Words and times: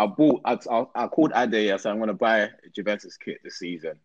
I 0.00 0.06
bought. 0.06 0.40
I, 0.46 0.58
I, 0.70 0.86
I 0.94 1.06
called 1.08 1.32
Ade. 1.34 1.72
I 1.72 1.76
said 1.76 1.92
I'm 1.92 1.98
gonna 1.98 2.14
buy 2.14 2.38
a 2.38 2.48
Juventus 2.74 3.18
kit 3.18 3.40
this 3.44 3.58
season, 3.58 3.96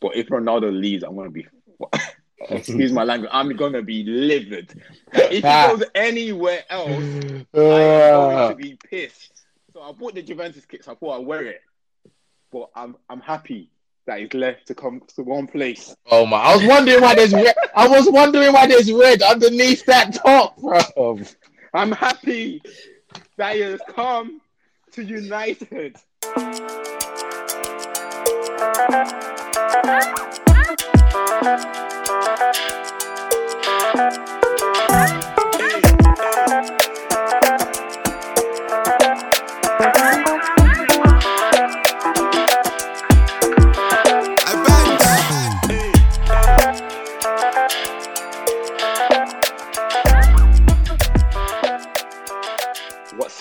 but 0.00 0.14
if 0.14 0.28
Ronaldo 0.28 0.72
leaves, 0.72 1.02
I'm 1.02 1.16
gonna 1.16 1.30
be. 1.30 1.46
excuse 2.50 2.92
my 2.92 3.02
language. 3.02 3.30
I'm 3.32 3.54
gonna 3.56 3.82
be 3.82 4.04
livid. 4.04 4.80
Like, 5.12 5.32
if 5.32 5.42
he 5.42 5.48
ah. 5.48 5.74
goes 5.74 5.84
anywhere 5.94 6.62
else, 6.70 6.88
I'm 6.92 7.46
going 7.52 8.36
ah. 8.36 8.48
to 8.50 8.54
be 8.54 8.78
pissed. 8.88 9.44
So 9.72 9.82
I 9.82 9.90
bought 9.90 10.14
the 10.14 10.22
Juventus 10.22 10.64
kit. 10.66 10.84
So 10.84 10.92
I 10.92 10.94
thought 10.94 11.20
I'd 11.20 11.26
wear 11.26 11.46
it, 11.46 11.62
but 12.52 12.70
I'm 12.76 12.96
I'm 13.10 13.20
happy 13.20 13.70
that 14.06 14.20
he's 14.20 14.34
left 14.34 14.68
to 14.68 14.74
come 14.76 15.02
to 15.16 15.22
one 15.24 15.48
place. 15.48 15.96
Oh 16.12 16.26
my! 16.26 16.36
I 16.36 16.54
was 16.54 16.64
wondering 16.64 17.00
why 17.00 17.16
there's 17.16 17.32
red. 17.32 17.56
I 17.74 17.88
was 17.88 18.08
wondering 18.08 18.52
why 18.52 18.68
there's 18.68 18.92
red 18.92 19.20
underneath 19.22 19.84
that 19.86 20.14
top, 20.14 20.58
bro. 20.58 21.18
I'm 21.72 21.90
happy 21.90 22.62
that 23.36 23.56
he 23.56 23.62
has 23.62 23.80
come 23.88 24.40
to 24.94 25.02
United. 25.02 25.96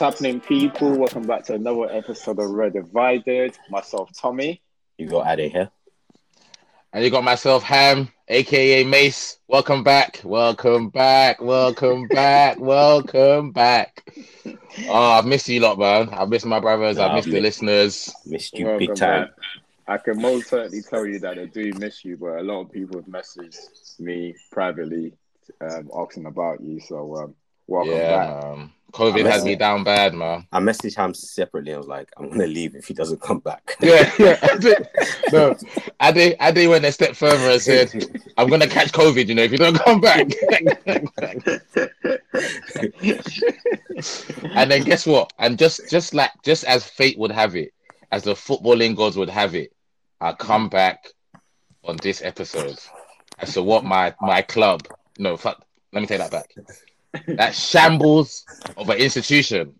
Happening, 0.04 0.42
people? 0.42 0.98
Welcome 0.98 1.26
back 1.26 1.46
to 1.46 1.54
another 1.54 1.90
episode 1.90 2.38
of 2.38 2.50
Red 2.50 2.74
Divided. 2.74 3.58
Myself, 3.70 4.10
Tommy. 4.14 4.62
You 4.98 5.08
got 5.08 5.28
Addy 5.28 5.48
here. 5.48 5.70
And 6.92 7.06
you 7.06 7.10
got 7.10 7.24
myself, 7.24 7.64
Ham, 7.64 8.10
aka 8.28 8.84
Mace. 8.84 9.40
Welcome 9.48 9.82
back. 9.82 10.20
Welcome 10.26 10.90
back. 10.90 11.42
Welcome 11.42 12.10
back. 12.10 12.60
Welcome 12.60 13.52
back. 13.54 14.06
Oh, 14.90 15.12
I've 15.12 15.26
missed 15.26 15.48
you 15.48 15.62
lot, 15.62 15.80
man. 15.80 16.10
I've 16.10 16.28
missed 16.28 16.46
my 16.46 16.60
brothers. 16.60 16.98
I've 16.98 17.16
missed 17.16 17.30
the 17.30 17.40
listeners. 17.40 18.14
Missed 18.26 18.60
you 18.60 18.66
Welcome 18.66 18.80
big 18.80 18.96
time. 18.96 19.28
back. 19.28 19.32
I 19.88 19.98
can 20.00 20.22
most 20.22 20.50
certainly 20.50 20.82
tell 20.82 21.06
you 21.06 21.20
that 21.20 21.40
I 21.40 21.46
do 21.46 21.72
miss 21.78 22.04
you, 22.04 22.18
but 22.18 22.40
a 22.40 22.44
lot 22.44 22.60
of 22.60 22.74
people 22.74 22.98
have 22.98 23.06
messaged 23.08 24.02
me 24.02 24.36
privately 24.52 25.14
um, 25.62 25.90
asking 25.98 26.26
about 26.26 26.60
you. 26.60 26.82
So, 26.82 27.16
um, 27.16 27.36
welcome 27.68 27.94
Yeah, 27.94 28.10
back. 28.42 28.44
man. 28.58 28.72
COVID 28.94 29.26
I 29.26 29.32
had 29.32 29.44
me 29.44 29.56
down 29.56 29.84
bad, 29.84 30.14
man. 30.14 30.48
I 30.52 30.60
messaged 30.60 30.96
him 30.96 31.16
separately. 31.16 31.74
I 31.74 31.78
was 31.78 31.88
like, 31.88 32.10
I'm 32.18 32.30
gonna 32.30 32.48
leave 32.48 32.76
if 32.76 32.88
he 32.88 32.94
doesn't 32.94 33.22
come 33.22 33.40
back. 33.40 33.76
Yeah, 33.82 34.12
yeah. 34.18 34.40
I 34.42 34.58
did. 34.58 34.88
No, 35.32 35.56
Ade, 36.02 36.36
Ade 36.40 36.70
went 36.70 36.86
a 36.86 36.92
step 36.92 37.16
further 37.16 37.52
and 37.52 37.62
said, 37.62 37.92
I'm 38.38 38.48
going 38.48 38.62
to 38.62 38.68
catch 38.68 38.92
COVID, 38.94 39.28
you 39.28 39.36
know, 39.36 39.44
if 39.44 39.52
you 39.52 39.58
don't 39.58 39.76
come 39.76 40.00
back. 40.00 40.32
and 44.56 44.72
then 44.72 44.84
guess 44.84 45.06
what? 45.06 45.34
And 45.38 45.58
just 45.58 45.90
just 45.90 46.14
like 46.14 46.32
just 46.44 46.64
as 46.64 46.86
fate 46.86 47.18
would 47.18 47.32
have 47.32 47.56
it, 47.56 47.74
as 48.12 48.24
the 48.24 48.34
footballing 48.34 48.96
gods 48.96 49.18
would 49.18 49.30
have 49.30 49.56
it, 49.56 49.74
I 50.22 50.34
come 50.34 50.70
back 50.70 51.08
on 51.84 51.98
this 51.98 52.22
episode 52.22 52.80
as 53.40 53.54
to 53.56 53.64
what 53.64 53.84
my 53.84 54.14
my 54.22 54.42
club 54.42 54.88
no 55.18 55.36
fuck 55.36 55.66
let 55.92 56.02
me 56.02 56.08
take 56.08 56.20
that 56.20 56.32
back. 56.32 56.54
That 57.28 57.54
shambles 57.56 58.46
of 58.76 58.90
an 58.90 58.98
institution 58.98 59.76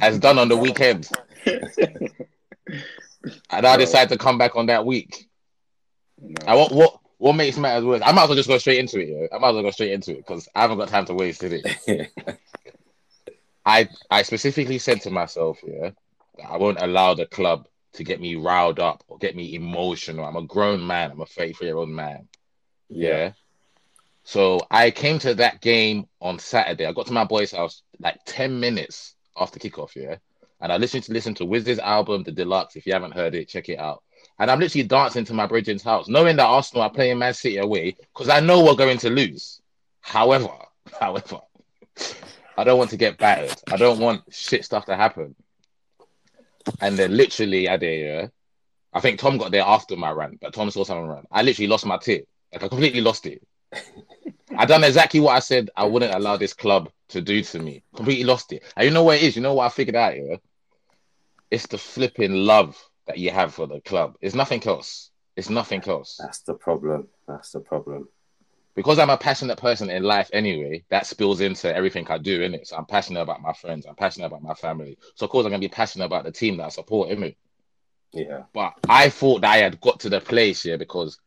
has 0.00 0.18
done 0.18 0.38
on 0.38 0.48
the 0.48 0.56
weekend. 0.56 1.08
And 3.50 3.66
I 3.66 3.76
decide 3.76 4.08
to 4.10 4.18
come 4.18 4.38
back 4.38 4.56
on 4.56 4.66
that 4.66 4.84
week. 4.84 5.28
No. 6.20 6.34
And 6.46 6.58
what 6.58 6.72
what 6.72 7.00
what 7.18 7.32
makes 7.34 7.56
matters 7.56 7.84
worse? 7.84 8.02
I 8.04 8.12
might 8.12 8.24
as 8.24 8.28
well 8.28 8.36
just 8.36 8.48
go 8.48 8.58
straight 8.58 8.78
into 8.78 9.00
it. 9.00 9.08
Yeah? 9.08 9.36
I 9.36 9.38
might 9.38 9.48
as 9.48 9.54
well 9.54 9.62
go 9.62 9.70
straight 9.70 9.92
into 9.92 10.12
it 10.12 10.18
because 10.18 10.48
I 10.54 10.62
haven't 10.62 10.78
got 10.78 10.88
time 10.88 11.06
to 11.06 11.14
waste 11.14 11.40
did 11.40 11.64
it. 11.64 12.10
I 13.66 13.88
I 14.10 14.22
specifically 14.22 14.78
said 14.78 15.00
to 15.02 15.10
myself, 15.10 15.58
yeah, 15.66 15.90
I 16.46 16.56
won't 16.56 16.80
allow 16.80 17.14
the 17.14 17.26
club 17.26 17.66
to 17.94 18.04
get 18.04 18.20
me 18.20 18.36
riled 18.36 18.80
up 18.80 19.04
or 19.08 19.18
get 19.18 19.36
me 19.36 19.54
emotional. 19.54 20.24
I'm 20.24 20.36
a 20.36 20.42
grown 20.42 20.86
man. 20.86 21.12
I'm 21.12 21.20
a 21.20 21.26
33 21.26 21.66
year 21.66 21.76
old 21.76 21.88
man. 21.88 22.28
Yeah. 22.88 23.32
So 24.24 24.60
I 24.70 24.90
came 24.90 25.18
to 25.20 25.34
that 25.34 25.60
game 25.60 26.06
on 26.20 26.38
Saturday. 26.38 26.86
I 26.86 26.92
got 26.92 27.06
to 27.06 27.12
my 27.12 27.24
boy's 27.24 27.52
house 27.52 27.82
like 28.00 28.18
10 28.24 28.58
minutes 28.58 29.14
after 29.36 29.58
kickoff, 29.58 29.94
yeah. 29.94 30.16
And 30.60 30.72
I 30.72 30.78
listened 30.78 31.04
to 31.04 31.12
listen 31.12 31.34
to 31.34 31.44
Wiz's 31.44 31.78
album, 31.78 32.22
The 32.22 32.32
Deluxe. 32.32 32.74
If 32.74 32.86
you 32.86 32.94
haven't 32.94 33.12
heard 33.12 33.34
it, 33.34 33.48
check 33.48 33.68
it 33.68 33.78
out. 33.78 34.02
And 34.38 34.50
I'm 34.50 34.58
literally 34.58 34.88
dancing 34.88 35.26
to 35.26 35.34
my 35.34 35.46
Bridget's 35.46 35.82
house, 35.82 36.08
knowing 36.08 36.36
that 36.36 36.46
Arsenal 36.46 36.84
are 36.84 36.90
playing 36.90 37.18
Man 37.18 37.34
City 37.34 37.58
away 37.58 37.96
because 38.14 38.30
I 38.30 38.40
know 38.40 38.64
we're 38.64 38.74
going 38.74 38.98
to 38.98 39.10
lose. 39.10 39.60
However, 40.00 40.48
however, 41.00 41.40
I 42.56 42.64
don't 42.64 42.78
want 42.78 42.90
to 42.90 42.96
get 42.96 43.18
battered. 43.18 43.54
I 43.70 43.76
don't 43.76 43.98
want 43.98 44.22
shit 44.30 44.64
stuff 44.64 44.86
to 44.86 44.96
happen. 44.96 45.34
And 46.80 46.96
then 46.96 47.14
literally, 47.14 47.68
I 47.68 47.76
did. 47.76 48.30
I 48.92 49.00
think 49.00 49.18
Tom 49.18 49.36
got 49.36 49.50
there 49.50 49.64
after 49.64 49.96
my 49.96 50.10
rant, 50.12 50.40
but 50.40 50.54
Tom 50.54 50.70
saw 50.70 50.84
someone 50.84 51.08
run. 51.08 51.24
I 51.30 51.42
literally 51.42 51.68
lost 51.68 51.84
my 51.84 51.98
tip. 51.98 52.26
Like 52.52 52.62
I 52.62 52.68
completely 52.68 53.02
lost 53.02 53.26
it. 53.26 53.42
I 54.56 54.66
done 54.66 54.84
exactly 54.84 55.20
what 55.20 55.36
I 55.36 55.40
said 55.40 55.70
I 55.76 55.84
wouldn't 55.84 56.14
allow 56.14 56.36
this 56.36 56.54
club 56.54 56.90
to 57.08 57.20
do 57.20 57.42
to 57.42 57.58
me. 57.58 57.82
Completely 57.94 58.24
lost 58.24 58.52
it. 58.52 58.62
And 58.76 58.86
you 58.86 58.92
know 58.92 59.04
what 59.04 59.16
it 59.16 59.22
is? 59.22 59.36
You 59.36 59.42
know 59.42 59.54
what 59.54 59.66
I 59.66 59.68
figured 59.68 59.96
out 59.96 60.14
here? 60.14 60.38
It's 61.50 61.66
the 61.66 61.78
flipping 61.78 62.32
love 62.32 62.76
that 63.06 63.18
you 63.18 63.30
have 63.30 63.54
for 63.54 63.66
the 63.66 63.80
club. 63.80 64.16
It's 64.20 64.34
nothing 64.34 64.66
else. 64.66 65.10
It's 65.36 65.50
nothing 65.50 65.82
else. 65.86 66.18
That's 66.20 66.40
the 66.40 66.54
problem. 66.54 67.08
That's 67.26 67.50
the 67.50 67.60
problem. 67.60 68.08
Because 68.74 68.98
I'm 68.98 69.10
a 69.10 69.16
passionate 69.16 69.58
person 69.58 69.88
in 69.88 70.02
life 70.02 70.30
anyway, 70.32 70.84
that 70.88 71.06
spills 71.06 71.40
into 71.40 71.72
everything 71.72 72.08
I 72.08 72.18
do, 72.18 72.40
innit? 72.40 72.66
So 72.66 72.76
I'm 72.76 72.86
passionate 72.86 73.20
about 73.20 73.40
my 73.40 73.52
friends, 73.52 73.86
I'm 73.86 73.94
passionate 73.94 74.26
about 74.26 74.42
my 74.42 74.54
family. 74.54 74.98
So 75.14 75.24
of 75.24 75.30
course 75.30 75.44
I'm 75.44 75.52
gonna 75.52 75.60
be 75.60 75.68
passionate 75.68 76.06
about 76.06 76.24
the 76.24 76.32
team 76.32 76.56
that 76.56 76.64
I 76.64 76.68
support, 76.70 77.10
innit? 77.10 77.36
Yeah. 78.12 78.44
But 78.52 78.74
I 78.88 79.10
thought 79.10 79.42
that 79.42 79.52
I 79.52 79.58
had 79.58 79.80
got 79.80 80.00
to 80.00 80.08
the 80.08 80.20
place 80.20 80.62
here 80.62 80.78
because 80.78 81.18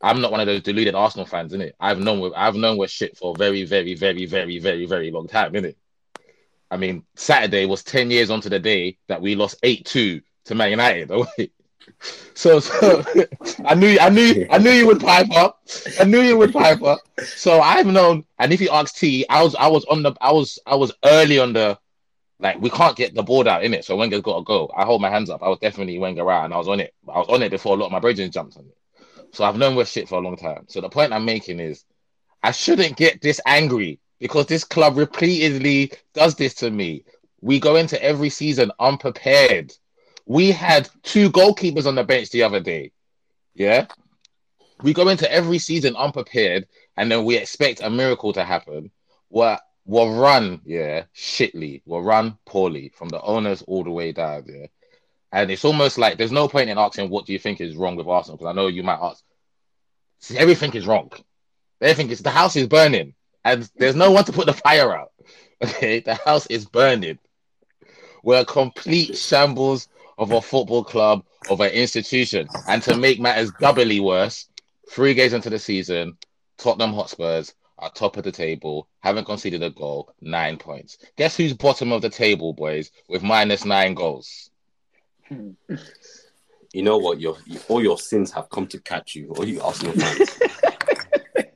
I'm 0.00 0.20
not 0.20 0.30
one 0.30 0.40
of 0.40 0.46
those 0.46 0.62
deluded 0.62 0.94
Arsenal 0.94 1.26
fans, 1.26 1.52
innit? 1.52 1.72
I've 1.80 1.98
known 1.98 2.32
I've 2.36 2.54
known 2.54 2.76
with 2.78 2.90
shit 2.90 3.16
for 3.16 3.32
a 3.34 3.38
very, 3.38 3.64
very, 3.64 3.94
very, 3.94 4.26
very, 4.26 4.58
very, 4.58 4.86
very 4.86 5.10
long 5.10 5.26
time, 5.26 5.52
innit? 5.52 5.74
I 6.70 6.76
mean, 6.76 7.04
Saturday 7.14 7.66
was 7.66 7.82
10 7.82 8.10
years 8.10 8.30
onto 8.30 8.48
the 8.48 8.58
day 8.58 8.98
that 9.08 9.22
we 9.22 9.34
lost 9.34 9.60
8-2 9.62 10.22
to 10.44 10.54
Man 10.54 10.70
United. 10.70 11.10
So, 12.34 12.60
so 12.60 13.02
I 13.66 13.74
knew 13.74 13.98
I 13.98 14.10
knew 14.10 14.46
I 14.50 14.58
knew 14.58 14.70
you 14.70 14.86
would 14.86 15.00
pipe 15.00 15.30
up. 15.32 15.62
I 15.98 16.04
knew 16.04 16.20
you 16.20 16.36
would 16.36 16.52
pipe 16.52 16.82
up. 16.82 17.00
So 17.24 17.60
I've 17.60 17.86
known, 17.86 18.24
and 18.38 18.52
if 18.52 18.60
you 18.60 18.70
ask 18.70 18.94
T, 18.94 19.26
I 19.28 19.42
was 19.42 19.54
I 19.54 19.66
was 19.68 19.84
on 19.86 20.02
the 20.02 20.12
I 20.20 20.32
was 20.32 20.58
I 20.66 20.76
was 20.76 20.92
early 21.04 21.38
on 21.38 21.54
the 21.54 21.78
like 22.40 22.60
we 22.60 22.70
can't 22.70 22.96
get 22.96 23.14
the 23.14 23.22
board 23.22 23.48
out 23.48 23.64
in 23.64 23.74
it. 23.74 23.84
So 23.84 23.96
Wenger's 23.96 24.20
got 24.20 24.38
to 24.38 24.44
go. 24.44 24.70
I 24.76 24.84
hold 24.84 25.02
my 25.02 25.10
hands 25.10 25.30
up. 25.30 25.42
I 25.42 25.48
was 25.48 25.58
definitely 25.58 25.98
Wenger 25.98 26.30
out, 26.30 26.44
and 26.44 26.54
I 26.54 26.58
was 26.58 26.68
on 26.68 26.80
it. 26.80 26.94
I 27.08 27.18
was 27.18 27.28
on 27.28 27.42
it 27.42 27.50
before 27.50 27.74
a 27.74 27.80
lot 27.80 27.86
of 27.86 27.92
my 27.92 28.00
brethren 28.00 28.30
jumped 28.30 28.56
on 28.56 28.66
it. 28.66 28.77
So 29.32 29.44
I've 29.44 29.56
known 29.56 29.76
with 29.76 29.88
shit 29.88 30.08
for 30.08 30.16
a 30.16 30.22
long 30.22 30.36
time. 30.36 30.64
So 30.68 30.80
the 30.80 30.88
point 30.88 31.12
I'm 31.12 31.24
making 31.24 31.60
is, 31.60 31.84
I 32.42 32.52
shouldn't 32.52 32.96
get 32.96 33.20
this 33.20 33.40
angry 33.46 33.98
because 34.18 34.46
this 34.46 34.64
club 34.64 34.96
repeatedly 34.96 35.92
does 36.14 36.34
this 36.34 36.54
to 36.54 36.70
me. 36.70 37.04
We 37.40 37.60
go 37.60 37.76
into 37.76 38.02
every 38.02 38.30
season 38.30 38.72
unprepared. 38.78 39.72
We 40.26 40.50
had 40.50 40.88
two 41.02 41.30
goalkeepers 41.30 41.86
on 41.86 41.94
the 41.94 42.04
bench 42.04 42.30
the 42.30 42.42
other 42.42 42.60
day. 42.60 42.92
Yeah. 43.54 43.86
We 44.82 44.92
go 44.92 45.08
into 45.08 45.30
every 45.30 45.58
season 45.58 45.96
unprepared 45.96 46.66
and 46.96 47.10
then 47.10 47.24
we 47.24 47.36
expect 47.36 47.80
a 47.80 47.90
miracle 47.90 48.32
to 48.32 48.44
happen. 48.44 48.90
We're, 49.30 49.58
we're 49.84 50.14
run, 50.14 50.60
yeah, 50.64 51.04
shitly. 51.14 51.82
We're 51.86 52.02
run 52.02 52.38
poorly 52.44 52.92
from 52.94 53.08
the 53.08 53.20
owners 53.20 53.62
all 53.62 53.84
the 53.84 53.90
way 53.90 54.12
down, 54.12 54.44
yeah. 54.46 54.66
And 55.32 55.50
it's 55.50 55.64
almost 55.64 55.98
like 55.98 56.16
there's 56.16 56.32
no 56.32 56.48
point 56.48 56.70
in 56.70 56.78
asking 56.78 57.10
what 57.10 57.26
do 57.26 57.32
you 57.32 57.38
think 57.38 57.60
is 57.60 57.76
wrong 57.76 57.96
with 57.96 58.06
Arsenal 58.06 58.36
because 58.36 58.50
I 58.50 58.54
know 58.54 58.66
you 58.66 58.82
might 58.82 58.98
ask. 59.00 59.22
Everything 60.36 60.72
is 60.74 60.86
wrong. 60.86 61.10
Everything 61.80 62.10
is 62.10 62.20
the 62.20 62.30
house 62.30 62.56
is 62.56 62.66
burning 62.66 63.14
and 63.44 63.70
there's 63.76 63.96
no 63.96 64.10
one 64.10 64.24
to 64.24 64.32
put 64.32 64.46
the 64.46 64.52
fire 64.52 64.96
out. 64.96 65.12
Okay, 65.60 65.98
the 65.98 66.14
house 66.14 66.46
is 66.46 66.66
burning. 66.66 67.18
We're 68.22 68.42
a 68.42 68.44
complete 68.44 69.16
shambles 69.16 69.88
of 70.16 70.30
a 70.30 70.40
football 70.40 70.84
club, 70.84 71.24
of 71.50 71.60
an 71.60 71.72
institution. 71.72 72.46
And 72.68 72.80
to 72.84 72.96
make 72.96 73.18
matters 73.18 73.50
doubly 73.58 73.98
worse, 73.98 74.48
three 74.88 75.14
games 75.14 75.32
into 75.32 75.50
the 75.50 75.58
season, 75.58 76.16
Tottenham 76.58 76.92
Hotspurs 76.92 77.54
are 77.76 77.90
top 77.90 78.16
of 78.16 78.22
the 78.22 78.30
table, 78.30 78.86
haven't 79.00 79.24
conceded 79.24 79.64
a 79.64 79.70
goal, 79.70 80.14
nine 80.20 80.58
points. 80.58 80.98
Guess 81.16 81.36
who's 81.36 81.54
bottom 81.54 81.90
of 81.90 82.02
the 82.02 82.10
table, 82.10 82.52
boys, 82.52 82.92
with 83.08 83.24
minus 83.24 83.64
nine 83.64 83.94
goals? 83.94 84.50
Hmm. 85.26 85.50
You 86.72 86.82
know 86.82 86.98
what? 86.98 87.20
Your 87.20 87.36
all 87.68 87.82
your 87.82 87.98
sins 87.98 88.30
have 88.32 88.50
come 88.50 88.66
to 88.68 88.80
catch 88.80 89.14
you. 89.14 89.32
All 89.36 89.46
you 89.46 89.60
Arsenal 89.60 89.94
fans. 89.94 90.38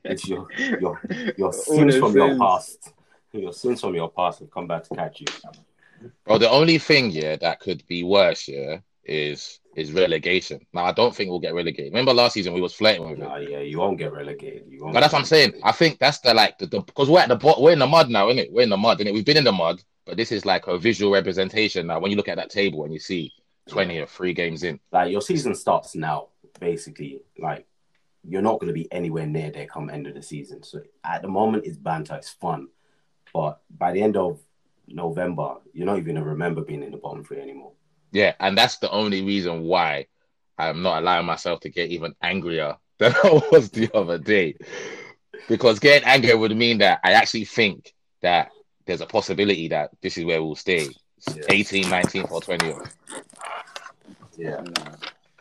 it's 0.05 0.27
your 0.27 0.49
your 0.81 1.01
your 1.37 1.53
sins 1.53 1.95
the 1.95 2.01
from 2.01 2.15
your 2.15 2.39
past. 2.39 2.93
Your 3.33 3.53
sins 3.53 3.81
from 3.81 3.95
your 3.95 4.11
past 4.11 4.41
have 4.41 4.51
come 4.51 4.67
back 4.67 4.85
to 4.85 4.95
catch 4.95 5.21
you. 5.21 5.27
Well, 6.27 6.39
the 6.39 6.51
only 6.51 6.79
thing, 6.79 7.11
yeah, 7.11 7.37
that 7.37 7.61
could 7.61 7.87
be 7.87 8.03
worse, 8.03 8.49
yeah, 8.49 8.79
is 9.05 9.61
is 9.75 9.93
relegation. 9.93 10.61
Now, 10.73 10.85
I 10.85 10.93
don't 10.93 11.15
think 11.15 11.31
we'll 11.31 11.41
get 11.41 11.55
relegated. 11.55 11.93
Remember 11.93 12.13
last 12.13 12.35
season 12.35 12.53
we 12.53 12.61
was 12.61 12.75
flirting 12.75 13.09
with 13.09 13.19
it. 13.19 13.23
Nah, 13.23 13.37
yeah, 13.37 13.61
you 13.61 13.79
won't 13.79 13.99
get 13.99 14.13
relegated. 14.13 14.65
You 14.69 14.83
won't 14.83 14.95
But 14.95 15.01
that's 15.01 15.13
what 15.13 15.21
I'm 15.21 15.25
saying. 15.25 15.55
I 15.63 15.73
think 15.73 15.99
that's 15.99 16.19
the 16.21 16.35
like 16.35 16.59
the 16.59 16.67
because 16.67 17.09
we're 17.09 17.21
at 17.21 17.29
the 17.29 17.37
bot, 17.37 17.61
we're 17.61 17.73
in 17.73 17.79
the 17.79 17.87
mud 17.87 18.11
now, 18.11 18.29
innit? 18.29 18.53
We're 18.53 18.63
in 18.63 18.71
the 18.71 18.77
mud, 18.77 18.99
innit? 18.99 19.15
We've 19.15 19.25
been 19.25 19.37
in 19.37 19.45
the 19.45 19.53
mud, 19.53 19.83
but 20.05 20.17
this 20.17 20.33
is 20.33 20.45
like 20.45 20.67
a 20.67 20.79
visual 20.79 21.13
representation 21.13 21.87
now. 21.87 22.01
When 22.01 22.11
you 22.11 22.17
look 22.17 22.29
at 22.29 22.37
that 22.37 22.51
table 22.51 22.85
and 22.85 22.93
you 22.93 23.01
see 23.01 23.33
20 23.69 23.99
or 23.99 24.07
three 24.07 24.35
games 24.35 24.63
in. 24.63 24.81
like 24.91 25.11
your 25.11 25.23
season 25.23 25.55
starts 25.55 25.95
now, 25.95 26.29
basically. 26.61 27.23
Like 27.39 27.67
you're 28.25 28.43
not 28.43 28.61
going 28.61 28.69
to 28.69 28.75
be 28.75 28.91
anywhere 28.93 29.27
near 29.27 29.51
there 29.51 29.67
come 29.67 29.91
end 29.91 30.07
of 30.07 30.15
the 30.15 30.23
season. 30.23 30.63
So 30.63 30.81
at 31.05 31.23
the 31.23 31.29
moment, 31.29 31.67
it's 31.67 31.77
banter, 31.77 32.17
it's 32.17 32.31
fun, 32.31 32.69
but 33.33 33.61
by 33.79 33.93
the 33.93 34.03
end 34.03 34.17
of 34.17 34.41
November, 34.89 35.57
you're 35.73 35.87
not 35.87 35.99
even 35.99 36.15
going 36.15 36.25
to 36.25 36.31
remember 36.31 36.63
being 36.63 36.83
in 36.83 36.93
the 36.93 36.97
bottom 36.97 37.25
three 37.25 37.41
anymore. 37.41 37.73
Yeah, 38.13 38.35
and 38.41 38.57
that's 38.57 38.77
the 38.79 38.91
only 38.91 39.23
reason 39.23 39.63
why 39.63 40.07
I'm 40.59 40.83
not 40.83 41.03
allowing 41.03 41.27
myself 41.27 41.61
to 41.61 41.71
get 41.71 41.91
even 41.91 42.15
angrier 42.23 42.77
than 42.99 43.15
I 43.25 43.41
was 43.51 43.71
the 43.71 43.91
other 43.95 44.19
day. 44.19 44.57
Because 45.49 45.79
getting 45.79 46.07
angry 46.07 46.35
would 46.35 46.57
mean 46.57 46.79
that 46.79 47.01
I 47.03 47.13
actually 47.13 47.47
think 47.47 47.93
that 48.21 48.51
there's 48.87 49.01
a 49.01 49.07
possibility 49.07 49.69
that 49.69 49.91
this 50.01 50.19
is 50.19 50.25
where 50.25 50.43
we'll 50.43 50.55
stay. 50.55 50.89
Yeah. 51.35 51.43
18, 51.49 51.85
19th, 51.85 52.31
or 52.33 52.41
20th. 52.41 52.93
Yeah, 54.37 54.65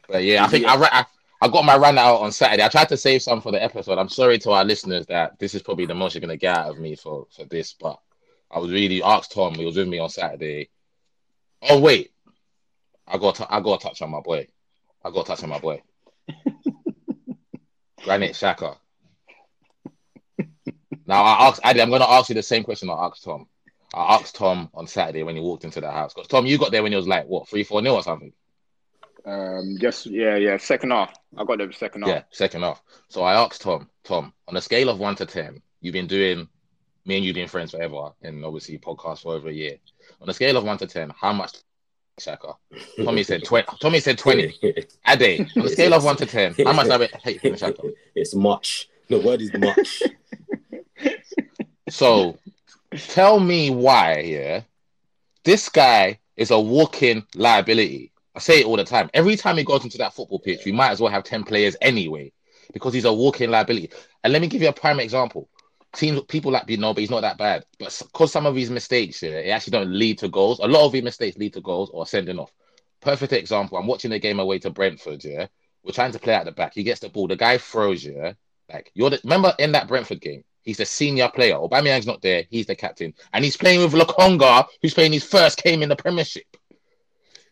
But 0.07 0.23
yeah, 0.23 0.43
I 0.43 0.47
think 0.47 0.65
I, 0.65 0.75
ra- 0.77 0.89
I 0.91 1.05
I 1.43 1.47
got 1.47 1.65
my 1.65 1.75
run 1.75 1.97
out 1.97 2.21
on 2.21 2.31
Saturday. 2.31 2.63
I 2.63 2.67
tried 2.67 2.89
to 2.89 2.97
save 2.97 3.23
some 3.23 3.41
for 3.41 3.51
the 3.51 3.61
episode. 3.63 3.97
I'm 3.97 4.09
sorry 4.09 4.38
to 4.39 4.51
our 4.51 4.63
listeners 4.63 5.07
that 5.07 5.39
this 5.39 5.55
is 5.55 5.63
probably 5.63 5.85
the 5.88 5.95
most 5.95 6.13
you're 6.13 6.21
gonna 6.21 6.38
get 6.38 6.57
out 6.57 6.69
of 6.69 6.79
me 6.79 6.95
for 6.95 7.25
for 7.35 7.45
this, 7.45 7.73
but 7.73 7.99
I 8.51 8.59
was 8.59 8.71
really 8.71 9.01
asked 9.01 9.31
Tom. 9.31 9.55
He 9.55 9.65
was 9.65 9.77
with 9.77 9.88
me 9.88 9.99
on 9.99 10.09
Saturday. 10.09 10.69
Oh 11.63 11.79
wait, 11.79 12.11
I 13.07 13.17
got 13.17 13.35
to, 13.35 13.53
I 13.53 13.59
got 13.61 13.79
to 13.79 13.88
touch 13.88 14.01
on 14.01 14.11
my 14.11 14.19
boy. 14.19 14.47
I 15.03 15.11
got 15.11 15.25
to 15.25 15.31
touch 15.31 15.43
on 15.43 15.49
my 15.49 15.59
boy. 15.59 15.81
Granit 18.03 18.33
Xhaka. 18.33 18.77
Now 21.05 21.23
I 21.23 21.47
asked 21.47 21.61
Addy, 21.63 21.81
I'm 21.81 21.89
gonna 21.89 22.05
ask 22.05 22.29
you 22.29 22.35
the 22.35 22.43
same 22.43 22.63
question 22.63 22.89
I 22.89 23.05
asked 23.05 23.23
Tom. 23.23 23.47
I 23.93 24.15
asked 24.15 24.35
Tom 24.35 24.69
on 24.73 24.88
Saturday 24.88 25.23
when 25.23 25.35
he 25.35 25.41
walked 25.41 25.65
into 25.65 25.81
the 25.81 25.91
house. 25.91 26.13
Because 26.13 26.27
Tom, 26.27 26.45
you 26.45 26.57
got 26.57 26.71
there 26.71 26.83
when 26.83 26.91
he 26.91 26.95
was 26.95 27.07
like 27.07 27.25
what 27.25 27.49
three, 27.49 27.63
four 27.63 27.81
nil 27.81 27.95
or 27.95 28.03
something. 28.03 28.31
Um, 29.25 29.77
just 29.79 30.06
yeah, 30.07 30.35
yeah. 30.35 30.57
Second 30.57 30.91
half, 30.91 31.13
I 31.38 31.44
got 31.44 31.59
the 31.59 31.71
second 31.73 32.03
half. 32.03 32.09
Yeah, 32.09 32.23
second 32.31 32.62
half. 32.62 32.81
So 33.09 33.23
I 33.23 33.33
asked 33.33 33.62
Tom, 33.62 33.89
Tom, 34.03 34.33
on 34.47 34.57
a 34.57 34.62
scale 34.62 34.89
of 34.89 35.00
one 35.00 35.15
to 35.15 35.25
ten, 35.25 35.62
you've 35.81 35.94
been 35.94 36.07
doing 36.07 36.47
me 37.06 37.18
and 37.18 37.25
you 37.25 37.33
been 37.33 37.47
friends 37.47 37.71
forever, 37.71 38.12
and 38.21 38.44
obviously 38.45 38.77
podcast 38.77 39.21
for 39.21 39.33
over 39.33 39.50
a 39.50 39.53
year. 39.53 39.77
On 40.21 40.29
a 40.29 40.33
scale 40.33 40.57
of 40.57 40.63
one 40.63 40.77
to 40.79 40.88
ten, 40.88 41.12
how 41.19 41.33
much 41.33 41.57
Xhaka? 42.19 42.56
Tommy 43.03 43.23
said 43.23 43.44
twenty. 43.44 43.68
Tommy 43.79 44.00
said 44.00 44.18
twenty. 44.18 44.56
Ade, 45.07 45.47
on 45.57 45.65
a 45.65 45.69
scale 45.69 45.94
of 45.94 46.03
one 46.03 46.15
to 46.17 46.25
ten, 46.25 46.56
how 46.65 46.74
much 46.74 46.89
I 46.89 47.06
hate 47.24 47.41
Granit 47.41 47.59
Xhaka? 47.59 47.94
it's 48.15 48.35
much. 48.35 48.89
The 49.09 49.19
word 49.19 49.41
is 49.41 49.51
much. 49.53 50.03
So 51.91 52.38
tell 53.09 53.39
me 53.39 53.69
why, 53.69 54.19
yeah, 54.19 54.62
this 55.44 55.67
guy 55.69 56.19
is 56.38 56.51
a 56.51 56.59
walking 56.59 57.25
liability. 57.35 58.10
I 58.35 58.39
say 58.39 58.61
it 58.61 58.65
all 58.65 58.77
the 58.77 58.83
time. 58.83 59.09
Every 59.13 59.35
time 59.35 59.57
he 59.57 59.63
goes 59.63 59.83
into 59.83 59.97
that 59.99 60.13
football 60.13 60.39
pitch, 60.39 60.65
we 60.65 60.71
might 60.71 60.91
as 60.91 61.01
well 61.01 61.11
have 61.11 61.23
10 61.23 61.43
players 61.43 61.75
anyway, 61.81 62.31
because 62.73 62.93
he's 62.93 63.05
a 63.05 63.13
walking 63.13 63.49
liability. 63.49 63.91
And 64.23 64.31
let 64.31 64.41
me 64.41 64.47
give 64.47 64.61
you 64.61 64.69
a 64.69 64.73
prime 64.73 64.99
example. 64.99 65.49
Teams, 65.93 66.21
people 66.29 66.51
like, 66.51 66.69
you 66.69 66.77
know, 66.77 66.93
but 66.93 67.01
he's 67.01 67.09
not 67.09 67.21
that 67.21 67.37
bad. 67.37 67.65
But 67.77 68.01
because 68.05 68.31
some 68.31 68.45
of 68.45 68.55
his 68.55 68.69
mistakes, 68.69 69.21
yeah, 69.21 69.31
it 69.31 69.49
actually 69.49 69.71
don't 69.71 69.91
lead 69.91 70.19
to 70.19 70.29
goals. 70.29 70.59
A 70.59 70.67
lot 70.67 70.85
of 70.85 70.93
his 70.93 71.03
mistakes 71.03 71.37
lead 71.37 71.53
to 71.53 71.61
goals 71.61 71.89
or 71.93 72.05
sending 72.05 72.39
off. 72.39 72.53
Perfect 73.01 73.33
example. 73.33 73.77
I'm 73.77 73.87
watching 73.87 74.11
the 74.11 74.19
game 74.19 74.39
away 74.39 74.59
to 74.59 74.69
Brentford, 74.69 75.23
yeah. 75.23 75.47
We're 75.83 75.91
trying 75.91 76.13
to 76.13 76.19
play 76.19 76.33
at 76.33 76.45
the 76.45 76.51
back. 76.51 76.73
He 76.75 76.83
gets 76.83 77.01
the 77.01 77.09
ball. 77.09 77.27
The 77.27 77.35
guy 77.35 77.57
throws, 77.57 78.05
yeah. 78.05 78.33
Like, 78.71 78.91
you're 78.93 79.09
the, 79.09 79.19
remember 79.23 79.53
in 79.59 79.73
that 79.73 79.87
Brentford 79.87 80.21
game, 80.21 80.43
He's 80.63 80.77
the 80.77 80.85
senior 80.85 81.29
player. 81.29 81.55
Aubameyang's 81.55 82.05
not 82.05 82.21
there. 82.21 82.45
He's 82.49 82.67
the 82.67 82.75
captain, 82.75 83.13
and 83.33 83.43
he's 83.43 83.57
playing 83.57 83.81
with 83.81 83.93
Lokonga, 83.93 84.67
who's 84.81 84.93
playing 84.93 85.13
his 85.13 85.23
first 85.23 85.61
game 85.63 85.81
in 85.81 85.89
the 85.89 85.95
Premiership. 85.95 86.45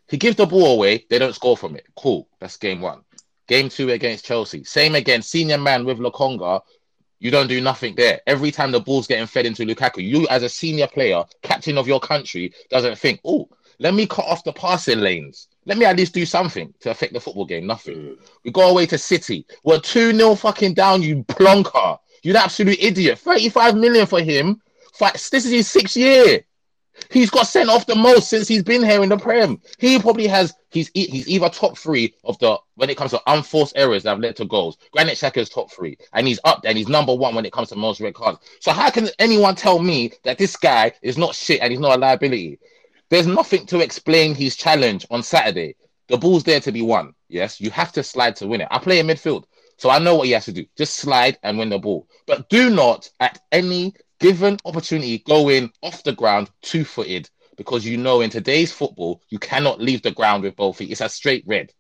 He 0.10 0.18
gives 0.18 0.36
the 0.36 0.46
ball 0.46 0.74
away. 0.74 1.06
They 1.10 1.20
don't 1.20 1.36
score 1.36 1.56
from 1.56 1.76
it. 1.76 1.86
Cool. 1.96 2.28
That's 2.40 2.58
game 2.58 2.82
one. 2.82 3.02
Game 3.48 3.70
two 3.70 3.90
against 3.92 4.26
Chelsea. 4.26 4.64
Same 4.64 4.96
again. 4.96 5.22
Senior 5.22 5.58
man 5.58 5.86
with 5.86 6.00
Lokonga. 6.00 6.62
You 7.20 7.32
don't 7.32 7.48
do 7.48 7.60
nothing 7.62 7.96
there. 7.96 8.22
Every 8.28 8.52
time 8.52 8.72
the 8.72 8.80
ball's 8.80 9.08
getting 9.08 9.28
fed 9.28 9.46
into 9.46 9.66
Lukaku, 9.66 10.08
you 10.08 10.28
as 10.30 10.44
a 10.44 10.50
senior 10.50 10.88
player, 10.88 11.24
captain 11.42 11.78
of 11.78 11.88
your 11.88 12.00
country, 12.00 12.54
doesn't 12.70 12.98
think, 12.98 13.20
oh, 13.26 13.50
let 13.80 13.94
me 13.94 14.08
cut 14.08 14.26
off 14.26 14.44
the 14.44 14.54
passing 14.54 15.00
lanes. 15.00 15.48
Let 15.66 15.78
me 15.78 15.86
at 15.86 15.98
least 15.98 16.14
do 16.14 16.26
something 16.26 16.74
to 16.80 16.92
affect 16.92 17.14
the 17.14 17.20
football 17.20 17.46
game. 17.46 17.68
Nothing. 17.68 17.96
Mm. 17.96 18.18
We 18.44 18.52
go 18.52 18.70
away 18.70 18.86
to 18.88 18.98
City. 18.98 19.46
We're 19.64 19.80
2 19.80 20.14
0 20.14 20.36
fucking 20.36 20.74
down, 20.74 21.02
you 21.02 21.24
plonker. 21.24 21.98
You 22.24 22.32
an 22.32 22.38
absolute 22.38 22.80
idiot. 22.82 23.20
35 23.20 23.76
million 23.76 24.06
for 24.06 24.22
him. 24.22 24.62
This 25.00 25.46
is 25.46 25.52
his 25.52 25.68
sixth 25.68 25.96
year. 25.96 26.44
He's 27.12 27.30
got 27.30 27.48
sent 27.48 27.70
off 27.70 27.88
the 27.88 27.96
most 27.96 28.30
since 28.30 28.48
he's 28.48 28.64
been 28.64 28.84
here 28.84 29.02
in 29.02 29.10
the 29.10 29.18
Prem. 29.18 29.60
He 29.80 29.98
probably 30.00 30.28
has, 30.28 30.54
he's 30.70 30.92
he's 30.94 31.28
either 31.28 31.50
top 31.50 31.78
three 31.78 32.14
of 32.24 32.38
the, 32.40 32.58
when 32.76 32.90
it 32.90 32.98
comes 32.98 33.12
to 33.12 33.22
unforced 33.26 33.74
errors 33.76 34.04
that 34.04 34.12
have 34.12 34.20
led 34.20 34.36
to 34.36 34.46
goals. 34.46 34.78
Granit 34.92 35.18
Xhaka 35.18 35.38
is 35.38 35.50
top 35.50 35.72
three. 35.72 35.98
And 36.14 36.28
he's 36.28 36.40
up 36.44 36.62
there 36.62 36.70
and 36.70 36.78
he's 36.78 36.88
number 36.88 37.16
one 37.16 37.34
when 37.34 37.46
it 37.46 37.52
comes 37.52 37.70
to 37.70 37.76
most 37.76 38.00
red 38.00 38.14
cards. 38.14 38.40
So 38.60 38.72
how 38.72 38.92
can 38.92 39.10
anyone 39.18 39.56
tell 39.56 39.80
me 39.80 40.12
that 40.24 40.38
this 40.38 40.56
guy 40.56 40.92
is 41.02 41.18
not 41.18 41.34
shit 41.36 41.62
and 41.62 41.72
he's 41.72 41.80
not 41.80 41.98
a 41.98 42.00
liability? 42.00 42.60
There's 43.10 43.28
nothing 43.28 43.66
to 43.68 43.80
explain 43.80 44.36
his 44.36 44.56
challenge 44.56 45.06
on 45.10 45.24
Saturday. 45.24 45.76
The 46.10 46.18
ball's 46.18 46.44
there 46.44 46.60
to 46.60 46.72
be 46.72 46.82
won. 46.82 47.14
Yes, 47.28 47.60
you 47.60 47.72
have 47.72 47.92
to 47.94 48.04
slide 48.04 48.36
to 48.38 48.48
win 48.48 48.62
it. 48.62 48.68
I 48.70 48.80
play 48.80 49.00
in 49.00 49.08
midfield, 49.08 49.46
so 49.78 49.90
I 49.90 50.00
know 50.00 50.16
what 50.16 50.28
he 50.28 50.34
has 50.34 50.46
to 50.46 50.52
do. 50.52 50.66
Just 50.78 50.96
slide 50.96 51.38
and 51.42 51.58
win 51.58 51.70
the 51.70 51.80
ball. 51.80 52.08
But 52.28 52.50
do 52.50 52.70
not, 52.70 53.10
at 53.20 53.40
any 53.52 53.94
given 54.20 54.58
opportunity, 54.66 55.20
go 55.20 55.50
in 55.50 55.72
off 55.82 56.04
the 56.04 56.14
ground 56.14 56.50
two 56.62 56.84
footed 56.84 57.30
because 57.56 57.86
you 57.86 57.98
know 57.98 58.22
in 58.22 58.30
today's 58.30 58.72
football, 58.72 59.22
you 59.30 59.40
cannot 59.40 59.82
leave 59.82 60.02
the 60.02 60.12
ground 60.12 60.44
with 60.44 60.56
both 60.56 60.78
feet. 60.78 60.92
It's 60.92 61.02
a 61.02 61.10
straight 61.10 61.44
red. 61.46 61.74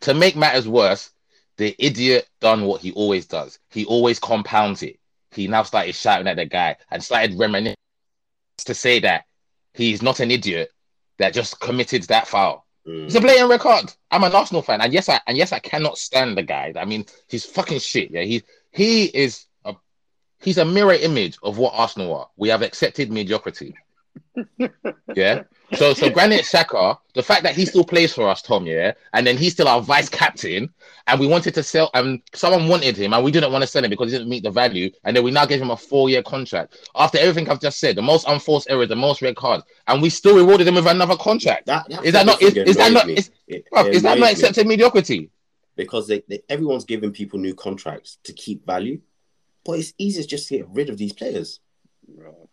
To 0.00 0.14
make 0.14 0.36
matters 0.36 0.66
worse, 0.66 1.10
the 1.56 1.74
idiot 1.78 2.28
done 2.40 2.64
what 2.64 2.80
he 2.80 2.92
always 2.92 3.26
does. 3.26 3.58
He 3.70 3.84
always 3.84 4.18
compounds 4.18 4.82
it. 4.82 4.98
He 5.32 5.46
now 5.46 5.62
started 5.62 5.94
shouting 5.94 6.26
at 6.26 6.36
the 6.36 6.46
guy 6.46 6.76
and 6.90 7.02
started 7.02 7.38
reminiscing 7.38 7.76
to 8.64 8.74
say 8.74 8.98
that 9.00 9.24
he's 9.74 10.02
not 10.02 10.20
an 10.20 10.30
idiot 10.30 10.72
that 11.18 11.34
just 11.34 11.60
committed 11.60 12.02
that 12.04 12.26
foul. 12.26 12.66
Mm. 12.86 13.06
It's 13.06 13.14
a 13.14 13.20
blatant 13.20 13.50
record. 13.50 13.92
I'm 14.10 14.24
an 14.24 14.34
Arsenal 14.34 14.62
fan, 14.62 14.80
and 14.80 14.92
yes, 14.92 15.08
I 15.08 15.20
and 15.26 15.36
yes, 15.36 15.52
I 15.52 15.58
cannot 15.58 15.98
stand 15.98 16.36
the 16.36 16.42
guy. 16.42 16.72
I 16.76 16.84
mean, 16.84 17.06
he's 17.28 17.44
fucking 17.44 17.80
shit. 17.80 18.10
Yeah, 18.10 18.22
he 18.22 18.42
he 18.72 19.04
is 19.04 19.46
he's 20.42 20.58
a 20.58 20.64
mirror 20.64 20.94
image 20.94 21.38
of 21.42 21.58
what 21.58 21.72
Arsenal 21.74 22.14
are. 22.16 22.28
We 22.36 22.48
have 22.48 22.62
accepted 22.62 23.10
mediocrity. 23.10 23.74
yeah. 25.14 25.42
So 25.74 25.94
so 25.94 26.10
Granit 26.10 26.40
Xhaka, 26.42 26.98
the 27.14 27.22
fact 27.22 27.44
that 27.44 27.54
he 27.54 27.64
still 27.64 27.84
plays 27.84 28.12
for 28.12 28.28
us, 28.28 28.42
Tom, 28.42 28.66
yeah, 28.66 28.92
and 29.12 29.24
then 29.24 29.36
he's 29.36 29.52
still 29.52 29.68
our 29.68 29.80
vice 29.80 30.08
captain, 30.08 30.68
and 31.06 31.20
we 31.20 31.28
wanted 31.28 31.54
to 31.54 31.62
sell, 31.62 31.90
and 31.94 32.20
someone 32.34 32.66
wanted 32.68 32.96
him, 32.96 33.12
and 33.12 33.22
we 33.24 33.30
didn't 33.30 33.52
want 33.52 33.62
to 33.62 33.68
sell 33.68 33.84
him 33.84 33.90
because 33.90 34.10
he 34.10 34.18
didn't 34.18 34.28
meet 34.30 34.42
the 34.42 34.50
value, 34.50 34.90
and 35.04 35.16
then 35.16 35.22
we 35.22 35.30
now 35.30 35.46
gave 35.46 35.60
him 35.62 35.70
a 35.70 35.76
four-year 35.76 36.24
contract 36.24 36.76
after 36.96 37.18
everything 37.18 37.48
I've 37.48 37.60
just 37.60 37.78
said, 37.78 37.94
the 37.94 38.02
most 38.02 38.26
unforced 38.26 38.68
errors, 38.68 38.88
the 38.88 38.96
most 38.96 39.22
red 39.22 39.36
cards, 39.36 39.62
and 39.86 40.02
we 40.02 40.10
still 40.10 40.34
rewarded 40.36 40.66
him 40.66 40.74
with 40.74 40.86
another 40.88 41.16
contract. 41.16 41.66
That, 41.66 41.86
Is 42.02 42.14
that 42.14 42.26
not- 42.26 42.42
is- 42.42 42.56
is 42.56 42.76
that 42.76 42.92
not- 42.92 43.08
is- 43.08 43.30
It, 43.46 43.64
Bruv, 43.72 43.86
it 43.86 43.94
is 43.94 44.02
that 44.02 44.18
not 44.18 44.32
accepted 44.32 44.66
mediocrity? 44.66 45.30
because 45.76 46.08
they, 46.08 46.22
they, 46.28 46.42
everyone's 46.48 46.84
giving 46.84 47.10
people 47.12 47.38
new 47.38 47.54
contracts 47.54 48.18
to 48.24 48.32
keep 48.34 48.66
value, 48.66 49.00
but 49.70 49.78
it's 49.78 49.94
easier 49.98 50.24
just 50.24 50.48
to 50.48 50.58
get 50.58 50.68
rid 50.68 50.90
of 50.90 50.98
these 50.98 51.12
players. 51.12 51.60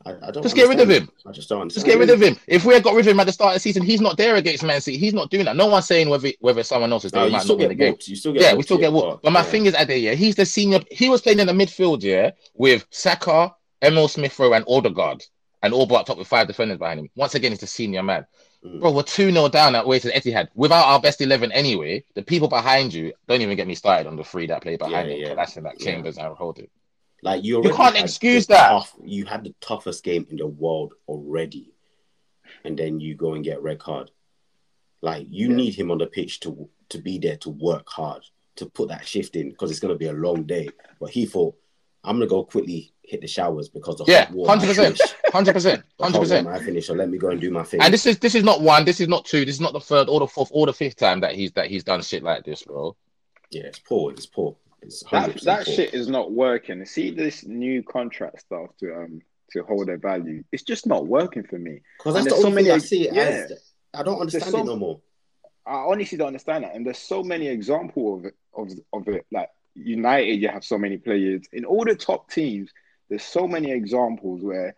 I, 0.06 0.12
I 0.28 0.32
don't 0.32 0.44
Just 0.44 0.56
get 0.56 0.70
rid 0.70 0.80
of 0.80 0.90
him. 0.90 1.10
I 1.26 1.32
just 1.32 1.50
don't 1.50 1.72
Just 1.72 1.86
get 1.86 1.98
rid 1.98 2.12
of 2.12 2.22
him. 2.22 2.38
If 2.48 2.64
we 2.64 2.76
had 2.76 2.84
got 2.84 2.94
rid 2.94 3.08
of 3.08 3.12
him 3.12 3.20
at 3.20 3.26
the 3.26 3.32
start 3.32 3.52
of 3.52 3.56
the 3.56 3.60
season, 3.60 3.82
he's 3.84 4.02
not 4.02 4.16
there 4.16 4.36
against 4.36 4.64
Man 4.64 4.80
City. 4.80 4.98
He's 4.98 5.14
not 5.16 5.32
doing 5.32 5.46
that. 5.46 5.56
No 5.56 5.66
one's 5.66 5.88
saying 5.88 6.10
whether 6.10 6.30
whether 6.40 6.62
someone 6.64 6.92
else 6.94 7.06
is 7.06 7.12
there. 7.12 7.22
No, 7.22 7.26
you 7.26 7.32
might 7.34 7.42
still 7.42 7.56
not 7.58 7.62
get 7.62 7.70
the 7.70 7.76
game. 7.76 7.96
You 8.02 8.16
still 8.16 8.34
get 8.34 8.42
Yeah, 8.44 8.54
we 8.54 8.62
still 8.64 8.78
get 8.78 8.92
yeah, 8.94 9.00
what. 9.00 9.22
But 9.24 9.32
my 9.34 9.40
yeah. 9.40 9.46
thing 9.46 9.66
is, 9.66 9.74
Ade, 9.76 10.00
yeah, 10.02 10.14
he's 10.14 10.36
the 10.36 10.46
senior. 10.46 10.80
He 10.92 11.10
was 11.10 11.22
playing 11.22 11.40
in 11.40 11.48
the 11.48 11.54
midfield, 11.54 12.04
yeah, 12.04 12.32
with 12.54 12.86
Saka, 12.92 13.56
Emile 13.82 14.08
Smith 14.08 14.38
Rowe, 14.38 14.54
and 14.54 14.64
Odegaard, 14.68 15.24
and 15.64 15.74
all 15.74 15.88
brought 15.88 16.10
up 16.12 16.20
with 16.20 16.28
five 16.28 16.46
defenders 16.48 16.78
behind 16.78 17.00
him. 17.00 17.10
Once 17.16 17.34
again, 17.34 17.52
he's 17.52 17.60
the 17.62 17.68
senior 17.68 18.04
man. 18.04 18.28
Mm. 18.64 18.80
Bro, 18.80 18.92
we're 18.92 19.04
2 19.04 19.32
0 19.32 19.50
down 19.50 19.76
at 19.76 19.88
way 19.88 20.00
to 20.00 20.12
Etihad 20.12 20.50
without 20.56 20.86
our 20.86 21.00
best 21.00 21.22
11 21.22 21.52
anyway. 21.52 22.04
The 22.16 22.24
people 22.24 22.48
behind 22.48 22.94
you, 22.94 23.14
don't 23.28 23.42
even 23.42 23.56
get 23.58 23.68
me 23.68 23.76
started 23.76 24.08
on 24.08 24.16
the 24.16 24.24
three 24.24 24.48
that 24.48 24.62
play 24.62 24.78
behind 24.78 25.10
Yeah, 25.10 25.16
him. 25.16 25.22
yeah. 25.22 25.36
Kolasinac, 25.36 25.74
Yeah. 25.80 25.86
Chambers, 25.86 26.18
and 26.18 26.36
Holding. 26.36 26.68
Like 27.24 27.44
you, 27.44 27.64
You 27.64 27.74
can't 27.74 27.98
excuse 27.98 28.48
that. 28.48 28.70
Tough, 28.70 28.94
you 29.04 29.26
had 29.26 29.44
the 29.44 29.54
toughest 29.60 30.04
game 30.04 30.28
in 30.30 30.38
the 30.38 30.48
world 30.48 30.94
already, 31.08 31.74
and 32.64 32.78
then 32.78 33.00
you 33.00 33.16
go 33.16 33.34
and 33.34 33.44
get 33.44 33.62
red 33.62 33.80
card. 33.80 34.12
Like 35.02 35.28
you 35.30 35.50
Yeah. 35.50 35.56
need 35.56 35.76
him 35.76 35.92
on 35.92 35.98
the 35.98 36.08
pitch 36.08 36.40
to 36.42 36.70
to 36.90 36.98
be 37.00 37.18
there 37.20 37.38
to 37.38 37.50
work 37.50 37.88
hard 37.90 38.24
to 38.56 38.66
put 38.66 38.88
that 38.90 39.06
shift 39.06 39.36
in 39.36 39.50
because 39.50 39.70
it's 39.72 39.80
going 39.80 39.94
to 39.94 39.98
be 39.98 40.08
a 40.08 40.14
long 40.14 40.44
day. 40.44 40.70
But 41.00 41.10
he 41.12 41.26
thought 41.26 41.56
I'm 42.04 42.16
gonna 42.18 42.28
go 42.28 42.44
quickly 42.44 42.94
hit 43.04 43.22
the 43.22 43.28
showers 43.28 43.68
because 43.70 43.98
the 43.98 44.06
Yeah, 44.08 44.32
hundred 44.46 44.68
percent, 44.68 45.16
hundred 45.32 45.54
percent, 45.54 45.84
hundred 46.00 46.20
percent. 46.20 46.46
might 46.48 46.62
finish, 46.62 46.88
so 46.88 46.94
let 46.94 47.10
me 47.10 47.18
go 47.18 47.30
and 47.30 47.42
do 47.42 47.52
my 47.52 47.64
thing. 47.64 47.82
And 47.82 47.94
this 47.94 48.06
is 48.06 48.20
this 48.20 48.36
is 48.36 48.44
not 48.44 48.62
one, 48.62 48.86
this 48.86 49.00
is 49.02 49.08
not 49.08 49.26
two, 49.26 49.44
this 49.44 49.56
is 49.56 49.62
not 49.62 49.74
the 49.74 49.80
third 49.80 50.08
or 50.08 50.20
the 50.20 50.28
fourth 50.28 50.50
or 50.54 50.66
the 50.68 50.74
fifth 50.74 50.96
time 50.98 51.20
that 51.22 51.34
he's 51.36 51.52
that 51.54 51.68
he's 51.68 51.84
done 51.84 52.02
shit 52.02 52.24
like 52.24 52.46
this, 52.46 52.64
bro. 52.64 52.96
yeah, 53.52 53.64
it's 53.64 53.80
poor. 53.80 54.12
It's 54.14 54.26
poor. 54.26 54.56
It's 54.82 55.04
100% 55.04 55.10
That 55.12 55.42
that 55.42 55.66
poor. 55.66 55.74
shit 55.76 55.94
is 55.94 56.08
not 56.08 56.32
working. 56.32 56.86
See 56.86 57.12
this 57.12 57.46
new 57.46 57.84
contract 57.84 58.42
stuff 58.42 58.70
to 58.80 58.94
um 58.96 59.22
to 59.52 59.64
hold 59.64 59.88
their 59.88 59.98
value. 59.98 60.44
It's 60.52 60.64
just 60.64 60.86
not 60.86 61.08
working 61.08 61.44
for 61.44 61.58
me. 61.58 61.82
Because 61.98 62.16
that's 62.16 62.26
the 62.28 62.42
so 62.42 62.48
only 62.48 62.64
thing 62.64 62.72
I 62.72 62.78
see 62.80 63.08
it 63.08 63.14
yeah. 63.16 63.22
as. 63.22 63.74
I 63.94 64.04
don't 64.04 64.20
understand 64.20 64.52
so- 64.52 64.60
it 64.60 64.66
no 64.66 64.76
more. 64.76 65.02
I 65.66 65.80
honestly 65.80 66.18
don't 66.18 66.28
understand 66.28 66.64
that. 66.64 66.76
And 66.76 66.86
there's 66.86 66.98
so 66.98 67.22
many 67.24 67.48
examples 67.48 68.20
of 68.20 68.26
it 68.26 68.36
of, 68.54 68.72
of 68.94 69.08
it. 69.10 69.26
Like 69.32 69.50
United, 69.76 70.36
you 70.42 70.48
have 70.48 70.64
so 70.64 70.78
many 70.78 70.98
players. 70.98 71.44
In 71.52 71.66
all 71.66 71.84
the 71.84 71.96
top 71.96 72.32
teams, 72.32 72.72
there's 73.10 73.24
so 73.24 73.48
many 73.48 73.72
examples 73.72 74.42
where 74.42 74.76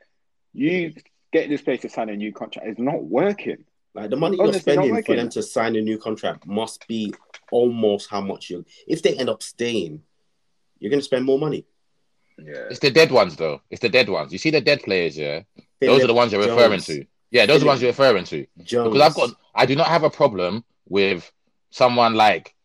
you 0.53 0.93
get 1.31 1.49
this 1.49 1.61
place 1.61 1.81
to 1.81 1.89
sign 1.89 2.09
a 2.09 2.15
new 2.15 2.33
contract. 2.33 2.67
It's 2.67 2.79
not 2.79 3.03
working. 3.03 3.65
Like 3.93 4.09
the 4.09 4.15
money 4.15 4.37
you're 4.37 4.47
Honestly, 4.47 4.73
spending 4.73 5.03
for 5.03 5.15
them 5.15 5.29
to 5.29 5.43
sign 5.43 5.75
a 5.75 5.81
new 5.81 5.97
contract 5.97 6.45
must 6.47 6.87
be 6.87 7.13
almost 7.51 8.09
how 8.09 8.21
much 8.21 8.49
you. 8.49 8.65
If 8.87 9.01
they 9.01 9.15
end 9.15 9.29
up 9.29 9.43
staying, 9.43 10.01
you're 10.79 10.89
gonna 10.91 11.01
spend 11.01 11.25
more 11.25 11.39
money. 11.39 11.65
Yeah. 12.37 12.67
It's 12.69 12.79
the 12.79 12.91
dead 12.91 13.11
ones 13.11 13.35
though. 13.35 13.61
It's 13.69 13.81
the 13.81 13.89
dead 13.89 14.09
ones. 14.09 14.31
You 14.31 14.37
see 14.37 14.51
the 14.51 14.61
dead 14.61 14.81
players, 14.83 15.17
yeah? 15.17 15.41
Those 15.81 16.03
are 16.03 16.07
the 16.07 16.13
ones 16.13 16.31
you're 16.31 16.41
referring 16.41 16.81
to. 16.81 17.05
Yeah, 17.31 17.45
those 17.45 17.57
are 17.57 17.59
the 17.59 17.65
ones 17.67 17.81
you're 17.81 17.91
referring 17.91 18.25
to. 18.25 18.45
Jones. 18.63 18.93
Because 18.93 19.01
I've 19.01 19.15
got 19.15 19.29
I 19.55 19.65
do 19.65 19.75
not 19.75 19.87
have 19.87 20.03
a 20.03 20.09
problem 20.09 20.63
with 20.87 21.31
someone 21.69 22.15
like 22.15 22.55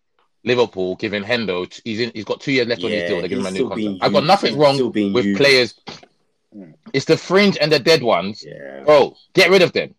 Liverpool 0.45 0.97
giving 0.97 1.23
Hendo 1.23 1.81
he's 1.85 2.01
in 2.01 2.13
he's 2.15 2.25
got 2.25 2.41
two 2.41 2.53
years 2.53 2.67
left 2.67 2.85
on 2.85 2.91
his 2.91 3.09
deal, 3.09 3.21
they 3.23 3.29
give 3.29 3.39
him 3.39 3.47
a 3.47 3.51
new 3.51 3.57
still 3.57 3.75
being 3.75 3.99
contract. 3.99 4.05
I've 4.05 4.13
got 4.13 4.25
nothing 4.25 4.51
He's 4.51 4.59
wrong 4.59 5.13
with 5.13 5.25
used. 5.25 5.41
players. 5.41 5.75
Mm. 6.55 6.75
It's 6.93 7.07
the 7.07 7.17
fringe 7.17 7.59
and 7.61 7.73
the 7.73 7.79
dead 7.79 8.03
ones. 8.03 8.45
Yeah. 8.47 8.83
Bro, 8.85 9.17
get 9.33 9.51
rid 9.51 9.63
of 9.63 9.73
them. 9.73 9.95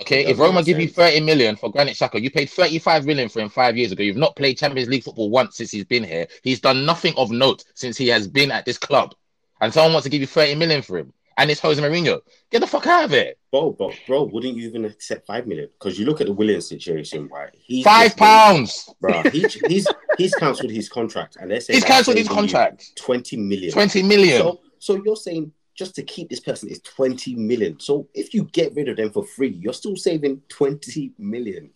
Okay, 0.00 0.26
if 0.26 0.38
Roma 0.38 0.62
give 0.62 0.78
you 0.78 0.88
30 0.88 1.20
million 1.20 1.56
for 1.56 1.70
Granit 1.70 1.94
Xhaka, 1.96 2.20
you 2.20 2.30
paid 2.30 2.50
35 2.50 3.06
million 3.06 3.28
for 3.30 3.40
him 3.40 3.48
five 3.48 3.76
years 3.78 3.92
ago. 3.92 4.02
You've 4.02 4.16
not 4.16 4.36
played 4.36 4.58
Champions 4.58 4.90
League 4.90 5.02
football 5.04 5.30
once 5.30 5.56
since 5.56 5.70
he's 5.70 5.84
been 5.84 6.04
here. 6.04 6.26
He's 6.42 6.60
done 6.60 6.84
nothing 6.84 7.14
of 7.16 7.30
note 7.30 7.64
since 7.74 7.96
he 7.96 8.08
has 8.08 8.28
been 8.28 8.50
at 8.50 8.66
this 8.66 8.76
club. 8.76 9.14
And 9.62 9.72
someone 9.72 9.94
wants 9.94 10.04
to 10.04 10.10
give 10.10 10.20
you 10.20 10.26
30 10.26 10.56
million 10.56 10.82
for 10.82 10.98
him. 10.98 11.14
And 11.38 11.50
it's 11.50 11.60
Jose 11.60 11.82
Mourinho. 11.82 12.20
Get 12.50 12.60
the 12.60 12.66
fuck 12.66 12.86
out 12.86 13.04
of 13.04 13.12
it. 13.14 13.38
Bro, 13.50 13.72
but 13.78 13.94
bro, 14.06 14.24
wouldn't 14.24 14.56
you 14.56 14.68
even 14.68 14.84
accept 14.84 15.26
five 15.26 15.46
million? 15.46 15.68
Because 15.78 15.98
you 15.98 16.04
look 16.06 16.20
at 16.20 16.26
the 16.26 16.32
Willian's 16.32 16.68
situation, 16.68 17.28
right? 17.28 17.50
He's 17.54 17.84
Five 17.84 18.16
been- 18.16 18.26
pounds. 18.26 18.90
bro. 19.00 19.22
He, 19.30 19.46
he's 19.68 19.86
he's 20.16 20.34
cancelled 20.34 20.70
his 20.70 20.88
contract, 20.88 21.36
and 21.38 21.50
they're 21.50 21.60
saying 21.60 21.76
He's 21.76 21.84
cancelled 21.84 22.16
his 22.16 22.28
contract. 22.28 22.96
Twenty 22.96 23.36
million. 23.36 23.70
20 23.70 24.02
million. 24.02 24.38
So, 24.40 24.60
so 24.78 25.02
you're 25.04 25.14
saying 25.16 25.52
just 25.76 25.94
to 25.94 26.02
keep 26.02 26.28
this 26.28 26.40
person 26.40 26.68
is 26.68 26.80
20 26.80 27.34
million. 27.36 27.78
So 27.78 28.08
if 28.14 28.32
you 28.34 28.44
get 28.44 28.74
rid 28.74 28.88
of 28.88 28.96
them 28.96 29.12
for 29.12 29.24
free, 29.24 29.50
you're 29.60 29.74
still 29.74 29.96
saving 29.96 30.42
20 30.48 31.12
million. 31.18 31.70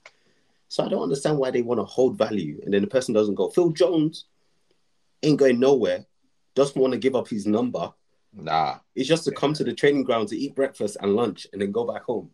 So 0.69 0.85
I 0.85 0.88
don't 0.88 1.02
understand 1.02 1.38
why 1.38 1.50
they 1.50 1.62
want 1.62 1.80
to 1.80 1.85
hold 1.85 2.16
value 2.16 2.61
and 2.64 2.73
then 2.73 2.80
the 2.80 2.88
person 2.88 3.14
doesn't 3.14 3.35
go. 3.35 3.50
Phil 3.50 3.71
Jones 3.71 4.25
ain't 5.23 5.38
going 5.38 5.61
nowhere, 5.61 6.07
doesn't 6.54 6.80
want 6.80 6.92
to 6.95 6.99
give 6.99 7.14
up 7.14 7.28
his 7.28 7.47
number. 7.47 7.92
Nah. 8.33 8.78
It's 8.95 9.09
just 9.09 9.25
to 9.25 9.33
come 9.33 9.52
to 9.54 9.64
the 9.64 9.75
training 9.75 10.04
ground 10.04 10.28
to 10.28 10.38
eat 10.38 10.54
breakfast 10.54 10.97
and 11.00 11.14
lunch 11.14 11.47
and 11.52 11.61
then 11.61 11.71
go 11.71 11.85
back 11.85 12.02
home. 12.02 12.30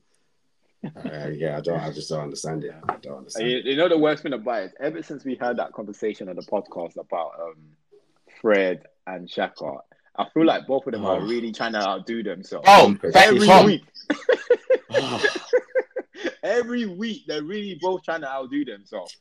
Uh, 0.85 1.30
yeah, 1.35 1.56
I 1.56 1.61
don't. 1.62 1.80
I 1.80 1.90
just 1.90 2.11
don't 2.11 2.20
understand 2.20 2.62
it. 2.62 2.75
I 2.88 2.96
don't 2.99 3.18
understand. 3.18 3.50
You, 3.50 3.58
you 3.58 3.76
know 3.76 3.88
the 3.88 3.99
worst 3.99 4.23
thing 4.23 4.35
about 4.35 4.62
it? 4.64 4.75
Ever 4.78 5.02
since 5.02 5.25
we 5.25 5.35
had 5.35 5.56
that 5.56 5.73
conversation 5.73 6.28
on 6.28 6.37
the 6.37 6.42
podcast 6.42 6.96
about 6.96 7.32
um, 7.40 7.56
Fred 8.40 8.87
and 9.06 9.26
Xhaka, 9.28 9.80
I 10.18 10.26
feel 10.32 10.44
like 10.46 10.66
both 10.66 10.87
of 10.87 10.92
them 10.92 11.04
are 11.04 11.16
Oh. 11.16 11.26
really 11.26 11.52
trying 11.52 11.73
to 11.73 11.80
outdo 11.87 12.23
themselves. 12.23 12.64
Oh, 12.68 12.96
Every 13.14 13.46
Tom. 13.46 13.66
week, 13.66 13.82
Oh, 14.90 15.25
every 16.42 16.87
week 16.87 17.25
they're 17.26 17.42
really 17.42 17.78
both 17.80 18.02
trying 18.02 18.23
to 18.23 18.28
outdo 18.30 18.64
themselves. 18.64 19.16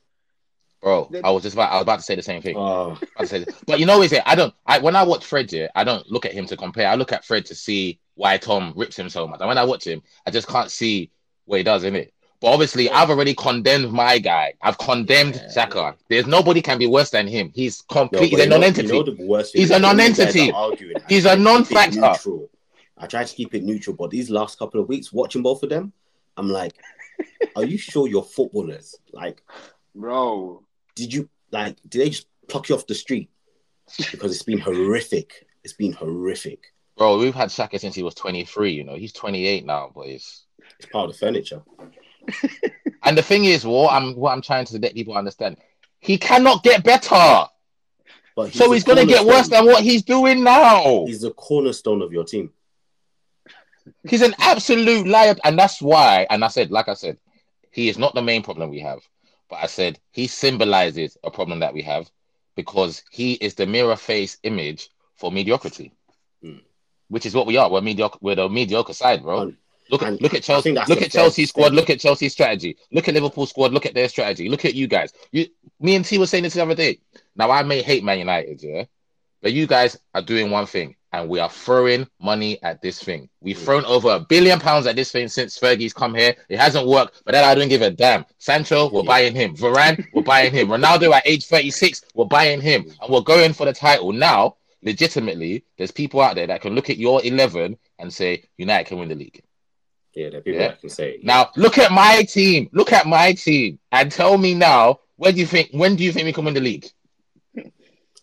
Bro, 0.82 1.10
I 1.24 1.30
was 1.30 1.42
just 1.42 1.54
about 1.54 1.72
I 1.72 1.76
was 1.76 1.82
about 1.82 1.96
to 1.96 2.02
say 2.04 2.14
the 2.14 2.22
same 2.22 2.42
thing. 2.42 2.56
oh, 2.56 2.98
I 3.16 3.24
said, 3.24 3.48
but 3.66 3.80
you 3.80 3.86
know, 3.86 4.02
is 4.02 4.12
it? 4.12 4.22
I 4.26 4.34
don't. 4.34 4.54
I 4.66 4.78
when 4.78 4.94
I 4.94 5.02
watch 5.02 5.24
Fred, 5.24 5.50
yeah, 5.52 5.68
I 5.74 5.84
don't 5.84 6.06
look 6.10 6.26
at 6.26 6.32
him 6.32 6.46
to 6.46 6.56
compare. 6.56 6.88
I 6.88 6.94
look 6.94 7.12
at 7.12 7.24
Fred 7.24 7.46
to 7.46 7.54
see 7.54 7.98
why 8.14 8.36
Tom 8.36 8.72
rips 8.76 8.98
him 8.98 9.08
so 9.08 9.26
much. 9.26 9.40
And 9.40 9.48
when 9.48 9.58
I 9.58 9.64
watch 9.64 9.86
him, 9.86 10.02
I 10.26 10.30
just 10.30 10.48
can't 10.48 10.70
see 10.70 11.10
what 11.46 11.56
he 11.58 11.62
does 11.64 11.82
in 11.84 11.96
it. 11.96 12.12
But 12.46 12.52
obviously, 12.52 12.88
I've 12.90 13.10
already 13.10 13.34
condemned 13.34 13.90
my 13.90 14.20
guy. 14.20 14.54
I've 14.62 14.78
condemned 14.78 15.34
Yeah. 15.34 15.48
Saka. 15.48 15.96
There's 16.08 16.28
nobody 16.28 16.62
can 16.62 16.78
be 16.78 16.86
worse 16.86 17.10
than 17.10 17.26
him. 17.26 17.50
He's 17.52 17.82
Yo, 17.90 17.94
complete. 18.02 18.20
but 18.20 18.38
he's 18.38 18.46
a 18.46 18.48
non-entity. 18.48 18.86
you 18.86 18.92
know 18.92 19.02
the 19.02 19.50
He's 19.52 19.70
a 19.70 19.72
when 19.80 19.82
you 19.82 19.88
guys 20.14 20.36
non-entity. 20.36 20.52
I 20.52 21.02
He's 21.08 21.24
a 21.24 21.30
to 21.30 21.34
keep 21.34 21.40
it 21.40 21.42
non-factor. 21.42 22.00
neutral. 22.02 22.48
I 22.98 23.06
try 23.08 23.24
to 23.24 23.34
keep 23.34 23.52
it 23.56 23.64
neutral, 23.64 23.96
but 23.96 24.10
these 24.12 24.30
last 24.30 24.60
couple 24.60 24.80
of 24.80 24.86
weeks, 24.88 25.12
watching 25.12 25.42
both 25.42 25.64
of 25.64 25.70
them, 25.70 25.92
I'm 26.36 26.48
like, 26.48 26.74
are 27.56 27.64
you 27.64 27.76
sure 27.78 28.06
you're 28.06 28.22
footballers? 28.22 28.94
Like, 29.12 29.42
Bro, 29.96 30.62
did 30.94 31.12
you 31.12 31.28
like? 31.50 31.74
Did 31.88 32.00
they 32.02 32.10
just 32.10 32.28
pluck 32.46 32.68
you 32.68 32.76
off 32.76 32.86
the 32.86 32.94
street? 32.94 33.28
Because 34.12 34.30
it's 34.32 34.44
been 34.44 34.60
horrific. 34.60 35.48
It's 35.64 35.72
been 35.74 35.94
horrific. 35.94 36.72
Bro, 36.96 37.18
we've 37.18 37.34
had 37.34 37.50
Saka 37.50 37.80
since 37.80 37.96
he 37.96 38.04
was 38.04 38.14
23. 38.14 38.70
You 38.70 38.84
know, 38.84 38.94
he's 38.94 39.12
28 39.12 39.66
now, 39.66 39.90
boys. 39.92 40.44
It's 40.78 40.88
part 40.92 41.06
of 41.10 41.12
the 41.12 41.18
furniture. 41.18 41.62
And 43.02 43.16
the 43.16 43.22
thing 43.22 43.44
is, 43.44 43.64
what 43.64 43.92
I'm 43.92 44.16
what 44.16 44.32
I'm 44.32 44.42
trying 44.42 44.64
to 44.66 44.78
let 44.78 44.94
people 44.94 45.16
understand, 45.16 45.58
he 46.00 46.18
cannot 46.18 46.62
get 46.62 46.82
better. 46.82 47.46
But 48.34 48.52
so 48.52 48.70
he's 48.72 48.84
gonna 48.84 49.06
get 49.06 49.24
worse 49.24 49.48
than 49.48 49.64
what 49.66 49.82
he's 49.82 50.02
doing 50.02 50.42
now. 50.44 51.04
He's 51.06 51.20
the 51.22 51.30
cornerstone 51.30 52.02
of 52.02 52.12
your 52.12 52.24
team. 52.24 52.50
He's 54.08 54.22
an 54.22 54.34
absolute 54.40 55.06
liar, 55.06 55.36
and 55.44 55.58
that's 55.58 55.80
why. 55.80 56.26
And 56.28 56.44
I 56.44 56.48
said, 56.48 56.70
like 56.70 56.88
I 56.88 56.94
said, 56.94 57.18
he 57.70 57.88
is 57.88 57.98
not 57.98 58.14
the 58.14 58.22
main 58.22 58.42
problem 58.42 58.70
we 58.70 58.80
have, 58.80 58.98
but 59.48 59.56
I 59.62 59.66
said 59.66 59.98
he 60.10 60.26
symbolizes 60.26 61.16
a 61.22 61.30
problem 61.30 61.60
that 61.60 61.72
we 61.72 61.82
have 61.82 62.10
because 62.56 63.04
he 63.10 63.34
is 63.34 63.54
the 63.54 63.66
mirror 63.66 63.96
face 63.96 64.38
image 64.42 64.88
for 65.14 65.30
mediocrity, 65.30 65.92
Hmm. 66.42 66.58
which 67.08 67.26
is 67.26 67.34
what 67.34 67.46
we 67.46 67.56
are. 67.56 67.70
We're 67.70 67.80
mediocre. 67.80 68.18
We're 68.20 68.34
the 68.34 68.48
mediocre 68.48 68.92
side, 68.92 69.22
bro. 69.22 69.52
Look 69.90 70.02
at 70.02 70.20
look 70.20 70.34
at 70.34 70.42
Chelsea. 70.42 70.72
Look 70.72 70.90
at 70.90 70.98
fair 70.98 71.08
Chelsea's 71.08 71.48
squad. 71.50 71.72
Look 71.72 71.90
at 71.90 72.00
Chelsea's 72.00 72.32
strategy. 72.32 72.76
Look 72.92 73.08
at 73.08 73.14
Liverpool's 73.14 73.50
squad. 73.50 73.72
Look 73.72 73.86
at 73.86 73.94
their 73.94 74.08
strategy. 74.08 74.48
Look 74.48 74.64
at 74.64 74.74
you 74.74 74.86
guys. 74.86 75.12
You, 75.32 75.46
me 75.80 75.94
and 75.96 76.04
T 76.04 76.18
was 76.18 76.30
saying 76.30 76.44
this 76.44 76.54
the 76.54 76.62
other 76.62 76.74
day. 76.74 76.98
Now 77.36 77.50
I 77.50 77.62
may 77.62 77.82
hate 77.82 78.02
Man 78.02 78.18
United, 78.18 78.62
yeah, 78.62 78.84
but 79.42 79.52
you 79.52 79.66
guys 79.66 79.96
are 80.14 80.22
doing 80.22 80.50
one 80.50 80.66
thing, 80.66 80.96
and 81.12 81.28
we 81.28 81.38
are 81.38 81.50
throwing 81.50 82.08
money 82.20 82.58
at 82.62 82.80
this 82.82 83.00
thing. 83.02 83.28
We've 83.40 83.56
Mm. 83.58 83.64
thrown 83.64 83.84
over 83.84 84.10
a 84.10 84.20
billion 84.20 84.58
pounds 84.58 84.86
at 84.86 84.96
this 84.96 85.12
thing 85.12 85.28
since 85.28 85.58
Fergie's 85.58 85.92
come 85.92 86.14
here. 86.14 86.34
It 86.48 86.58
hasn't 86.58 86.86
worked, 86.88 87.22
but 87.24 87.32
then 87.32 87.44
I 87.44 87.54
don't 87.54 87.68
give 87.68 87.82
a 87.82 87.90
damn. 87.90 88.24
Sancho, 88.38 88.88
we're 88.90 89.02
Yeah. 89.02 89.06
buying 89.06 89.34
him. 89.34 89.54
Varane, 89.56 90.04
we're 90.14 90.22
buying 90.22 90.52
him. 90.52 90.68
Ronaldo 90.68 91.12
at 91.12 91.26
age 91.26 91.44
36, 91.46 92.02
we're 92.14 92.24
buying 92.24 92.60
him, 92.60 92.90
and 93.02 93.12
we're 93.12 93.20
going 93.20 93.52
for 93.52 93.66
the 93.66 93.72
title 93.72 94.12
now. 94.12 94.56
Legitimately, 94.82 95.64
there's 95.76 95.90
people 95.90 96.20
out 96.20 96.36
there 96.36 96.46
that 96.46 96.60
can 96.62 96.74
look 96.74 96.88
at 96.90 96.96
your 96.96 97.20
11 97.24 97.76
and 97.98 98.12
say 98.12 98.42
United 98.56 98.86
can 98.88 98.98
win 98.98 99.08
the 99.08 99.14
league. 99.14 99.42
Yeah, 100.16 100.30
there 100.30 100.38
are 100.38 100.42
people 100.42 100.60
Yeah. 100.60 100.68
that 100.68 100.80
can 100.80 100.88
say. 100.90 101.20
Now 101.22 101.50
look 101.56 101.76
at 101.78 101.92
my 101.92 102.22
team. 102.22 102.68
Look 102.72 102.92
at 102.92 103.06
my 103.06 103.32
team, 103.34 103.78
and 103.92 104.10
tell 104.10 104.36
me 104.38 104.54
now 104.54 105.00
where 105.16 105.30
do 105.30 105.38
you 105.38 105.46
think 105.46 105.68
when 105.72 105.94
do 105.94 106.02
you 106.04 106.10
think 106.12 106.24
we 106.24 106.32
come 106.32 106.48
in 106.48 106.54
the 106.54 106.60
league? 106.60 106.86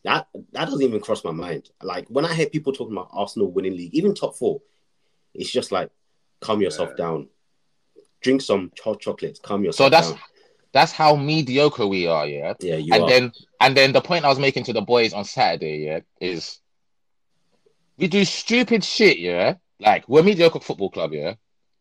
That 0.03 0.27
that 0.51 0.65
doesn't 0.65 0.81
even 0.81 0.99
cross 0.99 1.23
my 1.23 1.31
mind. 1.31 1.69
Like 1.81 2.07
when 2.09 2.25
I 2.25 2.33
hear 2.33 2.47
people 2.49 2.73
talking 2.73 2.91
about 2.91 3.07
Arsenal 3.13 3.49
winning 3.49 3.77
league, 3.77 3.93
even 3.93 4.13
top 4.13 4.35
four, 4.35 4.61
it's 5.33 5.49
just 5.49 5.71
like 5.71 5.91
calm 6.41 6.61
yourself 6.61 6.89
Yeah. 6.91 7.05
down. 7.05 7.29
Drink 8.19 8.41
some 8.41 8.71
hot 8.83 8.99
chocolates, 8.99 9.39
calm 9.39 9.63
yourself. 9.63 9.87
So 9.87 9.89
that's 9.89 10.09
down. 10.09 10.19
that's 10.73 10.91
how 10.91 11.15
mediocre 11.15 11.87
we 11.87 12.05
are, 12.07 12.27
yeah. 12.27 12.53
Yeah, 12.59 12.75
you 12.75 12.93
and 12.93 13.03
are. 13.03 13.09
then 13.09 13.31
and 13.61 13.77
then 13.77 13.93
the 13.93 14.01
point 14.01 14.25
I 14.25 14.29
was 14.29 14.39
making 14.39 14.65
to 14.65 14.73
the 14.73 14.81
boys 14.81 15.13
on 15.13 15.23
Saturday, 15.23 15.77
yeah, 15.85 15.99
is 16.19 16.59
we 17.97 18.07
do 18.09 18.25
stupid 18.25 18.83
shit, 18.83 19.19
yeah. 19.19 19.53
Like 19.79 20.09
we're 20.09 20.19
a 20.19 20.23
mediocre 20.23 20.59
football 20.59 20.89
club, 20.89 21.13
yeah, 21.13 21.35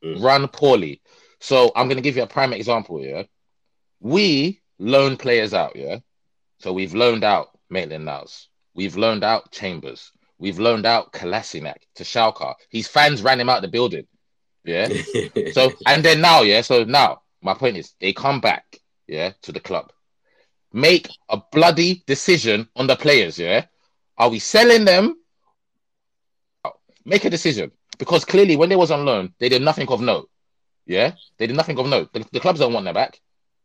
Mm. 0.05 0.23
run 0.23 0.49
poorly. 0.49 1.01
So 1.41 1.71
I'm 1.77 1.89
gonna 1.89 2.01
give 2.01 2.17
you 2.17 2.23
a 2.23 2.27
prime 2.27 2.53
example, 2.53 3.01
yeah. 3.01 3.23
We 4.01 4.61
loan 4.79 5.17
players 5.17 5.55
out, 5.55 5.77
yeah. 5.77 5.99
So 6.59 6.73
we've 6.73 6.95
loaned 6.95 7.25
out 7.25 7.51
Maitland 7.71 8.05
Niles, 8.05 8.49
we've 8.75 8.97
loaned 8.97 9.23
out 9.23 9.53
Chambers, 9.53 10.11
we've 10.39 10.59
loaned 10.59 10.87
out 10.87 11.13
Kolasinac 11.13 11.79
to 11.97 12.05
Schalke. 12.05 12.55
His 12.69 12.89
fans 12.89 13.23
ran 13.23 13.41
him 13.41 13.49
out 13.49 13.59
of 13.59 13.63
the 13.63 13.69
building, 13.69 14.07
yeah. 14.65 14.89
So 15.53 15.73
and 15.87 16.05
then 16.05 16.21
now, 16.21 16.43
yeah. 16.43 16.63
So 16.63 16.85
now 16.85 17.23
my 17.41 17.55
point 17.55 17.77
is 17.77 17.95
they 18.01 18.13
come 18.13 18.41
back, 18.41 18.79
yeah, 19.07 19.33
to 19.43 19.53
the 19.53 19.61
club. 19.61 19.93
Make 20.73 21.09
a 21.29 21.41
bloody 21.53 22.03
decision 22.07 22.69
on 22.75 22.87
the 22.89 22.97
players, 22.97 23.39
yeah. 23.39 23.67
Are 24.19 24.31
we 24.31 24.41
selling 24.41 24.85
them? 24.85 25.17
Make 27.05 27.25
a 27.25 27.31
decision. 27.31 27.73
Because 28.03 28.25
clearly 28.25 28.57
when 28.57 28.69
they 28.69 28.75
was 28.75 28.91
on 28.91 29.05
loan, 29.05 29.33
they 29.39 29.49
did 29.49 29.63
nothing 29.63 29.89
of 29.89 30.01
note. 30.01 30.29
Yeah, 30.87 31.13
they 31.39 31.47
did 31.47 31.55
nothing 31.55 31.79
of 31.79 31.87
note. 31.87 32.13
The, 32.13 32.27
the 32.33 32.41
clubs 32.41 32.59
don't 32.59 32.73
want 32.73 32.85
them 32.85 32.95
back. 32.95 33.21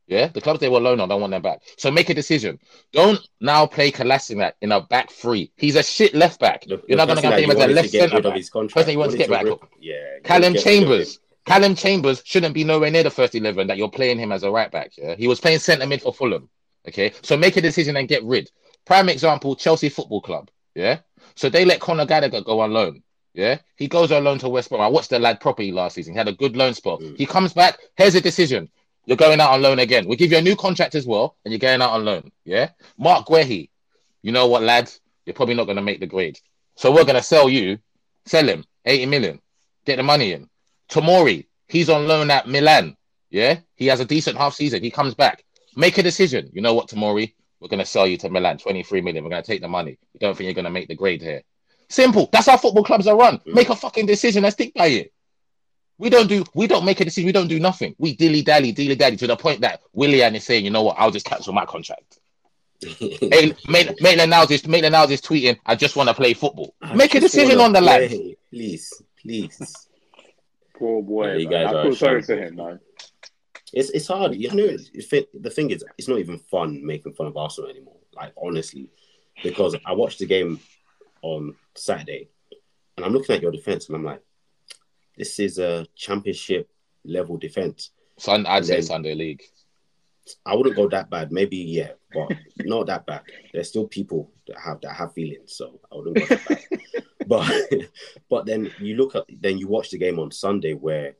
Yeah, 0.05 0.27
the 0.27 0.41
clubs 0.41 0.59
they 0.59 0.69
were 0.69 0.79
loaned 0.79 1.01
on 1.01 1.09
don't 1.09 1.21
want 1.21 1.31
them 1.31 1.41
back. 1.41 1.61
So 1.75 1.89
make 1.89 2.09
a 2.11 2.13
decision. 2.13 2.59
Don't 2.93 3.19
now 3.41 3.65
play 3.65 3.91
Kolasinac 3.91 4.53
in 4.61 4.71
a 4.73 4.79
back 4.81 5.09
three. 5.09 5.51
He's 5.57 5.75
a 5.75 5.81
shit 5.81 6.13
left 6.13 6.39
back. 6.39 6.65
The- 6.65 6.79
You're 6.87 6.97
not 6.97 7.07
going 7.07 7.15
to 7.15 7.23
get 7.23 7.39
him 7.39 7.49
as 7.49 7.57
a 7.57 7.67
left 7.73 7.89
centre 7.89 8.21
back. 8.21 8.35
Person 8.75 8.91
you 8.91 8.99
want 8.99 9.11
to 9.13 9.17
get 9.17 9.29
back 9.31 9.45
up. 9.63 9.69
Yeah. 9.79 9.95
Calum 10.23 10.43
wanted 10.43 10.59
to 10.59 10.63
get 10.63 10.69
rid 10.69 10.83
of 10.83 10.87
Chambers. 10.87 11.19
Calum 11.47 11.75
Chambers 11.75 12.21
shouldn't 12.23 12.53
be 12.53 12.63
nowhere 12.63 12.91
near 12.91 13.01
the 13.01 13.09
first 13.09 13.33
eleven 13.33 13.65
that 13.67 13.77
you're 13.77 13.89
playing 13.89 14.19
him 14.19 14.31
as 14.31 14.43
a 14.43 14.51
right 14.51 14.71
back. 14.71 14.91
Yeah, 14.99 15.15
he 15.15 15.27
was 15.27 15.39
playing 15.39 15.57
centre 15.57 15.87
mid 15.87 16.03
for 16.03 16.13
Fulham. 16.13 16.47
Okay, 16.87 17.11
so 17.23 17.35
make 17.35 17.57
a 17.57 17.61
decision 17.61 17.97
and 17.97 18.07
get 18.07 18.23
rid. 18.23 18.51
Prime 18.85 19.09
example: 19.09 19.55
Chelsea 19.55 19.89
Football 19.89 20.21
Club. 20.21 20.51
Yeah, 20.75 20.99
so 21.35 21.49
they 21.49 21.65
let 21.65 21.79
Conor 21.79 22.05
Gallagher 22.05 22.41
go 22.41 22.59
on 22.59 22.71
loan. 22.71 23.01
Yeah, 23.37 23.59
he 23.75 23.87
goes 23.87 24.11
on 24.11 24.23
loan 24.23 24.39
to 24.39 24.49
West 24.49 24.69
Brom. 24.69 24.81
I 24.81 24.87
watched 24.87 25.11
the 25.11 25.19
lad 25.19 25.39
properly 25.39 25.71
last 25.71 25.93
season. 25.93 26.13
He 26.13 26.17
had 26.17 26.27
a 26.27 26.33
good 26.33 26.57
loan 26.57 26.73
spot. 26.73 27.01
Mm. 27.01 27.15
He 27.17 27.27
comes 27.27 27.53
back. 27.53 27.77
Here's 27.95 28.15
a 28.15 28.21
decision: 28.21 28.67
you're 29.05 29.15
going 29.15 29.39
out 29.39 29.51
on 29.51 29.61
loan 29.61 29.77
again. 29.77 30.07
We'll 30.07 30.17
give 30.17 30.31
you 30.31 30.39
a 30.39 30.41
new 30.41 30.55
contract 30.55 30.95
as 30.95 31.05
well, 31.05 31.35
and 31.45 31.51
you're 31.51 31.59
going 31.59 31.79
out 31.79 31.91
on 31.91 32.03
loan. 32.03 32.31
Yeah, 32.45 32.71
Marc 32.97 33.27
Guehi. 33.27 33.69
You 34.23 34.31
know 34.31 34.47
what, 34.47 34.63
lads? 34.63 34.99
You're 35.27 35.35
probably 35.35 35.53
not 35.53 35.65
going 35.65 35.75
to 35.75 35.83
make 35.83 35.99
the 35.99 36.07
grade. 36.07 36.39
So 36.77 36.91
we're 36.91 37.03
going 37.03 37.15
to 37.15 37.21
sell 37.21 37.47
you, 37.47 37.77
sell 38.25 38.47
him 38.47 38.65
80 38.85 39.05
million, 39.05 39.39
get 39.85 39.97
the 39.97 40.03
money 40.03 40.33
in. 40.33 40.49
Tomori, 40.89 41.45
he's 41.67 41.89
on 41.91 42.07
loan 42.07 42.31
at 42.31 42.47
Milan. 42.47 42.97
Yeah, 43.29 43.59
he 43.75 43.85
has 43.85 43.99
a 43.99 44.05
decent 44.05 44.37
half 44.37 44.55
season. 44.55 44.81
He 44.81 44.89
comes 44.89 45.13
back. 45.13 45.43
Make 45.75 45.99
a 45.99 46.03
decision. 46.03 46.49
You 46.53 46.61
know 46.61 46.73
what, 46.73 46.89
Tomori? 46.89 47.35
We're 47.59 47.67
going 47.67 47.79
to 47.79 47.85
sell 47.85 48.07
you 48.07 48.17
to 48.17 48.29
Milan, 48.29 48.57
23 48.57 49.01
million. 49.01 49.23
We're 49.23 49.29
going 49.29 49.43
to 49.43 49.47
take 49.47 49.61
the 49.61 49.67
money. 49.67 49.99
You 50.13 50.19
don't 50.19 50.35
think 50.35 50.45
you're 50.45 50.55
going 50.55 50.65
to 50.65 50.71
make 50.71 50.87
the 50.87 50.95
grade 50.95 51.21
here? 51.21 51.43
Simple. 51.89 52.29
That's 52.31 52.47
how 52.47 52.57
football 52.57 52.83
clubs 52.83 53.07
are 53.07 53.17
run. 53.17 53.37
Mm. 53.39 53.53
Make 53.53 53.69
a 53.69 53.75
fucking 53.75 54.05
decision 54.05 54.43
and 54.43 54.53
stick 54.53 54.73
by 54.73 54.87
it. 54.87 55.13
We 55.97 56.09
don't 56.09 56.27
do. 56.27 56.45
We 56.53 56.67
don't 56.67 56.85
make 56.85 56.99
a 56.99 57.05
decision. 57.05 57.25
We 57.25 57.31
don't 57.31 57.47
do 57.47 57.59
nothing. 57.59 57.95
We 57.97 58.15
dilly 58.15 58.43
dally, 58.43 58.71
dilly 58.71 58.95
dally 58.95 59.17
to 59.17 59.27
the 59.27 59.35
point 59.35 59.61
that 59.61 59.81
Willian 59.93 60.35
is 60.35 60.43
saying, 60.43 60.63
you 60.63 60.71
know 60.71 60.83
what? 60.83 60.97
I'll 60.99 61.11
just 61.11 61.25
cancel 61.25 61.53
my 61.53 61.65
contract. 61.65 62.19
Hey, 62.79 63.55
Maitland 63.67 63.97
Maitland 64.01 64.29
now 64.29 64.45
just 64.45 64.67
Maitland 64.67 64.91
now 64.91 65.07
just 65.07 65.25
tweeting. 65.25 65.57
I 65.65 65.75
just 65.75 65.95
want 65.95 66.09
to 66.09 66.15
play 66.15 66.33
football. 66.33 66.75
I 66.81 66.93
Make 66.93 67.15
a 67.15 67.19
decision 67.19 67.59
on 67.59 67.73
the 67.73 67.81
lad. 67.81 68.09
play. 68.09 68.37
Please, 68.51 69.01
please. 69.19 69.87
Poor 70.77 71.01
boy. 71.01 71.27
Yeah, 71.27 71.37
you 71.37 71.49
man. 71.49 71.65
guys 71.65 71.73
I 71.73 71.77
are 71.79 71.83
feel 71.83 71.95
sorry 71.95 72.21
for 72.21 72.37
him, 72.37 72.55
man. 72.55 72.79
It's 73.73 73.89
it's 73.89 74.07
hard. 74.07 74.35
You 74.35 74.53
know, 74.53 74.63
it's, 74.65 74.91
it's, 74.93 75.27
the 75.33 75.49
thing 75.49 75.71
is, 75.71 75.83
it's 75.97 76.07
not 76.07 76.19
even 76.19 76.37
fun 76.37 76.85
making 76.85 77.13
fun 77.13 77.27
of 77.27 77.35
Arsenal 77.37 77.71
anymore. 77.71 77.97
Like 78.13 78.33
honestly, 78.41 78.89
because 79.43 79.75
I 79.85 79.93
watched 79.93 80.19
the 80.19 80.27
game 80.27 80.59
on 81.23 81.55
Saturday, 81.77 82.29
and 82.95 83.05
I'm 83.05 83.13
looking 83.13 83.35
at 83.35 83.41
your 83.41 83.51
defense, 83.51 83.87
and 83.87 83.95
I'm 83.95 84.03
like, 84.03 84.21
this 85.17 85.39
is 85.39 85.59
a 85.59 85.85
championship 85.95 86.69
level 87.05 87.37
defense. 87.37 87.91
Sun, 88.17 88.45
I'd 88.45 88.65
say 88.65 88.75
Then- 88.75 88.83
Sunday 88.83 89.13
League. 89.15 89.43
I 90.45 90.55
wouldn't 90.55 90.75
go 90.75 90.89
that 90.89 91.09
bad. 91.09 91.31
Maybe 91.31 91.55
yeah, 91.55 91.91
but 92.13 92.29
not 92.59 92.87
that 92.87 93.05
bad. 93.05 93.21
There's 93.53 93.69
still 93.69 93.87
people 93.87 94.29
that 94.47 94.57
have 94.59 94.81
that 94.81 94.93
have 94.93 95.13
feelings, 95.13 95.53
so 95.55 95.79
I 95.89 95.95
wouldn't 95.95 96.17
go 96.17 96.25
that 96.35 96.47
bad. 96.49 97.03
but 97.27 97.49
but 98.29 98.45
then 98.45 98.69
you 98.81 98.97
look 98.97 99.15
at 99.15 99.23
then 99.39 99.57
you 99.57 99.69
watch 99.69 99.89
the 99.91 99.97
game 99.97 100.19
on 100.19 100.31
Sunday 100.31 100.73
where 100.73 101.15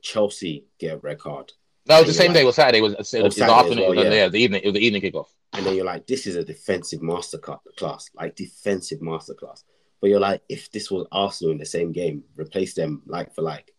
Chelsea 0.00 0.64
get 0.78 0.94
a 0.94 0.96
red 0.98 1.18
card, 1.18 1.52
it 1.86 1.92
was 1.92 2.06
the 2.06 2.12
same 2.14 2.26
you're 2.30 2.34
day. 2.40 2.44
Was 2.44 2.54
Saturday. 2.56 2.80
Was, 2.80 2.92
it 2.94 2.98
was 2.98 3.14
Oh, 3.14 3.22
the 3.24 3.30
Saturday 3.32 3.52
afternoon. 3.52 3.96
well, 3.96 4.04
yeah. 4.06 4.12
yeah, 4.14 4.28
the 4.28 4.38
evening. 4.38 4.62
It 4.62 4.68
was 4.68 4.74
the 4.74 4.86
evening 4.86 5.02
kickoff. 5.02 5.26
and 5.52 5.66
then 5.66 5.74
you're 5.74 5.84
like, 5.84 6.06
this 6.06 6.26
is 6.26 6.36
a 6.36 6.44
defensive 6.44 7.02
master 7.02 7.36
class, 7.38 8.08
like 8.14 8.34
defensive 8.34 9.02
master 9.02 9.34
class. 9.34 9.62
But 10.00 10.10
you're 10.10 10.20
like, 10.20 10.42
if 10.48 10.70
this 10.70 10.90
was 10.90 11.06
Arsenal 11.10 11.52
in 11.52 11.58
the 11.58 11.66
same 11.66 11.92
game, 11.92 12.24
replace 12.36 12.74
them 12.74 13.02
like 13.06 13.34
for 13.34 13.42
like, 13.42 13.72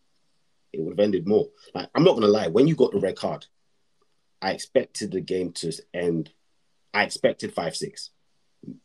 it 0.73 0.81
would 0.81 0.91
have 0.91 0.99
ended 1.03 1.27
more. 1.27 1.47
Like, 1.73 1.89
I'm 1.95 2.03
not 2.03 2.15
gonna 2.15 2.27
lie, 2.27 2.47
when 2.47 2.67
you 2.67 2.75
got 2.75 2.91
the 2.91 2.99
red 2.99 3.15
card, 3.15 3.45
I 4.41 4.51
expected 4.51 5.11
the 5.11 5.21
game 5.21 5.51
to 5.53 5.71
end. 5.93 6.31
I 6.93 7.03
expected 7.03 7.53
five 7.53 7.75
six, 7.75 8.09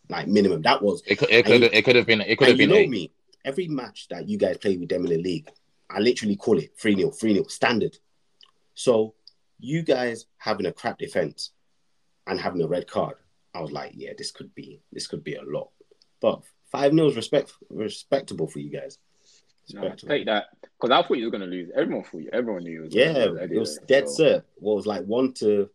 like 0.08 0.26
minimum. 0.28 0.62
That 0.62 0.82
was 0.82 1.02
It 1.06 1.16
could. 1.18 1.30
It 1.30 1.44
could. 1.46 1.60
you- 1.60 1.70
It 1.72 1.84
could 1.84 1.96
have 1.96 2.06
been. 2.06 2.20
It 2.20 2.36
could 2.38 2.48
have 2.48 2.52
and 2.54 2.60
you 2.60 2.66
been 2.66 2.74
know 2.76 2.80
eight. 2.82 2.90
me. 2.90 3.12
Every 3.44 3.68
match 3.68 4.08
that 4.08 4.28
you 4.28 4.38
guys 4.38 4.56
play 4.58 4.76
with 4.76 4.88
them 4.88 5.04
in 5.04 5.10
the 5.10 5.18
league, 5.18 5.48
I 5.90 5.98
literally 6.00 6.34
call 6.36 6.58
it 6.58 6.78
3 6.78 6.96
0, 6.96 7.10
3 7.10 7.34
0, 7.34 7.44
standard. 7.48 7.96
So 8.74 9.14
you 9.58 9.82
guys 9.82 10.26
having 10.38 10.66
a 10.66 10.72
crap 10.72 10.98
defense 10.98 11.50
and 12.26 12.40
having 12.40 12.62
a 12.62 12.66
red 12.66 12.86
card, 12.86 13.16
I 13.54 13.60
was 13.60 13.70
like, 13.70 13.92
yeah, 13.94 14.12
this 14.16 14.30
could 14.30 14.54
be 14.54 14.80
this 14.92 15.06
could 15.06 15.22
be 15.22 15.34
a 15.34 15.42
lot. 15.42 15.70
But 16.20 16.42
5 16.74 16.92
0 16.92 17.06
is 17.06 17.16
respect, 17.16 17.52
respectable 17.70 18.48
for 18.48 18.58
you 18.58 18.70
guys. 18.70 18.98
No, 19.72 19.94
take 19.94 20.26
that. 20.26 20.46
Because 20.60 20.90
I 20.90 21.06
thought 21.06 21.18
you 21.18 21.26
were 21.26 21.30
going 21.30 21.40
to 21.42 21.46
lose. 21.46 21.70
Everyone 21.74 22.02
thought 22.02 22.18
you. 22.18 22.30
Everyone 22.32 22.64
knew 22.64 22.72
you. 22.72 22.82
Was 22.82 22.94
yeah, 22.94 23.12
gonna 23.12 23.18
lose 23.26 23.36
it 23.36 23.42
anyway, 23.42 23.58
was 23.58 23.78
dead 23.86 24.08
so- 24.08 24.14
set. 24.14 24.44
What 24.56 24.76
was 24.76 24.86
like 24.86 25.04
1 25.04 25.32
to, 25.34 25.70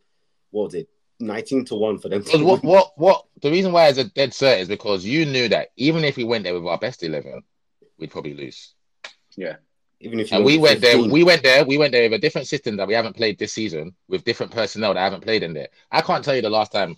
what 0.51 0.65
was 0.65 0.75
it, 0.75 0.89
19 1.21 1.65
to 1.65 1.75
1 1.75 1.99
for 1.99 2.09
them. 2.09 2.21
Because 2.21 2.43
what, 2.43 2.63
what, 2.63 2.91
what? 2.97 3.25
The 3.41 3.49
reason 3.49 3.71
why 3.71 3.88
it's 3.88 3.97
a 3.97 4.03
dead 4.03 4.31
cert 4.31 4.59
is 4.59 4.67
because 4.67 5.05
you 5.05 5.25
knew 5.25 5.47
that 5.49 5.69
even 5.77 6.03
if 6.03 6.17
we 6.17 6.25
went 6.25 6.43
there 6.43 6.53
with 6.53 6.65
our 6.65 6.77
best 6.77 7.01
eleven, 7.03 7.41
we'd 7.97 8.12
probably 8.12 8.33
lose. 8.33 8.73
Yeah. 9.38 9.55
Even 10.01 10.19
if 10.19 10.31
you 10.31 10.38
And 10.38 10.45
we 10.45 10.55
to 10.55 10.62
went 10.62 10.81
there. 10.81 11.01
We 11.01 11.23
went 11.23 11.43
there. 11.43 11.65
We 11.65 11.77
went 11.77 11.91
there 11.93 12.03
with 12.03 12.13
a 12.13 12.19
different 12.19 12.47
system 12.47 12.77
that 12.77 12.88
we 12.88 12.93
haven't 12.93 13.15
played 13.15 13.39
this 13.39 13.53
season, 13.53 13.95
with 14.07 14.23
different 14.25 14.51
personnel 14.51 14.93
that 14.93 14.99
haven't 14.99 15.23
played 15.23 15.43
in 15.43 15.53
there. 15.53 15.69
I 15.91 16.01
can't 16.01 16.23
tell 16.23 16.35
you 16.35 16.41
the 16.41 16.49
last 16.49 16.71
time 16.71 16.97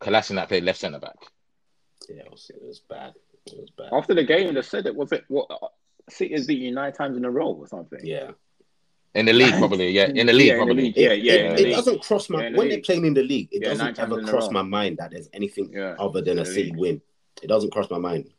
Kolasinac 0.00 0.48
played 0.48 0.64
left 0.64 0.80
centre 0.80 0.98
back. 0.98 1.16
Yeah, 2.14 2.22
it 2.22 2.30
was, 2.30 2.50
it 2.54 2.62
was 2.62 2.80
bad. 2.80 3.14
It 3.46 3.58
was 3.58 3.70
bad. 3.70 3.88
After 3.92 4.14
the 4.14 4.24
game, 4.24 4.54
they 4.54 4.62
said 4.62 4.86
it 4.86 4.94
was 4.94 5.12
it 5.12 5.24
what 5.28 5.48
City 6.08 6.34
has 6.34 6.46
beaten 6.46 6.64
you 6.66 6.74
nine 6.74 6.92
times 6.92 7.16
in 7.16 7.24
a 7.24 7.30
row 7.30 7.52
or 7.52 7.66
something. 7.66 8.00
Yeah. 8.02 8.32
In 9.14 9.26
the 9.26 9.32
league, 9.32 9.54
probably. 9.58 9.90
Yeah, 9.90 10.08
in 10.14 10.26
the 10.26 10.32
league, 10.32 10.46
Yeah, 10.48 10.52
in 10.54 10.58
the 10.60 10.64
probably. 10.64 10.82
league. 10.84 10.96
Yeah, 10.96 11.10
it, 11.10 11.22
yeah, 11.22 11.32
it, 11.32 11.60
in 11.60 11.66
it 11.66 11.70
doesn't 11.70 12.02
cross 12.02 12.30
my 12.30 12.44
Yeah, 12.44 12.50
the 12.50 12.56
when 12.58 12.68
they're 12.70 12.80
playing 12.80 13.04
in 13.04 13.14
the 13.14 13.22
league. 13.22 13.48
It 13.52 13.62
Yeah, 13.62 13.68
doesn't 13.68 13.98
ever 13.98 14.22
cross 14.22 14.50
my 14.50 14.62
mind 14.62 14.96
that 14.98 15.10
there's 15.10 15.28
anything 15.34 15.70
Yeah, 15.72 15.96
other 15.98 16.22
than 16.22 16.38
a 16.38 16.42
in 16.42 16.46
City 16.46 16.62
league. 16.70 16.76
win. 16.76 17.02
It 17.42 17.46
doesn't 17.48 17.72
cross 17.72 17.90
my 17.90 17.98
mind. 17.98 18.30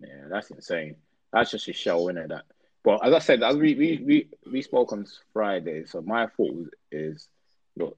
Yeah, 0.00 0.28
that's 0.28 0.50
insane. 0.50 0.96
That's 1.32 1.50
just 1.50 1.68
a 1.68 1.72
show, 1.72 2.04
innit? 2.06 2.28
That. 2.28 2.44
But 2.84 3.06
as 3.06 3.14
I 3.14 3.18
said, 3.18 3.42
as 3.42 3.56
we 3.56 3.74
we 3.74 4.02
we, 4.04 4.28
we 4.50 4.62
spoke 4.62 4.92
on 4.92 5.06
Friday, 5.32 5.84
so 5.86 6.02
my 6.02 6.26
thought 6.26 6.54
was, 6.54 6.68
is, 6.92 7.28
look, 7.76 7.96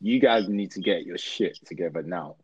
you 0.00 0.18
guys 0.20 0.48
need 0.48 0.70
to 0.72 0.80
get 0.80 1.04
your 1.04 1.18
shit 1.18 1.58
together 1.66 2.02
now. 2.02 2.36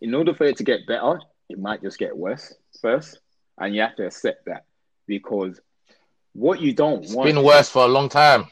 In 0.00 0.14
order 0.14 0.34
for 0.34 0.44
it 0.44 0.56
to 0.58 0.64
get 0.64 0.86
better, 0.86 1.20
it 1.48 1.58
might 1.58 1.82
just 1.82 1.98
get 1.98 2.16
worse 2.16 2.54
first, 2.80 3.20
and 3.58 3.74
you 3.74 3.80
have 3.82 3.96
to 3.96 4.06
accept 4.06 4.46
that 4.46 4.64
because 5.06 5.60
what 6.32 6.60
you 6.60 6.72
don't 6.72 7.04
It's 7.04 7.14
want 7.14 7.26
been 7.28 7.44
worse 7.44 7.70
for 7.70 7.84
a 7.84 7.88
long 7.88 8.08
time. 8.08 8.46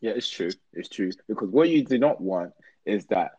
Yeah, 0.00 0.12
it's 0.12 0.28
true. 0.28 0.50
It's 0.72 0.88
true. 0.88 1.10
Because 1.26 1.48
what 1.50 1.68
you 1.68 1.84
do 1.84 1.98
not 1.98 2.20
want 2.20 2.52
is 2.84 3.06
that 3.06 3.32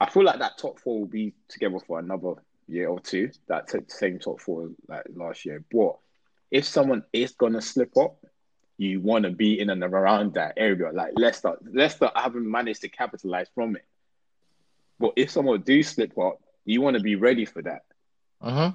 I 0.00 0.10
feel 0.10 0.24
like 0.24 0.38
that 0.40 0.58
top 0.58 0.78
four 0.78 1.00
will 1.00 1.06
be 1.06 1.34
together 1.48 1.78
for 1.86 1.98
another 1.98 2.34
year 2.68 2.88
or 2.88 3.00
two. 3.00 3.30
That 3.48 3.68
t- 3.68 3.78
same 3.88 4.18
top 4.18 4.40
four 4.40 4.70
like 4.88 5.06
last 5.14 5.44
year. 5.46 5.64
But 5.72 5.96
if 6.50 6.64
someone 6.66 7.04
is 7.12 7.32
gonna 7.32 7.62
slip 7.62 7.96
up, 7.96 8.16
you 8.78 9.00
want 9.00 9.24
to 9.24 9.30
be 9.30 9.58
in 9.58 9.70
and 9.70 9.82
around 9.82 10.34
that 10.34 10.54
area. 10.58 10.92
Like 10.92 11.12
Leicester, 11.16 11.56
Leicester 11.72 12.10
haven't 12.14 12.48
managed 12.48 12.82
to 12.82 12.88
capitalize 12.88 13.48
from 13.54 13.76
it. 13.76 13.84
But 14.98 15.12
if 15.16 15.30
someone 15.30 15.60
do 15.62 15.82
slip 15.82 16.16
up, 16.18 16.40
you 16.64 16.80
want 16.80 16.96
to 16.96 17.02
be 17.02 17.16
ready 17.16 17.44
for 17.44 17.62
that. 17.62 17.82
hmm 18.40 18.68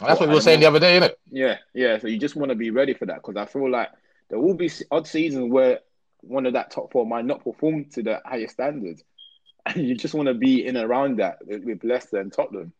That's 0.00 0.18
what 0.20 0.28
we 0.28 0.32
I 0.32 0.34
were 0.34 0.40
saying 0.40 0.60
the 0.60 0.64
don't 0.66 0.76
other 0.76 0.80
day, 0.80 0.98
innit? 0.98 1.14
Yeah, 1.30 1.58
yeah. 1.74 1.98
So 1.98 2.08
you 2.08 2.18
just 2.18 2.36
want 2.36 2.50
to 2.50 2.56
be 2.56 2.70
ready 2.70 2.94
for 2.94 3.06
that 3.06 3.16
because 3.16 3.36
I 3.36 3.46
feel 3.46 3.70
like 3.70 3.90
there 4.30 4.38
will 4.40 4.54
be 4.54 4.70
odd 4.90 5.06
seasons 5.06 5.50
where 5.52 5.80
one 6.20 6.46
of 6.46 6.54
that 6.54 6.70
top 6.70 6.90
four 6.92 7.06
might 7.06 7.24
not 7.26 7.44
perform 7.44 7.84
to 7.92 8.02
the 8.02 8.20
highest 8.24 8.54
standards, 8.54 9.02
and 9.66 9.86
you 9.86 9.94
just 9.94 10.14
want 10.14 10.28
to 10.28 10.34
be 10.34 10.66
in 10.66 10.76
around 10.76 11.18
that 11.18 11.38
with, 11.46 11.64
with 11.64 11.84
Leicester 11.84 12.18
and 12.20 12.32
Tottenham. 12.32 12.72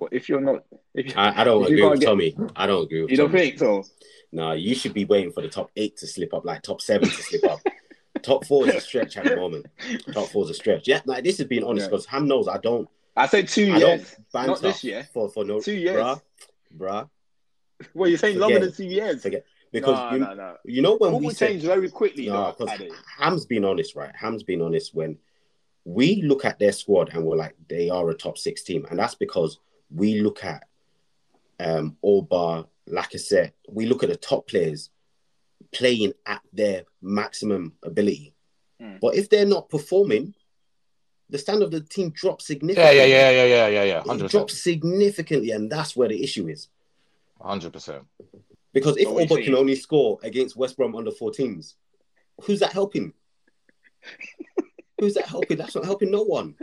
But 0.00 0.08
if 0.12 0.28
you're 0.28 0.40
not, 0.40 0.64
if 0.94 1.06
you, 1.06 1.12
I, 1.16 1.42
I 1.42 1.44
don't 1.44 1.62
If 1.64 1.68
you 1.70 1.74
agree 1.76 1.82
can't 1.82 1.90
with 1.92 2.00
get- 2.00 2.06
Tommy. 2.06 2.36
I 2.56 2.66
don't 2.66 2.84
agree 2.84 3.02
with 3.02 3.10
you 3.12 3.16
don't 3.16 3.30
think 3.30 3.58
so, 3.58 3.84
No, 4.32 4.52
you 4.52 4.74
should 4.74 4.92
be 4.94 5.04
waiting 5.04 5.30
for 5.30 5.40
the 5.42 5.48
top 5.48 5.70
eight 5.76 5.98
to 5.98 6.06
slip 6.08 6.34
up, 6.34 6.44
like 6.44 6.62
top 6.62 6.80
seven 6.80 7.08
to 7.08 7.22
slip 7.22 7.44
up. 7.44 7.60
top 8.24 8.44
four 8.46 8.68
is 8.68 8.74
a 8.74 8.80
stretch 8.88 9.16
at 9.16 9.24
the 9.24 9.36
moment. 9.36 9.66
Top 10.12 10.28
four 10.28 10.44
is 10.44 10.50
a 10.50 10.54
stretch. 10.54 10.88
Yeah, 10.88 11.00
like 11.04 11.22
this 11.24 11.38
is 11.40 11.46
being 11.46 11.64
honest 11.64 11.84
Yeah. 11.84 11.90
because 11.90 12.06
Ham 12.06 12.26
knows 12.26 12.48
I 12.48 12.58
don't. 12.58 12.88
I 13.16 13.26
said 13.26 13.46
two 13.48 13.72
I 13.72 13.76
years, 13.78 14.16
not 14.34 14.60
this 14.60 14.82
year. 14.82 15.08
for 15.12 15.28
for 15.28 15.44
no 15.44 15.60
Two 15.60 15.74
years. 15.74 15.96
bruh, 15.96 16.20
bruh. 16.76 17.08
Well, 17.94 18.08
you're 18.08 18.18
saying 18.18 18.38
longer 18.38 18.56
Forget 18.56 18.76
than 18.76 18.86
two 18.86 18.92
years. 18.92 19.22
Forget 19.22 19.44
because 19.72 19.98
no, 19.98 20.10
you, 20.12 20.18
no, 20.24 20.34
no. 20.34 20.56
you 20.64 20.82
know 20.82 20.96
when 20.96 21.12
What 21.12 21.22
we 21.22 21.34
said 21.34 21.48
change 21.50 21.62
very 21.64 21.90
quickly, 21.90 22.28
No, 22.28 22.54
because. 22.56 22.80
Ham's 23.18 23.44
been 23.44 23.64
honest, 23.64 23.94
right? 23.96 24.14
Ham's 24.14 24.44
been 24.44 24.62
honest 24.62 24.94
when 24.94 25.18
we 25.84 26.22
look 26.22 26.44
at 26.44 26.58
their 26.58 26.72
squad 26.72 27.10
and 27.12 27.24
we're 27.24 27.36
like, 27.36 27.54
they 27.68 27.90
are 27.90 28.08
a 28.10 28.14
top 28.14 28.38
six 28.38 28.62
team. 28.62 28.86
And 28.88 28.98
that's 28.98 29.16
because 29.16 29.58
we 29.90 30.20
look 30.20 30.44
at 30.44 30.64
um 31.60 31.96
Auba, 32.04 32.66
Lacazette, 32.88 33.52
we 33.68 33.86
look 33.86 34.02
at 34.02 34.08
the 34.10 34.16
top 34.16 34.48
players 34.48 34.90
playing 35.74 36.12
at 36.26 36.40
their 36.52 36.84
maximum 37.02 37.72
ability. 37.82 38.34
Mm. 38.80 39.00
But 39.00 39.16
if 39.16 39.28
they're 39.28 39.46
not 39.46 39.68
performing, 39.68 40.34
the 41.30 41.38
standard 41.38 41.66
of 41.66 41.70
the 41.72 41.80
team 41.80 42.10
drops 42.10 42.46
significantly. 42.46 42.96
yeah, 42.96 43.04
yeah, 43.04 43.30
yeah, 43.30 43.46
yeah, 43.46 43.66
yeah, 43.66 43.82
yeah. 43.82 43.98
It 43.98 44.06
Hundred 44.06 44.30
drops 44.30 44.62
significantly, 44.62 45.50
and 45.50 45.70
that's 45.70 45.96
where 45.96 46.08
the 46.08 46.22
issue 46.22 46.48
is. 46.48 46.68
Hundred 47.40 47.72
percent. 47.72 48.04
Because 48.72 48.96
if 48.96 49.04
So 49.04 49.12
what 49.12 49.30
you 49.30 49.36
Auba 49.36 49.44
can 49.44 49.54
only 49.54 49.76
score 49.76 50.18
against 50.22 50.56
West 50.56 50.76
Brom 50.76 50.96
under 50.96 51.12
14s, 51.12 51.74
who's 52.42 52.60
that 52.60 52.72
helping? 52.72 53.12
who's 55.00 55.14
that 55.14 55.26
helping? 55.26 55.56
That's 55.56 55.74
not 55.74 55.84
helping 55.84 56.10
no 56.10 56.22
one. 56.22 56.56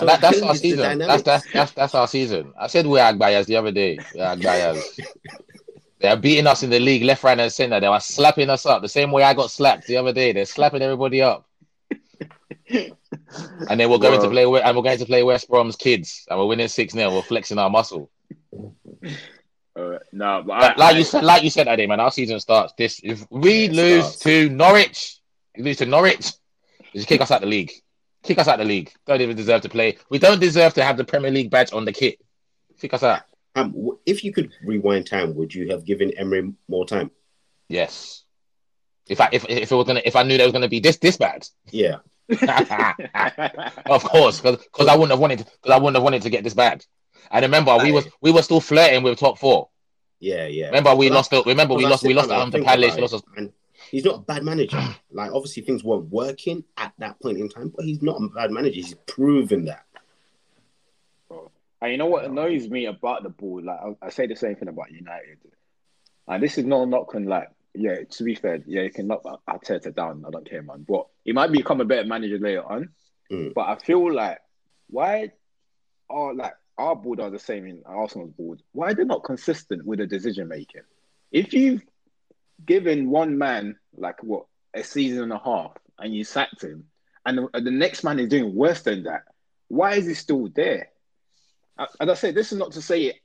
And 0.00 0.08
that, 0.08 0.20
that's 0.20 0.42
our 0.42 0.56
season. 0.56 0.98
That's, 0.98 1.22
that's 1.22 1.52
that's 1.52 1.72
that's 1.72 1.94
our 1.94 2.08
season. 2.08 2.52
I 2.58 2.66
said 2.66 2.86
we're 2.86 2.98
Agbayas 2.98 3.46
the 3.46 3.56
other 3.56 3.70
day. 3.70 3.98
We're 4.14 4.24
Agbayas. 4.24 4.82
they 6.04 6.10
are 6.10 6.18
beating 6.18 6.46
us 6.46 6.62
in 6.62 6.68
the 6.68 6.78
league 6.78 7.02
left, 7.02 7.24
right, 7.24 7.40
and 7.40 7.50
center. 7.50 7.80
They 7.80 7.88
were 7.88 7.98
slapping 7.98 8.50
us 8.50 8.66
up 8.66 8.82
the 8.82 8.90
same 8.90 9.10
way 9.10 9.22
I 9.22 9.32
got 9.32 9.50
slapped 9.50 9.86
the 9.86 9.96
other 9.96 10.12
day. 10.12 10.32
They're 10.32 10.44
slapping 10.44 10.82
everybody 10.82 11.22
up. 11.22 11.48
and 12.68 13.80
then 13.80 13.88
we're 13.88 13.96
going 13.96 14.20
to 14.20 14.28
play 14.28 14.42
and 14.42 14.76
we're 14.76 14.82
going 14.82 14.98
to 14.98 15.06
play 15.06 15.22
West 15.22 15.48
Brom's 15.48 15.76
kids 15.76 16.26
and 16.28 16.38
we're 16.38 16.44
winning 16.44 16.66
6-0. 16.66 17.10
We're 17.10 17.22
flexing 17.22 17.58
our 17.58 17.70
muscle. 17.70 18.10
Uh, 19.74 19.98
no, 20.12 20.44
but 20.46 20.76
Like, 20.76 20.94
I, 20.94 20.98
you 20.98 21.04
said, 21.04 21.24
like 21.24 21.42
you 21.42 21.48
said, 21.48 21.68
Ade, 21.68 21.88
man, 21.88 22.00
our 22.00 22.10
season 22.10 22.38
starts 22.38 22.74
this 22.76 23.00
if 23.02 23.26
we 23.30 23.70
lose 23.70 24.04
starts. 24.04 24.18
to 24.24 24.50
Norwich, 24.50 25.20
you 25.56 25.64
lose 25.64 25.78
to 25.78 25.86
Norwich, 25.86 26.34
just 26.94 27.08
kick 27.08 27.22
us 27.22 27.30
out 27.30 27.36
of 27.36 27.48
the 27.48 27.56
league. 27.56 27.72
Kick 28.22 28.38
us 28.38 28.46
out 28.46 28.60
of 28.60 28.66
the 28.66 28.68
league. 28.68 28.92
Don't 29.06 29.22
even 29.22 29.36
deserve 29.36 29.62
to 29.62 29.70
play. 29.70 29.96
We 30.10 30.18
don't 30.18 30.38
deserve 30.38 30.74
to 30.74 30.84
have 30.84 30.98
the 30.98 31.04
Premier 31.04 31.30
League 31.30 31.50
badge 31.50 31.72
on 31.72 31.86
the 31.86 31.92
kit. 31.92 32.20
Kick 32.78 32.92
us 32.92 33.02
out. 33.02 33.22
Um, 33.54 33.90
if 34.04 34.24
you 34.24 34.32
could 34.32 34.50
rewind 34.64 35.06
time, 35.06 35.34
would 35.36 35.54
you 35.54 35.70
have 35.70 35.84
given 35.84 36.10
Emery 36.16 36.52
more 36.68 36.86
time? 36.86 37.10
Yes. 37.68 38.24
If 39.06 39.20
I 39.20 39.28
if 39.32 39.44
if 39.48 39.70
it 39.70 39.74
was 39.74 39.86
gonna 39.86 40.02
if 40.04 40.16
I 40.16 40.22
knew 40.22 40.36
there 40.36 40.46
was 40.46 40.52
gonna 40.52 40.68
be 40.68 40.80
this 40.80 40.96
this 40.96 41.16
bad, 41.18 41.46
Yeah, 41.70 41.98
of 43.86 44.02
course, 44.02 44.40
because 44.40 44.86
I 44.88 44.94
wouldn't 44.94 45.10
have 45.10 45.18
wanted 45.20 45.38
because 45.38 45.70
I 45.70 45.76
wouldn't 45.76 45.96
have 45.96 46.02
wanted 46.02 46.22
to 46.22 46.30
get 46.30 46.42
this 46.42 46.54
bad. 46.54 46.84
And 47.30 47.42
remember, 47.42 47.76
we 47.82 47.92
was 47.92 48.08
we 48.22 48.32
were 48.32 48.42
still 48.42 48.60
flirting 48.60 49.02
with 49.02 49.18
top 49.18 49.38
four. 49.38 49.68
yeah, 50.20 50.46
yeah. 50.46 50.66
Remember, 50.66 50.94
we 50.94 51.10
lost. 51.10 51.30
The, 51.30 51.42
remember, 51.44 51.74
we 51.74 51.84
lost. 51.86 52.02
We 52.02 52.14
lost 52.14 52.30
at 52.30 52.40
I 52.40 52.50
to 52.50 52.62
Palace. 52.64 52.96
lost. 52.98 53.24
and 53.36 53.52
he's 53.90 54.04
not 54.04 54.16
a 54.16 54.20
bad 54.20 54.42
manager. 54.42 54.82
like 55.12 55.32
obviously 55.32 55.62
things 55.62 55.84
weren't 55.84 56.08
working 56.10 56.64
at 56.78 56.92
that 56.98 57.20
point 57.20 57.38
in 57.38 57.48
time, 57.48 57.72
but 57.74 57.84
he's 57.84 58.02
not 58.02 58.16
a 58.22 58.28
bad 58.28 58.50
manager. 58.50 58.76
He's 58.76 58.94
proven 59.06 59.66
that. 59.66 59.83
And 61.84 61.92
you 61.92 61.98
know 61.98 62.06
what 62.06 62.24
annoys 62.24 62.66
me 62.70 62.86
about 62.86 63.24
the 63.24 63.28
board? 63.28 63.64
Like 63.64 63.78
I, 63.78 64.06
I 64.06 64.08
say 64.08 64.26
the 64.26 64.36
same 64.36 64.56
thing 64.56 64.68
about 64.68 64.90
United. 64.90 65.36
And 66.26 66.42
this 66.42 66.56
is 66.56 66.64
no 66.64 66.86
knock 66.86 67.14
on 67.14 67.26
like, 67.26 67.50
yeah, 67.74 67.96
to 68.08 68.24
be 68.24 68.34
fair, 68.34 68.62
yeah, 68.64 68.80
you 68.80 68.90
can 68.90 69.06
knock 69.06 69.22
Arteta 69.46 69.94
down. 69.94 70.24
I 70.26 70.30
don't 70.30 70.48
care, 70.48 70.62
man. 70.62 70.86
But 70.88 71.08
he 71.26 71.32
might 71.32 71.52
become 71.52 71.82
a 71.82 71.84
better 71.84 72.08
manager 72.08 72.38
later 72.38 72.64
on. 72.64 72.88
Mm. 73.30 73.52
But 73.52 73.68
I 73.68 73.76
feel 73.76 74.10
like 74.10 74.38
why 74.88 75.32
are 76.08 76.32
like 76.32 76.54
our 76.78 76.96
board 76.96 77.20
are 77.20 77.28
the 77.28 77.38
same 77.38 77.66
in 77.66 77.82
Arsenal's 77.84 78.30
board? 78.30 78.62
Why 78.72 78.92
are 78.92 78.94
they 78.94 79.04
not 79.04 79.22
consistent 79.22 79.84
with 79.84 79.98
the 79.98 80.06
decision 80.06 80.48
making? 80.48 80.84
If 81.32 81.52
you've 81.52 81.82
given 82.64 83.10
one 83.10 83.36
man 83.36 83.76
like 83.94 84.22
what 84.22 84.46
a 84.72 84.82
season 84.82 85.24
and 85.24 85.32
a 85.34 85.38
half 85.38 85.72
and 85.98 86.14
you 86.14 86.24
sacked 86.24 86.62
him, 86.62 86.84
and 87.26 87.36
the, 87.52 87.60
the 87.60 87.70
next 87.70 88.04
man 88.04 88.18
is 88.20 88.30
doing 88.30 88.54
worse 88.54 88.80
than 88.80 89.02
that, 89.02 89.24
why 89.68 89.96
is 89.96 90.06
he 90.06 90.14
still 90.14 90.48
there? 90.48 90.88
As 91.78 92.08
I 92.08 92.14
said, 92.14 92.34
this 92.34 92.52
is 92.52 92.58
not 92.58 92.72
to 92.72 92.82
say 92.82 93.20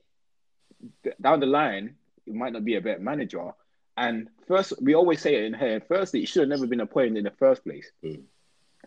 d- 1.04 1.10
down 1.20 1.40
the 1.40 1.46
line 1.46 1.94
it 2.26 2.34
might 2.34 2.52
not 2.52 2.64
be 2.64 2.76
a 2.76 2.80
better 2.80 3.00
manager. 3.00 3.50
And 3.96 4.28
first, 4.46 4.72
we 4.80 4.94
always 4.94 5.20
say 5.20 5.34
it 5.34 5.44
in 5.44 5.54
here. 5.54 5.82
Firstly, 5.86 6.22
it 6.22 6.28
should 6.28 6.40
have 6.40 6.48
never 6.48 6.66
been 6.66 6.80
appointed 6.80 7.18
in 7.18 7.24
the 7.24 7.32
first 7.32 7.64
place. 7.64 7.90
Mm. 8.04 8.22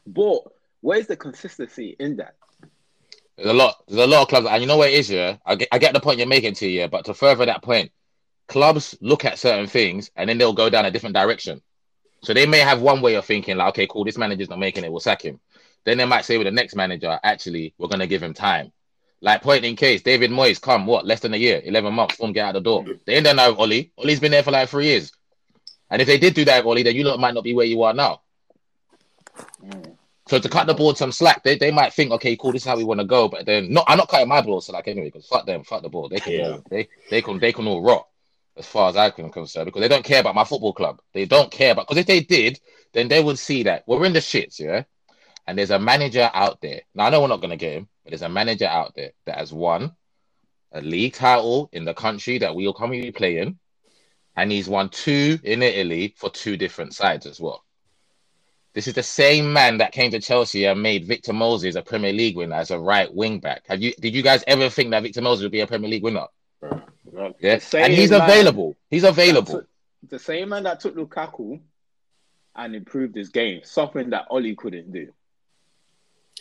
But 0.08 0.40
where's 0.82 1.08
the 1.08 1.16
consistency 1.16 1.96
in 2.00 2.18
that? 2.18 2.36
There's 3.38 3.50
a 3.50 3.54
lot. 3.54 3.84
There's 3.88 4.04
a 4.04 4.08
lot 4.08 4.24
of 4.24 4.28
clubs, 4.28 4.48
and 4.50 4.62
you 4.62 4.68
know 4.68 4.78
what 4.78 4.90
it 4.90 4.96
is, 4.96 5.10
yeah. 5.10 5.38
I 5.46 5.56
get, 5.56 5.68
I 5.72 5.78
get 5.80 5.94
the 5.94 6.00
point 6.00 6.20
you're 6.20 6.28
making 6.28 6.54
to 6.56 6.68
yeah, 6.68 6.88
but 6.88 7.06
to 7.06 7.14
further 7.14 7.46
that 7.46 7.64
point, 7.64 7.92
clubs 8.48 8.96
look 9.02 9.26
at 9.26 9.40
certain 9.40 9.68
things 9.68 10.12
and 10.16 10.30
then 10.30 10.38
they'll 10.38 10.54
go 10.54 10.70
down 10.70 10.86
a 10.86 10.92
different 10.92 11.16
direction. 11.16 11.62
So 12.22 12.34
they 12.34 12.46
may 12.46 12.60
have 12.60 12.82
one 12.82 13.02
way 13.02 13.16
of 13.16 13.26
thinking, 13.26 13.58
like, 13.58 13.70
okay, 13.70 13.88
cool, 13.88 14.06
this 14.06 14.18
manager's 14.18 14.50
not 14.50 14.60
making 14.60 14.84
it, 14.84 14.92
we'll 14.92 15.02
sack 15.02 15.24
him. 15.24 15.40
Then 15.84 15.98
they 15.98 16.06
might 16.06 16.24
say 16.24 16.38
with 16.38 16.46
the 16.46 16.52
next 16.52 16.76
manager, 16.76 17.20
actually, 17.24 17.74
we're 17.78 17.90
gonna 17.90 18.08
give 18.08 18.24
him 18.24 18.34
time. 18.34 18.72
Like 19.24 19.42
point 19.42 19.64
in 19.64 19.78
case, 19.78 20.02
David 20.02 20.32
Moyes 20.32 20.60
come 20.60 20.86
what 20.86 21.06
less 21.08 21.22
than 21.22 21.34
a 21.34 21.38
year, 21.38 21.62
eleven 21.64 21.94
months, 21.94 22.18
boom, 22.18 22.34
get 22.34 22.46
out 22.46 22.56
the 22.56 22.60
door. 22.60 22.86
They 23.06 23.16
ain't 23.16 23.24
done 23.24 23.38
that 23.38 23.52
with 23.52 23.60
Ole. 23.60 23.90
Ole's 23.98 24.20
been 24.20 24.34
there 24.34 24.44
for 24.44 24.52
like 24.52 24.68
three 24.68 24.88
years. 24.88 25.14
And 25.90 26.02
if 26.02 26.10
they 26.10 26.18
did 26.18 26.34
do 26.34 26.44
that 26.44 26.66
with 26.66 26.78
Ole, 26.78 26.84
then 26.84 26.94
you 26.94 27.06
lot 27.06 27.18
might 27.22 27.34
not 27.34 27.46
be 27.46 27.54
where 27.54 27.66
you 27.66 27.84
are 27.84 27.94
now. 27.94 28.22
Mm. 29.64 29.96
So 30.28 30.40
to 30.40 30.50
cut 30.50 30.68
the 30.68 30.74
board 30.74 30.98
some 30.98 31.14
slack, 31.14 31.42
they, 31.44 31.58
they 31.58 31.72
might 31.72 31.94
think, 31.94 32.12
okay, 32.12 32.36
cool, 32.36 32.52
this 32.52 32.64
is 32.64 32.68
how 32.68 32.76
we 32.76 32.84
want 32.84 33.00
to 33.00 33.06
go. 33.06 33.30
But 33.30 33.46
then, 33.46 33.72
no, 33.72 33.86
I'm 33.88 33.98
not 33.98 34.10
cutting 34.10 34.28
my 34.28 34.42
board 34.42 34.62
slack 34.62 34.90
anyway, 34.90 35.08
because 35.08 35.26
fuck 35.26 35.46
them, 35.46 35.64
fuck 35.64 35.84
the 35.84 35.90
board. 35.90 36.12
They 36.12 36.20
can 36.20 36.34
Yeah. 36.34 36.50
all, 36.50 36.64
they 36.70 36.90
they 37.10 37.22
can 37.22 37.40
they 37.40 37.54
can 37.54 37.66
all 37.66 37.82
rot, 37.82 38.06
as 38.58 38.66
far 38.66 38.90
as 38.90 38.98
I'm 38.98 39.30
concerned, 39.30 39.68
because 39.68 39.82
they 39.82 39.88
don't 39.88 40.04
care 40.04 40.20
about 40.20 40.36
my 40.36 40.44
football 40.44 40.74
club. 40.74 41.00
They 41.14 41.24
don't 41.24 41.50
care 41.50 41.72
about 41.72 41.88
because 41.88 42.02
if 42.02 42.08
they 42.08 42.20
did, 42.20 42.60
then 42.92 43.08
they 43.08 43.24
would 43.24 43.40
see 43.40 43.64
that 43.64 43.86
we're 43.88 44.04
in 44.04 44.12
the 44.12 44.20
shits, 44.20 44.60
yeah. 44.60 44.84
And 45.48 45.58
there's 45.58 45.72
a 45.72 45.80
manager 45.80 46.30
out 46.34 46.60
there. 46.60 46.82
Now 46.94 47.06
I 47.06 47.10
know 47.10 47.22
we're 47.22 47.28
not 47.30 47.40
gonna 47.40 47.56
get 47.56 47.74
him, 47.74 47.88
but 48.04 48.12
there's 48.12 48.22
a 48.22 48.30
manager 48.30 48.66
out 48.66 48.96
there 48.96 49.12
that 49.26 49.38
has 49.38 49.54
won 49.54 49.92
a 50.72 50.82
league 50.82 51.14
title 51.14 51.70
in 51.72 51.86
the 51.86 51.94
country 51.94 52.40
that 52.40 52.56
we'll 52.56 52.74
currently 52.74 53.12
play 53.12 53.38
in, 53.38 53.58
and 54.36 54.52
he's 54.52 54.68
won 54.68 54.90
two 54.90 55.40
in 55.44 55.62
Italy 55.62 56.14
for 56.18 56.30
two 56.30 56.58
different 56.58 56.94
sides 56.94 57.26
as 57.26 57.40
well. 57.40 57.64
This 58.74 58.88
is 58.88 58.96
the 58.96 59.04
same 59.04 59.54
man 59.54 59.78
that 59.78 59.92
came 59.92 60.10
to 60.12 60.20
Chelsea 60.20 60.66
and 60.66 60.82
made 60.82 61.06
Victor 61.06 61.32
Moses 61.32 61.76
a 61.76 61.84
Premier 61.84 62.12
League 62.12 62.36
winner 62.36 62.56
as 62.56 62.72
a 62.72 62.80
right 62.80 63.14
wing 63.14 63.40
back. 63.40 63.64
Have 63.68 63.82
you? 63.82 63.94
Did 64.00 64.16
you 64.16 64.24
guys 64.24 64.44
ever 64.48 64.68
think 64.70 64.90
that 64.92 65.04
Victor 65.04 65.22
Moses 65.22 65.44
would 65.44 65.52
be 65.52 65.60
a 65.60 65.68
Premier 65.68 65.90
League 65.92 66.02
winner? 66.04 66.26
Well, 66.60 67.36
Yeah, 67.40 67.60
and 67.74 67.94
he's 67.94 68.10
available. 68.12 68.76
He's 68.90 69.04
available. 69.04 69.54
took- 69.60 69.70
the 70.10 70.20
same 70.20 70.50
man 70.50 70.64
that 70.64 70.80
took 70.80 70.96
Lukaku 70.96 71.62
and 72.56 72.76
improved 72.76 73.16
his 73.16 73.30
game, 73.30 73.62
something 73.64 74.10
that 74.10 74.26
Ole 74.30 74.54
couldn't 74.56 74.92
do. 74.92 75.14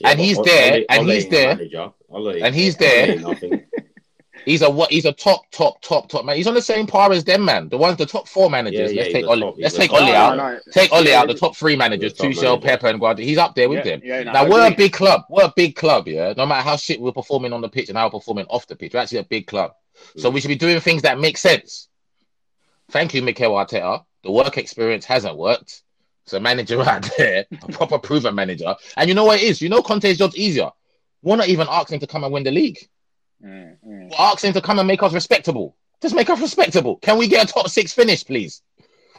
And 0.05 0.18
he's 0.18 0.38
there, 0.42 0.74
Ole- 0.74 0.85
and 0.88 1.00
Ole 1.00 1.07
he's 1.14 1.24
ain't 1.24 1.33
a 1.33 1.37
there. 1.37 1.57
manager. 1.57 1.92
Ole- 2.11 2.42
And 2.42 2.55
he's 2.55 2.76
there. 2.76 3.16
He's 4.44 4.62
a 4.62 4.68
what? 4.68 4.90
He's 4.90 5.05
a 5.05 5.12
top, 5.12 5.48
top, 5.52 5.81
top, 5.83 6.09
top 6.09 6.24
man. 6.24 6.37
He's 6.37 6.48
on 6.48 6.55
the 6.55 6.62
same 6.62 6.85
par 6.85 7.12
as 7.12 7.22
them, 7.22 7.44
man. 7.44 7.68
The 7.68 7.76
ones, 7.78 7.96
the 7.96 8.07
top 8.07 8.26
four 8.26 8.50
managers. 8.50 8.92
Yeah, 8.92 8.96
yeah, 8.96 9.02
let's 9.02 9.12
take 9.12 9.24
a 9.24 9.28
Ole. 9.28 9.40
top- 9.40 9.55
let's 9.59 9.76
take 9.76 9.92
Ole 9.92 9.98
out. 10.12 10.37
no, 10.37 10.59
Take 10.72 10.92
Ole 10.92 11.05
Yeah, 11.05 11.20
out. 11.20 11.28
The 11.28 11.35
top 11.35 11.55
three 11.57 11.76
managers: 11.76 12.11
He's 12.12 12.20
a 12.20 12.22
top 12.22 12.26
Tuchel, 12.33 12.42
manager. 12.62 12.66
Pepper, 12.66 12.87
and 12.88 12.98
Guardiola. 12.98 13.28
He's 13.28 13.38
up 13.38 13.55
there 13.55 13.68
with 13.68 13.85
yeah, 13.87 13.92
them. 13.92 14.00
yeah, 14.02 14.22
no, 14.24 14.33
Now 14.33 14.48
we're 14.48 14.66
a 14.66 14.74
big 14.74 14.92
club. 14.94 15.22
We're 15.31 15.44
a 15.44 15.52
big 15.55 15.76
club, 15.76 16.09
yeah. 16.09 16.35
No 16.37 16.44
matter 16.46 16.62
how 16.68 16.74
shit 16.76 17.00
we're 17.00 17.12
performing 17.12 17.52
on 17.52 17.61
the 17.61 17.68
pitch 17.68 17.88
and 17.88 17.96
how 17.96 18.07
we're 18.07 18.18
performing 18.18 18.46
off 18.46 18.66
the 18.66 18.74
pitch, 18.74 18.94
we're 18.94 19.00
actually 19.00 19.18
a 19.18 19.24
big 19.24 19.46
club. 19.46 19.74
So 20.16 20.28
Mm. 20.28 20.35
we 20.35 20.40
should 20.40 20.48
be 20.48 20.57
doing 20.57 20.81
things 20.81 21.02
that 21.02 21.20
make 21.20 21.38
sense. 21.38 21.87
Thank 22.90 23.14
you, 23.14 23.22
Mikel 23.22 23.52
Arteta. 23.52 24.05
The 24.24 24.33
work 24.33 24.59
experience 24.59 25.05
hasn't 25.05 25.37
worked. 25.37 25.83
So 26.27 26.39
manager 26.41 26.81
out 26.89 27.09
there, 27.19 27.47
a 27.51 27.73
proper 27.73 27.99
proven 27.99 28.35
manager. 28.35 28.75
And 28.97 29.09
you 29.09 29.15
know 29.15 29.25
what 29.25 29.41
it 29.41 29.45
is? 29.45 29.61
You 29.61 29.69
know 29.69 29.83
Conte's 29.83 30.19
job's 30.19 30.37
easier. 30.37 30.71
We're 31.23 31.37
not 31.37 31.49
even 31.49 31.67
asking 31.71 32.01
to 32.01 32.07
come 32.07 32.25
and 32.25 32.33
win 32.33 32.43
the 32.45 32.51
league. 32.51 32.79
Mm, 33.45 33.77
mm. 33.87 34.11
We're 34.11 34.17
asking 34.19 34.53
to 34.55 34.61
come 34.61 34.79
and 34.79 34.89
make 34.89 35.03
us 35.03 35.13
respectable. 35.13 35.77
Just 36.01 36.15
make 36.15 36.31
us 36.31 36.41
respectable. 36.41 36.97
Can 36.97 37.17
we 37.19 37.29
get 37.29 37.49
a 37.49 37.53
top 37.53 37.69
six 37.69 37.93
finish, 37.93 38.25
please? 38.25 38.63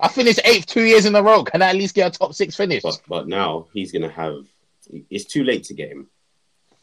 I 0.02 0.08
finished 0.10 0.40
eighth 0.44 0.66
two 0.66 0.84
years 0.84 1.06
in 1.06 1.16
a 1.16 1.22
row. 1.24 1.44
Can 1.44 1.62
I 1.62 1.70
at 1.70 1.76
least 1.76 1.96
get 1.96 2.14
a 2.14 2.18
top 2.18 2.34
six 2.34 2.56
finish? 2.56 2.84
But 2.84 3.02
but 3.08 3.28
now 3.28 3.68
he's 3.74 3.92
gonna 3.92 4.10
have. 4.12 4.46
It's 5.10 5.26
too 5.26 5.44
late 5.46 5.64
to 5.66 5.74
get 5.74 5.90
him, 5.92 6.10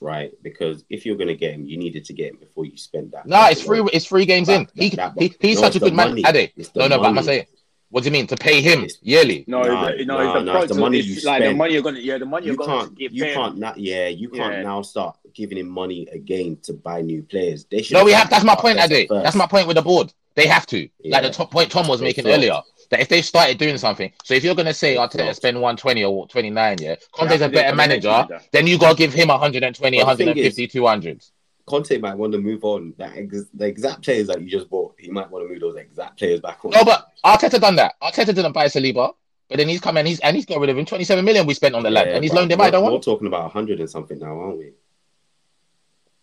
right? 0.01 0.31
Because 0.43 0.85
if 0.89 1.05
you're 1.05 1.17
gonna 1.17 1.35
get 1.35 1.53
him, 1.53 1.67
you 1.67 1.77
needed 1.77 2.05
to 2.07 2.13
get 2.15 2.31
him 2.31 2.37
before 2.37 2.65
you 2.65 2.77
spend 2.79 3.13
that. 3.13 3.27
Nah, 3.27 3.49
it's 3.49 3.61
free. 3.63 3.83
It's 3.93 4.07
three 4.07 4.25
games 4.25 4.49
in. 4.49 4.65
That- 4.65 4.71
He, 4.75 4.89
that- 4.91 5.13
he 5.19 5.35
he's 5.41 5.57
no, 5.57 5.63
such 5.63 5.77
a 5.77 5.81
good 5.81 5.93
the 5.93 5.97
man. 5.97 6.09
money. 6.11 6.23
Ade. 6.27 6.53
It's 6.57 6.71
the 6.71 6.81
No, 6.81 6.89
no, 6.89 6.99
but 6.99 7.09
I'm 7.09 7.15
money. 7.17 7.27
saying, 7.27 7.47
what 7.91 8.03
do 8.03 8.07
you 8.09 8.13
mean 8.13 8.27
to 8.29 8.37
pay 8.37 8.61
him 8.61 8.87
yearly? 9.03 9.45
No, 9.47 9.63
Nah, 9.63 9.87
it's 9.87 9.99
the, 9.99 10.05
no, 10.07 10.17
nah, 10.17 10.23
it's 10.23 10.33
the, 10.33 10.53
nah, 10.53 10.67
the 10.67 10.75
money 10.75 10.99
it's 10.99 11.23
you 11.23 11.29
like 11.29 11.43
the 11.43 11.53
money 11.55 11.75
you're 11.75 11.83
gonna, 11.83 11.99
yeah, 11.99 12.19
the 12.19 12.25
money 12.27 12.47
You 12.47 12.53
you're 12.53 12.57
going 12.57 12.71
to 12.71 12.85
can't. 12.87 12.99
give 12.99 13.13
You 13.13 13.25
him. 13.25 13.35
can't. 13.35 13.59
Now, 13.59 13.75
yeah, 13.77 14.09
you 14.09 14.29
can't 14.29 14.55
Yeah. 14.55 14.63
now 14.63 14.83
start 14.83 15.19
giving 15.35 15.59
him 15.59 15.69
money 15.69 16.07
again 16.13 16.57
to 16.63 16.73
buy 16.73 17.03
new 17.03 17.23
players. 17.23 17.65
They 17.65 17.83
should. 17.83 17.95
No, 17.95 18.05
we 18.05 18.13
have. 18.13 18.31
That's 18.31 18.45
my 18.45 18.55
point, 18.55 18.79
Arteta 18.79 18.93
Ade. 19.03 19.09
That's 19.25 19.37
my 19.37 19.47
point 19.47 19.67
with 19.67 19.77
the 19.77 19.83
board. 19.83 20.13
They 20.37 20.47
have 20.47 20.67
to. 20.69 20.89
Like 21.05 21.23
the 21.25 21.31
top 21.31 21.51
point 21.51 21.71
Tom 21.71 21.89
was 21.89 22.01
They 22.01 22.07
making 22.07 22.25
flopped. 22.25 22.39
earlier. 22.39 22.61
That 22.91 23.01
if 23.01 23.09
they 23.09 23.23
started 23.23 23.59
doing 23.59 23.79
something, 23.79 24.11
so 24.25 24.35
if 24.35 24.43
you're 24.43 24.55
gonna 24.57 24.75
say 24.75 24.97
oh, 24.97 25.07
They 25.07 25.19
Arteta 25.19 25.23
flopped. 25.25 25.37
spend 25.37 25.57
120 25.61 26.05
or 26.05 26.27
29, 26.29 26.79
yeah, 26.81 26.97
Conte's 27.13 27.41
Yeah, 27.41 27.47
a 27.47 27.49
better 27.49 27.51
for 27.51 27.53
the 27.53 27.61
next 27.63 27.77
manager, 27.77 28.09
manager. 28.09 28.41
then 28.53 28.67
you 28.67 28.79
gotta 28.79 28.97
give 28.97 29.13
him 29.13 29.29
120, 29.29 29.99
But 29.99 30.07
150, 30.07 30.67
200. 30.69 31.23
Conte 31.71 31.97
might 31.99 32.17
want 32.17 32.33
to 32.33 32.39
move 32.39 32.65
on. 32.65 32.95
That 32.99 33.17
ex- 33.17 33.47
the 33.55 33.67
exact 33.67 34.03
players 34.03 34.27
that 34.27 34.43
you 34.43 34.49
just 34.51 34.69
bought, 34.69 34.95
he 34.99 35.09
might 35.11 35.31
want 35.31 35.45
to 35.45 35.49
move 35.53 35.61
those 35.61 35.77
exact 35.77 36.19
players 36.19 36.41
back 36.41 36.65
on. 36.65 36.73
No, 36.73 36.85
but 36.85 37.09
Arteta 37.25 37.61
done 37.61 37.77
that. 37.77 37.95
Arteta 38.03 38.35
didn't 38.35 38.53
buy 38.53 38.67
Saliba, 38.67 39.15
but 39.49 39.57
then 39.59 39.69
he's 39.69 39.81
come 39.81 39.97
and 39.97 40.09
he's 40.09 40.19
and 40.21 40.35
he's 40.37 40.47
got 40.47 40.59
rid 40.61 40.69
of 40.71 40.77
him. 40.77 40.85
27 40.85 41.25
million 41.25 41.47
we 41.47 41.55
spent 41.55 41.75
on 41.77 41.83
the 41.85 41.91
lad, 41.91 42.09
Yeah, 42.09 42.15
and 42.17 42.25
he's 42.25 42.33
loaned 42.33 42.51
him. 42.51 42.61
I 42.61 42.71
don't 42.71 42.83
we're- 42.83 42.93
want. 42.93 43.07
We're 43.07 43.13
talking 43.13 43.29
about 43.29 43.53
hundred 43.53 43.79
and 43.81 43.89
something 43.89 44.19
now, 44.19 44.39
aren't 44.41 44.59
we? 44.59 44.73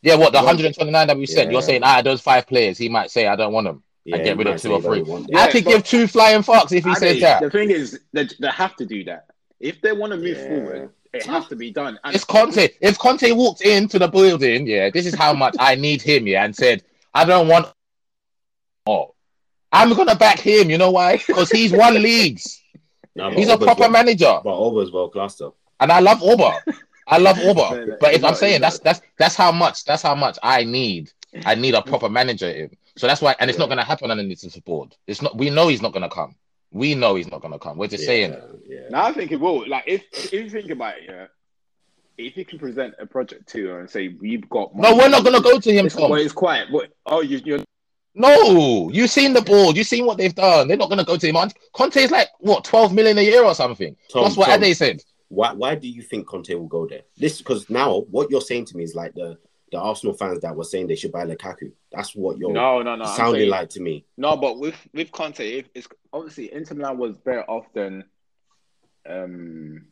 Yeah, 0.01 0.15
what 0.15 0.31
the 0.31 0.37
129 0.39 1.07
that 1.07 1.17
we 1.17 1.25
said? 1.25 1.51
You're 1.51 1.61
saying 1.61 1.81
ah, 1.83 2.01
those 2.01 2.21
five 2.21 2.45
players, 2.47 2.77
he 2.77 2.89
might 2.89 3.09
say 3.09 3.27
I 3.27 3.35
don't 3.35 3.51
want 3.53 3.65
them. 3.65 3.83
Yeah, 4.05 4.17
get 4.19 4.37
rid 4.37 4.47
of 4.47 4.61
two 4.61 4.71
or 4.73 4.81
three. 4.81 5.03
Yeah, 5.27 5.39
I 5.39 5.51
could 5.51 5.65
give 5.65 5.83
two 5.83 6.07
flying 6.07 6.41
fucks 6.41 6.71
if 6.71 6.85
he 6.85 6.93
says 6.95 7.19
said 7.19 7.21
that. 7.23 7.41
The 7.41 7.49
thing 7.49 7.71
is, 7.71 7.99
they, 8.13 8.27
they 8.39 8.47
have 8.49 8.75
to 8.77 8.85
do 8.85 9.03
that. 9.05 9.25
If 9.59 9.81
they 9.81 9.91
want 9.91 10.11
to 10.11 10.17
move 10.17 10.37
Yeah. 10.37 10.47
forward, 10.47 10.89
it 11.13 11.25
has 11.25 11.47
to 11.47 11.55
be 11.55 11.71
done. 11.71 11.99
And 12.03 12.15
It's 12.15 12.23
Conte. 12.25 12.69
If 12.81 12.97
Conte 12.99 13.31
walked 13.31 13.61
into 13.61 13.99
the 13.99 14.07
building, 14.07 14.67
yeah, 14.67 14.89
this 14.89 15.05
is 15.05 15.15
how 15.15 15.33
much 15.33 15.55
I 15.59 15.75
need 15.75 16.01
him, 16.01 16.27
yeah, 16.27 16.43
and 16.43 16.55
said, 16.55 16.83
I 17.13 17.25
don't 17.25 17.47
want 17.47 17.67
more. 18.85 19.13
I'm 19.71 19.93
gonna 19.93 20.15
back 20.15 20.39
him. 20.39 20.69
You 20.69 20.77
know 20.77 20.91
why? 20.91 21.17
Because 21.17 21.49
he's 21.51 21.71
won 21.71 21.93
leagues. 22.01 22.61
No, 23.15 23.29
but 23.29 23.37
He's 23.39 23.49
a 23.49 23.57
proper 23.57 23.81
well- 23.81 23.89
manager, 23.91 24.39
But 24.43 24.53
Auba's 24.53 24.91
world 24.91 25.11
class 25.11 25.35
though. 25.35 25.55
and 25.79 25.91
I 25.91 25.99
love 25.99 26.19
Auba. 26.19 26.59
I 27.07 27.17
love 27.17 27.37
No, 27.43 27.53
no, 27.53 27.97
But 27.99 28.09
if 28.09 28.15
he's 28.17 28.23
I'm 28.23 28.31
not- 28.31 28.37
saying 28.37 28.61
that's 28.61 28.79
that's 28.79 29.01
that's 29.17 29.35
how 29.35 29.51
much 29.51 29.83
that's 29.85 30.01
how 30.03 30.15
much 30.15 30.37
I 30.43 30.63
need. 30.63 31.11
I 31.45 31.55
need 31.55 31.73
a 31.73 31.81
proper 31.81 32.09
manager 32.09 32.49
in. 32.49 32.71
So 32.95 33.05
that's 33.05 33.21
why, 33.21 33.35
and 33.39 33.49
it's 33.49 33.59
not 33.59 33.67
going 33.67 33.77
to 33.77 33.83
happen 33.83 34.09
underneath 34.09 34.41
the 34.41 34.61
board. 34.61 34.95
It's 35.05 35.21
not. 35.21 35.37
We 35.37 35.49
know 35.51 35.67
he's 35.67 35.83
not 35.83 35.91
going 35.93 36.01
to 36.03 36.09
come. 36.09 36.35
We 36.71 36.95
know 36.95 37.15
he's 37.15 37.31
not 37.31 37.41
going 37.41 37.53
to 37.53 37.59
come. 37.59 37.77
We're 37.77 37.87
just 37.87 38.05
saying 38.05 38.33
it. 38.33 38.43
Yeah. 38.67 38.89
Now 38.89 39.05
I 39.05 39.13
think 39.13 39.31
it 39.31 39.39
will. 39.39 39.67
Like 39.67 39.85
if 39.87 40.03
if 40.13 40.33
you 40.33 40.49
think 40.49 40.69
about 40.69 40.97
it, 40.97 41.03
yeah, 41.07 41.25
if 42.17 42.35
you 42.35 42.45
can 42.45 42.59
present 42.59 42.95
a 42.99 43.05
project 43.05 43.47
to 43.49 43.67
her 43.67 43.79
and 43.79 43.89
say 43.89 44.09
we've 44.09 44.47
got 44.49 44.75
No, 44.75 44.95
we're 44.95 45.09
not 45.09 45.23
going 45.23 45.35
to 45.35 45.41
go 45.41 45.59
to 45.59 45.71
him, 45.71 45.85
It's, 45.85 45.95
Tom. 45.95 46.09
well, 46.09 46.19
it's 46.19 46.33
quiet. 46.33 46.69
But 46.71 46.91
oh, 47.05 47.21
you, 47.21 47.41
you're 47.45 47.63
No, 48.15 48.89
you've 48.91 49.09
seen 49.09 49.33
the 49.33 49.41
board. 49.41 49.77
You've 49.77 49.87
seen 49.87 50.05
what 50.05 50.17
they've 50.17 50.33
done. 50.33 50.67
They're 50.67 50.77
not 50.77 50.89
going 50.89 50.99
to 50.99 51.05
go 51.05 51.17
to 51.17 51.27
him. 51.27 51.37
on 51.37 51.51
Conte 51.73 51.97
is 51.97 52.11
like 52.11 52.29
what 52.39 52.63
12 52.63 52.93
million 52.93 53.17
a 53.17 53.21
year 53.21 53.43
or 53.43 53.55
something. 53.55 53.95
Tom, 54.11 54.23
That's 54.23 54.35
what 54.35 54.47
Tom, 54.47 54.63
Ade 54.63 54.75
said. 54.75 55.01
Why 55.29 55.53
why 55.53 55.75
do 55.75 55.87
you 55.87 56.01
think 56.01 56.27
Conte 56.27 56.53
will 56.53 56.67
go 56.67 56.87
there? 56.87 57.01
This 57.17 57.37
because 57.39 57.69
now 57.69 58.01
what 58.09 58.31
you're 58.31 58.41
saying 58.41 58.65
to 58.65 58.77
me 58.77 58.83
is 58.83 58.95
like 58.95 59.13
the 59.13 59.37
the 59.71 59.77
Arsenal 59.79 60.15
fans 60.15 60.39
that 60.41 60.55
were 60.55 60.63
saying 60.63 60.87
they 60.87 60.95
should 60.95 61.11
buy 61.11 61.25
Lukaku. 61.25 61.71
That's 61.91 62.15
what 62.15 62.37
you're 62.37 62.53
no, 62.53 62.81
no, 62.81 62.95
no. 62.95 63.05
Sounding 63.05 63.41
saying- 63.41 63.49
like 63.51 63.69
to 63.71 63.81
me. 63.81 64.05
No, 64.17 64.37
but 64.37 64.59
with 64.59 64.75
with 64.93 65.11
Conte, 65.11 65.39
if 65.59 65.65
it's 65.75 65.87
obviously 66.13 66.53
Inter 66.53 66.75
Milan 66.75 66.97
was 66.97 67.17
better 67.17 67.43
off 67.43 67.65
than 67.73 68.05
um 69.09 69.85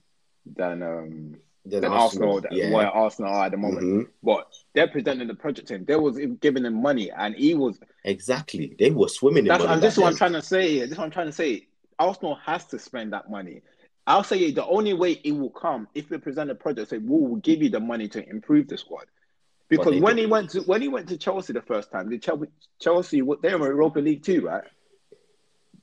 than 0.45 0.83
um 0.83 1.35
Then 1.65 1.81
than 1.81 1.91
Arsenal, 1.91 2.41
than 2.41 2.51
yeah. 2.53 2.71
where 2.71 2.87
Arsenal 2.87 3.33
are 3.33 3.45
at 3.45 3.51
the 3.51 3.57
moment. 3.57 3.85
Mhm. 3.85 4.07
But 4.23 4.47
they're 4.73 4.87
presenting 4.87 5.27
the 5.27 5.35
project 5.35 5.67
to 5.69 5.75
him. 5.75 5.85
They 5.85 5.95
was 5.95 6.17
giving 6.39 6.65
him 6.65 6.81
money, 6.81 7.11
and 7.11 7.35
he 7.35 7.55
was. 7.55 7.79
Exactly. 8.03 8.75
They 8.77 8.91
were 8.91 9.07
swimming 9.09 9.45
in 9.45 9.47
That's 9.47 9.63
money. 9.63 9.73
and 9.73 9.81
this 9.83 9.93
is 9.93 9.99
what 9.99 10.11
I'm 10.11 10.17
trying 10.17 10.33
to 10.33 10.41
say. 10.41 10.79
This 10.79 10.91
is 10.91 10.97
what 10.97 11.05
I'm 11.05 11.11
trying 11.11 11.27
to 11.27 11.33
say. 11.33 11.67
Arsenal 11.97 12.35
has 12.35 12.65
to 12.67 12.77
spend 12.79 13.13
that 13.13 13.29
money. 13.29 13.61
I'll 14.07 14.23
say 14.23 14.51
the 14.51 14.65
only 14.65 14.93
way 14.93 15.13
it 15.23 15.31
will 15.31 15.49
come 15.49 15.87
if 15.95 16.09
they 16.09 16.17
present 16.19 16.51
a 16.51 16.55
project, 16.55 16.89
say 16.91 16.97
we 16.99 17.07
will 17.09 17.37
give 17.37 17.63
you 17.63 17.69
the 17.69 17.79
money 17.79 18.07
to 18.09 18.29
improve 18.29 18.67
the 18.67 18.77
squad. 18.77 19.05
Because 19.69 19.93
they 19.93 19.99
when 19.99 20.15
did. 20.15 20.21
he 20.23 20.27
went 20.27 20.49
to 20.51 20.61
when 20.61 20.81
he 20.81 20.87
went 20.87 21.09
to 21.09 21.17
Chelsea 21.17 21.53
the 21.53 21.61
first 21.61 21.91
time, 21.91 22.09
the 22.09 22.19
Chelsea 22.19 22.47
Chelsea 22.79 23.21
they 23.41 23.55
were 23.55 23.71
in 23.71 23.75
Europa 23.77 23.99
League 23.99 24.23
too, 24.23 24.41
right? 24.45 24.63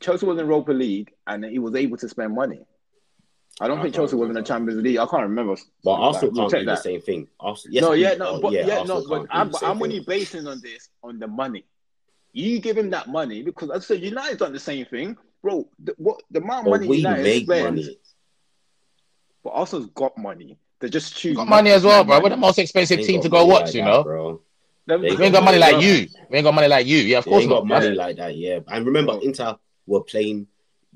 Chelsea 0.00 0.26
was 0.26 0.38
in 0.38 0.46
Europa 0.46 0.72
League 0.72 1.12
and 1.26 1.44
he 1.44 1.58
was 1.58 1.74
able 1.74 1.96
to 1.96 2.08
spend 2.08 2.34
money. 2.34 2.60
I 3.60 3.68
don't 3.68 3.78
I 3.78 3.82
think 3.82 3.94
Chelsea 3.94 4.16
was 4.16 4.28
in 4.28 4.34
the. 4.34 4.42
Champions 4.42 4.82
League. 4.82 4.96
I 4.98 5.06
can't 5.06 5.22
remember. 5.24 5.56
But 5.84 5.90
Like, 5.92 6.00
Arsenal 6.00 6.30
we'll 6.32 6.42
can't 6.42 6.50
check 6.52 6.60
do 6.60 6.66
the 6.66 6.76
same 6.76 7.00
thing. 7.02 7.28
Arsenal, 7.38 7.74
yes, 7.74 7.82
no, 7.82 7.92
yeah, 7.92 8.14
no, 8.14 8.26
oh, 8.28 8.40
but 8.40 8.52
yeah, 8.52 8.78
Arsenal 8.78 9.02
no, 9.02 9.08
but 9.08 9.26
I'm, 9.30 9.48
the 9.48 9.52
but 9.52 9.60
same 9.60 9.70
I'm 9.70 9.76
thing. 9.76 9.82
only 9.84 10.00
basing 10.00 10.46
on 10.46 10.60
this 10.62 10.88
on 11.02 11.18
the 11.18 11.26
money. 11.26 11.64
You 12.32 12.60
give 12.60 12.78
him 12.78 12.90
that 12.90 13.08
money 13.08 13.42
because 13.42 13.70
I 13.70 13.78
said 13.80 14.00
United's 14.02 14.38
done 14.38 14.52
the 14.54 14.58
same 14.58 14.86
thing, 14.86 15.16
bro. 15.42 15.68
The, 15.84 15.94
what 15.98 16.22
the 16.30 16.40
amount 16.40 16.60
of 16.66 16.72
But 16.72 16.78
money 16.80 16.88
we 16.88 16.96
United 16.98 17.22
make 17.22 17.44
spends, 17.44 17.64
money. 17.86 17.98
but 19.44 19.50
Arsenal's 19.50 19.90
got 19.94 20.16
money. 20.16 20.58
They 20.82 20.88
just 20.90 21.16
choose. 21.16 21.36
Got 21.36 21.48
money 21.48 21.70
as 21.70 21.84
well, 21.84 22.02
bro. 22.04 22.20
We're 22.20 22.28
the 22.30 22.36
most 22.36 22.58
expensive 22.58 23.00
team 23.00 23.22
to 23.22 23.28
go 23.28 23.46
watch, 23.46 23.66
like 23.66 23.74
you 23.74 23.80
that, 23.82 23.86
know. 23.88 24.02
bro. 24.02 24.40
They've- 24.86 25.00
We 25.00 25.24
ain't 25.26 25.32
got 25.32 25.44
money 25.44 25.58
like 25.58 25.74
Yeah. 25.80 25.88
you. 26.00 26.08
We 26.28 26.36
ain't 26.38 26.44
got 26.44 26.54
money 26.54 26.66
like 26.68 26.86
you. 26.86 26.98
Yeah, 26.98 27.18
of 27.18 27.24
course 27.24 27.42
ain't 27.42 27.50
not. 27.50 27.60
got 27.60 27.66
money 27.68 27.90
like 27.90 28.16
that, 28.16 28.36
yeah. 28.36 28.58
And 28.66 28.84
remember, 28.84 29.18
Inter 29.22 29.56
were 29.86 30.02
playing. 30.02 30.48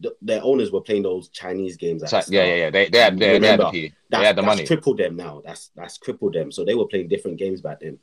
th- 0.03 0.14
Their 0.20 0.42
owners 0.42 0.70
were 0.72 0.81
playing 0.83 1.05
those 1.05 1.29
Chinese 1.29 1.77
games. 1.79 2.03
At 2.03 2.11
So- 2.11 2.20
the 2.20 2.37
yeah, 2.37 2.44
yeah, 2.44 2.55
yeah. 2.57 2.70
They, 2.70 2.88
they 2.88 2.99
had, 2.99 3.18
they, 3.18 3.38
they 3.38 3.46
had 3.46 3.61
the 3.61 3.64
That, 4.11 4.18
They 4.20 4.27
had 4.27 4.37
the 4.37 4.42
that's 4.42 4.46
money. 4.57 4.66
crippled 4.66 4.99
them 4.99 5.16
now. 5.16 5.40
That's 5.44 5.68
that's 5.77 5.96
crippled 5.99 6.35
them. 6.35 6.51
So 6.53 6.64
they 6.66 6.75
were 6.75 6.87
playing 6.87 7.09
different 7.09 7.38
games 7.38 7.61
back 7.62 7.81
then. 7.81 7.99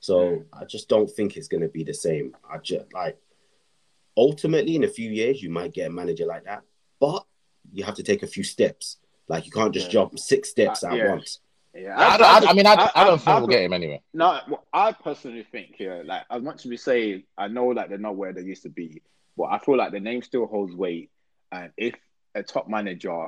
So 0.00 0.16
Mm. 0.18 0.44
I 0.52 0.64
just 0.66 0.88
don't 0.88 1.08
think 1.10 1.36
it's 1.36 1.48
going 1.48 1.62
to 1.62 1.68
be 1.68 1.84
the 1.84 1.94
same. 1.94 2.36
I 2.52 2.58
just 2.58 2.92
like 2.92 3.16
ultimately 4.16 4.76
in 4.76 4.84
a 4.84 4.88
few 4.88 5.10
years 5.10 5.42
you 5.42 5.50
might 5.50 5.72
get 5.72 5.86
a 5.86 5.90
manager 5.90 6.26
like 6.26 6.44
that, 6.44 6.62
but 7.00 7.24
you 7.72 7.84
have 7.84 7.94
to 7.94 8.02
take 8.02 8.22
a 8.22 8.26
few 8.26 8.42
steps. 8.44 8.96
Like 9.28 9.46
you 9.46 9.52
can't 9.52 9.72
just 9.74 9.86
Yeah. 9.88 9.92
jump 9.92 10.18
six 10.18 10.50
steps 10.50 10.82
Uh, 10.84 10.88
at 10.88 10.96
yeah. 10.96 11.08
once. 11.10 11.40
Yeah, 11.74 11.96
I, 11.96 12.16
I, 12.16 12.50
I 12.50 12.52
mean, 12.54 12.66
I, 12.66 12.90
I 12.94 13.04
don't 13.04 13.20
think 13.20 13.38
we'll 13.38 13.46
get 13.46 13.62
him 13.62 13.72
anyway. 13.72 14.00
No, 14.12 14.40
I 14.72 14.90
personally 14.92 15.44
think 15.52 15.76
here, 15.76 16.02
like 16.04 16.22
as 16.30 16.42
much 16.42 16.64
as 16.64 16.70
we 16.70 16.76
say, 16.76 17.24
I 17.36 17.46
know 17.46 17.72
that 17.74 17.88
they're 17.88 17.98
not 17.98 18.16
where 18.16 18.32
they 18.32 18.40
used 18.40 18.62
to 18.64 18.68
be, 18.70 19.02
but 19.36 19.44
I 19.44 19.58
feel 19.58 19.76
like 19.76 19.92
the 19.92 20.00
name 20.00 20.22
still 20.22 20.46
holds 20.46 20.74
weight. 20.74 21.10
And 21.52 21.70
if 21.76 21.94
a 22.34 22.42
top 22.42 22.68
manager, 22.68 23.26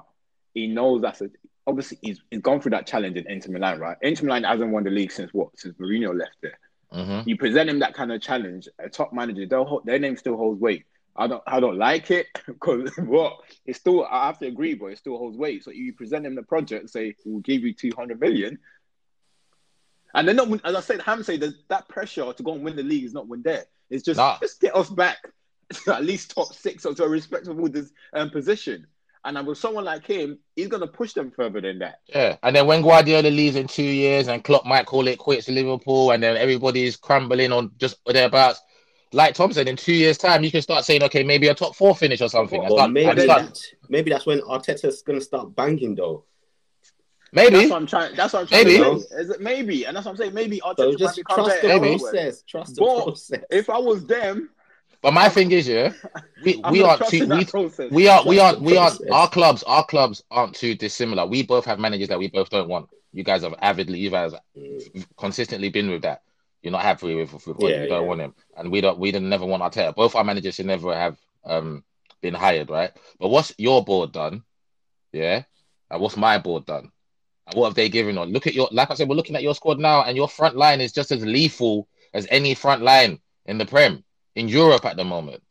he 0.55 0.67
knows 0.67 1.01
that's 1.03 1.21
a, 1.21 1.31
obviously 1.67 1.99
he's, 2.03 2.21
he's 2.31 2.41
gone 2.41 2.61
through 2.61 2.73
that 2.73 2.87
challenge 2.89 3.17
in 3.17 3.31
Inter 3.31 3.53
Milan, 3.53 3.79
right? 3.79 3.97
Inter 4.03 4.25
Milan 4.27 4.43
hasn't 4.45 4.73
won 4.73 4.83
the 4.85 4.91
league 4.91 5.13
since 5.13 5.33
what? 5.33 5.51
Since 5.57 5.77
Mourinho 5.79 6.19
left 6.19 6.37
there. 6.43 6.59
hmm 6.91 7.21
You 7.29 7.37
present 7.37 7.71
him 7.71 7.79
that 7.81 7.95
kind 7.95 8.11
of 8.11 8.21
challenge, 8.21 8.67
a 8.81 8.89
top 8.89 9.13
manager, 9.13 9.47
they'll 9.47 9.81
their 9.85 9.99
name 10.01 10.17
still 10.17 10.37
holds 10.37 10.61
weight. 10.61 10.87
I 11.21 11.27
don't, 11.27 11.43
I 11.47 11.61
don't 11.61 11.77
like 11.77 12.11
it 12.11 12.27
because 12.47 12.91
what 12.97 13.37
it's 13.67 13.79
still. 13.79 14.07
I 14.07 14.27
have 14.27 14.39
to 14.39 14.47
agree, 14.47 14.75
but 14.75 14.87
it 14.87 14.99
still 14.99 15.19
holds 15.19 15.37
weight. 15.37 15.63
So 15.63 15.71
you 15.71 15.93
present 15.93 16.25
him 16.25 16.35
the 16.35 16.43
project, 16.43 16.89
say 16.91 17.15
we'll 17.27 17.41
give 17.43 17.63
you 17.63 17.75
two 17.75 17.93
hundred 17.97 18.21
million, 18.21 18.59
and 20.15 20.27
they're 20.27 20.35
not. 20.35 20.49
As 20.65 20.75
I 20.75 20.81
said, 20.81 21.03
Ham 21.03 21.23
say 21.23 21.37
that 21.37 21.55
that 21.69 21.89
pressure 21.89 22.33
to 22.33 22.43
go 22.43 22.55
and 22.55 22.65
win 22.65 22.75
the 22.77 22.83
league 22.83 23.05
is 23.05 23.13
not 23.13 23.29
when 23.29 23.43
there. 23.43 23.67
It's 23.91 24.03
just 24.05 24.19
Nah. 24.19 24.39
just 24.41 24.61
get 24.61 24.75
us 24.75 24.89
back 24.89 25.19
to 25.85 25.95
at 25.95 26.05
least 26.05 26.35
top 26.35 26.55
six 26.55 26.87
or 26.87 26.95
to 26.95 27.05
a 27.05 27.09
respectable 27.09 27.69
dis- 27.69 27.93
um, 28.15 28.31
position. 28.31 28.87
And 29.23 29.37
then 29.37 29.45
with 29.45 29.59
someone 29.59 29.85
like 29.85 30.07
him, 30.07 30.39
he's 30.57 30.69
gonna 30.69 30.87
push 30.87 31.13
them 31.13 31.31
further 31.31 31.61
than 31.61 31.81
that. 31.81 32.01
Yeah, 32.07 32.39
and 32.43 32.57
then 32.57 32.67
when 32.67 32.81
Guardiola 32.81 33.29
leaves 33.29 33.57
in 33.57 33.67
two 33.67 33.83
years, 33.83 34.29
and 34.29 34.43
Klopp 34.43 34.65
might 34.65 34.87
call 34.87 35.07
it 35.07 35.19
quits 35.19 35.49
Liverpool, 35.51 36.13
and 36.13 36.23
then 36.23 36.39
everybody's 36.39 36.97
crumbling 36.97 37.53
on 37.53 37.73
just 37.77 37.97
thereabouts. 38.07 38.63
Like 39.13 39.35
Tom 39.35 39.53
said, 39.53 39.67
in 39.69 39.77
two 39.77 39.93
years' 39.93 40.19
time, 40.19 40.45
you 40.45 40.51
can 40.53 40.63
start 40.63 40.85
saying, 40.85 41.03
okay, 41.05 41.25
maybe 41.25 41.49
a 41.49 41.55
top 41.55 41.75
four 41.75 41.97
finish 41.97 42.21
or 42.21 42.29
something. 42.29 42.61
and 42.61 42.69
But 42.69 42.77
start- 42.77 42.91
maybe 42.93 43.11
and 43.11 43.21
start- 43.23 43.43
that, 43.55 43.61
maybe 43.89 44.11
that's 44.11 44.25
when 44.27 44.41
Arteta's 44.43 45.03
going 45.03 45.19
to 45.19 45.25
start 45.25 45.55
banging 45.57 45.97
though. 45.97 46.25
maybe. 47.33 47.57
That's 47.57 47.71
what 47.71 47.77
I'm 47.77 47.87
trying. 47.87 48.15
That's 48.15 48.33
what 48.33 48.41
I'm 48.43 48.47
trying 48.47 48.65
Maybe. 48.67 48.79
to 48.79 49.01
say. 49.01 49.17
Is 49.17 49.31
it 49.31 49.41
maybe? 49.41 49.85
And 49.87 49.97
that's 49.97 50.07
what 50.07 50.13
I'm 50.13 50.17
saying. 50.17 50.35
Maybe 50.35 50.61
Arteta 50.61 50.77
So 50.77 50.89
might 50.91 50.99
just 50.99 51.21
trust 51.29 51.49
better 51.63 51.69
the 51.75 51.81
Maybe. 51.81 51.99
process. 51.99 52.43
Trust 52.43 52.75
the 52.77 52.83
But 52.83 53.03
process. 53.05 53.41
If 53.51 53.69
I 53.71 53.79
was 53.79 54.07
them, 54.07 54.51
But 55.03 55.13
my 55.15 55.29
thing 55.29 55.51
is, 55.53 55.67
yeah, 55.67 55.93
we 56.45 56.61
we 56.71 56.83
aren't 56.83 57.07
too 57.09 57.27
we, 57.27 57.45
process. 57.47 57.91
we 57.91 58.07
are 58.07 58.23
we 58.25 58.39
aren't 58.39 58.61
we 58.61 58.77
aren't 58.77 59.01
our 59.11 59.29
clubs 59.29 59.63
our 59.65 59.85
clubs 59.87 60.23
aren't 60.31 60.55
too 60.55 60.75
dissimilar. 60.75 61.27
We 61.27 61.43
both 61.43 61.65
have 61.65 61.79
managers 61.81 62.09
that 62.09 62.19
we 62.19 62.29
both 62.29 62.51
don't 62.51 62.69
want. 62.69 62.89
You 63.13 63.25
guys 63.25 63.43
have 63.43 63.55
avidly, 63.61 63.99
you 63.99 64.11
guys 64.11 64.33
have 64.33 64.43
Mm. 64.57 65.05
consistently 65.17 65.69
been 65.71 65.91
with 65.91 66.03
that. 66.03 66.23
You're 66.63 66.73
not 66.73 66.83
happy 66.83 67.15
with, 67.15 67.33
with 67.47 67.57
Yeah, 67.61 67.83
you 67.83 67.87
don't 67.87 68.03
yeah. 68.03 68.09
want 68.09 68.21
him, 68.21 68.35
and 68.57 68.71
we 68.71 68.81
don't 68.81 68.99
we 68.99 69.13
didn't 69.13 69.29
never 69.29 69.47
want 69.47 69.63
Arteta. 69.63 69.95
Both 69.95 70.15
our 70.15 70.25
managers 70.25 70.57
should 70.57 70.67
never 70.67 70.95
have 70.95 71.19
um 71.45 71.85
been 72.21 72.35
hired, 72.35 72.71
right? 72.71 72.93
But 73.19 73.29
what's 73.31 73.55
your 73.59 73.85
board 73.85 74.13
done? 74.13 74.43
Yeah, 75.13 75.45
and 75.91 76.01
what's 76.01 76.17
my 76.17 76.39
board 76.39 76.67
done? 76.67 76.91
And 77.47 77.57
what 77.57 77.67
have 77.67 77.75
they 77.75 77.89
given 77.89 78.19
on? 78.19 78.33
Look 78.33 78.47
at 78.47 78.55
your 78.55 78.69
like 78.73 78.91
I 78.91 78.95
said, 78.95 79.09
we're 79.09 79.17
looking 79.17 79.37
at 79.37 79.43
your 79.43 79.55
squad 79.55 79.79
now, 79.79 80.03
and 80.05 80.17
your 80.17 80.29
front 80.29 80.57
line 80.57 80.81
is 80.81 80.93
just 80.93 81.13
as 81.13 81.25
lethal 81.25 81.89
as 82.13 82.27
any 82.31 82.55
front 82.55 82.83
line 82.83 83.21
in 83.47 83.59
the 83.59 83.67
Prem 83.67 84.05
in 84.35 84.49
Europe 84.49 84.85
at 84.85 84.97
the 84.97 85.05
moment. 85.05 85.43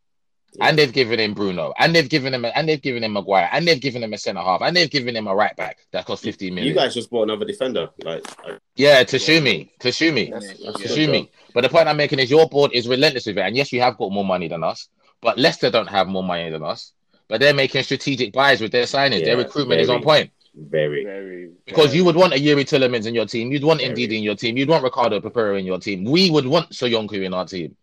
And 0.60 0.78
they've 0.78 0.92
given 0.92 1.20
him 1.20 1.34
Bruno, 1.34 1.74
and 1.78 1.96
they've 1.96 2.10
given 2.10 2.34
him, 2.34 2.44
and 2.44 2.68
they've 2.68 2.82
given 2.82 3.04
him 3.04 3.14
Maguire, 3.14 3.50
and 3.52 3.68
they've 3.68 3.80
given 3.80 4.02
him 4.04 4.14
a 4.14 4.18
centre 4.18 4.42
half, 4.42 4.62
and 4.62 4.76
they've 4.76 4.90
given 4.90 5.16
him 5.16 5.28
a 5.28 5.36
right 5.36 5.56
back 5.56 5.78
that 5.92 6.06
cost 6.06 6.24
15 6.24 6.54
million. 6.56 6.68
You 6.74 6.80
guys 6.80 6.94
just 6.94 7.10
bought 7.10 7.24
another 7.24 7.46
defender. 7.46 7.90
Like 8.04 8.24
I- 8.46 8.58
yeah, 8.76 9.04
Tashumi, 9.04 9.70
Tashumi, 9.80 10.32
that's, 10.32 10.48
that's 10.48 10.60
Yeah. 10.60 10.72
good 10.72 10.82
Tashumi. 10.88 11.30
But 11.54 11.62
the 11.62 11.70
point 11.70 11.88
I'm 11.88 11.98
making 11.98 12.20
is 12.20 12.32
your 12.32 12.48
board 12.50 12.72
is 12.74 12.88
relentless 12.88 13.26
with 13.28 13.38
it, 13.38 13.42
and 13.42 13.56
yes, 13.56 13.72
you 13.72 13.82
have 13.82 13.98
got 13.98 14.12
more 14.12 14.26
money 14.26 14.48
than 14.48 14.64
us, 14.64 14.90
but 15.22 15.38
Leicester 15.38 15.70
don't 15.70 15.88
have 15.88 16.08
more 16.08 16.24
money 16.24 16.50
than 16.50 16.64
us. 16.64 16.94
But 17.28 17.40
they're 17.42 17.54
making 17.54 17.84
strategic 17.84 18.34
buys 18.34 18.60
with 18.60 18.72
their 18.72 18.86
signings. 18.86 19.24
their 19.24 19.38
Yeah, 19.38 19.44
recruitment 19.44 19.82
is 19.82 19.90
on 19.90 20.02
point 20.02 20.32
Very. 20.56 21.04
Very 21.04 21.50
because 21.66 21.94
you 21.94 22.04
would 22.04 22.16
want 22.16 22.34
a 22.34 22.38
Youri 22.38 22.66
Tielemans 22.66 23.06
in 23.06 23.14
your 23.14 23.28
team, 23.28 23.52
you'd 23.52 23.64
want 23.64 23.82
Very. 23.82 23.94
Ndidi 23.94 24.18
in 24.18 24.24
your 24.24 24.34
team, 24.36 24.58
you'd 24.58 24.68
want 24.68 24.84
Ricardo 24.84 25.20
Pereira 25.22 25.60
in 25.60 25.66
your 25.66 25.80
team. 25.80 26.04
We 26.06 26.32
would 26.32 26.48
want 26.48 26.72
Soyuncu 26.72 27.24
in 27.24 27.34
our 27.36 27.46
team. 27.46 27.76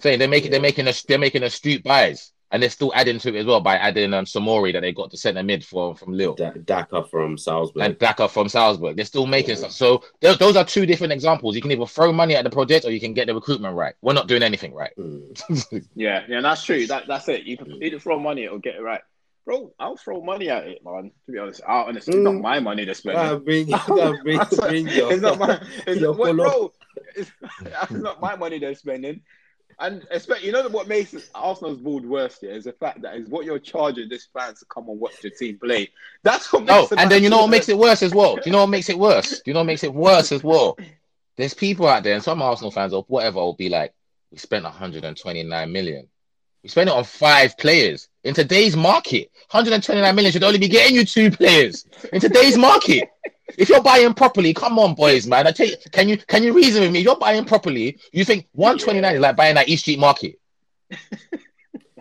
Saying 0.00 0.18
they're 0.18 0.28
making 0.28 0.50
they're 0.50 0.60
making 0.60 0.88
a 0.88 0.92
they're 1.08 1.18
making 1.18 1.42
astute 1.42 1.82
buys, 1.82 2.32
and 2.50 2.62
they're 2.62 2.68
still 2.70 2.92
adding 2.94 3.18
to 3.20 3.34
it 3.34 3.38
as 3.40 3.46
well 3.46 3.60
by 3.62 3.76
adding 3.76 4.12
um, 4.12 4.26
Soumaré 4.26 4.72
that 4.74 4.80
they 4.80 4.92
got 4.92 5.10
to 5.10 5.16
centre 5.16 5.42
mid 5.42 5.64
for 5.64 5.96
from 5.96 6.12
Lille 6.12 6.34
Da- 6.34 6.50
Daka 6.50 7.04
from 7.04 7.38
Salzburg. 7.38 7.82
and 7.82 7.98
Daka 7.98 8.28
from 8.28 8.48
Salzburg. 8.50 8.96
They're 8.96 9.06
still 9.06 9.26
making 9.26 9.50
Yeah. 9.50 9.56
stuff. 9.56 9.72
So 9.72 10.04
those, 10.20 10.36
those 10.38 10.56
are 10.56 10.64
two 10.66 10.84
different 10.84 11.14
examples. 11.14 11.54
You 11.56 11.62
can 11.62 11.72
either 11.72 11.86
throw 11.86 12.12
money 12.12 12.36
at 12.36 12.44
the 12.44 12.50
project 12.50 12.84
or 12.84 12.90
you 12.90 13.00
can 13.00 13.14
get 13.14 13.26
the 13.26 13.34
recruitment 13.34 13.74
right. 13.74 13.94
We're 14.02 14.12
not 14.12 14.28
doing 14.28 14.42
anything 14.42 14.74
right. 14.74 14.92
Mm. 14.98 15.82
Yeah, 15.94 16.24
yeah, 16.28 16.42
that's 16.42 16.62
true. 16.62 16.86
That 16.86 17.04
that's 17.08 17.28
it. 17.28 17.44
You 17.44 17.56
can 17.56 17.82
either 17.82 17.98
throw 17.98 18.18
money 18.20 18.46
or 18.48 18.58
get 18.58 18.74
it 18.76 18.82
right. 18.82 19.00
Bro, 19.46 19.72
I'll 19.78 19.96
throw 19.96 20.20
money 20.22 20.50
at 20.50 20.66
it, 20.66 20.84
man. 20.84 21.12
To 21.26 21.32
be 21.32 21.38
honest, 21.38 21.62
I, 21.66 21.84
honestly, 21.84 22.14
it's 22.14 22.22
not 22.22 22.34
Mm. 22.34 22.42
my 22.42 22.58
money 22.60 22.84
to 22.84 22.94
spend. 22.94 23.16
Ah, 23.16 23.36
bring, 23.36 23.72
ah, 23.72 24.12
bring, 24.22 24.40
bring 24.58 24.88
your, 24.88 25.12
it's 25.12 25.22
not 25.22 25.38
my, 25.38 25.58
it's, 25.86 26.02
what, 26.18 26.34
bro, 26.36 26.72
it's, 27.14 27.30
it's 27.80 27.90
not 27.92 28.20
my 28.20 28.34
money 28.36 28.58
they're 28.58 28.74
spending. 28.74 29.22
And 29.78 30.06
especially, 30.10 30.46
you 30.46 30.52
know 30.52 30.66
what 30.68 30.88
makes 30.88 31.14
Arsenal's 31.34 31.78
board 31.78 32.04
worse 32.04 32.38
here 32.40 32.52
is 32.52 32.64
the 32.64 32.72
fact 32.72 33.02
that 33.02 33.16
is 33.16 33.28
what 33.28 33.44
you're 33.44 33.58
charging 33.58 34.08
this 34.08 34.26
fans 34.32 34.60
to 34.60 34.64
come 34.66 34.88
and 34.88 34.98
watch 34.98 35.22
your 35.22 35.32
team 35.32 35.58
play. 35.62 35.90
That's 36.22 36.50
what 36.50 36.64
No, 36.64 36.80
makes 36.80 36.92
it 36.92 36.98
and 36.98 37.10
then 37.10 37.22
you 37.22 37.28
know 37.28 37.42
what 37.42 37.50
makes 37.50 37.68
it 37.68 37.76
worse 37.76 38.02
as 38.02 38.14
well. 38.14 38.36
Do 38.36 38.42
you 38.46 38.52
know 38.52 38.60
what 38.60 38.70
makes 38.70 38.88
it 38.88 38.98
worse? 38.98 39.40
Do 39.40 39.42
you 39.50 39.52
know 39.52 39.60
what 39.60 39.66
makes 39.66 39.84
it 39.84 39.92
worse 39.92 40.32
as 40.32 40.42
well? 40.42 40.78
There's 41.36 41.52
people 41.52 41.86
out 41.86 42.02
there, 42.04 42.14
and 42.14 42.24
some 42.24 42.40
Arsenal 42.40 42.70
fans 42.70 42.94
or 42.94 43.04
whatever 43.08 43.40
will 43.40 43.52
be 43.52 43.68
like, 43.68 43.92
"We 44.30 44.38
spent 44.38 44.64
129 44.64 45.70
million. 45.72 46.08
We 46.62 46.70
spent 46.70 46.88
it 46.88 46.96
on 46.96 47.04
five 47.04 47.58
players. 47.58 48.08
In 48.24 48.34
today's 48.34 48.74
market, 48.76 49.30
129 49.50 50.14
million 50.16 50.32
should 50.32 50.42
only 50.42 50.58
be 50.58 50.68
getting 50.68 50.96
you 50.96 51.04
two 51.04 51.30
players. 51.30 51.86
In 52.12 52.20
today's 52.20 52.56
market, 52.56 53.10
if 53.58 53.68
you're 53.68 53.82
buying 53.82 54.14
properly, 54.14 54.52
come 54.54 54.78
on, 54.78 54.94
boys, 54.94 55.26
man. 55.26 55.46
I 55.46 55.52
tell 55.52 55.66
you, 55.66 55.76
can 55.92 56.08
you 56.08 56.16
can 56.18 56.42
you 56.42 56.52
reason 56.52 56.82
with 56.82 56.92
me? 56.92 57.00
If 57.00 57.04
you're 57.04 57.16
buying 57.18 57.44
properly, 57.44 57.98
you 58.12 58.24
think 58.24 58.48
129 58.52 59.14
is 59.14 59.20
like 59.20 59.36
buying 59.36 59.56
at 59.56 59.68
East 59.68 59.82
Street 59.82 59.98
market. 59.98 60.38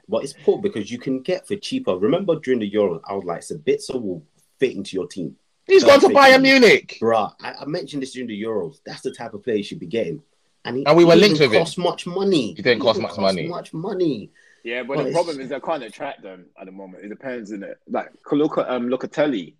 But 0.08 0.23
it's 0.23 0.34
poor 0.34 0.62
because 0.62 0.91
you 0.91 0.99
can 0.99 1.21
get 1.21 1.47
for 1.47 1.55
cheaper. 1.55 1.97
Remember 1.97 2.36
during 2.39 2.60
the 2.60 2.67
Euro, 2.67 3.01
I 3.05 3.13
was 3.15 3.25
like, 3.25 3.41
Sabitzer 3.41 3.99
will 4.01 4.23
fit 4.60 4.75
into 4.75 4.95
your 4.95 5.08
team. 5.08 5.36
He's 5.65 5.84
gone 5.84 5.99
to 6.01 6.08
Bayern 6.10 6.43
Munich. 6.43 6.99
Bruh, 7.01 7.34
I, 7.41 7.53
I 7.62 7.65
mentioned 7.65 8.03
this 8.03 8.12
during 8.13 8.27
the 8.27 8.39
Euros. 8.39 8.77
That's 8.86 9.01
the 9.01 9.12
type 9.12 9.34
of 9.34 9.43
player 9.43 9.55
you 9.55 9.63
should 9.63 9.79
be 9.79 9.88
getting. 9.88 10.21
And, 10.63 10.77
he, 10.77 10.86
And 10.86 10.95
we 10.95 11.05
were 11.05 11.15
linked 11.15 11.39
didn't 11.39 11.49
with 11.49 11.55
him. 11.55 11.62
cost 11.63 11.77
much 11.79 12.05
money. 12.05 12.53
He 12.53 12.62
didn't 12.62 12.81
cost 12.81 12.99
didn't 12.99 13.10
much 13.10 13.17
money. 13.19 13.47
Much 13.47 13.73
money. 13.73 14.29
Yeah, 14.63 14.84
but 14.84 14.89
Well, 14.89 14.97
the 15.05 15.10
it's- 15.10 15.13
problem 15.15 15.39
is 15.41 15.49
they 15.49 15.60
can't 15.60 15.84
attract 15.84 16.21
them 16.21 16.45
at 16.60 16.67
the 16.67 16.71
moment. 16.71 17.03
It 17.03 17.10
depends, 17.10 17.51
in 17.51 17.63
it. 17.63 17.79
Like 17.89 18.12
look 18.31 18.60
at 18.60 18.69
um 18.69 18.88
Locatelli. 18.89 19.55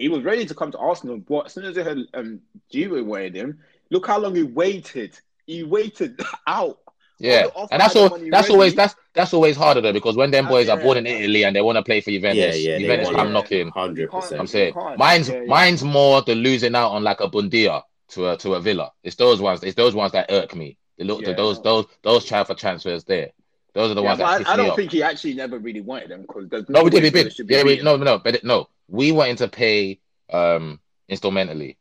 He 0.00 0.08
was 0.08 0.22
ready 0.24 0.46
to 0.46 0.54
come 0.54 0.72
to 0.72 0.78
Arsenal, 0.78 1.18
but 1.18 1.46
as 1.46 1.52
soon 1.52 1.66
as 1.66 1.74
they 1.74 1.82
heard 1.82 1.98
um 2.14 2.40
Juve 2.72 3.04
wanted 3.06 3.34
him, 3.34 3.60
look 3.90 4.06
how 4.06 4.18
long 4.18 4.34
he 4.34 4.42
waited. 4.42 5.18
He 5.46 5.62
waited 5.62 6.18
out. 6.46 6.78
Yeah, 7.18 7.42
All 7.44 7.50
the 7.50 7.54
offer 7.54 7.68
and 7.74 7.80
that's 7.82 7.96
all. 7.96 8.08
That's 8.08 8.30
ready. 8.32 8.50
always 8.54 8.74
that's 8.74 8.94
that's 9.12 9.34
always 9.34 9.56
harder 9.58 9.82
though 9.82 9.92
because 9.92 10.16
when 10.16 10.30
them 10.30 10.46
Uh, 10.46 10.48
boys 10.48 10.70
are 10.70 10.78
born 10.78 10.96
in 10.96 11.06
Italy 11.06 11.44
and 11.44 11.54
they 11.54 11.60
want 11.60 11.76
to 11.76 11.82
play 11.82 12.00
for 12.00 12.10
Juventus, 12.10 12.56
Yeah, 12.58 12.70
yeah. 12.70 12.76
they 12.78 12.82
Juventus 12.84 13.06
want 13.08 13.16
come 13.18 13.28
it. 13.28 13.32
knocking. 13.32 13.70
100%. 13.72 14.40
I'm 14.40 14.46
saying 14.46 14.74
mine's 14.96 15.28
Yeah, 15.28 15.40
yeah. 15.42 15.46
mine's 15.46 15.84
more 15.84 16.22
the 16.22 16.34
losing 16.34 16.74
out 16.74 16.92
on 16.92 17.04
like 17.04 17.20
a 17.20 17.28
Buendia 17.28 17.82
to 18.12 18.30
a 18.30 18.36
to 18.38 18.54
a 18.54 18.60
Villa. 18.60 18.90
It's 19.04 19.16
those 19.16 19.38
ones. 19.42 19.62
It's 19.62 19.74
those 19.76 19.94
ones 19.94 20.12
that 20.12 20.30
irk 20.30 20.56
me. 20.56 20.78
The 20.96 21.04
look 21.04 21.20
Yeah. 21.20 21.34
those 21.34 21.60
those 21.62 21.84
those 22.02 22.24
try 22.24 22.42
for 22.44 22.54
transfers 22.54 23.04
there. 23.04 23.32
Those 23.74 23.90
are 23.90 23.94
the 23.94 24.02
Yeah, 24.02 24.08
ones 24.08 24.18
that 24.18 24.26
I, 24.28 24.38
piss 24.38 24.48
I 24.48 24.56
don't 24.56 24.70
off. 24.70 24.76
think 24.76 24.90
he 24.92 25.02
actually 25.02 25.34
never 25.34 25.58
really 25.58 25.82
wanted 25.82 26.08
them 26.08 26.22
because 26.22 26.48
there's 26.48 26.68
No, 26.70 26.84
we 26.84 26.90
did. 26.90 27.02
We 27.02 27.10
did. 27.10 27.34
Yeah, 27.50 27.64
we, 27.64 27.82
no, 27.82 27.96
no, 27.96 28.18
but 28.18 28.36
it- 28.36 28.44
no. 28.44 28.68
We 28.90 29.12
wanted 29.12 29.38
to 29.38 29.48
pay 29.48 30.00
um 30.32 30.80
instrumentally, 31.08 31.78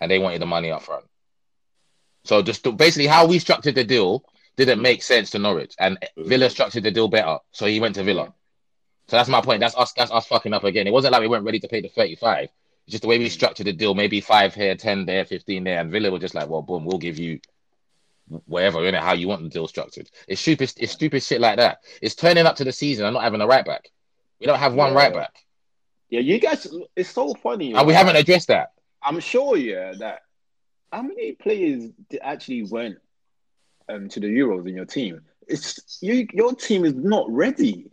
and 0.00 0.10
they 0.10 0.18
wanted 0.18 0.40
the 0.42 0.46
money 0.46 0.70
up 0.70 0.82
front. 0.82 1.04
So 2.24 2.42
just 2.42 2.64
to, 2.64 2.72
basically, 2.72 3.06
how 3.06 3.26
we 3.26 3.38
structured 3.38 3.74
the 3.74 3.84
deal 3.84 4.24
didn't 4.56 4.82
make 4.82 5.02
sense 5.02 5.30
to 5.30 5.38
Norwich, 5.38 5.74
and 5.78 5.98
Villa 6.16 6.50
structured 6.50 6.82
the 6.82 6.90
deal 6.90 7.08
better, 7.08 7.38
so 7.52 7.66
he 7.66 7.80
went 7.80 7.94
to 7.94 8.02
Villa. 8.02 8.34
So 9.08 9.16
that's 9.16 9.28
my 9.28 9.40
point. 9.40 9.60
That's 9.60 9.76
us. 9.76 9.92
That's 9.92 10.10
us 10.10 10.26
fucking 10.26 10.52
up 10.52 10.64
again. 10.64 10.86
It 10.86 10.92
wasn't 10.92 11.12
like 11.12 11.22
we 11.22 11.28
weren't 11.28 11.44
ready 11.44 11.60
to 11.60 11.68
pay 11.68 11.80
the 11.80 11.88
thirty-five. 11.88 12.50
It's 12.84 12.92
just 12.92 13.02
the 13.02 13.08
way 13.08 13.18
we 13.18 13.28
structured 13.28 13.66
the 13.66 13.72
deal. 13.72 13.94
Maybe 13.94 14.20
five 14.20 14.54
here, 14.54 14.74
ten 14.74 15.06
there, 15.06 15.24
fifteen 15.24 15.64
there, 15.64 15.80
and 15.80 15.90
Villa 15.90 16.10
were 16.10 16.18
just 16.18 16.34
like, 16.34 16.48
well, 16.48 16.62
boom, 16.62 16.84
we'll 16.84 16.98
give 16.98 17.18
you 17.18 17.40
whatever, 18.44 18.84
you 18.84 18.92
know, 18.92 19.00
how 19.00 19.14
you 19.14 19.26
want 19.28 19.42
the 19.42 19.48
deal 19.48 19.66
structured. 19.66 20.10
It's 20.26 20.40
stupid. 20.40 20.72
It's 20.76 20.92
stupid 20.92 21.22
shit 21.22 21.40
like 21.40 21.56
that. 21.56 21.78
It's 22.02 22.14
turning 22.14 22.44
up 22.44 22.56
to 22.56 22.64
the 22.64 22.72
season 22.72 23.06
and 23.06 23.14
not 23.14 23.22
having 23.22 23.40
a 23.40 23.46
right 23.46 23.64
back. 23.64 23.88
We 24.40 24.46
don't 24.46 24.58
have 24.58 24.74
one 24.74 24.92
Yeah. 24.92 24.98
right 24.98 25.14
back, 25.14 25.44
Yeah, 26.10 26.20
you 26.20 26.38
guys, 26.38 26.66
it's 26.96 27.10
so 27.10 27.34
funny. 27.34 27.74
and 27.74 27.86
we 27.86 27.92
haven't 27.92 28.16
addressed 28.16 28.48
that. 28.48 28.72
I'm 29.02 29.20
sure, 29.20 29.56
yeah, 29.56 29.92
that 29.98 30.22
how 30.92 31.02
many 31.02 31.32
players 31.32 31.90
actually 32.22 32.62
went 32.64 32.96
um, 33.88 34.08
to 34.08 34.20
the 34.20 34.26
Euros 34.26 34.66
in 34.68 34.74
your 34.74 34.86
team? 34.86 35.20
It's 35.46 35.98
you. 36.02 36.26
Your 36.32 36.54
team 36.54 36.84
is 36.84 36.94
not 36.94 37.26
ready. 37.30 37.90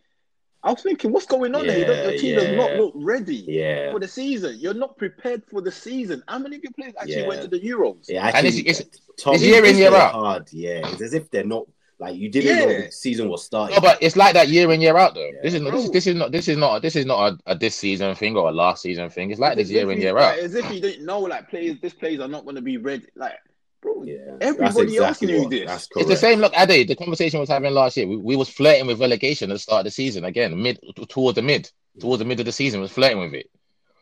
I 0.64 0.72
was 0.72 0.82
thinking, 0.82 1.12
what's 1.12 1.28
going 1.28 1.54
on 1.54 1.68
there? 1.68 1.78
You 1.78 1.86
don't- 1.86 1.98
Your 2.04 2.12
Yeah, 2.14 2.18
team 2.20 2.36
does 2.36 2.58
not 2.58 2.72
look 2.74 2.94
ready 2.96 3.46
Yeah. 3.48 3.92
for 3.92 4.00
the 4.00 4.08
season. 4.08 4.58
You're 4.60 4.74
not 4.74 4.98
prepared 4.98 5.44
for 5.46 5.62
the 5.62 5.72
season. 5.72 6.24
How 6.28 6.40
many 6.40 6.56
of 6.56 6.64
your 6.64 6.72
players 6.72 6.94
actually 7.00 7.22
Yeah. 7.22 7.28
went 7.28 7.42
to 7.44 7.48
the 7.48 7.60
Euros? 7.60 8.06
Yeah, 8.10 8.26
And 8.26 8.36
actually, 8.36 8.62
it's- 8.62 8.80
it's- 8.80 9.00
Tom, 9.20 9.36
it's 9.36 9.44
year 9.44 9.64
in, 9.64 9.78
year 9.78 9.94
out. 9.94 10.14
Hard, 10.14 10.52
yeah. 10.52 10.90
It's 10.92 11.02
as 11.04 11.14
if 11.14 11.30
they're 11.30 11.44
not 11.46 11.66
like 11.98 12.16
you 12.16 12.30
didn't 12.30 12.58
know 12.60 12.68
the 12.86 12.92
season 12.92 13.30
was 13.30 13.46
starting. 13.46 13.76
No, 13.76 13.82
but 13.82 13.98
it's 14.02 14.16
like 14.18 14.34
that 14.34 14.50
year 14.50 14.72
in 14.72 14.82
year 14.82 14.98
out 14.98 15.14
though. 15.14 15.26
Yeah. 15.26 15.40
This 15.44 15.54
is 15.54 15.62
not. 15.62 15.72
This 15.72 15.84
is, 15.86 15.92
this 15.92 16.08
is 16.08 16.16
not. 16.16 16.32
This 16.32 16.48
is 16.48 16.58
not. 16.58 16.82
This 16.82 16.96
is 16.96 17.06
not 17.06 17.34
a, 17.46 17.52
a 17.52 17.58
this 17.58 17.76
season 17.76 18.14
thing 18.16 18.36
or 18.36 18.50
a 18.50 18.52
last 18.52 18.82
season 18.82 19.10
thing. 19.10 19.32
It's 19.32 19.40
like 19.40 19.54
As 19.58 19.58
this 19.58 19.72
year 19.72 19.90
in 19.92 19.98
you- 19.98 20.04
year 20.04 20.14
like, 20.14 20.38
out. 20.38 20.40
As 20.40 20.56
if 20.56 20.70
you 20.74 20.82
didn't 20.82 21.06
know, 21.06 21.22
like 21.22 21.50
players, 21.50 21.78
these 21.82 21.94
players 21.94 22.20
are 22.20 22.28
not 22.28 22.44
going 22.44 22.58
to 22.58 22.62
be 22.62 22.76
ready. 22.78 23.06
Like, 23.16 23.34
bro, 23.82 24.04
yeah, 24.04 24.36
everybody 24.42 24.98
else 24.98 25.22
knew 25.22 25.42
what- 25.44 25.50
this. 25.52 25.66
That's 25.68 25.88
It's 25.96 26.10
the 26.10 26.18
same. 26.18 26.40
Look, 26.40 26.54
Ade, 26.58 26.88
the 26.88 26.96
conversation 26.98 27.40
was 27.40 27.48
having 27.50 27.74
last 27.74 27.96
year. 27.96 28.08
We, 28.08 28.18
we 28.18 28.36
was 28.36 28.50
flirting 28.50 28.88
with 28.88 29.00
relegation 29.00 29.50
at 29.52 29.56
the 29.56 29.60
start 29.60 29.80
of 29.80 29.86
the 29.86 29.92
season 29.92 30.26
again, 30.26 30.62
mid 30.62 30.80
towards 31.08 31.36
the 31.36 31.42
mid, 31.42 31.72
towards 32.02 32.20
the 32.20 32.26
mid 32.26 32.42
of 32.42 32.46
the 32.46 32.52
season, 32.52 32.82
was 32.82 32.92
flirting 32.92 33.20
with 33.20 33.34
it. 33.34 33.50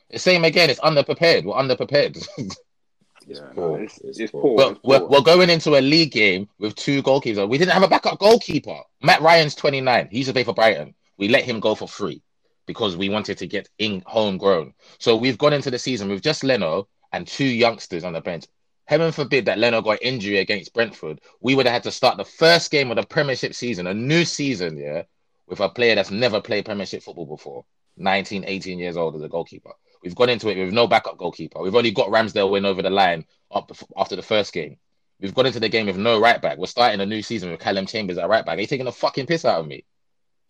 The 0.10 0.17
same 0.19 0.43
again. 0.45 0.71
It's 0.71 0.79
underprepared. 0.79 1.43
We're 1.43 1.53
underprepared. 1.53 2.27
It's 3.27 3.41
Yeah, 3.41 3.49
poor. 3.53 3.77
no, 3.77 3.83
it's, 3.83 3.99
It's 3.99 4.19
it's 4.19 4.31
poor. 4.31 4.41
poor. 4.41 4.55
we're, 4.55 4.71
it's 4.71 4.79
we're, 4.83 4.99
poor. 4.99 5.09
we're 5.09 5.21
going 5.21 5.49
into 5.49 5.77
a 5.77 5.81
league 5.81 6.12
game 6.12 6.47
with 6.59 6.75
two 6.75 7.01
goalkeepers. 7.03 7.47
We 7.49 7.57
didn't 7.57 7.73
have 7.73 7.83
a 7.83 7.88
backup 7.88 8.19
goalkeeper. 8.19 8.79
Mat 9.01 9.21
Ryan's 9.21 9.55
29. 9.55 10.09
He 10.12 10.17
used 10.17 10.27
to 10.29 10.33
play 10.33 10.43
for 10.43 10.53
Brighton. 10.53 10.93
We 11.17 11.27
let 11.29 11.43
him 11.43 11.59
go 11.59 11.75
for 11.75 11.88
free 11.88 12.21
because 12.65 12.95
we 12.97 13.09
wanted 13.09 13.38
to 13.39 13.47
get 13.47 13.69
in 13.79 14.03
homegrown. 14.05 14.73
So 14.99 15.15
we've 15.15 15.38
gone 15.38 15.53
into 15.53 15.71
the 15.71 15.79
season 15.79 16.09
with 16.09 16.21
just 16.21 16.43
Leno 16.43 16.88
and 17.12 17.27
two 17.27 17.45
youngsters 17.45 18.03
on 18.03 18.13
the 18.13 18.21
bench. 18.21 18.45
Heaven 18.86 19.12
forbid 19.12 19.45
that 19.45 19.59
Leno 19.59 19.81
got 19.81 20.01
injury 20.01 20.38
against 20.39 20.73
Brentford. 20.73 21.21
We 21.41 21.55
would 21.55 21.65
have 21.65 21.73
had 21.73 21.83
to 21.83 21.91
start 21.91 22.17
the 22.17 22.25
first 22.25 22.71
game 22.71 22.89
of 22.91 22.97
the 22.97 23.05
Premiership 23.05 23.53
season, 23.53 23.88
a 23.88 23.93
new 23.93 24.25
season, 24.25 24.77
yeah, 24.77 25.03
with 25.47 25.59
a 25.62 25.69
player 25.69 25.95
that's 25.95 26.12
never 26.12 26.41
played 26.41 26.65
Premiership 26.65 27.01
football 27.03 27.25
before, 27.25 27.63
19, 27.97 28.43
18 28.45 28.79
years 28.79 28.97
old 28.97 29.15
as 29.15 29.21
a 29.21 29.29
goalkeeper. 29.29 29.71
We've 30.04 30.16
gone 30.16 30.30
into 30.30 30.50
it 30.50 30.63
with 30.63 30.74
no 30.74 30.88
backup 30.88 31.18
goalkeeper. 31.18 31.62
We've 31.62 31.76
only 31.76 31.92
got 31.92 32.10
Ramsdale 32.10 32.52
win 32.52 32.66
over 32.66 32.82
the 32.82 32.89
line 32.89 33.26
up 33.52 33.72
after 33.98 34.16
the 34.16 34.22
first 34.22 34.52
game. 34.54 34.78
We've 35.20 35.34
gone 35.34 35.46
into 35.46 35.60
the 35.60 35.70
game 35.70 35.86
with 35.86 35.98
no 35.98 36.20
right 36.20 36.42
back. 36.42 36.58
We're 36.58 36.68
starting 36.68 37.00
a 37.00 37.06
new 37.06 37.22
season 37.22 37.52
with 37.52 37.62
Calum 37.62 37.86
Chambers 37.86 38.18
at 38.18 38.28
right 38.28 38.46
back. 38.46 38.58
Are 38.58 38.62
you 38.62 38.68
taking 38.68 38.86
the 38.86 38.92
fucking 38.92 39.26
piss 39.28 39.46
out 39.46 39.62
of 39.62 39.68
me? 39.68 39.86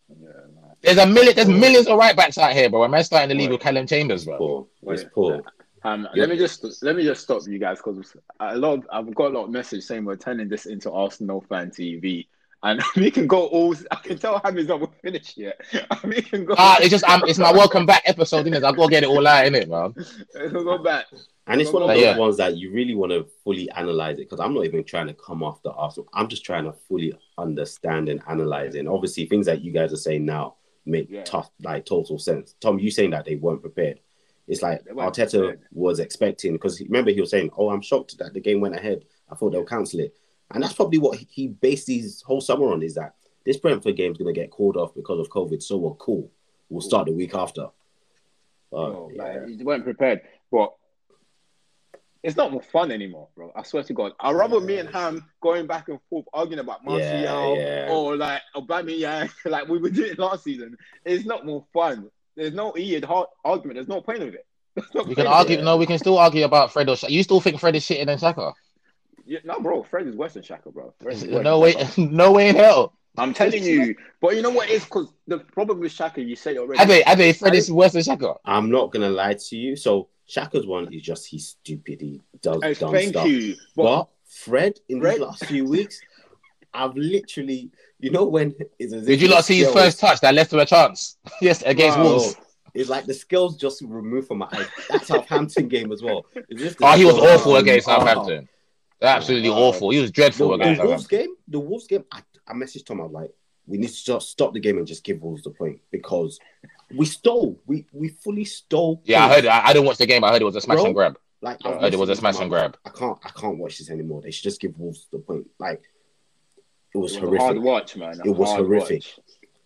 Yeah, 0.08 0.28
no. 0.54 0.74
There's 0.82 0.98
a 0.98 1.06
million, 1.06 1.34
there's 1.36 1.48
millions 1.48 1.86
of 1.86 1.96
right 1.96 2.16
backs 2.16 2.36
out 2.36 2.52
here, 2.52 2.68
bro. 2.68 2.84
Am 2.84 2.92
I 2.94 3.02
starting 3.02 3.28
the 3.28 3.34
league 3.36 3.52
with 3.52 3.60
Calum 3.60 3.86
Chambers, 3.86 4.24
bro? 4.24 4.36
poor. 4.36 4.66
It's 4.92 5.04
Wait. 5.04 5.12
poor. 5.12 5.42
Um, 5.84 6.08
Yeah. 6.14 6.22
let 6.22 6.30
me 6.30 6.36
just 6.38 6.82
let 6.82 6.96
me 6.96 7.04
just 7.04 7.22
stop 7.22 7.42
you 7.46 7.58
guys 7.58 7.76
because 7.78 8.16
a 8.40 8.56
lot 8.56 8.78
of, 8.78 8.86
I've 8.90 9.14
got 9.14 9.30
a 9.30 9.34
lot 9.38 9.44
of 9.44 9.50
message 9.50 9.84
saying 9.84 10.04
we're 10.04 10.16
turning 10.16 10.48
this 10.48 10.66
into 10.66 10.90
Arsenal 10.90 11.42
fan 11.48 11.70
TV, 11.70 12.26
and 12.64 12.82
we 12.96 13.10
can 13.10 13.26
go 13.28 13.46
all. 13.46 13.74
I 13.90 13.96
can 13.96 14.18
tell 14.18 14.40
Hammy's 14.44 14.66
not 14.68 14.92
finished 15.02 15.36
yet. 15.36 15.60
we 16.04 16.20
can 16.22 16.44
go. 16.44 16.54
Ah, 16.58 16.78
it's 16.80 16.90
just 16.90 17.04
um, 17.04 17.22
it's 17.26 17.38
my 17.38 17.52
welcome 17.52 17.86
back 17.86 18.02
episode, 18.06 18.46
innit? 18.46 18.64
I've 18.64 18.76
got 18.76 18.86
to 18.86 18.90
get 18.90 19.02
it 19.04 19.08
all 19.08 19.26
out 19.26 19.46
in 19.46 19.54
it, 19.54 19.68
man. 19.68 19.94
we'll 20.34 20.64
go 20.64 20.78
back. 20.78 21.06
And 21.46 21.60
it's 21.60 21.70
one 21.70 21.82
of 21.82 21.88
But 21.88 21.94
those 21.94 22.02
yeah. 22.02 22.16
ones 22.16 22.36
that 22.38 22.56
you 22.56 22.72
really 22.72 22.94
want 22.94 23.12
to 23.12 23.26
fully 23.44 23.70
analyze 23.70 24.16
it 24.18 24.30
because 24.30 24.40
I'm 24.40 24.54
not 24.54 24.64
even 24.64 24.82
trying 24.82 25.08
to 25.08 25.14
come 25.14 25.42
after 25.42 25.68
Arsenal. 25.68 26.08
I'm 26.14 26.26
just 26.28 26.44
trying 26.44 26.64
to 26.64 26.72
fully 26.88 27.12
understand 27.36 28.08
and 28.08 28.22
analyze 28.28 28.74
it. 28.74 28.80
And 28.80 28.88
obviously, 28.88 29.26
things 29.26 29.46
that 29.46 29.60
you 29.62 29.70
guys 29.70 29.92
are 29.92 29.96
saying 29.98 30.24
now 30.24 30.56
make 30.86 31.08
Yeah. 31.10 31.22
tough, 31.24 31.50
like 31.62 31.84
total 31.84 32.18
sense. 32.18 32.54
Tom, 32.60 32.78
you 32.78 32.90
saying 32.90 33.10
that 33.10 33.26
they 33.26 33.36
weren't 33.36 33.60
prepared. 33.60 34.00
It's 34.48 34.62
like 34.62 34.84
They 34.84 34.92
weren't 34.92 35.14
Arteta 35.14 35.38
prepared. 35.38 35.60
was 35.72 36.00
expecting 36.00 36.52
because 36.54 36.80
remember 36.80 37.10
he 37.10 37.20
was 37.20 37.30
saying, 37.30 37.50
"Oh, 37.56 37.70
I'm 37.70 37.80
shocked 37.82 38.16
that 38.18 38.32
the 38.34 38.40
game 38.40 38.60
went 38.60 38.74
ahead. 38.76 39.04
I 39.30 39.34
thought 39.34 39.52
they'll 39.52 39.64
cancel 39.64 40.00
it," 40.00 40.14
and 40.52 40.62
that's 40.62 40.74
probably 40.74 40.98
what 40.98 41.18
he 41.18 41.48
based 41.48 41.88
his 41.88 42.22
whole 42.22 42.40
summer 42.40 42.72
on. 42.72 42.82
Is 42.82 42.94
that 42.94 43.14
this 43.44 43.56
Brentford 43.56 43.96
game 43.96 44.12
is 44.12 44.18
going 44.18 44.32
to 44.32 44.38
get 44.40 44.50
called 44.50 44.76
off 44.76 44.94
because 44.94 45.18
of 45.18 45.28
COVID? 45.30 45.62
So 45.62 45.76
we're 45.76 45.94
cool. 45.94 46.30
We'll 46.68 46.80
start 46.80 47.06
the 47.06 47.12
week 47.12 47.34
after. 47.34 47.68
But, 48.70 48.76
Oh, 48.78 49.10
yeah. 49.14 49.22
like, 49.22 49.48
you 49.48 49.64
weren't 49.64 49.84
prepared, 49.84 50.22
but 50.50 50.74
it's 52.22 52.36
not 52.36 52.50
more 52.52 52.62
fun 52.62 52.90
anymore, 52.90 53.28
bro. 53.36 53.52
I 53.54 53.62
swear 53.64 53.82
to 53.82 53.92
God. 53.92 54.12
I'd 54.18 54.32
rather 54.34 54.58
me 54.60 54.78
and 54.78 54.88
Ham 54.88 55.26
going 55.42 55.66
back 55.66 55.88
and 55.88 55.98
forth 56.08 56.24
arguing 56.32 56.58
about 56.60 56.82
Martial 56.84 57.06
Yeah, 57.20 57.54
yeah. 57.54 57.88
or 57.92 58.16
like 58.16 58.40
Aubameyang, 58.56 59.30
like 59.44 59.68
we 59.68 59.78
were 59.78 59.90
doing 59.90 60.14
last 60.16 60.44
season. 60.44 60.76
It's 61.04 61.26
not 61.26 61.44
more 61.44 61.64
fun. 61.74 62.10
There's 62.36 62.54
no 62.54 62.72
heated 62.72 63.04
argument. 63.44 63.74
There's 63.76 63.88
no 63.88 64.00
point 64.00 64.20
with 64.20 64.34
it. 64.34 64.46
We 65.06 65.14
can 65.14 65.26
argue. 65.28 65.58
it. 65.58 65.62
No, 65.64 65.76
we 65.76 65.86
can 65.86 65.98
still 65.98 66.18
argue 66.18 66.44
about 66.44 66.72
Fred 66.72 66.88
or 66.88 66.96
Shaq. 66.96 67.10
You 67.10 67.22
still 67.22 67.40
think 67.40 67.60
Fred 67.60 67.76
is 67.76 67.84
shitting 67.84 68.06
than 68.06 68.18
Xhaka? 68.18 68.54
Yeah, 69.26 69.38
no, 69.44 69.60
bro. 69.60 69.82
Fred 69.82 70.06
is 70.06 70.16
worse 70.16 70.34
than 70.34 70.42
Xhaka, 70.42 70.72
bro. 70.72 70.92
Fred 71.00 71.22
No 71.30 71.58
way, 71.60 71.72
Xhaka. 71.74 72.10
no 72.10 72.32
way 72.32 72.48
in 72.48 72.56
hell. 72.56 72.92
I'm 73.16 73.32
telling 73.32 73.62
you. 73.62 73.94
But 74.20 74.34
you 74.36 74.42
know 74.42 74.50
what 74.50 74.68
is 74.68 74.84
because 74.84 75.12
the 75.26 75.38
problem 75.38 75.80
with 75.80 75.92
Xhaka, 75.92 76.26
you 76.26 76.34
say 76.36 76.56
already. 76.58 76.82
Ade, 76.82 77.04
Ade, 77.06 77.36
Fred 77.36 77.54
is 77.54 77.70
worse 77.70 77.92
than 77.92 78.02
Xhaka. 78.02 78.36
I'm 78.44 78.70
not 78.70 78.90
gonna 78.90 79.10
lie 79.10 79.34
to 79.34 79.56
you. 79.56 79.76
So 79.76 80.08
Xhaka's 80.28 80.66
one 80.66 80.92
is 80.92 81.02
just 81.02 81.26
he's 81.26 81.48
stupid. 81.48 82.00
He 82.00 82.20
does 82.42 82.58
Hey, 82.62 82.74
dumb 82.74 82.92
thank 82.92 83.10
stuff. 83.10 83.26
you. 83.28 83.54
But, 83.76 83.82
But 83.84 84.08
Fred, 84.26 84.80
in 84.88 85.00
Fred- 85.00 85.14
these 85.14 85.20
last 85.20 85.44
few 85.46 85.64
weeks, 85.66 86.00
I've 86.72 86.96
literally, 86.96 87.70
you 88.00 88.10
know, 88.10 88.24
when 88.24 88.54
it's 88.80 88.92
Did 88.92 89.22
you 89.22 89.28
not 89.28 89.44
see 89.44 89.58
his 89.58 89.70
first 89.72 90.00
touch 90.00 90.20
that 90.20 90.34
left 90.34 90.52
him 90.52 90.58
a 90.58 90.66
chance? 90.66 91.16
yes, 91.40 91.62
against 91.62 91.96
Wow. 91.98 92.04
Wolves. 92.04 92.36
It's 92.74 92.90
like 92.90 93.04
the 93.06 93.14
skills 93.14 93.56
just 93.56 93.80
removed 93.82 94.26
from 94.26 94.38
my 94.38 94.48
eyes. 94.52 94.66
That 94.90 95.04
Southampton 95.06 95.68
game 95.68 95.92
as 95.92 96.02
well. 96.02 96.26
It's 96.48 96.60
just 96.60 96.78
the 96.78 96.86
Oh, 96.86 96.96
he 96.96 97.04
was 97.04 97.14
awful 97.16 97.54
against 97.56 97.88
Oh. 97.88 98.00
Southampton. 98.00 98.48
Absolutely 99.02 99.48
Oh. 99.50 99.54
awful. 99.68 99.90
He 99.90 99.98
was 100.00 100.10
The, 100.10 100.14
dreadful 100.14 100.48
the 100.48 100.54
against 100.54 100.82
Wolves 100.82 101.06
game, 101.06 101.34
the 101.48 101.60
Wolves 101.60 101.86
game, 101.86 102.04
I, 102.12 102.22
I 102.46 102.52
messaged 102.54 102.86
Tom. 102.86 103.00
I 103.00 103.04
was 103.04 103.12
like, 103.12 103.30
we 103.66 103.78
need 103.78 103.88
to 103.88 104.04
just 104.04 104.30
stop 104.30 104.52
the 104.54 104.60
game 104.60 104.78
and 104.78 104.86
just 104.86 105.04
give 105.04 105.22
Wolves 105.22 105.42
the 105.42 105.50
point 105.50 105.80
because 105.90 106.38
we 106.94 107.06
stole. 107.06 107.58
We 107.66 107.86
we 107.92 108.08
fully 108.08 108.44
stole. 108.44 109.00
Yeah, 109.04 109.24
I 109.24 109.28
heard. 109.34 109.46
I, 109.46 109.66
I 109.68 109.72
didn't 109.72 109.86
watch 109.86 109.96
the 109.98 110.06
game. 110.06 110.22
I 110.24 110.30
heard 110.30 110.42
it 110.42 110.44
was 110.44 110.56
a 110.56 110.60
smash 110.60 110.76
Bro. 110.76 110.86
and 110.86 110.94
grab. 110.94 111.18
Like 111.40 111.58
I 111.64 111.70
was 111.70 111.80
heard 111.80 111.94
it 111.94 111.98
was 111.98 112.08
a 112.08 112.12
messaging 112.12 112.16
smash 112.18 112.40
and 112.40 112.50
grab. 112.50 112.76
I 112.84 112.90
can't 112.90 113.18
I 113.24 113.30
can't 113.30 113.58
watch 113.58 113.78
this 113.78 113.90
anymore. 113.90 114.20
They 114.22 114.30
should 114.30 114.44
just 114.44 114.60
give 114.60 114.78
Wolves 114.78 115.06
the 115.12 115.18
point. 115.18 115.46
Like 115.58 115.82
it 116.94 116.98
was 116.98 117.16
it 117.16 117.22
was 117.22 117.32
a 117.34 117.38
hard 117.38 117.56
horrific. 117.56 117.62
watch, 117.64 117.96
man. 117.96 118.20
It 118.24 118.30
was 118.30 118.48
Hard 118.50 118.60
horrific. 118.66 119.02
watch. 119.02 119.18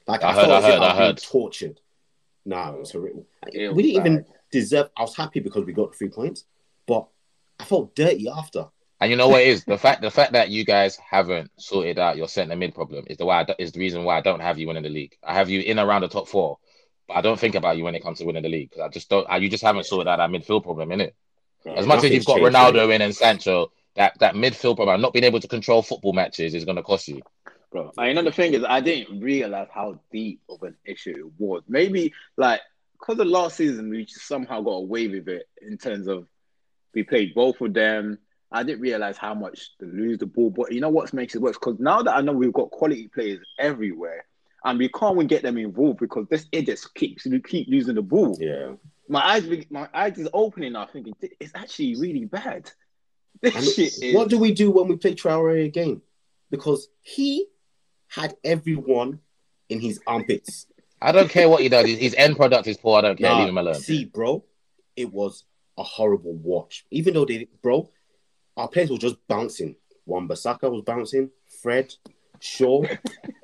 Like 0.07 0.24
I 0.24 0.29
I, 0.31 0.33
heard, 0.35 0.45
felt 0.47 0.64
I 0.64 0.70
heard, 0.70 0.81
I 0.81 0.89
was 0.89 0.99
heard. 0.99 1.18
tortured. 1.18 1.81
No, 2.47 2.74
it 2.74 2.79
was 2.81 2.93
horrible. 2.93 3.26
It 3.53 3.68
was 3.68 3.76
we 3.76 3.83
didn't 3.83 4.07
even 4.07 4.24
deserve. 4.51 4.89
I 4.97 5.03
was 5.03 5.14
happy 5.14 5.41
because 5.41 5.64
we 5.64 5.72
got 5.72 5.91
the 5.93 5.99
three 5.99 6.09
points, 6.09 6.45
but 6.87 7.07
I 7.61 7.64
felt 7.64 7.95
dirty 7.95 8.29
after. 8.29 8.66
And 9.01 9.11
you 9.11 9.16
know 9.16 9.28
what 9.28 9.42
it 9.42 9.49
is 9.49 9.64
the 9.64 9.78
fact 9.78 10.03
the 10.03 10.11
fact 10.11 10.32
that 10.32 10.51
you 10.51 10.64
guys 10.64 10.96
haven't 10.96 11.51
sorted 11.57 11.99
out 11.99 12.16
your 12.16 12.28
centre 12.28 12.57
mid 12.57 12.74
problem 12.74 13.05
is 13.09 13.16
the 13.16 13.24
why 13.24 13.42
I 13.42 13.55
is 13.59 13.72
the 13.72 13.80
reason 13.80 14.05
why 14.05 14.18
I 14.18 14.20
don't 14.20 14.40
have 14.40 14.59
you 14.59 14.66
winning 14.66 14.82
the 14.82 14.88
league. 14.88 15.16
I 15.22 15.34
have 15.34 15.51
you 15.51 15.61
in 15.61 15.78
around 15.78 16.03
the 16.03 16.09
top 16.09 16.26
four, 16.26 16.59
but 17.07 17.14
I 17.14 17.20
don't 17.20 17.38
think 17.38 17.55
about 17.55 17.76
you 17.76 17.84
when 17.84 17.94
it 17.94 18.03
comes 18.03 18.18
to 18.18 18.24
winning 18.24 18.42
the 18.42 18.49
league 18.49 18.70
because 18.70 18.82
I 18.82 18.88
just 18.88 19.09
don't. 19.09 19.26
I, 19.30 19.36
you 19.36 19.49
just 19.49 19.62
haven't 19.62 19.86
sorted 19.86 20.09
out 20.09 20.16
that 20.16 20.30
midfield 20.30 20.64
problem 20.64 20.90
in 20.90 21.01
it. 21.01 21.14
As 21.64 21.86
much 21.86 22.05
as 22.05 22.11
you've 22.11 22.24
got 22.24 22.38
changed, 22.38 22.55
Ronaldo 22.55 22.94
in 22.94 23.03
and 23.03 23.14
Sancho, 23.14 23.70
that 23.94 24.18
that 24.18 24.34
midfield 24.34 24.76
problem, 24.76 25.01
not 25.01 25.12
being 25.12 25.24
able 25.24 25.40
to 25.40 25.49
control 25.49 25.82
football 25.82 26.12
matches, 26.12 26.55
is 26.55 26.64
going 26.64 26.76
to 26.76 26.82
cost 26.82 27.09
you. 27.09 27.22
bro. 27.70 27.92
You 27.99 28.14
know 28.14 28.22
the 28.22 28.32
thing 28.32 28.55
is, 28.55 28.64
I 28.64 28.80
didn't 28.80 29.20
realize 29.20 29.68
how 29.72 30.01
deep 30.11 30.40
of 30.49 30.62
an 30.62 30.76
issue 30.84 31.14
it 31.16 31.32
was. 31.38 31.62
Maybe 31.68 32.14
like 32.36 32.61
because 32.99 33.18
of 33.20 33.26
last 33.26 33.57
season, 33.57 33.90
we 33.90 34.07
somehow 34.09 34.61
got 34.61 34.70
away 34.72 35.09
with 35.09 35.28
it 35.28 35.49
in 35.62 35.78
terms 35.78 36.09
of 36.09 36.26
we 36.94 37.03
played 37.05 37.34
both 37.34 37.61
of 37.61 37.74
them. 37.74 38.18
I 38.51 38.62
didn't 38.62 38.80
realize 38.80 39.16
how 39.16 39.34
much 39.34 39.76
to 39.78 39.86
lose 39.86 40.18
the 40.18 40.26
ball. 40.26 40.51
But 40.51 40.72
you 40.72 40.80
know 40.80 40.88
what 40.88 41.12
makes 41.12 41.34
it 41.34 41.42
worse? 41.42 41.57
Because 41.57 41.78
now 41.78 42.03
that 42.03 42.16
I 42.16 42.20
know 42.22 42.32
we've 42.32 42.53
got 42.53 42.70
quality 42.70 43.09
players 43.09 43.40
everywhere, 43.59 44.24
and 44.64 44.78
we 44.78 44.88
can't 44.88 45.16
even 45.16 45.26
get 45.26 45.42
them 45.42 45.59
involved 45.59 46.01
because 46.01 46.26
this 46.28 46.46
idiot 46.53 46.80
keeps 46.94 47.26
we 47.26 47.40
keep 47.40 47.68
losing 47.68 47.94
the 47.94 48.03
ball. 48.03 48.36
Yeah. 48.40 48.72
My 49.09 49.24
eyes, 49.26 49.46
my 49.70 49.88
eyes 49.94 50.18
is 50.18 50.28
opening 50.32 50.72
now, 50.72 50.86
thinking 50.86 51.14
it's 51.40 51.53
actually 51.55 51.96
really 51.96 52.24
bad. 52.24 52.70
This 53.40 53.55
And 53.55 53.64
shit 53.64 54.03
is. 54.03 54.14
what 54.16 54.28
do 54.28 54.36
we 54.36 54.53
do 54.53 54.68
when 54.72 54.88
we 54.88 54.96
play 54.96 55.14
Traore 55.14 55.64
again? 55.64 56.03
Because 56.51 56.88
he 57.03 57.46
had 58.09 58.34
everyone 58.42 59.20
in 59.68 59.80
his 59.80 60.01
armpits. 60.09 60.66
I 61.01 61.12
don't 61.12 61.30
care 61.30 61.49
what 61.49 61.62
he 61.62 61.68
does. 61.68 61.86
His 61.86 61.99
his 62.01 62.14
end 62.18 62.34
product 62.36 62.66
is 62.66 62.76
poor. 62.78 62.99
I 62.99 63.03
don't 63.03 63.16
care. 63.16 63.30
Nah, 63.30 63.38
Leave 63.38 63.49
him 63.51 63.59
alone. 63.59 63.74
See, 63.76 64.07
bro, 64.07 64.44
it 64.96 65.12
was 65.12 65.44
a 65.76 65.84
horrible 65.84 66.34
watch. 66.34 66.84
Even 66.90 67.14
though 67.14 67.26
they, 67.26 67.46
bro, 67.62 67.88
our 68.59 68.68
players 68.68 68.90
were 68.90 68.98
just 68.98 69.16
bouncing. 69.28 69.76
Wan-Bissaka 70.04 70.70
was 70.70 70.82
bouncing. 70.82 71.30
Fred, 71.62 71.94
Shaw. 72.40 72.84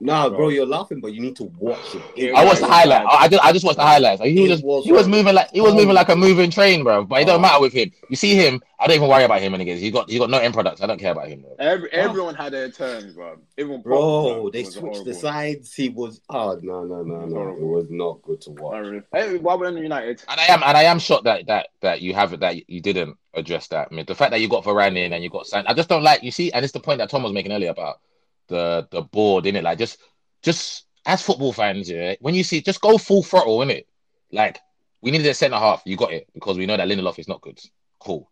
nah, 0.00 0.28
bro, 0.28 0.48
you're 0.48 0.66
laughing, 0.66 1.00
but 1.00 1.12
you 1.14 1.20
need 1.20 1.36
to 1.36 1.44
watch 1.58 1.94
it. 1.94 2.02
It 2.16 2.34
I 2.34 2.44
watched 2.44 2.60
the 2.60 2.66
was 2.66 2.70
highlight. 2.74 3.06
I 3.06 3.16
I 3.24 3.28
just, 3.28 3.44
I 3.44 3.52
just 3.52 3.64
watched 3.64 3.78
the 3.78 3.82
highlights. 3.84 4.22
He 4.22 4.40
was 4.40 4.50
just, 4.50 4.64
was 4.64 4.84
he 4.84 4.92
was 4.92 5.08
moving 5.08 5.34
like 5.34 5.50
he 5.52 5.60
was 5.60 5.74
moving 5.74 5.94
like 5.94 6.08
a 6.08 6.16
moving 6.16 6.50
train, 6.50 6.82
bro. 6.84 7.04
But 7.04 7.22
it 7.22 7.24
don't 7.26 7.38
Oh. 7.38 7.42
matter 7.42 7.60
with 7.60 7.72
him. 7.72 7.90
You 8.10 8.16
see 8.16 8.34
him, 8.34 8.62
I 8.78 8.86
don't 8.86 8.96
even 8.96 9.08
worry 9.08 9.24
about 9.24 9.40
him 9.40 9.52
when 9.52 9.60
he 9.60 9.64
gets. 9.64 9.82
Got 9.90 10.10
he 10.10 10.18
got 10.18 10.30
no 10.30 10.38
end 10.38 10.54
products. 10.54 10.80
I 10.82 10.86
don't 10.86 10.98
care 11.00 11.12
about 11.12 11.28
him. 11.28 11.40
Bro. 11.42 11.56
Every, 11.58 11.92
everyone 11.92 12.34
had 12.34 12.52
their 12.52 12.70
turn, 12.70 13.12
bro. 13.14 13.36
Even 13.56 13.76
Pop, 13.76 13.84
Bro, 13.84 14.50
they 14.52 14.62
was 14.64 14.74
switched 14.74 15.04
the 15.04 15.14
sides. 15.14 15.72
He 15.74 15.88
was. 15.88 16.20
Oh 16.28 16.58
no, 16.62 16.84
no, 16.84 17.02
no, 17.02 17.24
no! 17.26 17.48
It 17.50 17.60
was 17.62 17.86
not 17.90 18.20
good 18.22 18.40
to 18.42 18.50
watch. 18.50 18.74
Horrible. 18.74 19.06
Hey, 19.12 19.38
why 19.38 19.54
we're 19.54 19.68
in 19.68 19.76
United? 19.78 20.22
And 20.28 20.40
I 20.40 20.44
am 20.46 20.62
and 20.62 20.76
I 20.76 20.82
am 20.84 20.98
shocked 20.98 21.24
that 21.24 21.46
that 21.46 21.68
that 21.80 22.02
you 22.02 22.12
haven't 22.14 22.40
that 22.40 22.68
you 22.68 22.80
didn't 22.80 23.16
address 23.34 23.68
that. 23.68 23.88
I 23.90 23.94
mean, 23.94 24.04
the 24.06 24.14
fact 24.14 24.30
that 24.32 24.40
you 24.40 24.48
got 24.48 24.64
Varane 24.64 24.96
in 24.96 25.12
and 25.12 25.22
you 25.24 25.30
got 25.30 25.46
San, 25.46 25.66
I 25.66 25.74
just 25.74 25.88
don't 25.88 26.02
like. 26.02 26.22
You 26.22 26.30
see, 26.30 26.52
and 26.52 26.64
it's 26.64 26.72
the 26.72 26.80
point 26.80 26.98
that 26.98 27.08
Tom 27.10 27.22
was 27.22 27.32
making 27.32 27.52
earlier 27.52 27.70
about 27.70 28.00
the 28.48 28.86
the 28.90 29.02
board 29.02 29.46
in 29.46 29.56
it. 29.56 29.64
Like 29.64 29.78
just 29.78 29.98
just 30.42 30.86
as 31.04 31.22
football 31.22 31.52
fans, 31.52 31.90
yeah, 31.90 32.14
when 32.20 32.34
you 32.34 32.44
see 32.44 32.60
just 32.60 32.80
go 32.80 32.98
full 32.98 33.22
throttle 33.22 33.62
in 33.62 33.70
it. 33.70 33.86
Like 34.32 34.58
we 35.00 35.10
needed 35.10 35.26
a 35.26 35.34
centre 35.34 35.58
half, 35.58 35.82
you 35.84 35.96
got 35.96 36.12
it 36.12 36.26
because 36.34 36.58
we 36.58 36.66
know 36.66 36.76
that 36.76 36.88
Lindelof 36.88 37.18
is 37.18 37.28
not 37.28 37.40
good. 37.40 37.60
Cool. 38.00 38.30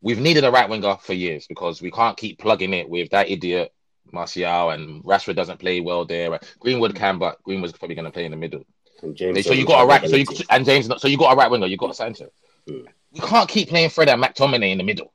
We've 0.00 0.20
needed 0.20 0.44
a 0.44 0.50
right 0.50 0.68
winger 0.68 0.96
for 1.00 1.12
years 1.12 1.46
because 1.46 1.82
we 1.82 1.90
can't 1.90 2.16
keep 2.16 2.38
plugging 2.38 2.72
it 2.72 2.88
with 2.88 3.10
that 3.10 3.30
idiot 3.30 3.72
Martial 4.12 4.70
and 4.70 5.02
Rashford 5.04 5.36
doesn't 5.36 5.58
play 5.58 5.80
well 5.80 6.04
there. 6.04 6.38
Greenwood 6.58 6.94
can, 6.94 7.18
but 7.18 7.42
Greenwood's 7.42 7.72
probably 7.72 7.94
going 7.94 8.04
to 8.04 8.10
play 8.10 8.24
in 8.24 8.30
the 8.30 8.36
middle. 8.36 8.64
And 9.02 9.14
James 9.14 9.44
So 9.46 9.52
you 9.52 9.66
got 9.66 9.82
a 9.82 9.86
right, 9.86 10.08
so 10.08 10.16
you 10.16 10.24
and 10.50 10.64
James, 10.64 10.88
so 10.96 11.08
you 11.08 11.16
got 11.16 11.32
a 11.32 11.36
right 11.36 11.50
winger, 11.50 11.66
you 11.66 11.76
got 11.76 11.90
a 11.90 11.94
Sancho. 11.94 12.30
Hmm. 12.66 12.80
We 13.12 13.20
can't 13.20 13.48
keep 13.48 13.68
playing 13.68 13.90
Fred 13.90 14.08
and 14.08 14.22
McTominay 14.22 14.72
in 14.72 14.78
the 14.78 14.84
middle. 14.84 15.12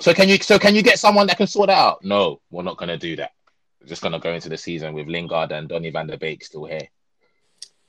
So 0.00 0.12
can 0.12 0.28
you, 0.28 0.36
so 0.38 0.58
can 0.58 0.74
you 0.74 0.82
get 0.82 0.98
someone 0.98 1.26
that 1.28 1.38
can 1.38 1.46
sort 1.46 1.68
that 1.68 1.78
out? 1.78 2.04
No, 2.04 2.40
we're 2.50 2.62
not 2.62 2.76
gonna 2.76 2.98
do 2.98 3.16
that. 3.16 3.32
We're 3.80 3.88
just 3.88 4.02
gonna 4.02 4.18
go 4.18 4.32
into 4.32 4.48
the 4.48 4.56
season 4.56 4.94
with 4.94 5.08
Lingard 5.08 5.52
and 5.52 5.68
Donny 5.68 5.90
Van 5.90 6.06
de 6.06 6.16
Beek 6.18 6.44
still 6.44 6.64
here. 6.64 6.88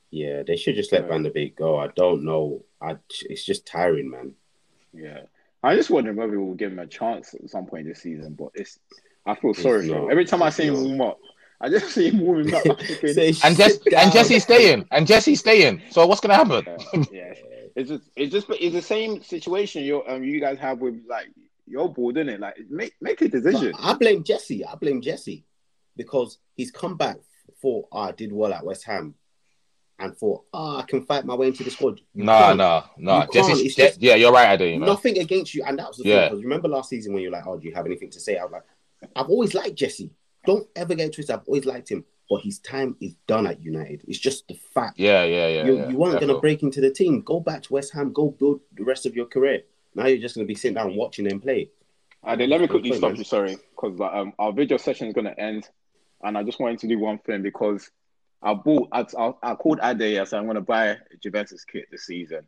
Yeah, 0.09 0.43
they 0.45 0.57
should 0.57 0.75
just 0.75 0.91
let 0.91 1.03
Yeah. 1.03 1.07
Van 1.09 1.23
de 1.23 1.29
Beek 1.31 1.55
go. 1.55 1.77
I 1.77 1.87
don't 1.87 2.23
know. 2.23 2.63
I, 2.81 2.97
it's 3.29 3.43
just 3.45 3.65
tiring, 3.65 4.09
man. 4.09 4.33
yeah. 4.93 5.21
I 5.63 5.75
just 5.75 5.91
wondering 5.91 6.17
whether 6.17 6.39
we'll 6.39 6.55
give 6.55 6.71
him 6.71 6.79
a 6.79 6.87
chance 6.87 7.35
at 7.35 7.47
some 7.49 7.67
point 7.67 7.85
this 7.85 8.01
season, 8.01 8.33
but 8.33 8.49
it's. 8.55 8.79
I 9.27 9.35
feel 9.35 9.51
It's 9.51 9.61
sorry 9.61 9.87
for 9.87 9.93
him. 10.05 10.09
Every 10.11 10.25
time 10.25 10.41
I 10.41 10.49
see 10.49 10.65
him 10.65 10.73
not. 10.73 10.83
warm 10.83 11.01
up, 11.01 11.19
I 11.61 11.69
just 11.69 11.89
see 11.93 12.09
him 12.09 12.19
warming 12.21 12.51
up. 12.55 12.63
I'm 12.69 12.75
thinking, 12.77 13.13
Say, 13.13 13.27
And 13.43 13.55
Jess, 13.55 13.73
sit 13.75 13.91
down. 13.91 14.05
and 14.05 14.11
Jesse's 14.11 14.41
staying, 14.43 14.87
and 14.89 15.05
Jesse's 15.05 15.39
staying. 15.39 15.83
So 15.91 16.07
what's 16.07 16.19
gonna 16.19 16.33
happen? 16.33 16.65
yeah, 16.65 17.03
yeah. 17.11 17.33
It's 17.75 17.89
just, 17.89 18.03
it's 18.15 18.31
just, 18.33 18.47
it's 18.49 18.73
the 18.73 18.81
same 18.81 19.21
situation 19.21 19.83
you 19.83 20.03
um, 20.07 20.23
you 20.23 20.39
guys 20.41 20.57
have 20.57 20.79
with 20.79 21.03
like 21.07 21.27
your 21.67 21.93
board, 21.93 22.17
isn't 22.17 22.29
it? 22.29 22.39
Like, 22.39 22.57
make 22.69 22.95
make 22.99 23.21
a 23.21 23.27
decision. 23.29 23.73
But 23.73 23.81
I 23.83 23.93
blame 23.93 24.23
Jesse. 24.23 24.65
I 24.65 24.73
blame 24.75 24.99
Jesse 25.01 25.45
because 26.01 26.37
he's 26.55 26.71
come 26.71 26.97
back 26.97 27.17
for 27.61 27.87
oh, 27.91 27.99
I 27.99 28.11
did 28.11 28.31
well 28.31 28.53
at 28.53 28.65
West 28.65 28.85
Ham 28.85 29.13
and 29.99 30.17
for 30.17 30.43
oh, 30.53 30.77
I 30.77 30.83
can 30.83 31.03
fight 31.03 31.25
my 31.25 31.35
way 31.35 31.47
into 31.47 31.63
the 31.63 31.69
squad. 31.71 31.99
You 32.13 32.23
Nah, 32.23 32.39
can't. 32.39 32.57
nah, 32.57 32.83
nah. 32.97 33.21
You 33.21 33.27
can't, 33.31 33.59
it's 33.59 33.75
just- 33.75 34.01
yeah, 34.01 34.15
you're 34.15 34.31
right, 34.31 34.49
I 34.49 34.57
do. 34.57 34.65
You 34.65 34.79
know? 34.79 34.87
Nothing 34.87 35.19
against 35.19 35.53
you, 35.53 35.63
and 35.65 35.77
that 35.79 35.87
was 35.89 35.97
the 35.97 36.05
Yeah. 36.09 36.21
thing. 36.21 36.29
Because 36.29 36.43
remember 36.43 36.67
last 36.67 36.89
season 36.89 37.13
when 37.13 37.21
you're 37.21 37.31
like, 37.31 37.45
"Oh, 37.45 37.57
do 37.57 37.67
you 37.67 37.75
have 37.75 37.85
anything 37.85 38.09
to 38.11 38.19
say?" 38.19 38.37
I 38.37 38.43
was 38.43 38.51
like, 38.51 38.63
"I've 39.15 39.29
always 39.29 39.53
liked 39.53 39.75
Jesse. 39.75 40.09
Don't 40.45 40.67
ever 40.75 40.95
get 40.95 41.13
twisted. 41.13 41.35
I've 41.35 41.47
always 41.47 41.65
liked 41.65 41.89
him, 41.91 42.03
but 42.27 42.41
his 42.41 42.57
time 42.59 42.95
is 42.99 43.13
done 43.27 43.45
at 43.45 43.61
United. 43.61 44.03
It's 44.07 44.17
just 44.17 44.47
the 44.47 44.55
fact. 44.55 44.97
Yeah, 44.97 45.23
yeah, 45.23 45.47
yeah. 45.47 45.65
you, 45.65 45.77
yeah, 45.77 45.89
you 45.89 45.97
weren't 45.97 46.19
going 46.19 46.33
to 46.33 46.39
break 46.39 46.63
into 46.63 46.81
the 46.81 46.89
team. 46.89 47.21
Go 47.21 47.39
back 47.39 47.61
to 47.63 47.73
West 47.73 47.93
Ham. 47.93 48.11
Go 48.11 48.31
build 48.31 48.61
the 48.75 48.83
rest 48.83 49.05
of 49.05 49.15
your 49.15 49.25
career. 49.27 49.61
Now 49.93 50.07
you're 50.07 50.17
just 50.17 50.33
going 50.35 50.47
to 50.47 50.51
be 50.51 50.55
sitting 50.55 50.75
down 50.75 50.95
watching 50.95 51.25
them 51.25 51.39
play. 51.39 51.69
Uh, 52.23 52.35
then 52.35 52.49
let 52.49 52.61
me 52.61 52.67
quickly 52.67 52.91
stop 52.93 53.17
you, 53.17 53.23
sorry, 53.23 53.57
because 53.75 53.97
like, 53.99 54.13
um, 54.13 54.31
our 54.39 54.51
video 54.53 54.77
session 54.77 55.07
is 55.07 55.13
going 55.13 55.25
to 55.25 55.39
end, 55.39 55.67
and 56.23 56.37
I 56.37 56.43
just 56.43 56.59
wanted 56.59 56.79
to 56.79 56.87
do 56.87 56.99
one 56.99 57.17
thing 57.19 57.41
because 57.41 57.89
I 58.41 58.53
bought, 58.53 58.89
I, 58.91 59.05
I, 59.17 59.33
I 59.43 59.55
called 59.55 59.79
Ade, 59.83 60.19
I 60.19 60.23
said 60.23 60.39
I'm 60.39 60.45
going 60.45 60.55
to 60.55 60.61
buy 60.61 60.87
a 60.87 60.97
Juventus 61.21 61.63
kit 61.63 61.87
this 61.91 62.05
season, 62.05 62.45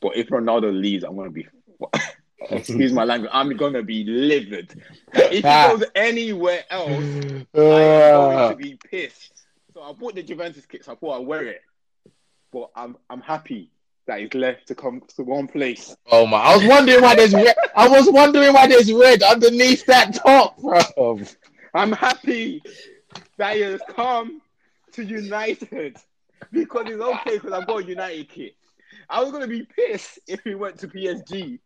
but 0.00 0.16
if 0.16 0.28
Ronaldo 0.28 0.72
leaves, 0.72 1.04
I'm 1.04 1.16
going 1.16 1.28
to 1.28 1.34
be, 1.34 1.46
excuse 2.50 2.92
my 2.92 3.04
language, 3.04 3.30
I'm 3.32 3.54
going 3.56 3.74
to 3.74 3.82
be 3.82 4.04
livid. 4.04 4.82
If 5.12 5.30
he 5.30 5.42
ah. 5.44 5.68
goes 5.68 5.84
anywhere 5.94 6.64
else, 6.70 6.90
I 6.90 6.92
am 6.92 7.44
going 7.44 7.44
to 7.54 7.54
ah. 7.54 8.54
be 8.54 8.76
pissed. 8.76 9.44
So 9.74 9.82
I 9.82 9.92
bought 9.92 10.14
the 10.14 10.22
Juventus 10.22 10.66
kit, 10.66 10.84
so 10.84 10.92
I 10.92 10.94
thought 10.96 11.20
I'd 11.20 11.26
wear 11.26 11.44
it, 11.44 11.62
but 12.52 12.70
I'm, 12.74 12.96
I'm 13.10 13.20
happy 13.20 13.70
that 14.06 14.20
he's 14.20 14.32
left 14.32 14.66
to 14.68 14.74
come 14.74 15.02
to 15.16 15.22
one 15.22 15.46
place. 15.46 15.94
oh 16.10 16.26
my! 16.26 16.38
I 16.38 16.56
was 16.56 16.66
wondering 16.66 17.02
why 17.02 17.14
there's 17.14 17.34
red. 17.34 17.54
I 17.76 17.86
was 17.88 18.10
wondering 18.10 18.54
why 18.54 18.66
there's 18.66 18.90
red 18.90 19.22
underneath 19.22 19.84
that 19.84 20.14
top, 20.14 20.58
bro. 20.58 21.20
I'm 21.74 21.92
happy 21.92 22.62
that 23.38 23.56
he 23.56 23.62
has 23.62 23.80
come 23.88 24.40
to 24.92 25.02
United 25.04 25.96
because 26.52 26.86
it's 26.88 27.00
okay 27.02 27.34
because 27.38 27.52
I've 27.52 27.66
got 27.66 27.82
a 27.82 27.84
United 27.84 28.28
kit. 28.28 28.54
I 29.10 29.22
was 29.22 29.32
gonna 29.32 29.46
be 29.46 29.62
pissed 29.64 30.18
if 30.26 30.40
he 30.44 30.54
went 30.54 30.78
to 30.80 30.88
PSG. 30.88 31.58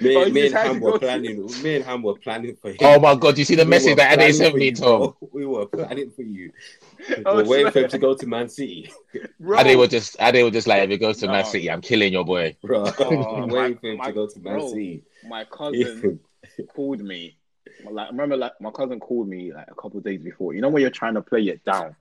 Me, 0.00 0.30
me 0.30 0.46
and 0.46 0.54
Ham 0.54 0.80
were 0.80 0.92
go 0.92 0.98
to- 0.98 0.98
planning. 1.00 1.46
Me 1.62 1.76
and 1.76 1.84
Ham 1.84 2.02
were 2.02 2.14
planning 2.14 2.56
for 2.56 2.70
him. 2.70 2.78
Oh 2.80 2.98
my 2.98 3.14
god! 3.14 3.36
You 3.36 3.44
see 3.44 3.56
the 3.56 3.64
We 3.64 3.70
message 3.70 3.96
that 3.96 4.12
Ade 4.12 4.18
planning 4.18 4.34
sent 4.34 4.52
for 4.52 4.58
me, 4.58 4.64
you, 4.66 4.74
Tom? 4.74 5.14
We 5.32 5.44
were 5.44 5.66
planning 5.66 6.10
for 6.10 6.22
you. 6.22 6.50
Oh, 7.26 7.36
we're 7.36 7.44
waiting 7.44 7.72
for 7.72 7.80
him 7.80 7.88
to 7.90 7.98
go 7.98 8.14
to 8.14 8.26
Man 8.26 8.48
City, 8.48 8.90
Bro, 9.40 9.58
Ade 9.58 9.76
was 9.76 9.88
just 9.90 10.16
Ade 10.20 10.42
was 10.44 10.52
just 10.52 10.66
like, 10.68 10.82
if 10.84 10.90
he 10.90 10.96
goes 10.98 11.18
to 11.18 11.26
Man 11.26 11.44
City, 11.44 11.70
I'm 11.70 11.80
killing 11.82 12.12
your 12.12 12.24
boy. 12.24 12.56
bro. 12.62 12.84
Oh, 13.00 13.46
we're 13.46 13.62
waiting 13.62 13.78
for 13.78 13.86
him 13.88 13.96
my- 13.98 14.06
to 14.06 14.12
go 14.12 14.26
to 14.28 14.40
Man 14.40 14.54
bro. 14.54 14.68
City. 14.68 15.02
my 15.28 15.44
cousin 15.44 16.20
called 16.74 17.00
me. 17.00 17.36
Like, 17.90 18.06
I 18.06 18.10
remember, 18.10 18.36
like 18.36 18.60
my 18.60 18.70
cousin 18.70 19.00
called 19.00 19.28
me 19.28 19.52
like 19.52 19.68
a 19.70 19.74
couple 19.74 19.98
of 19.98 20.04
days 20.04 20.22
before. 20.22 20.54
You 20.54 20.60
know 20.60 20.68
when 20.68 20.82
you're 20.82 20.90
trying 20.90 21.14
to 21.14 21.22
play 21.22 21.42
it 21.42 21.64
down, 21.64 21.94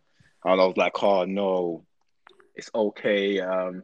and 0.43 0.61
I 0.61 0.65
was 0.65 0.77
like, 0.77 1.01
"Oh 1.03 1.25
no, 1.25 1.83
it's 2.55 2.69
okay." 2.73 3.39
Um, 3.39 3.83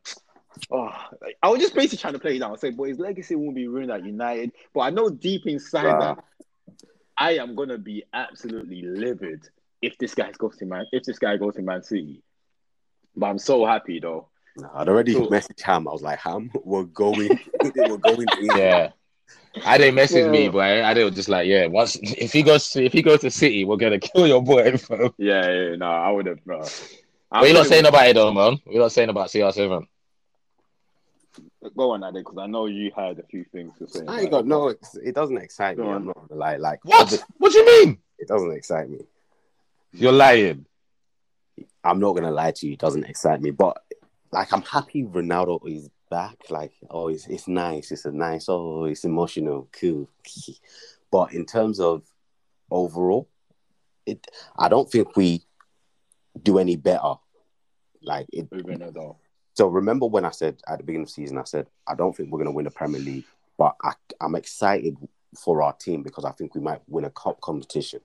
oh, 0.71 0.91
like, 1.21 1.37
I 1.41 1.49
was 1.49 1.59
just 1.59 1.75
basically 1.75 1.99
trying 1.99 2.13
to 2.13 2.19
play 2.19 2.35
it 2.35 2.39
down. 2.39 2.51
I 2.51 2.55
said, 2.55 2.77
"But 2.77 2.85
his 2.85 2.99
legacy 2.99 3.35
won't 3.35 3.55
be 3.55 3.67
ruined 3.67 3.91
at 3.91 4.03
United." 4.05 4.51
But 4.73 4.81
I 4.81 4.89
know 4.89 5.09
deep 5.09 5.45
inside 5.45 5.85
Bruh. 5.85 5.99
that 6.17 6.23
I 7.17 7.37
am 7.37 7.55
gonna 7.55 7.77
be 7.77 8.03
absolutely 8.13 8.81
livid 8.81 9.47
if 9.81 9.97
this 9.97 10.15
guy 10.15 10.31
goes 10.37 10.57
to 10.57 10.65
Man. 10.65 10.85
If 10.91 11.03
this 11.03 11.19
guy 11.19 11.37
goes 11.37 11.55
to 11.55 11.61
Man 11.61 11.83
City, 11.83 12.23
but 13.15 13.27
I'm 13.27 13.39
so 13.39 13.65
happy 13.65 13.99
though. 13.99 14.29
Nah, 14.57 14.69
I'd 14.73 14.89
already 14.89 15.13
So- 15.13 15.27
messaged 15.27 15.61
Ham. 15.61 15.87
I 15.87 15.91
was 15.91 16.01
like, 16.01 16.19
Ham, 16.19 16.51
we're 16.63 16.83
going. 16.83 17.39
we're 17.63 17.97
going. 17.97 18.25
To 18.27 18.37
Yeah. 18.57 18.91
I 19.65 19.77
didn't 19.77 19.95
message 19.95 20.29
me, 20.29 20.45
Yeah. 20.45 20.49
but 20.51 20.59
I, 20.59 20.89
I 20.89 20.93
did 20.93 21.13
just 21.15 21.29
like, 21.29 21.47
yeah. 21.47 21.67
Once 21.67 21.95
if 22.01 22.33
he 22.33 22.43
goes 22.43 22.69
to 22.71 22.83
if 22.83 22.93
he 22.93 23.01
goes 23.01 23.21
to 23.21 23.31
City, 23.31 23.65
we're 23.65 23.77
gonna 23.77 23.99
kill 24.09 24.27
your 24.27 24.41
boy. 24.41 24.77
Bro. 24.87 25.13
Yeah, 25.17 25.49
yeah, 25.49 25.75
no, 25.75 25.85
I 25.87 26.11
would 26.11 26.25
have. 26.27 26.39
No. 26.45 26.65
What 27.29 27.47
you 27.47 27.53
not 27.53 27.67
saying 27.67 27.85
about 27.85 28.07
it 28.07 28.15
though, 28.15 28.33
man? 28.33 28.59
We're 28.65 28.79
not 28.79 28.91
saying 28.91 29.09
about 29.09 29.27
CR7? 29.29 29.85
Go 31.75 31.91
on, 31.91 32.03
Ade, 32.03 32.13
because 32.23 32.37
I 32.37 32.47
know 32.47 32.65
you 32.67 32.91
had 32.95 33.19
a 33.19 33.23
few 33.23 33.43
things 33.51 33.73
to 33.79 33.87
say. 33.87 34.05
I 34.07 34.21
ain't 34.21 34.31
got 34.31 34.45
no. 34.47 34.69
It 34.69 35.13
doesn't 35.13 35.37
excite 35.37 35.77
me. 35.77 35.83
Go 35.83 35.89
on. 35.89 35.95
I'm 35.97 36.05
not 36.07 36.29
gonna. 36.29 36.57
Like 36.57 36.83
What? 36.85 37.07
obvi- 37.07 37.23
What 37.37 37.51
do 37.51 37.59
you 37.59 37.65
mean? 37.85 37.97
It 38.17 38.27
doesn't 38.27 38.51
excite 38.51 38.89
me. 38.89 38.99
You're 39.91 40.11
lying. 40.13 40.65
I'm 41.83 41.99
not 41.99 42.13
gonna 42.13 42.31
lie 42.31 42.51
to 42.51 42.67
you, 42.67 42.73
it 42.73 42.79
doesn't 42.79 43.03
excite 43.05 43.41
me. 43.41 43.51
But 43.51 43.77
like, 44.31 44.51
I'm 44.53 44.61
happy 44.61 45.03
Ronaldo 45.03 45.59
is 45.67 45.89
back. 46.09 46.49
Like, 46.49 46.73
oh, 46.89 47.07
it's 47.09 47.27
it's 47.27 47.47
nice. 47.47 47.91
It's 47.91 48.05
a 48.05 48.11
nice. 48.11 48.47
Oh, 48.49 48.85
it's 48.85 49.05
emotional. 49.05 49.67
Cool. 49.71 50.09
but 51.11 51.33
in 51.33 51.45
terms 51.45 51.79
of 51.79 52.03
overall, 52.71 53.29
it 54.05 54.25
I 54.57 54.69
don't 54.69 54.89
think 54.89 55.15
we 55.15 55.43
do 56.41 56.59
any 56.59 56.75
better. 56.75 57.15
Like 58.01 58.27
it. 58.31 58.51
Moving 58.51 58.81
it 58.81 58.93
though. 58.93 59.17
So 59.55 59.67
remember 59.67 60.05
when 60.05 60.25
I 60.25 60.31
said 60.31 60.61
at 60.67 60.77
the 60.77 60.83
beginning 60.83 61.03
of 61.03 61.09
the 61.09 61.13
season, 61.13 61.37
I 61.37 61.43
said 61.43 61.67
I 61.87 61.95
don't 61.95 62.15
think 62.15 62.31
we're 62.31 62.39
gonna 62.39 62.51
win 62.51 62.65
the 62.65 62.71
Premier 62.71 63.01
League, 63.01 63.25
but 63.57 63.75
I, 63.83 63.93
I'm 64.21 64.35
excited 64.35 64.95
for 65.35 65.61
our 65.61 65.73
team 65.73 66.03
because 66.03 66.25
I 66.25 66.31
think 66.31 66.55
we 66.55 66.61
might 66.61 66.81
win 66.87 67.05
a 67.05 67.09
cup 67.09 67.41
competition, 67.41 68.01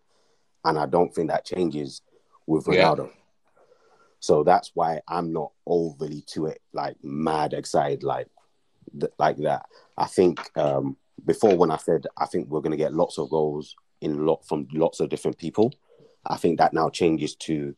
and 0.64 0.78
I 0.78 0.86
don't 0.86 1.14
think 1.14 1.28
that 1.28 1.44
changes 1.44 2.00
with 2.46 2.66
Yeah. 2.68 2.94
Ronaldo. 4.22 4.24
So 4.24 4.44
that's 4.44 4.70
why 4.74 5.00
I'm 5.08 5.32
not 5.32 5.52
overly 5.66 6.22
to 6.28 6.46
it 6.46 6.60
like 6.72 6.96
mad 7.02 7.52
excited 7.52 8.02
like 8.02 8.28
th- 8.98 9.12
like 9.18 9.36
that. 9.38 9.66
I 9.96 10.06
think 10.06 10.40
um, 10.56 10.96
before 11.24 11.56
when 11.56 11.70
I 11.70 11.76
said 11.76 12.06
I 12.16 12.26
think 12.26 12.48
we're 12.48 12.60
gonna 12.60 12.76
get 12.76 12.94
lots 12.94 13.18
of 13.18 13.30
goals 13.30 13.74
in 14.00 14.26
lot 14.26 14.46
from 14.46 14.68
lots 14.72 15.00
of 15.00 15.08
different 15.08 15.38
people, 15.38 15.72
I 16.26 16.36
think 16.36 16.58
that 16.58 16.72
now 16.72 16.88
changes 16.90 17.34
to 17.36 17.74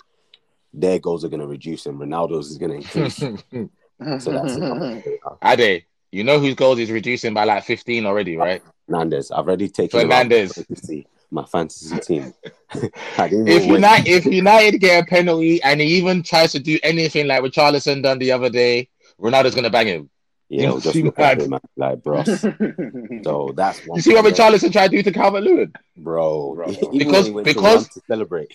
their 0.73 0.99
goals 0.99 1.25
are 1.25 1.29
gonna 1.29 1.47
reduce 1.47 1.87
and 1.87 1.99
Ronaldo's 1.99 2.51
is 2.51 2.59
gonna 2.59 2.75
increase. 2.75 3.17
so 4.23 4.33
that's 4.33 4.57
Ade, 5.45 5.85
you 6.13 6.25
know 6.25 6.39
whose 6.39 6.55
goals 6.55 6.79
is 6.79 6.91
reducing 6.91 7.35
by 7.35 7.45
like 7.45 7.65
15 7.65 8.07
already, 8.07 8.37
right? 8.37 8.63
Fernandes. 8.89 9.31
I've 9.33 9.47
already 9.47 9.69
taken 9.69 10.01
him 10.01 11.09
out 11.39 11.45
of 11.45 11.51
Fernandes. 11.51 11.51
fantasy, 11.51 11.91
my 11.91 11.99
fantasy 12.01 12.01
team. 12.01 12.35
If. 13.19 13.67
United, 13.67 14.09
if 14.09 14.27
United 14.27 14.79
get 14.79 15.03
a 15.03 15.07
penalty 15.07 15.63
and 15.63 15.81
he 15.81 15.87
even 15.99 16.23
tries 16.23 16.53
to 16.53 16.59
do 16.59 16.79
anything 16.83 17.27
like 17.27 17.43
what 17.43 17.53
Richarlison 17.53 18.03
done 18.03 18.19
the 18.19 18.33
other 18.33 18.51
day, 18.51 18.89
Ronaldo's 19.21 19.55
gonna 19.55 19.71
bang 19.71 19.87
him. 19.87 20.11
yeah, 20.49 20.65
it'll 20.65 20.81
just 20.81 20.97
look 20.97 21.19
at 21.19 21.41
him 21.41 21.51
man, 21.51 21.61
like 21.77 22.03
bro. 22.03 22.23
So 23.25 23.53
that's 23.57 23.87
one. 23.87 23.97
You 23.97 24.03
see 24.03 24.15
what 24.15 24.25
thing 24.25 24.35
Richarlison 24.35 24.73
tried 24.73 24.91
to 24.91 24.97
do 24.97 25.03
to 25.05 25.13
Calvert 25.13 25.43
Lewin? 25.45 25.73
bro? 25.97 26.55
Bro. 26.55 26.71
Even 26.71 26.99
Because- 26.99 27.27
to 27.29 27.43
because- 27.43 27.89
to 27.91 28.01
celebrate. 28.07 28.55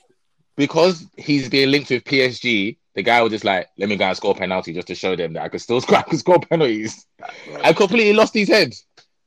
Because 0.55 1.05
he's 1.15 1.47
being 1.47 1.71
linked 1.71 1.89
with 1.89 2.03
PSG, 2.03 2.75
the 2.93 3.01
guy 3.01 3.21
was 3.21 3.32
just 3.32 3.45
like, 3.45 3.69
"Let 3.77 3.88
me 3.88 3.95
go 3.95 4.03
and 4.03 4.17
score 4.17 4.32
a 4.32 4.38
penalty 4.38 4.73
just 4.73 4.88
to 4.88 4.95
show 4.95 5.15
them 5.15 5.32
that 5.34 5.43
I 5.43 5.47
could 5.47 5.61
still 5.61 5.80
score, 5.86 5.99
I 5.99 6.01
could 6.01 6.19
score 6.19 6.38
penalties." 6.38 7.05
I 7.63 7.71
completely 7.71 8.11
lost 8.11 8.34
his 8.34 8.49
head. 8.49 8.75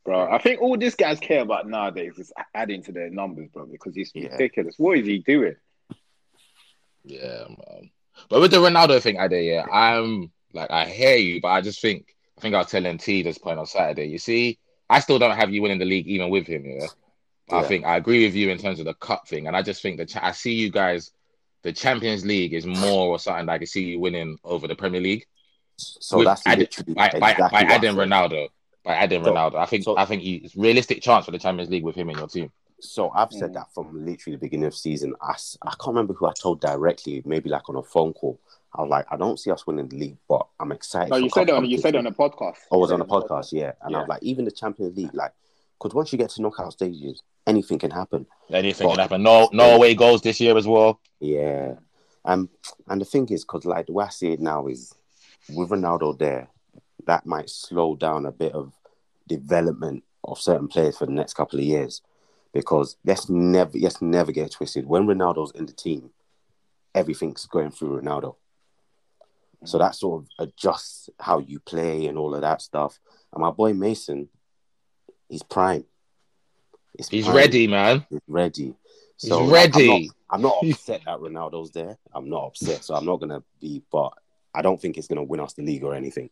Bro, 0.05 0.33
I 0.33 0.39
think 0.39 0.61
all 0.61 0.77
these 0.77 0.97
guys 0.97 1.21
care 1.21 1.43
about 1.43 1.69
nowadays 1.69 2.19
is 2.19 2.33
adding 2.55 2.83
to 2.85 2.93
their 2.93 3.09
numbers, 3.11 3.49
bro, 3.53 3.67
because 3.67 3.97
it's 3.97 4.11
Yeah. 4.15 4.29
ridiculous. 4.33 4.75
What 4.79 4.99
is 4.99 5.07
he 5.07 5.19
doing? 5.21 5.55
Yeah, 7.05 7.45
man. 7.49 7.57
Um, 7.81 7.91
but 8.29 8.41
with 8.41 8.51
the 8.51 8.59
Ronaldo 8.59 9.01
thing, 9.01 9.19
Ade, 9.21 9.45
yeah, 9.45 9.65
I'm 9.71 10.33
like, 10.53 10.71
I 10.71 10.87
hear 10.87 11.17
you, 11.17 11.41
but 11.41 11.49
I 11.49 11.61
just 11.61 11.81
think, 11.81 12.15
I 12.37 12.41
think 12.41 12.55
I 12.55 12.59
was 12.59 12.71
telling 12.71 12.99
T 12.99 13.23
this 13.23 13.39
point 13.39 13.59
on 13.59 13.67
Saturday. 13.67 14.07
You 14.07 14.19
see, 14.19 14.59
I 14.91 15.01
still 15.01 15.19
don't 15.19 15.37
have 15.37 15.51
you 15.51 15.63
winning 15.63 15.79
the 15.79 15.85
league 15.85 16.09
even 16.09 16.31
with 16.31 16.47
him. 16.47 16.65
Yeah, 16.67 16.89
I 17.51 17.63
think 17.63 17.85
I 17.85 17.97
agree 17.97 18.25
with 18.25 18.35
you 18.35 18.51
in 18.51 18.59
terms 18.59 18.79
of 18.81 18.87
the 18.87 18.95
cup 18.95 19.29
thing, 19.29 19.47
and 19.47 19.57
I 19.57 19.63
just 19.63 19.83
think 19.83 19.99
that 19.99 20.09
cha- 20.09 20.27
I 20.27 20.33
see 20.33 20.55
you 20.55 20.71
guys. 20.71 21.13
The 21.63 21.73
Champions 21.73 22.25
League 22.27 22.55
is 22.55 22.67
more 22.67 23.09
or 23.11 23.21
something 23.21 23.47
that 23.47 23.53
I 23.53 23.59
can 23.59 23.69
see 23.69 23.85
you 23.85 24.01
winning 24.01 24.37
over 24.43 24.67
the 24.67 24.75
Premier 24.75 25.01
League. 25.01 25.27
So 25.77 26.19
with 26.19 26.27
that's 26.27 26.45
add- 26.45 26.69
by, 26.89 26.95
by, 26.95 27.07
exactly 27.07 27.37
by 27.37 27.47
what 27.47 27.55
I 27.55 27.75
adding 27.75 27.95
said. 27.95 28.09
Ronaldo. 28.09 28.49
By 28.85 28.95
adding 28.95 29.23
So- 29.25 29.33
Ronaldo, 29.33 29.55
I 29.57 29.67
think 29.67 29.85
so- 29.85 29.97
I 29.97 30.05
think 30.05 30.23
he, 30.23 30.37
it's 30.37 30.57
realistic 30.57 31.03
chance 31.03 31.25
for 31.25 31.31
the 31.31 31.39
Champions 31.39 31.71
League 31.71 31.85
with 31.85 31.95
him 31.95 32.11
in 32.11 32.19
your 32.19 32.27
team. 32.29 32.51
So 32.81 33.11
I've 33.15 33.33
said 33.33 33.51
Mm. 33.51 33.55
that 33.55 33.73
from 33.73 34.05
literally 34.05 34.37
the 34.37 34.41
beginning 34.41 34.67
of 34.67 34.73
the 34.73 34.79
season. 34.79 35.15
I 35.23 35.35
can't 35.63 35.87
remember 35.87 36.15
who 36.15 36.27
I 36.27 36.33
told 36.33 36.61
directly, 36.61 37.23
maybe 37.25 37.49
like 37.49 37.69
on 37.69 37.77
a 37.77 37.83
phone 37.83 38.13
call. 38.13 38.41
I 38.75 38.81
was 38.83 38.91
like, 38.91 39.07
I 39.11 39.17
don't 39.17 39.39
see 39.39 39.51
us 39.53 39.67
winning 39.67 39.87
the 39.89 39.97
league, 39.97 40.17
but 40.29 40.47
I'm 40.59 40.73
excited. 40.73 41.11
No, 41.11 41.17
you 41.17 41.29
said 41.31 41.49
it 41.49 41.55
on 41.55 41.65
you 41.69 41.79
said 41.79 41.95
it 41.95 41.99
on 41.99 42.07
a 42.07 42.13
podcast. 42.13 42.57
I 42.73 42.77
was 42.77 42.91
on 42.91 43.01
a 43.01 43.05
said 43.05 43.09
it 43.09 43.29
podcast, 43.29 43.53
yeah. 43.53 43.73
And 43.83 43.95
I 43.95 44.01
was 44.01 44.09
like, 44.09 44.23
even 44.23 44.45
the 44.47 44.51
Champions 44.51 44.97
League, 44.97 45.15
like, 45.15 45.33
because 45.79 45.95
once 45.95 46.11
you 46.13 46.19
get 46.19 46.31
to 46.31 46.43
knockout 46.43 46.73
stages, 46.73 47.21
anything 47.47 47.79
can 47.79 47.91
happen. 47.91 48.27
Anything 48.51 48.87
But- 48.89 48.95
can 48.95 49.01
happen. 49.03 49.23
No, 49.23 49.49
no 49.53 49.77
away 49.77 49.95
goals 49.95 50.23
this 50.23 50.41
year 50.41 50.57
as 50.57 50.67
well. 50.67 50.99
Yeah. 51.21 51.75
Um, 52.25 52.49
and 52.89 53.01
the 53.01 53.05
thing 53.05 53.29
is, 53.29 53.45
because 53.45 53.65
like 53.65 53.87
the 53.87 53.93
way 53.93 54.07
I 54.07 54.09
see 54.09 54.33
it 54.33 54.41
now 54.41 54.67
is 54.69 54.93
with 55.55 55.69
Ronaldo 55.71 56.19
there, 56.19 56.49
that 57.07 57.27
might 57.27 57.51
slow 57.51 57.97
down 57.97 58.27
a 58.27 58.33
bit 58.33 58.53
of 58.53 58.73
development 59.29 60.05
of 60.25 60.39
certain 60.41 60.69
players 60.69 60.97
for 60.99 61.07
the 61.07 61.13
next 61.13 61.35
couple 61.35 61.59
of 61.59 61.65
years. 61.65 62.03
Because 62.53 62.97
let's 63.05 63.29
never 63.31 63.79
let's 63.79 64.03
never 64.03 64.31
get 64.31 64.51
twisted. 64.53 64.87
When 64.87 65.07
Ronaldo's 65.07 65.53
in 65.53 65.67
the 65.67 65.73
team, 65.73 66.11
everything's 66.95 67.47
going 67.47 67.71
through 67.71 68.01
Ronaldo. 68.01 68.37
So 69.65 69.79
that 69.79 69.95
sort 69.95 70.23
of 70.23 70.29
adjusts 70.49 71.09
how 71.19 71.39
you 71.39 71.61
play 71.61 72.07
and 72.07 72.19
all 72.19 72.35
of 72.35 72.41
that 72.43 72.61
stuff. 72.61 72.99
And 73.33 73.41
my 73.43 73.51
boy 73.51 73.73
Mason, 73.73 74.29
he's 75.29 75.43
prime. 75.43 75.85
It's 76.99 77.09
He's 77.09 77.25
prime. 77.25 77.37
ready, 77.37 77.67
man. 77.67 78.05
He's 78.11 78.21
ready. 78.29 78.75
He's 79.19 79.31
So 79.31 79.45
like, 79.45 79.75
I'm 79.75 79.87
not- 79.87 79.93
ready. 79.93 80.11
I'm 80.29 80.43
not 80.43 80.57
upset 80.63 81.03
that 81.07 81.19
Ronaldo's 81.21 81.71
there. 81.71 81.97
I'm 82.15 82.29
not 82.29 82.47
upset, 82.49 82.85
so 82.85 82.95
I'm 82.95 83.07
not 83.07 83.21
gonna 83.21 83.43
be. 83.61 83.83
But 83.91 84.13
I 84.55 84.61
don't 84.63 84.81
think 84.81 84.99
it's 84.99 85.07
gonna 85.07 85.23
win 85.23 85.41
us 85.41 85.55
the 85.55 85.63
league 85.63 85.85
or 85.85 85.95
anything. 85.95 86.29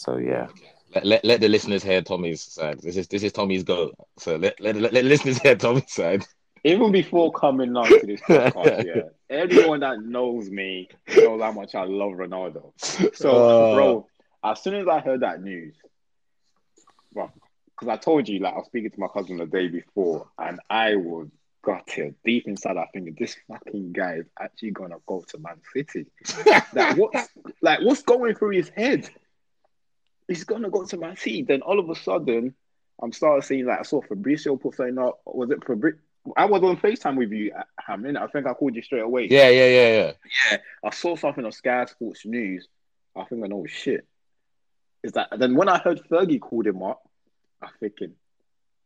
So 0.00 0.16
yeah, 0.16 0.48
Let, 0.94 1.04
let, 1.06 1.24
let 1.24 1.40
the 1.40 1.48
listeners 1.48 1.82
hear 1.82 2.00
Tommy's 2.00 2.42
side. 2.42 2.80
This 2.80 2.96
is 2.96 3.08
this 3.08 3.22
is 3.22 3.32
Tommy's 3.32 3.64
goal. 3.64 3.92
So 4.18 4.36
let 4.36 4.58
let, 4.60 4.76
let, 4.76 4.92
let 4.94 5.04
listeners 5.04 5.38
hear 5.38 5.54
Tommy's 5.56 5.92
side. 5.92 6.24
Even 6.64 6.90
before 6.92 7.32
coming 7.32 7.76
on 7.76 7.94
to 7.94 8.06
this 8.06 8.22
podcast, 8.28 8.82
yeah, 8.82 9.02
everyone 9.28 9.80
that 9.80 10.00
knows 10.00 10.50
me 10.50 10.88
knows 11.18 11.40
how 11.42 11.52
much 11.52 11.74
I 11.74 11.84
love 11.84 12.12
Ronaldo. 12.12 12.72
So, 13.14 13.48
Uh, 13.48 13.70
bro, 13.70 14.06
as 14.42 14.62
soon 14.62 14.74
as 14.74 14.88
I 14.88 15.00
heard 15.00 15.20
that 15.20 15.42
news, 15.42 15.74
well, 17.12 17.32
because 17.70 17.88
I 17.88 17.96
told 17.96 18.28
you, 18.28 18.40
like, 18.40 18.54
I 18.54 18.58
was 18.58 18.66
speaking 18.66 18.90
to 18.90 19.00
my 19.00 19.08
cousin 19.08 19.38
the 19.38 19.46
day 19.46 19.68
before, 19.68 20.28
and 20.38 20.60
I 20.70 20.96
was 20.96 21.28
gutted 21.62 22.14
deep 22.24 22.46
inside. 22.46 22.76
I 22.78 22.86
think 22.92 23.18
this 23.18 23.36
fucking 23.48 23.92
guy 23.92 24.16
is 24.16 24.26
actually 24.40 24.72
gonna 24.72 24.98
go 25.06 25.24
to 25.28 25.38
Man 25.38 25.60
City. 25.74 26.06
like, 26.74 26.96
what's 26.96 27.28
like, 27.62 27.80
what's 27.82 28.02
going 28.02 28.34
through 28.34 28.50
his 28.50 28.70
head? 28.70 29.08
He's 30.30 30.44
gonna 30.44 30.70
go 30.70 30.84
to 30.84 30.96
Man 30.96 31.16
City. 31.16 31.42
Then 31.42 31.60
all 31.60 31.80
of 31.80 31.90
a 31.90 31.94
sudden, 31.96 32.54
I'm 33.02 33.12
starting 33.12 33.42
seeing 33.42 33.66
like 33.66 33.80
I 33.80 33.82
saw 33.82 34.00
Fabrizio 34.00 34.56
put 34.56 34.76
something 34.76 34.96
up. 34.96 35.20
Was 35.26 35.50
it 35.50 35.58
Fabri? 35.60 35.98
I 36.36 36.44
was 36.44 36.62
on 36.62 36.76
Facetime 36.76 37.16
with 37.16 37.32
you, 37.32 37.52
uh, 37.52 37.64
Hamin. 37.84 38.16
I 38.16 38.28
think 38.28 38.46
I 38.46 38.54
called 38.54 38.76
you 38.76 38.82
straight 38.82 39.02
away. 39.02 39.26
yeah, 39.28 39.48
yeah, 39.48 39.66
yeah, 39.66 39.92
yeah. 39.92 40.12
Yeah, 40.52 40.58
I 40.84 40.90
saw 40.90 41.16
something 41.16 41.44
on 41.44 41.50
Sky 41.50 41.84
Sports 41.86 42.24
News. 42.24 42.68
I 43.16 43.24
think 43.24 43.44
I 43.44 43.48
know 43.48 43.66
shit. 43.66 44.06
Is 45.02 45.12
that 45.12 45.30
then 45.36 45.56
when 45.56 45.68
I 45.68 45.78
heard 45.78 46.00
Fergie 46.08 46.40
called 46.40 46.68
him 46.68 46.80
up, 46.84 47.02
I'm 47.60 47.70
thinking, 47.80 48.12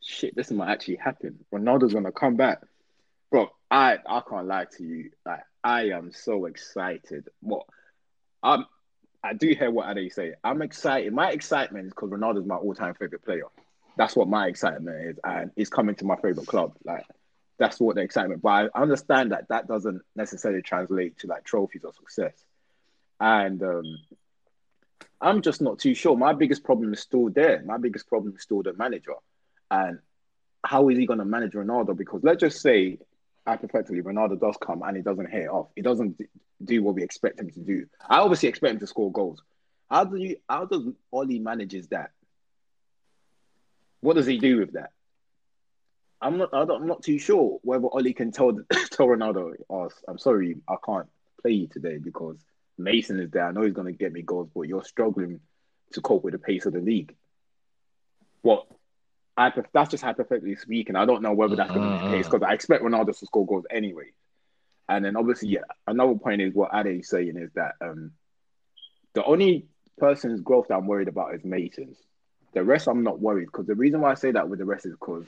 shit, 0.00 0.34
this 0.34 0.50
might 0.50 0.72
actually 0.72 0.96
happen. 0.96 1.44
Ronaldo's 1.52 1.92
gonna 1.92 2.10
come 2.10 2.36
back. 2.36 2.62
Bro, 3.30 3.50
I 3.70 3.98
I 4.06 4.22
can't 4.26 4.46
lie 4.46 4.64
to 4.78 4.82
you. 4.82 5.10
Like 5.26 5.42
I 5.62 5.90
am 5.90 6.10
so 6.10 6.46
excited. 6.46 7.28
What 7.40 7.66
I'm 8.42 8.64
I 9.24 9.32
do 9.32 9.48
hear 9.48 9.70
what 9.70 9.96
Ade 9.96 10.12
say. 10.12 10.34
I'm 10.44 10.60
excited. 10.60 11.12
My 11.12 11.30
excitement 11.30 11.86
is 11.86 11.92
because 11.94 12.10
Ronaldo's 12.10 12.46
my 12.46 12.56
all-time 12.56 12.94
favorite 12.94 13.24
player. 13.24 13.46
That's 13.96 14.14
what 14.14 14.28
my 14.28 14.48
excitement 14.48 15.06
is, 15.06 15.18
and 15.24 15.50
he's 15.56 15.70
coming 15.70 15.94
to 15.96 16.04
my 16.04 16.16
favorite 16.16 16.46
club. 16.46 16.76
Like 16.84 17.06
that's 17.58 17.80
what 17.80 17.96
the 17.96 18.02
excitement. 18.02 18.42
But 18.42 18.70
I 18.74 18.82
understand 18.82 19.32
that 19.32 19.48
that 19.48 19.66
doesn't 19.66 20.02
necessarily 20.14 20.60
translate 20.60 21.18
to 21.20 21.26
like 21.26 21.44
trophies 21.44 21.84
or 21.84 21.94
success. 21.94 22.44
And 23.18 23.62
um, 23.62 23.98
I'm 25.22 25.40
just 25.40 25.62
not 25.62 25.78
too 25.78 25.94
sure. 25.94 26.16
My 26.16 26.34
biggest 26.34 26.62
problem 26.62 26.92
is 26.92 27.00
still 27.00 27.30
there. 27.30 27.62
My 27.64 27.78
biggest 27.78 28.08
problem 28.08 28.34
is 28.36 28.42
still 28.42 28.62
the 28.62 28.74
manager, 28.74 29.14
and 29.70 30.00
how 30.66 30.90
is 30.90 30.98
he 30.98 31.06
going 31.06 31.20
to 31.20 31.24
manage 31.24 31.52
Ronaldo? 31.52 31.96
Because 31.96 32.22
let's 32.24 32.40
just 32.40 32.60
say, 32.60 32.98
hypothetically, 33.46 34.02
Ronaldo 34.02 34.40
does 34.40 34.56
come 34.60 34.82
and 34.82 34.96
he 34.96 35.02
doesn't 35.02 35.30
hit 35.30 35.42
it 35.42 35.48
off. 35.48 35.68
He 35.76 35.82
doesn't 35.82 36.20
do 36.62 36.82
what 36.82 36.94
we 36.94 37.02
expect 37.02 37.40
him 37.40 37.50
to 37.50 37.60
do. 37.60 37.86
I 38.08 38.18
obviously 38.18 38.48
expect 38.48 38.74
him 38.74 38.80
to 38.80 38.86
score 38.86 39.12
goals. 39.12 39.42
How 39.90 40.04
do 40.04 40.16
you? 40.16 40.36
How 40.48 40.64
does 40.64 40.82
Ole 41.12 41.38
manages 41.38 41.88
that? 41.88 42.10
What 44.00 44.16
does 44.16 44.26
he 44.26 44.38
do 44.38 44.58
with 44.58 44.72
that? 44.72 44.90
I'm 46.20 46.38
not. 46.38 46.50
I'm 46.52 46.86
not 46.86 47.02
too 47.02 47.18
sure 47.18 47.58
whether 47.62 47.84
Ole 47.84 48.12
can 48.12 48.32
tell 48.32 48.52
tell 48.90 49.06
Ronaldo, 49.06 49.54
"Oh, 49.68 49.90
I'm 50.08 50.18
sorry, 50.18 50.56
I 50.68 50.76
can't 50.84 51.08
play 51.42 51.52
you 51.52 51.66
today 51.66 51.98
because 51.98 52.36
Mason 52.78 53.20
is 53.20 53.30
there. 53.30 53.46
I 53.46 53.52
know 53.52 53.62
he's 53.62 53.74
going 53.74 53.92
to 53.92 53.98
get 53.98 54.12
me 54.12 54.22
goals, 54.22 54.48
but 54.54 54.62
you're 54.62 54.84
struggling 54.84 55.40
to 55.92 56.00
cope 56.00 56.24
with 56.24 56.32
the 56.32 56.38
pace 56.38 56.66
of 56.66 56.72
the 56.72 56.80
league." 56.80 57.14
Hypo- 58.42 58.66
that's 59.36 59.90
just 59.90 60.04
hypothetically 60.04 60.56
speaking. 60.56 60.96
I 60.96 61.06
don't 61.06 61.22
know 61.22 61.32
whether 61.32 61.56
that's 61.56 61.72
going 61.72 61.90
to 61.90 61.98
be 61.98 62.10
the 62.10 62.16
case 62.16 62.26
because 62.26 62.42
I 62.42 62.52
expect 62.52 62.84
Ronaldo 62.84 63.18
to 63.18 63.26
score 63.26 63.46
goals 63.46 63.66
anyway. 63.70 64.12
And 64.88 65.04
then 65.04 65.16
obviously, 65.16 65.48
yeah, 65.48 65.62
another 65.86 66.14
point 66.14 66.42
is 66.42 66.54
what 66.54 66.70
Ade 66.74 67.00
is 67.00 67.08
saying 67.08 67.36
is 67.36 67.50
that 67.54 67.72
um, 67.80 68.12
the 69.14 69.24
only 69.24 69.66
person's 69.98 70.40
growth 70.40 70.68
that 70.68 70.76
I'm 70.76 70.86
worried 70.86 71.08
about 71.08 71.34
is 71.34 71.44
Mason's. 71.44 71.96
The 72.52 72.62
rest, 72.62 72.86
I'm 72.86 73.02
not 73.02 73.18
worried 73.20 73.46
because 73.46 73.66
the 73.66 73.74
reason 73.74 74.00
why 74.00 74.12
I 74.12 74.14
say 74.14 74.30
that 74.32 74.48
with 74.48 74.58
the 74.60 74.64
rest 74.64 74.86
is 74.86 74.92
because 74.92 75.24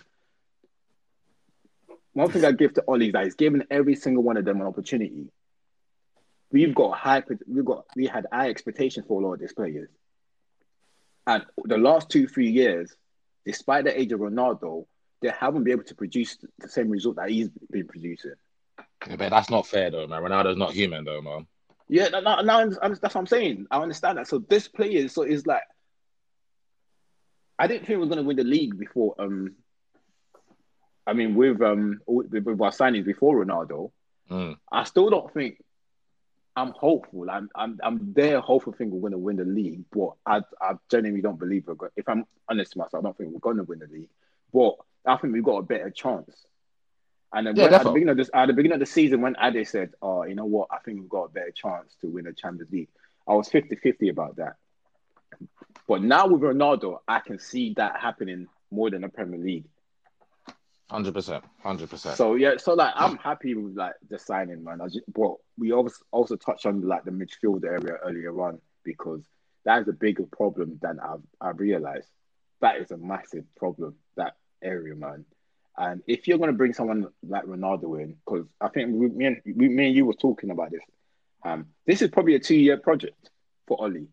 one 2.12 2.30
thing 2.30 2.44
I 2.44 2.52
give 2.52 2.74
to 2.74 2.84
Ole 2.86 3.02
is 3.02 3.12
that 3.12 3.24
he's 3.24 3.34
given 3.34 3.64
every 3.70 3.96
single 3.96 4.22
one 4.22 4.36
of 4.36 4.44
them 4.44 4.61
an 4.61 4.66
opportunity. 4.66 5.26
we've 6.50 6.74
got 6.74 6.96
high, 6.96 7.22
we've 7.46 7.64
got 7.64 7.84
we 7.96 8.07
had 8.07 8.26
high 8.32 8.48
expectations 8.48 9.07
for 9.07 9.20
a 9.20 9.24
lot 9.24 9.34
of 9.34 9.40
these 9.40 9.52
players, 9.52 9.88
and 11.26 11.44
the 11.64 11.76
last 11.76 12.09
two 12.09 12.28
three 12.28 12.50
years, 12.50 12.94
despite 13.47 13.84
the 13.84 13.99
age 13.99 14.12
of 14.12 14.20
Ronaldo, 14.20 14.86
they 15.22 15.28
haven't 15.28 15.64
been 15.64 15.72
able 15.72 15.84
to 15.84 15.94
produce 15.94 16.36
the 16.59 16.68
same 16.68 16.90
result 16.90 17.16
that 17.16 17.30
he's 17.30 17.49
been 17.70 17.86
producing. 17.86 18.34
Yeah, 19.09 19.16
but 19.16 19.30
that's 19.30 19.49
not 19.51 19.66
fair 19.66 19.90
though, 19.90 20.07
man. 20.07 20.22
Ronaldo's 20.22 20.59
not 20.59 20.74
human 20.74 21.05
though, 21.05 21.22
man. 21.22 21.47
Yeah, 21.88 22.09
no, 22.09 22.20
no, 22.20 22.42
no, 22.42 22.68
that's 22.68 23.01
what 23.01 23.16
I'm 23.16 23.26
saying. 23.26 23.66
I 23.70 23.78
understand 23.78 24.18
that. 24.18 24.26
So 24.26 24.40
this 24.40 24.68
player, 24.68 25.09
so 25.09 25.22
it's 25.22 25.47
like, 25.47 25.62
I 27.59 27.66
didn't 27.68 27.86
think 27.86 27.90
we 27.90 28.05
were 28.05 28.07
going 28.07 28.18
to 28.18 28.24
win 28.24 28.36
the 28.36 28.44
league 28.44 28.76
before. 28.76 29.14
Um, 29.18 29.55
I 31.07 31.12
mean, 31.12 31.36
with 31.36 31.62
um 31.62 32.01
with, 32.07 32.32
with 32.32 32.61
our 32.61 32.72
signings 32.72 33.05
before 33.07 33.42
Ronaldo, 33.42 33.92
Mm. 34.30 34.57
I 34.70 34.84
still 34.84 35.11
don't 35.11 35.32
think 35.32 35.62
I'm 36.57 36.72
hopeful. 36.72 37.30
I'm 37.30 37.50
I'm 37.54 37.78
I'm 37.82 38.12
there 38.14 38.40
hopeful 38.40 38.72
think 38.72 38.92
we're 38.92 39.00
going 39.00 39.12
to 39.12 39.18
win 39.18 39.36
the 39.36 39.44
league, 39.44 39.84
but 39.92 40.12
I 40.24 40.40
I 40.61 40.74
genuinely 40.90 41.20
don't 41.20 41.38
believe 41.38 41.66
we're 41.66 41.74
going. 41.74 41.92
If 41.96 42.09
I'm 42.09 42.24
honest 42.48 42.72
to 42.72 42.78
myself, 42.78 43.02
I 43.02 43.07
don't 43.07 43.16
think 43.16 43.32
we're 43.32 43.40
going 43.40 43.59
to 43.59 43.64
win 43.64 43.80
the 43.80 43.86
league. 43.86 44.09
But 44.52 44.76
I 45.04 45.16
think 45.18 45.34
we've 45.34 45.44
got 45.44 45.59
a 45.59 45.62
better 45.62 45.90
chance. 45.90 46.30
And 47.32 47.46
then 47.46 47.57
Yeah, 47.57 47.64
when, 47.64 47.74
at 47.74 47.84
the 47.84 47.92
beginning 47.92 48.11
of 48.11 48.16
this, 48.16 48.30
at 48.32 48.46
the 48.46 48.54
beginning 48.54 48.76
of 48.76 48.80
the 48.80 48.86
season, 48.86 49.20
when 49.20 49.36
Ade 49.40 49.68
said, 49.68 49.92
"Oh, 50.00 50.24
you 50.24 50.34
know 50.34 50.46
what? 50.46 50.68
I 50.70 50.78
think 50.78 51.00
we've 51.00 51.09
got 51.09 51.24
a 51.24 51.28
better 51.28 51.50
chance 51.50 51.94
to 52.00 52.09
win 52.09 52.24
the 52.24 52.32
Champions 52.32 52.72
League," 52.72 52.88
I 53.28 53.34
was 53.34 53.50
50-50 53.50 54.11
about 54.11 54.36
that. 54.36 54.57
But 55.86 56.02
now 56.02 56.26
with 56.26 56.40
Ronaldo, 56.40 57.00
I 57.07 57.20
can 57.20 57.38
see 57.38 57.74
that 57.76 58.00
happening 58.00 58.46
more 58.70 58.90
than 58.90 59.02
the 59.02 59.09
Premier 59.09 59.38
League. 59.38 59.66
Hundred 60.89 61.14
percent, 61.14 61.45
hundred 61.62 61.91
percent. 61.91 62.16
So 62.16 62.37
yeah, 62.37 62.59
so 62.59 62.74
like 62.74 62.93
I'm 62.95 63.16
happy 63.16 63.55
with 63.55 63.76
like 63.76 63.95
the 64.09 64.18
signing, 64.18 64.62
man. 64.62 64.80
I 64.80 64.87
just, 64.87 65.01
but 65.12 65.34
we 65.59 65.72
also 65.72 65.97
also 66.12 66.37
touched 66.37 66.64
on 66.64 66.82
like 66.82 67.05
the 67.05 67.11
midfield 67.11 67.64
area 67.64 67.95
earlier 68.05 68.41
on 68.41 68.61
because 68.84 69.24
that 69.64 69.82
is 69.82 69.89
a 69.89 69.93
bigger 69.93 70.26
problem 70.30 70.78
than 70.80 71.01
I've 71.01 71.22
I've 71.41 71.59
realized. 71.59 72.07
That 72.61 72.76
is 72.76 72.93
a 72.93 72.97
massive 72.97 73.45
problem 73.57 73.97
that 74.16 74.37
area, 74.62 74.95
man. 74.95 75.24
And 75.76 76.03
if 76.07 76.28
you're 76.28 76.39
gonna 76.39 76.53
bring 76.53 76.72
someone 76.72 77.09
like 77.26 77.45
Ronaldo 77.45 78.01
in, 78.01 78.16
because 78.24 78.47
I 78.61 78.68
think 78.68 78.95
we, 78.95 79.09
me 79.09 79.24
and 79.26 79.43
we, 79.45 79.68
me 79.68 79.89
and 79.89 79.97
you 79.97 80.07
were 80.07 80.14
talking 80.14 80.51
about 80.51 80.70
this, 80.70 80.82
um, 81.45 81.66
this 81.84 82.01
is 82.01 82.11
probably 82.11 82.37
a 82.37 82.41
two 82.41 82.57
year 82.57 82.76
project 82.76 83.30
for 83.66 83.76
Ole. 83.82 84.07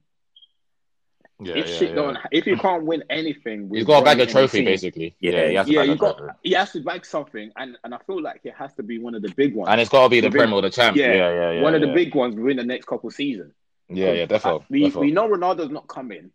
Yeah, 1.45 1.55
if 1.57 1.67
yeah, 1.69 1.77
shit 1.77 1.89
yeah. 1.89 1.95
don't, 1.95 2.17
if 2.31 2.45
you 2.47 2.57
can't 2.57 2.83
win 2.83 3.03
anything, 3.09 3.69
with 3.69 3.77
He's 3.79 3.85
got 3.87 4.01
a 4.01 4.05
bag 4.05 4.17
running 4.17 4.27
of 4.27 4.31
trophy, 4.31 4.57
team, 4.59 4.65
basically. 4.65 5.15
Yeah, 5.19 5.31
Yeah, 5.31 5.47
he 5.49 5.55
has 5.55 5.65
to 5.67 5.71
Yeah, 5.73 5.79
bag 5.81 5.89
you 5.89 5.95
got. 5.97 6.17
trophy. 6.17 6.33
He 6.43 6.51
has 6.53 6.71
to 6.71 6.81
bag 6.81 7.05
something, 7.05 7.51
and 7.57 7.77
and 7.83 7.93
I 7.93 7.97
feel 8.05 8.21
like 8.21 8.41
it 8.43 8.53
has 8.57 8.73
to 8.75 8.83
be 8.83 8.99
one 8.99 9.15
of 9.15 9.21
the 9.21 9.29
big 9.35 9.55
ones. 9.55 9.69
And 9.69 9.79
it's 9.81 9.89
got 9.89 10.03
to 10.03 10.09
be 10.09 10.19
the 10.21 10.27
The 10.27 10.31
big- 10.31 10.39
Premier 10.39 10.55
or 10.55 10.61
the 10.61 10.69
champ. 10.69 10.95
Yeah, 10.97 11.13
Yeah, 11.13 11.33
yeah, 11.33 11.51
yeah. 11.51 11.61
one 11.61 11.75
of 11.75 11.81
the 11.81 11.87
yeah. 11.87 11.93
big 11.93 12.15
ones 12.15 12.35
within 12.35 12.57
the 12.57 12.63
next 12.63 12.85
couple 12.85 13.09
seasons. 13.11 13.53
Yeah, 13.89 14.11
yeah, 14.13 14.25
definitely. 14.25 14.65
We 14.69 14.89
we 14.89 15.11
know 15.11 15.27
Ronaldo's 15.29 15.69
not 15.71 15.87
coming 15.87 16.31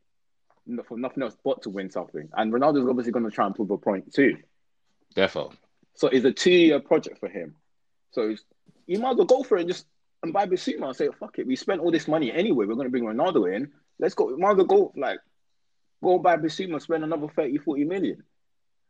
for 0.87 0.99
nothing 0.99 1.23
else 1.23 1.35
but 1.45 1.63
to 1.63 1.71
win 1.71 1.91
something, 1.91 2.29
and 2.37 2.53
Ronaldo's 2.53 2.89
obviously 2.89 3.13
going 3.13 3.25
to 3.25 3.31
try 3.31 3.47
and 3.47 3.55
prove 3.55 3.71
a 3.71 3.79
point 3.79 4.13
too. 4.13 4.37
Definitely. 5.15 5.57
So 5.95 6.09
it's 6.09 6.25
a 6.25 6.33
two-year 6.33 6.81
project 6.81 7.19
for 7.19 7.29
him. 7.29 7.57
So 8.13 8.29
it's, 8.31 8.45
you 8.87 8.99
might 9.01 9.13
as 9.13 9.17
well 9.17 9.27
go 9.27 9.43
for 9.43 9.57
it 9.57 9.63
and 9.63 9.69
just 9.71 9.87
and 10.23 10.33
buy 10.33 10.47
Bissouma 10.47 10.89
and 10.89 10.97
say, 10.97 11.09
"Fuck 11.19 11.39
it, 11.39 11.47
we 11.47 11.57
spent 11.57 11.81
all 11.81 11.91
this 11.91 12.07
money 12.09 12.31
anyway. 12.33 12.67
We're 12.67 12.75
going 12.75 12.87
to 12.87 12.91
bring 12.91 13.05
Ronaldo 13.05 13.55
in. 13.55 13.73
Let's 13.99 14.15
go. 14.15 14.37
Might 14.37 14.57
go 14.67 14.93
like 14.97 15.21
go 16.03 16.19
buy 16.19 16.37
Bissouma, 16.37 16.81
spend 16.81 17.05
another 17.05 17.29
30, 17.29 17.59
40 17.59 17.85
million. 17.85 18.23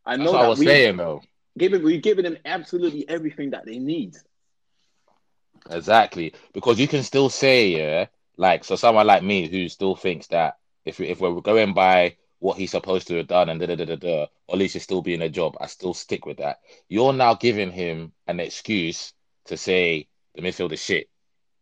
I 0.04 0.16
That's 0.16 0.24
know 0.24 0.32
what 0.32 0.40
I 0.40 0.42
that 0.42 0.48
was 0.50 0.58
we 0.58 0.66
saying, 0.66 0.96
though. 0.96 1.22
Giving 1.56 1.82
we've 1.82 2.02
given 2.02 2.24
them 2.24 2.38
absolutely 2.44 3.08
everything 3.08 3.50
that 3.50 3.64
they 3.64 3.78
need. 3.78 4.16
Exactly, 5.70 6.34
because 6.52 6.78
you 6.78 6.86
can 6.86 7.02
still 7.02 7.28
say, 7.28 7.68
yeah, 7.68 8.06
like 8.36 8.64
so 8.64 8.76
someone 8.76 9.06
like 9.06 9.22
me 9.22 9.48
who 9.48 9.68
still 9.68 9.96
thinks 9.96 10.28
that 10.28 10.58
if 10.84 10.98
we, 10.98 11.08
if 11.08 11.20
we're 11.20 11.40
going 11.40 11.74
by 11.74 12.16
what 12.38 12.56
he's 12.56 12.70
supposed 12.70 13.08
to 13.08 13.16
have 13.16 13.26
done 13.26 13.48
and 13.48 13.60
da 13.60 13.66
da 13.66 13.74
da 13.74 13.84
da 13.84 13.96
da, 13.96 14.22
or 14.46 14.52
at 14.52 14.58
least 14.58 14.74
he's 14.74 14.84
still 14.84 15.02
being 15.02 15.22
a 15.22 15.28
job, 15.28 15.56
I 15.60 15.66
still 15.66 15.94
stick 15.94 16.24
with 16.24 16.38
that. 16.38 16.60
You're 16.88 17.12
now 17.12 17.34
giving 17.34 17.72
him 17.72 18.12
an 18.26 18.38
excuse 18.38 19.12
to 19.46 19.56
say 19.56 20.06
the 20.34 20.42
midfield 20.42 20.72
is 20.72 20.80
shit, 20.80 21.08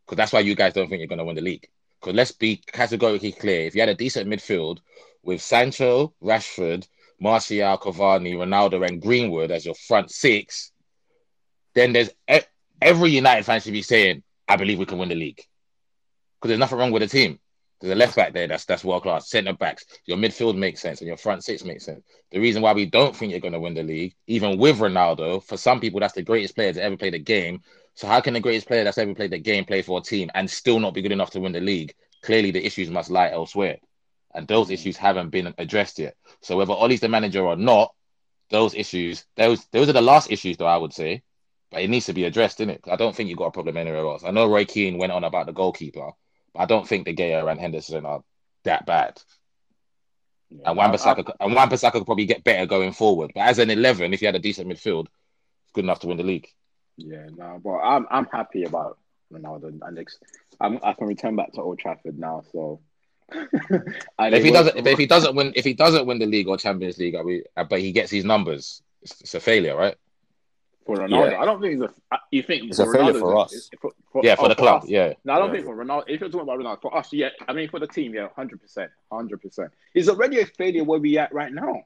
because 0.05 0.19
that's 0.19 0.33
why 0.33 0.41
you 0.41 0.55
guys 0.55 0.75
don't 0.75 0.89
think 0.89 1.01
you're 1.01 1.09
going 1.09 1.19
to 1.19 1.25
win 1.25 1.37
the 1.37 1.43
league. 1.43 1.69
Because 2.07 2.17
let's 2.17 2.31
be 2.31 2.59
categorically 2.59 3.33
clear: 3.33 3.63
if 3.63 3.75
you 3.75 3.81
had 3.81 3.89
a 3.89 3.95
decent 3.95 4.31
midfield 4.31 4.79
with 5.25 5.43
Sancho, 5.43 6.15
Rashford, 6.23 6.87
Martial, 7.19 7.77
Cavani, 7.79 8.37
Ronaldo, 8.37 8.87
and 8.87 9.03
Greenwood 9.03 9.51
as 9.51 9.67
your 9.67 9.75
front 9.75 10.13
six, 10.13 10.71
then 11.75 11.93
there's 11.93 12.11
every 12.81 13.11
United 13.11 13.45
fan 13.45 13.61
should 13.61 13.73
be 13.73 13.83
saying, 13.83 14.23
"I 14.47 14.55
believe 14.55 14.79
we 14.79 14.87
can 14.87 14.99
win 14.99 15.09
the 15.09 15.17
league," 15.17 15.43
because 16.39 16.51
there's 16.51 16.61
nothing 16.61 16.79
wrong 16.79 16.93
with 16.93 17.03
the 17.03 17.09
team. 17.09 17.41
There's 17.81 17.93
a 17.93 17.97
left 17.97 18.15
back 18.15 18.33
there 18.33 18.47
that's 18.47 18.67
that's 18.67 18.85
world 18.85 19.03
class. 19.03 19.29
Centre 19.29 19.53
backs, 19.53 19.85
your 20.05 20.17
midfield 20.17 20.57
makes 20.57 20.81
sense, 20.81 21.01
and 21.01 21.09
your 21.09 21.17
front 21.17 21.43
six 21.43 21.65
makes 21.65 21.87
sense. 21.87 22.05
The 22.31 22.39
reason 22.39 22.63
why 22.63 22.73
we 22.73 22.87
don't 22.87 23.17
think 23.17 23.33
you're 23.33 23.41
going 23.41 23.53
to 23.53 23.59
win 23.59 23.75
the 23.75 23.83
league, 23.83 24.15
even 24.29 24.59
with 24.59 24.79
Ronaldo, 24.79 25.43
for 25.43 25.57
some 25.57 25.81
people 25.81 25.99
that's 25.99 26.15
the 26.15 26.23
greatest 26.23 26.55
player 26.55 26.73
to 26.73 26.81
ever 26.81 26.97
play 26.97 27.11
the 27.11 27.19
game. 27.19 27.63
So 27.97 28.07
how 28.07 28.21
can 28.21 28.35
the 28.35 28.41
greatest 28.41 28.69
player 28.69 28.85
that's 28.85 28.99
ever 28.99 29.15
played 29.15 29.33
the 29.33 29.39
game 29.39 29.65
play 29.65 29.81
for 29.81 29.99
a 29.99 30.03
team 30.03 30.31
and 30.35 30.51
still 30.51 30.79
not 30.79 30.93
be 30.93 31.01
good 31.01 31.13
enough 31.13 31.31
to 31.31 31.41
win 31.41 31.53
the 31.53 31.61
league? 31.61 31.95
Clearly, 32.23 32.51
the 32.51 32.65
issues 32.65 32.91
must 32.91 33.11
lie 33.11 33.31
elsewhere, 33.31 33.79
and 34.35 34.47
those 34.47 34.69
mm. 34.69 34.75
issues 34.75 34.99
haven't 34.99 35.31
been 35.31 35.55
addressed 35.57 35.99
yet. 35.99 36.15
So 36.43 36.59
whether 36.59 36.75
Ole's 36.75 37.01
the 37.01 37.09
manager 37.09 37.43
or 37.43 37.57
not, 37.57 37.95
those 38.51 38.75
issues, 38.75 39.25
those 39.37 39.65
those 39.73 39.89
are 39.89 39.95
the 39.95 40.03
last 40.03 40.31
issues, 40.31 40.59
though 40.59 40.67
I 40.67 40.77
would 40.77 40.93
say. 40.93 41.23
But 41.71 41.83
it 41.83 41.91
needs 41.91 42.07
to 42.07 42.13
be 42.13 42.25
addressed, 42.25 42.59
innit? 42.59 42.87
I 42.87 42.97
don't 42.97 43.17
think 43.17 43.29
you've 43.29 43.39
got 43.39 43.47
a 43.47 43.51
problem 43.51 43.77
anywhere 43.77 44.01
else. 44.01 44.25
I 44.25 44.31
know 44.31 44.47
Roy 44.47 44.67
Keane 44.67 44.99
went 44.99 45.13
on 45.13 45.25
about 45.25 45.47
the 45.47 45.53
goalkeeper, 45.53 46.11
but 46.55 46.61
I 46.61 46.67
don't 46.67 46.87
think 46.87 47.07
De 47.07 47.15
Gea 47.15 47.51
and 47.51 47.59
Henderson 47.59 48.07
are 48.07 48.23
that 48.65 48.87
bad. 48.87 49.21
And 50.65 50.77
Wan-Bissaka, 50.77 51.33
and 51.41 51.55
Wan-Bissaka 51.55 51.93
could 51.93 52.07
probably 52.07 52.27
get 52.27 52.45
better 52.45 52.67
going 52.67 52.93
forward. 52.93 53.33
But 53.35 53.43
as 53.43 53.59
an 53.59 53.71
11, 53.71 54.15
if 54.15 54.23
you 54.23 54.29
had 54.29 54.37
a 54.37 54.39
decent 54.39 54.69
midfield, 54.69 55.07
it's 55.07 55.73
good 55.73 55.85
enough 55.85 56.01
to 56.01 56.07
win 56.07 56.19
the 56.19 56.23
league. 56.23 56.49
Yeah, 56.97 57.27
no, 57.37 57.61
but 57.63 57.79
I'm 57.79 58.07
I'm 58.11 58.27
happy 58.33 58.65
about 58.65 58.99
Ronaldo 59.33 59.79
and 59.83 59.99
ex- 59.99 60.19
I'm, 60.61 60.79
I 60.83 60.93
can 60.95 61.07
return 61.07 61.37
back 61.37 61.53
to 61.55 61.61
Old 61.63 61.79
Trafford 61.79 62.19
now. 62.19 62.43
So 62.53 62.81
And 63.33 64.35
If 64.35 64.45
he 64.45 64.51
doesn't, 64.51 64.77
was- 64.77 64.87
if 64.87 64.99
he 64.99 65.07
doesn't 65.07 65.35
win, 65.35 65.53
if 65.57 65.65
he 65.65 65.75
doesn't 65.75 66.07
win 66.07 66.19
the 66.19 66.27
league 66.27 66.49
or 66.49 66.57
Champions 66.57 66.97
League, 66.99 67.15
are 67.17 67.25
we, 67.25 67.43
uh, 67.57 67.65
but 67.65 67.81
he 67.81 67.93
gets 67.93 68.11
his 68.11 68.25
numbers, 68.25 68.83
it's, 69.03 69.21
it's 69.21 69.35
a 69.35 69.41
failure, 69.41 69.77
right? 69.77 69.97
for 70.87 70.97
Ronaldo, 70.99 71.33
Yeah. 71.33 71.41
I 71.41 71.45
don't 71.45 71.61
think 71.61 71.83
it's 71.83 71.93
a. 72.13 72.19
You 72.31 72.43
think 72.45 72.69
It's 72.71 72.79
a 72.79 72.87
failure 72.93 73.19
for 73.19 73.37
us. 73.39 73.53
it's- 73.53 73.71
For, 73.81 73.91
for- 74.13 74.23
Yeah, 74.25 74.37
for 74.37 74.45
oh, 74.45 74.49
the 74.51 74.55
club, 74.55 74.85
us. 74.85 74.89
yeah. 74.89 75.15
No, 75.25 75.33
I 75.33 75.39
don't 75.41 75.49
Yeah. 75.49 75.55
think 75.55 75.67
for 75.67 75.77
Ronaldo. 75.77 76.05
If 76.07 76.21
you're 76.21 76.31
talking 76.31 76.49
about 76.49 76.61
Ronaldo, 76.61 76.81
for 76.83 76.97
us, 76.97 77.13
yeah. 77.13 77.31
I 77.49 77.53
mean, 77.53 77.69
for 77.69 77.81
the 77.81 77.89
team, 77.89 78.15
yeah, 78.15 78.29
hundred 78.37 78.61
percent, 78.63 78.93
hundred 79.11 79.43
percent. 79.43 79.73
It's 79.95 80.09
already 80.09 80.39
a 80.41 80.47
failure 80.47 80.85
where 80.85 81.01
we 81.01 81.19
at 81.19 81.35
right 81.35 81.53
now. 81.53 81.83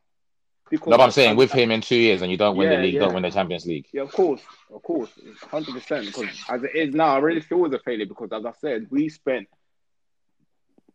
Because 0.70 0.86
No, 0.88 0.96
but 0.96 1.04
I'm 1.04 1.10
saying 1.10 1.36
with 1.36 1.50
him 1.50 1.72
in 1.72 1.80
two 1.80 1.96
years 1.96 2.22
and 2.22 2.30
you 2.30 2.36
don't 2.36 2.56
win 2.56 2.70
Yeah, 2.70 2.76
the 2.76 2.82
league, 2.84 2.94
yeah. 2.94 3.00
don't 3.00 3.14
win 3.14 3.24
the 3.24 3.30
Champions 3.30 3.66
League. 3.66 3.86
Yeah, 3.92 4.02
of 4.02 4.12
course, 4.12 4.40
of 4.72 4.82
course, 4.82 5.10
hundred 5.50 5.74
percent. 5.74 6.06
Because 6.06 6.28
as 6.48 6.62
it 6.62 6.74
is 6.74 6.94
now, 6.94 7.14
I 7.16 7.18
really 7.18 7.40
feel 7.40 7.64
it's 7.66 7.74
a 7.74 7.80
failure 7.80 8.06
because, 8.06 8.30
as 8.32 8.46
I 8.46 8.52
said, 8.60 8.86
we 8.90 9.08
spent 9.08 9.48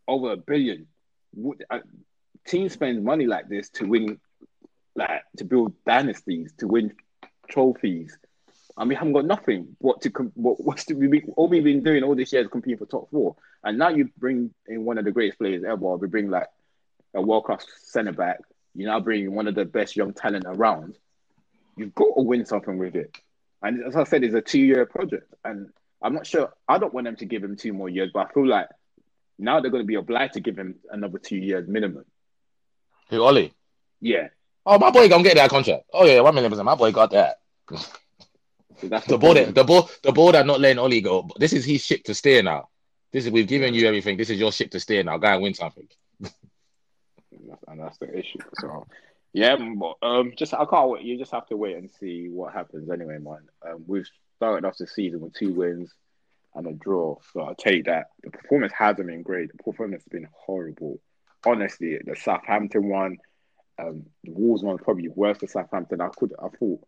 over 0.08 0.32
a 0.32 0.38
billion. 0.38 0.88
Uh, 1.70 1.80
Team 2.48 2.70
spends 2.70 3.04
money 3.04 3.26
like 3.26 3.50
this 3.50 3.70
to 3.72 3.86
win, 3.86 4.20
like 4.96 5.24
to 5.38 5.44
build 5.44 5.74
dynasties, 5.86 6.54
to 6.60 6.68
win 6.68 6.94
trophies, 7.50 8.18
and 8.78 8.88
we 8.88 8.96
haven't 8.96 9.14
got 9.14 9.26
nothing. 9.26 9.76
What 9.80 10.02
to 10.02 10.10
what 10.36 10.64
what's 10.64 10.86
to 10.86 10.94
be 10.94 11.24
all 11.36 11.48
we've 11.50 11.64
been 11.64 11.84
doing 11.84 12.04
all 12.04 12.16
this 12.16 12.32
year 12.32 12.44
is 12.44 12.48
competing 12.48 12.78
for 12.78 12.86
top 12.86 13.10
four, 13.10 13.36
and 13.64 13.78
now 13.78 13.90
you 13.90 14.10
bring 14.18 14.52
in 14.68 14.86
one 14.86 14.98
of 14.98 15.06
the 15.06 15.12
greatest 15.12 15.40
players 15.40 15.64
ever. 15.64 15.98
We 15.98 16.08
bring 16.08 16.30
like 16.30 16.48
a 17.14 17.22
world 17.22 17.46
class 17.46 17.66
centre 17.84 18.14
back. 18.14 18.40
You 18.76 18.86
now 18.86 19.00
bringing 19.00 19.34
one 19.34 19.48
of 19.48 19.56
the 19.56 19.66
best 19.66 19.96
young 19.96 20.14
talent 20.14 20.46
around. 20.46 20.98
You've 21.78 21.96
got 21.96 22.14
to 22.16 22.22
win 22.22 22.46
something 22.46 22.78
with 22.78 22.96
it. 22.96 23.18
And 23.62 23.84
as 23.84 23.96
I 23.96 24.04
said, 24.04 24.24
it's 24.24 24.36
a 24.36 24.42
two 24.42 24.60
year 24.60 24.86
project. 24.86 25.34
And 25.44 25.70
I'm 26.02 26.14
not 26.14 26.28
sure, 26.28 26.54
I 26.68 26.78
don't 26.78 26.94
want 26.94 27.06
them 27.06 27.16
to 27.18 27.26
give 27.26 27.44
him 27.44 27.56
two 27.56 27.74
more 27.74 27.90
years, 27.90 28.12
but 28.14 28.28
I 28.28 28.34
feel 28.34 28.48
like 28.48 28.68
now 29.40 29.60
they're 29.60 29.72
going 29.72 29.84
to 29.84 29.88
be 29.88 29.96
obliged 29.96 30.34
to 30.34 30.42
give 30.42 30.58
him 30.58 30.76
another 30.92 31.18
two 31.18 31.38
years 31.38 31.68
minimum. 31.68 32.06
Who, 33.10 33.22
Ole? 33.22 33.52
Yeah. 34.02 34.28
Oh, 34.66 34.80
my 34.80 34.90
boy 34.90 35.08
gonna 35.08 35.24
get 35.24 35.36
that 35.36 35.50
contract. 35.50 35.84
Oh 35.94 36.06
yeah, 36.06 36.22
one 36.22 36.34
million 36.34 36.52
percent. 36.52 36.66
My 36.66 36.76
boy 36.76 36.92
got 36.92 37.12
that. 37.12 37.38
The 38.82 39.18
board, 39.18 39.38
that, 39.38 39.56
the 39.56 39.64
ball, 39.64 39.90
the 40.04 40.12
ball 40.12 40.34
that 40.34 40.46
not 40.46 40.60
letting 40.60 40.80
Ole 40.80 41.00
go. 41.00 41.30
This 41.38 41.54
is 41.54 41.64
his 41.64 41.84
ship 41.84 42.04
to 42.04 42.14
steer 42.14 42.44
now. 42.44 42.68
This 43.14 43.26
is 43.26 43.32
we've 43.32 43.48
given 43.48 43.74
you 43.74 43.88
everything. 43.88 44.18
This 44.18 44.30
is 44.30 44.38
your 44.38 44.52
ship 44.52 44.70
to 44.72 44.82
steer 44.82 45.02
now. 45.02 45.18
Go 45.18 45.28
and 45.28 45.42
win 45.42 45.54
something. 45.54 45.88
That's- 47.48 47.64
and 47.68 47.80
that's 47.80 47.98
the 48.00 48.18
issue. 48.18 48.40
So, 48.60 48.86
yeah, 49.34 49.56
but 49.58 49.96
um, 50.02 50.34
just 50.38 50.54
I 50.54 50.66
can't 50.66 50.90
wait. 50.90 51.04
You 51.04 51.18
just 51.18 51.32
have 51.32 51.48
to 51.48 51.58
wait 51.58 51.76
and 51.78 51.90
see 52.00 52.28
what 52.30 52.54
happens 52.54 52.90
anyway, 52.90 53.18
man. 53.20 53.48
Um, 53.68 53.84
we've 53.88 54.08
started 54.38 54.66
off 54.66 54.78
the 54.78 54.88
season 54.88 55.20
with 55.22 55.34
two 55.34 55.54
wins 55.54 55.92
and 56.54 56.68
a 56.68 56.74
draw, 56.74 57.18
so 57.34 57.42
I'll 57.42 57.56
take 57.56 57.86
that. 57.86 58.08
The 58.24 58.30
performance 58.32 58.74
hasn't 58.78 59.08
been 59.08 59.24
great. 59.24 59.52
The 59.52 59.62
performance 59.64 60.04
has 60.04 60.10
been 60.12 60.28
horrible. 60.32 61.02
Honestly, 61.46 62.00
the 62.04 62.16
Southampton 62.16 62.88
one, 62.90 63.18
um, 63.78 64.06
the 64.24 64.32
Wolves 64.32 64.64
one, 64.64 64.78
probably 64.78 65.10
worse 65.10 65.38
than 65.40 65.50
Southampton. 65.50 66.00
I 66.02 66.08
could, 66.18 66.34
I 66.42 66.48
thought, 66.48 66.82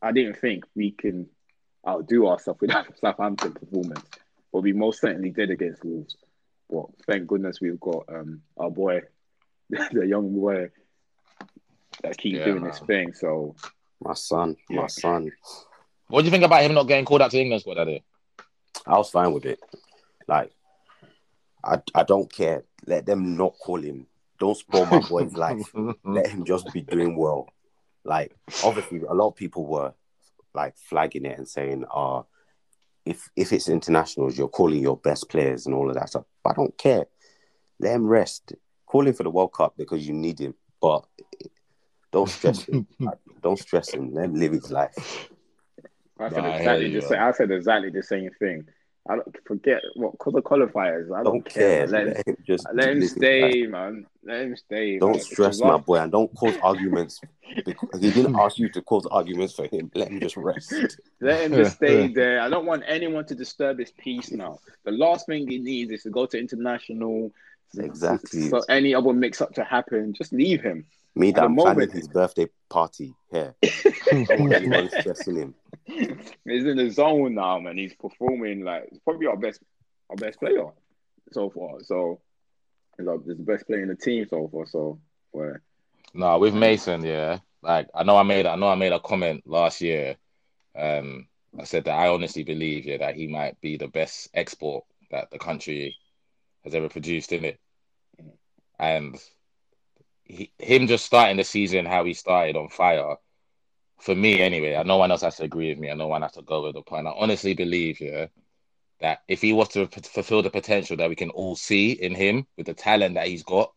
I 0.00 0.12
didn't 0.12 0.38
think 0.38 0.64
we 0.74 0.92
can 0.92 1.28
outdo 1.86 2.26
ourselves 2.26 2.60
with 2.60 2.70
that 2.72 2.98
Southampton 3.00 3.52
performance. 3.52 4.04
but 4.52 4.62
we 4.62 4.72
most 4.72 5.00
certainly 5.00 5.30
did 5.30 5.50
against 5.50 5.84
Wolves. 5.84 6.16
But 6.70 6.86
thank 7.06 7.26
goodness 7.26 7.60
we've 7.60 7.80
got 7.80 8.04
um 8.08 8.42
our 8.56 8.70
boy, 8.70 9.02
the 9.92 10.06
young 10.06 10.32
boy 10.34 10.70
that 12.02 12.16
keep 12.16 12.36
Yeah, 12.36 12.44
doing 12.44 12.62
man. 12.62 12.70
this 12.70 12.80
thing. 12.80 13.12
So 13.14 13.54
My 14.00 14.14
son, 14.14 14.56
Yeah. 14.68 14.82
my 14.82 14.86
son. 14.86 15.30
What 16.08 16.20
do 16.22 16.26
you 16.26 16.30
think 16.30 16.44
about 16.44 16.62
him 16.62 16.74
not 16.74 16.84
getting 16.88 17.04
called 17.04 17.20
out 17.22 17.30
to 17.32 17.38
England 17.40 17.60
squad 17.62 17.74
that 17.74 17.84
day? 17.84 18.02
I 18.86 18.96
was 18.96 19.10
fine 19.10 19.32
with 19.32 19.44
it. 19.44 19.60
Like, 20.26 20.52
I 21.64 21.82
I 21.94 22.02
don't 22.04 22.32
care. 22.32 22.64
Let 22.86 23.04
them 23.06 23.36
not 23.36 23.54
call 23.58 23.80
him. 23.82 24.06
Don't 24.38 24.56
spoil 24.56 24.86
my 24.86 25.00
boy's 25.00 25.32
life. 25.46 25.70
Let 26.04 26.28
him 26.28 26.44
just 26.44 26.72
be 26.72 26.80
doing 26.82 27.16
well. 27.16 27.48
Like, 28.04 28.34
obviously, 28.64 29.00
a 29.02 29.12
lot 29.12 29.28
of 29.28 29.34
people 29.36 29.66
were 29.66 29.92
like 30.54 30.76
flagging 30.78 31.26
it 31.26 31.36
and 31.36 31.48
saying, 31.48 31.84
"Uh, 31.92 32.22
if 33.04 33.28
if 33.36 33.52
it's 33.52 33.68
internationals, 33.68 34.38
you're 34.38 34.48
calling 34.48 34.80
your 34.80 34.96
best 34.96 35.28
players 35.28 35.66
and 35.66 35.74
all 35.74 35.88
of 35.90 35.96
that 35.96 36.08
stuff." 36.08 36.24
But 36.42 36.50
I 36.50 36.54
don't 36.54 36.78
care. 36.78 37.06
Let 37.80 37.94
him 37.96 38.06
rest. 38.06 38.54
Call 38.88 39.06
him 39.06 39.12
for 39.12 39.22
the 39.22 39.30
World 39.30 39.52
Cup 39.52 39.74
because 39.76 40.08
you 40.08 40.14
need 40.14 40.38
him, 40.40 40.54
but 40.80 41.04
don't 42.10 42.28
stress 42.28 42.62
him. 42.64 42.86
Like, 43.00 43.18
don't 43.42 43.58
stress 43.58 43.92
him. 43.92 44.14
Let 44.14 44.24
him 44.24 44.34
live 44.34 44.52
his 44.52 44.70
life. 44.70 45.28
I 46.18 46.30
said 46.30 46.38
Nah, 46.44 46.54
exactly 46.56 46.94
the 46.94 47.02
same. 47.02 47.20
I 47.20 47.32
said 47.32 47.50
exactly 47.50 47.90
the 47.90 48.02
same 48.02 48.30
thing. 48.38 48.66
I 49.08 49.16
don't 49.16 49.36
forget 49.46 49.82
what 49.94 50.12
because 50.12 50.34
of 50.34 50.44
qualifiers. 50.44 51.04
I 51.12 51.22
don't, 51.22 51.24
Don't 51.24 51.44
care. 51.44 51.86
Let, 51.86 52.00
him- 52.00 52.14
Let 52.14 52.26
him 52.26 52.36
just 52.46 52.66
let 52.72 52.88
him 52.88 53.00
live 53.00 53.02
his 53.02 53.16
life. 53.16 53.22
stay, 53.22 53.66
man. 53.66 54.06
Let 54.24 54.42
him 54.42 54.56
stay. 54.56 54.98
Don't 54.98 55.10
man. 55.12 55.20
stress 55.20 55.60
my 55.60 55.76
boy 55.76 55.96
and 55.96 56.10
don't 56.10 56.34
cause 56.34 56.56
arguments. 56.62 57.20
Because 57.64 58.00
he 58.00 58.10
didn't 58.10 58.36
ask 58.38 58.58
you 58.58 58.68
to 58.70 58.82
cause 58.82 59.06
arguments 59.10 59.54
for 59.54 59.66
him. 59.66 59.90
Let 59.94 60.08
him 60.08 60.20
just 60.20 60.36
rest. 60.36 61.00
Let 61.20 61.44
him 61.44 61.52
just 61.52 61.76
stay 61.76 62.06
there. 62.06 62.40
I 62.40 62.48
don't 62.48 62.66
want 62.66 62.84
anyone 62.86 63.24
to 63.26 63.34
disturb 63.34 63.78
his 63.78 63.90
peace 63.90 64.30
now. 64.30 64.58
The 64.84 64.92
last 64.92 65.26
thing 65.26 65.48
he 65.48 65.58
needs 65.58 65.90
is 65.90 66.02
to 66.04 66.10
go 66.10 66.26
to 66.26 66.38
international. 66.38 67.32
Exactly. 67.76 68.48
So 68.48 68.60
any 68.68 68.94
other 68.94 69.12
mix 69.12 69.40
up 69.40 69.54
to 69.54 69.64
happen, 69.64 70.14
just 70.14 70.32
leave 70.32 70.62
him. 70.62 70.86
Me 71.14 71.28
At 71.28 71.34
the 71.34 71.40
that 71.40 71.46
I'm 71.46 71.54
planning 71.56 71.78
moment- 71.78 71.92
his 71.92 72.08
birthday 72.08 72.46
party 72.68 73.14
here. 73.30 73.54
Don't 74.10 74.40
want 74.40 74.52
anyone 74.54 74.90
stressing 75.00 75.36
him. 75.36 75.54
He's 75.86 76.64
in 76.64 76.76
the 76.76 76.90
zone 76.90 77.34
now, 77.34 77.58
man. 77.58 77.76
He's 77.76 77.94
performing 77.94 78.62
like 78.62 78.88
probably 79.04 79.26
our 79.26 79.36
best, 79.36 79.60
our 80.10 80.16
best 80.16 80.38
player 80.38 80.66
so 81.32 81.50
far. 81.50 81.82
So 81.82 82.20
he's, 82.96 83.06
like, 83.06 83.20
he's 83.26 83.36
the 83.36 83.42
best 83.42 83.66
player 83.66 83.82
in 83.82 83.88
the 83.88 83.96
team 83.96 84.26
so 84.28 84.48
far. 84.48 84.66
So 84.66 85.00
where 85.32 85.62
No, 86.14 86.38
with 86.38 86.54
Mason, 86.54 87.04
yeah. 87.04 87.38
Like 87.62 87.88
I 87.94 88.04
know 88.04 88.16
I 88.16 88.22
made 88.22 88.46
I 88.46 88.54
know 88.56 88.68
I 88.68 88.76
made 88.76 88.92
a 88.92 89.00
comment 89.00 89.42
last 89.46 89.80
year. 89.80 90.16
Um, 90.76 91.26
I 91.58 91.64
said 91.64 91.84
that 91.86 91.98
I 91.98 92.08
honestly 92.08 92.44
believe, 92.44 92.84
yeah, 92.84 92.98
that 92.98 93.16
he 93.16 93.26
might 93.26 93.60
be 93.60 93.76
the 93.76 93.88
best 93.88 94.28
export 94.34 94.84
that 95.10 95.30
the 95.32 95.38
country 95.38 95.96
has 96.64 96.74
ever 96.74 96.88
produced 96.88 97.32
in 97.32 97.44
it. 97.44 97.58
And 98.78 99.16
he, 100.24 100.52
him 100.58 100.86
just 100.86 101.06
starting 101.06 101.36
the 101.36 101.44
season 101.44 101.86
how 101.86 102.04
he 102.04 102.14
started 102.14 102.56
on 102.56 102.68
fire, 102.68 103.16
for 104.00 104.14
me 104.14 104.40
anyway, 104.40 104.74
and 104.74 104.86
no 104.86 104.96
one 104.96 105.10
else 105.10 105.22
has 105.22 105.36
to 105.36 105.44
agree 105.44 105.70
with 105.70 105.78
me, 105.78 105.88
and 105.88 105.98
no 105.98 106.06
one 106.06 106.22
has 106.22 106.32
to 106.32 106.42
go 106.42 106.62
with 106.62 106.74
the 106.74 106.82
point. 106.82 107.06
I 107.06 107.12
honestly 107.16 107.54
believe, 107.54 108.00
yeah, 108.00 108.26
that 109.00 109.20
if 109.28 109.40
he 109.40 109.52
was 109.52 109.68
to 109.70 109.86
fulfill 109.86 110.42
the 110.42 110.50
potential 110.50 110.96
that 110.96 111.08
we 111.08 111.16
can 111.16 111.30
all 111.30 111.56
see 111.56 111.92
in 111.92 112.14
him 112.14 112.46
with 112.56 112.66
the 112.66 112.74
talent 112.74 113.14
that 113.14 113.28
he's 113.28 113.42
got, 113.42 113.72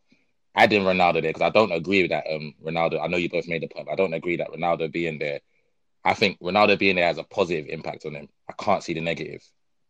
adding 0.55 0.83
Ronaldo 0.83 1.13
there 1.13 1.21
because 1.23 1.41
I 1.41 1.49
don't 1.49 1.71
agree 1.71 2.01
with 2.01 2.11
that. 2.11 2.25
Um, 2.29 2.53
Ronaldo. 2.63 3.01
I 3.01 3.07
know 3.07 3.17
you 3.17 3.29
both 3.29 3.47
made 3.47 3.61
the 3.61 3.67
point, 3.67 3.85
but 3.85 3.93
I 3.93 3.95
don't 3.95 4.13
agree 4.13 4.37
that 4.37 4.49
Ronaldo 4.49 4.91
being 4.91 5.19
there. 5.19 5.39
I 6.03 6.13
think 6.13 6.39
Ronaldo 6.39 6.77
being 6.77 6.95
there 6.95 7.05
has 7.05 7.19
a 7.19 7.23
positive 7.23 7.67
impact 7.67 8.05
on 8.05 8.15
him. 8.15 8.27
I 8.49 8.53
can't 8.53 8.83
see 8.83 8.93
the 8.93 9.01
negative. 9.01 9.43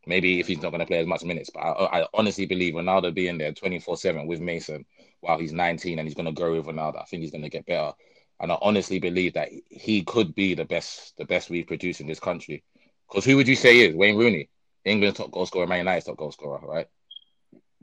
Maybe 0.06 0.40
if 0.40 0.48
he's 0.48 0.62
not 0.62 0.72
going 0.72 0.80
to 0.80 0.86
play 0.88 1.00
as 1.00 1.06
much 1.06 1.24
minutes, 1.24 1.52
but 1.54 1.60
I, 1.60 2.02
I 2.02 2.08
honestly 2.14 2.48
believe 2.48 2.74
Ronaldo 2.74 3.14
being 3.14 3.38
there 3.38 3.52
twenty 3.52 3.80
four 3.80 3.98
seven 3.98 4.26
with 4.26 4.40
Mason 4.40 4.86
while 5.20 5.38
he's 5.38 5.54
nineteen 5.54 6.00
and 6.00 6.08
he's 6.08 6.16
going 6.16 6.26
to 6.26 6.32
grow 6.32 6.56
with 6.56 6.66
Ronaldo. 6.66 7.02
I 7.02 7.06
think 7.06 7.22
he's 7.22 7.32
going 7.32 7.44
to 7.44 7.50
get 7.50 7.68
better, 7.68 7.94
and 8.40 8.52
I 8.52 8.58
honestly 8.62 9.00
believe 9.00 9.34
that 9.34 9.50
he 9.70 10.04
could 10.04 10.34
be 10.34 10.56
the 10.56 10.66
best, 10.66 11.16
the 11.18 11.26
best 11.26 11.50
we've 11.50 11.68
produced 11.68 12.02
in 12.02 12.08
this 12.08 12.20
country. 12.20 12.64
Because 13.08 13.26
who 13.26 13.36
would 13.38 13.48
you 13.48 13.56
say 13.56 13.80
is 13.82 13.96
Wayne 13.96 14.18
Rooney, 14.18 14.50
England's 14.86 15.18
top 15.20 15.32
goal 15.32 15.46
scorer, 15.46 15.68
Man 15.68 15.80
United's 15.80 16.06
top 16.06 16.18
goal 16.18 16.32
scorer, 16.32 16.62
right? 16.66 16.88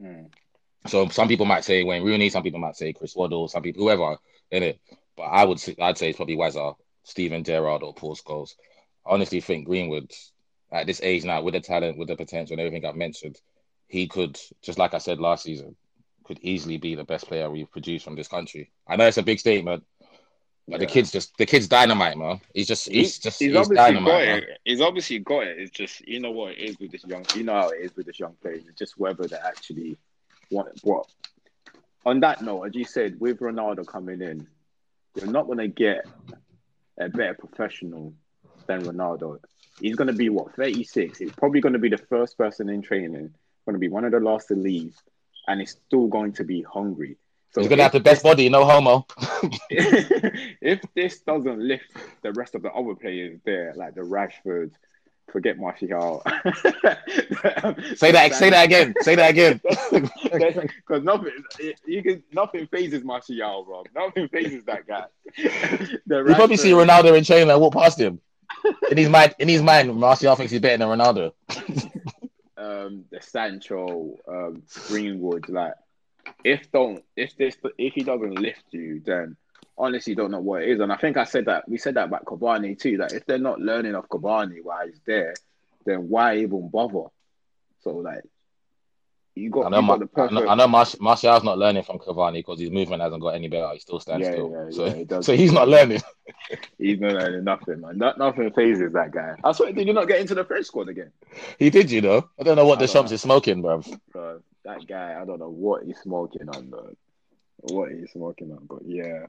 Mm. 0.00 0.30
So 0.86 1.08
some 1.08 1.28
people 1.28 1.46
might 1.46 1.64
say 1.64 1.84
Wayne 1.84 2.02
Rooney, 2.02 2.30
some 2.30 2.42
people 2.42 2.60
might 2.60 2.76
say 2.76 2.92
Chris 2.92 3.14
Waddle, 3.14 3.46
some 3.46 3.62
people 3.62 3.82
whoever 3.82 4.16
in 4.50 4.62
it. 4.62 4.80
But 5.16 5.24
I 5.24 5.44
would 5.44 5.60
say 5.60 5.76
I'd 5.80 5.98
say 5.98 6.08
it's 6.08 6.16
probably 6.16 6.36
Wazza, 6.36 6.74
Steven 7.04 7.44
Gerrard, 7.44 7.82
or 7.82 7.94
Paul 7.94 8.16
Scholes. 8.16 8.54
I 9.06 9.12
honestly 9.12 9.40
think 9.40 9.66
Greenwood 9.66 10.12
at 10.72 10.86
this 10.86 11.00
age 11.02 11.24
now, 11.24 11.40
with 11.42 11.54
the 11.54 11.60
talent, 11.60 11.96
with 11.98 12.08
the 12.08 12.16
potential, 12.16 12.54
and 12.54 12.60
everything 12.60 12.84
I've 12.86 12.96
mentioned, 12.96 13.40
he 13.86 14.06
could 14.06 14.38
just 14.62 14.78
like 14.78 14.94
I 14.94 14.98
said 14.98 15.18
last 15.18 15.44
season, 15.44 15.76
could 16.24 16.38
easily 16.42 16.76
be 16.76 16.94
the 16.94 17.04
best 17.04 17.26
player 17.26 17.50
we've 17.50 17.70
produced 17.70 18.04
from 18.04 18.16
this 18.16 18.28
country. 18.28 18.70
I 18.86 18.96
know 18.96 19.06
it's 19.06 19.16
a 19.18 19.22
big 19.22 19.38
statement, 19.40 19.84
but 20.68 20.80
the 20.80 20.86
kid's 20.86 21.10
just 21.10 21.34
the 21.38 21.46
kid's 21.46 21.68
dynamite, 21.68 22.18
man. 22.18 22.40
He's 22.52 22.66
just 22.66 22.86
he's 22.88 23.16
He- 23.16 23.22
just 23.22 23.38
he's, 23.38 23.48
he's, 23.48 23.56
obviously 23.56 23.76
dynamite. 23.76 24.04
got 24.06 24.18
man. 24.26 24.38
it. 24.42 24.58
He's 24.64 24.80
obviously 24.82 25.18
got 25.20 25.46
it. 25.46 25.58
It's 25.58 25.70
just 25.70 26.06
you 26.06 26.20
know 26.20 26.30
what 26.32 26.52
it 26.52 26.58
is 26.58 26.78
with 26.78 26.92
this 26.92 27.04
young. 27.06 27.24
You 27.34 27.44
know 27.44 27.54
how 27.54 27.68
it 27.70 27.80
is 27.80 27.96
with 27.96 28.04
this 28.06 28.18
young 28.20 28.34
player. 28.42 28.56
It's 28.56 28.78
just 28.78 28.98
whether 28.98 29.26
they 29.26 29.36
actually 29.36 29.96
want 30.50 30.68
it 30.68 30.80
what. 30.82 31.06
On 32.04 32.20
that 32.20 32.42
note, 32.42 32.64
as 32.64 32.74
you 32.74 32.84
said, 32.84 33.18
with 33.20 33.40
Ronaldo 33.40 33.86
coming 33.86 34.20
in, 34.22 34.46
you're 35.14 35.26
not 35.26 35.46
going 35.46 35.58
to 35.58 35.68
get 35.68 36.06
a 36.98 37.08
better 37.08 37.34
professional 37.34 38.14
than 38.66 38.82
Ronaldo. 38.82 39.38
He's 39.80 39.96
going 39.96 40.08
to 40.08 40.14
be 40.14 40.28
what 40.28 40.54
36. 40.54 41.18
He's 41.18 41.32
probably 41.32 41.60
going 41.60 41.72
to 41.74 41.78
be 41.78 41.88
the 41.88 41.98
first 41.98 42.36
person 42.36 42.68
in 42.68 42.82
training. 42.82 43.34
Going 43.66 43.74
to 43.74 43.78
be 43.78 43.88
one 43.88 44.04
of 44.04 44.12
the 44.12 44.20
last 44.20 44.48
to 44.48 44.54
leave, 44.54 44.96
and 45.46 45.60
he's 45.60 45.72
still 45.72 46.06
going 46.06 46.32
to 46.34 46.44
be 46.44 46.62
hungry. 46.62 47.16
So 47.50 47.62
He's 47.62 47.70
gonna 47.70 47.82
have 47.82 47.92
the 47.92 48.00
best 48.00 48.22
body, 48.22 48.48
no 48.50 48.64
homo. 48.64 49.06
if 49.70 50.80
this 50.94 51.20
doesn't 51.20 51.58
lift 51.58 51.90
the 52.22 52.32
rest 52.32 52.54
of 52.54 52.62
the 52.62 52.70
other 52.70 52.94
players 52.94 53.40
there, 53.44 53.72
like 53.74 53.94
the 53.94 54.02
Rashford, 54.02 54.72
forget 55.32 55.58
Martial. 55.58 56.22
say 57.96 58.12
that, 58.12 58.34
say 58.34 58.50
that 58.50 58.66
again, 58.66 58.94
say 59.00 59.14
that 59.14 59.30
again. 59.30 59.60
Because 60.30 61.02
nothing, 61.02 61.32
you 61.86 62.02
can 62.02 62.22
nothing 62.32 62.66
fazes 62.66 63.02
Martial, 63.02 63.64
bro. 63.64 63.84
Nothing 63.94 64.28
fazes 64.28 64.64
that 64.64 64.86
guy. 64.86 65.06
The 66.06 66.24
You 66.28 66.34
probably 66.34 66.56
see 66.56 66.72
Ronaldo 66.72 67.16
in 67.16 67.24
training 67.24 67.50
and 67.50 67.60
walk 67.60 67.72
past 67.72 67.98
him. 67.98 68.20
In 68.90 68.96
his 68.96 69.08
mind, 69.08 69.34
in 69.38 69.48
his 69.48 69.62
mind, 69.62 69.94
Martial 69.94 70.34
thinks 70.34 70.52
he's 70.52 70.60
better 70.60 70.78
than 70.78 70.88
Ronaldo. 70.88 71.32
um, 72.56 73.04
the 73.10 73.20
Sancho, 73.20 74.14
um, 74.26 74.62
Greenwood, 74.88 75.48
like 75.48 75.74
if 76.44 76.70
don't 76.72 77.02
if 77.16 77.36
this 77.36 77.56
if 77.78 77.94
he 77.94 78.02
doesn't 78.02 78.34
lift 78.34 78.64
you, 78.70 79.00
then 79.04 79.36
honestly 79.76 80.14
don't 80.14 80.30
know 80.30 80.40
what 80.40 80.62
it 80.62 80.70
is. 80.70 80.80
And 80.80 80.92
I 80.92 80.96
think 80.96 81.16
I 81.16 81.24
said 81.24 81.46
that 81.46 81.68
we 81.68 81.78
said 81.78 81.94
that 81.94 82.06
about 82.06 82.24
Cavani 82.24 82.78
too. 82.78 82.98
That 82.98 83.12
if 83.12 83.26
they're 83.26 83.38
not 83.38 83.60
learning 83.60 83.94
off 83.94 84.08
Cavani 84.08 84.62
while 84.62 84.86
he's 84.86 85.00
there, 85.06 85.34
then 85.84 86.08
why 86.08 86.38
even 86.38 86.68
bother? 86.68 87.08
So 87.82 87.90
like 87.90 88.22
you 89.38 89.50
got, 89.50 89.66
I 89.66 89.80
know, 89.80 89.86
got 89.86 90.14
the 90.14 90.22
I 90.22 90.30
know, 90.30 90.48
I 90.48 90.54
know 90.54 90.68
Mar- 90.68 90.86
Martial's 91.00 91.44
not 91.44 91.58
learning 91.58 91.82
from 91.84 91.98
Cavani 91.98 92.34
because 92.34 92.60
his 92.60 92.70
movement 92.70 93.02
hasn't 93.02 93.22
got 93.22 93.34
any 93.34 93.48
better. 93.48 93.70
He 93.72 93.80
still 93.80 94.00
stands 94.00 94.26
Yeah, 94.26 94.32
still. 94.32 94.50
yeah, 94.50 94.70
so, 94.70 94.86
yeah, 94.86 94.94
he 95.18 95.22
so 95.22 95.36
he's 95.36 95.52
not 95.52 95.68
learning. 95.68 96.02
He's 96.78 96.98
not 97.00 97.12
learning 97.12 97.44
nothing, 97.44 97.80
man. 97.80 97.98
Not, 97.98 98.16
nothing 98.16 98.50
fazes 98.52 98.92
that 98.92 99.10
guy. 99.10 99.34
I 99.44 99.52
swear, 99.52 99.72
did 99.72 99.86
you 99.86 99.92
not 99.92 100.08
get 100.08 100.20
into 100.20 100.34
the 100.34 100.44
French 100.44 100.66
squad 100.66 100.88
again? 100.88 101.10
He 101.58 101.68
did, 101.68 101.90
you 101.90 102.00
know. 102.00 102.28
I 102.38 102.42
don't 102.42 102.56
know 102.56 102.64
what 102.66 102.78
I 102.78 102.82
the 102.82 102.88
shops 102.88 103.10
know. 103.10 103.14
is 103.16 103.22
smoking, 103.22 103.60
bro. 103.60 103.82
Bro, 104.12 104.40
that 104.64 104.86
guy, 104.86 105.20
I 105.20 105.24
don't 105.24 105.40
know 105.40 105.50
what 105.50 105.84
he's 105.84 105.98
smoking 105.98 106.48
on, 106.48 106.70
bro. 106.70 106.94
What 107.58 107.90
he's 107.92 108.12
smoking 108.12 108.52
on, 108.52 108.66
but 108.66 108.80
yeah. 108.86 109.26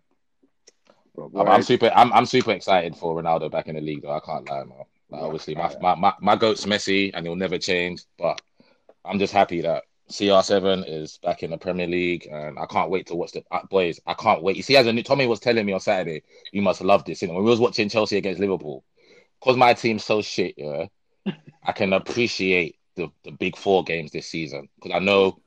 I'm, 1.35 1.47
I'm 1.49 1.63
super. 1.63 1.91
I'm, 1.93 2.13
I'm 2.13 2.25
super 2.25 2.51
excited 2.51 2.95
for 2.95 3.21
Ronaldo 3.21 3.51
back 3.51 3.67
in 3.67 3.75
the 3.75 3.81
league, 3.81 4.03
though. 4.03 4.11
I 4.11 4.19
can't 4.19 4.49
lie, 4.49 4.63
man. 4.63 4.77
Like, 5.09 5.21
obviously, 5.21 5.55
my, 5.55 5.75
my, 5.81 5.95
my 5.95 6.13
my 6.21 6.35
goat's 6.35 6.65
Messi, 6.65 7.11
and 7.13 7.25
he'll 7.25 7.35
never 7.35 7.57
change. 7.57 8.03
But 8.17 8.39
I'm 9.03 9.19
just 9.19 9.33
happy 9.33 9.61
that 9.61 9.83
CR7 10.09 10.85
is 10.87 11.17
back 11.17 11.43
in 11.43 11.51
the 11.51 11.57
Premier 11.57 11.87
League, 11.87 12.27
and 12.31 12.57
I 12.57 12.65
can't 12.65 12.89
wait 12.89 13.07
to 13.07 13.15
watch 13.15 13.31
the 13.31 13.43
uh, 13.51 13.65
boys. 13.69 13.99
I 14.07 14.15
can't 14.15 14.41
wait. 14.41 14.57
You 14.57 14.63
see, 14.63 14.75
as 14.75 14.87
a 14.87 14.93
new 14.93 15.03
Tommy 15.03 15.27
was 15.27 15.39
telling 15.39 15.65
me 15.65 15.73
on 15.73 15.79
Saturday, 15.79 16.23
you 16.51 16.61
must 16.61 16.81
love 16.81 17.05
this. 17.05 17.21
You 17.21 17.27
know, 17.27 17.35
when 17.35 17.43
we 17.43 17.49
was 17.49 17.59
watching 17.59 17.89
Chelsea 17.89 18.17
against 18.17 18.39
Liverpool, 18.39 18.83
because 19.39 19.55
my 19.55 19.73
team's 19.73 20.03
so 20.03 20.21
shit, 20.21 20.55
yeah, 20.57 20.87
I 21.63 21.71
can 21.71 21.93
appreciate 21.93 22.77
the, 22.95 23.09
the 23.23 23.31
big 23.31 23.55
four 23.55 23.83
games 23.83 24.11
this 24.11 24.27
season 24.27 24.67
because 24.75 24.95
I 24.95 24.99
know 24.99 25.39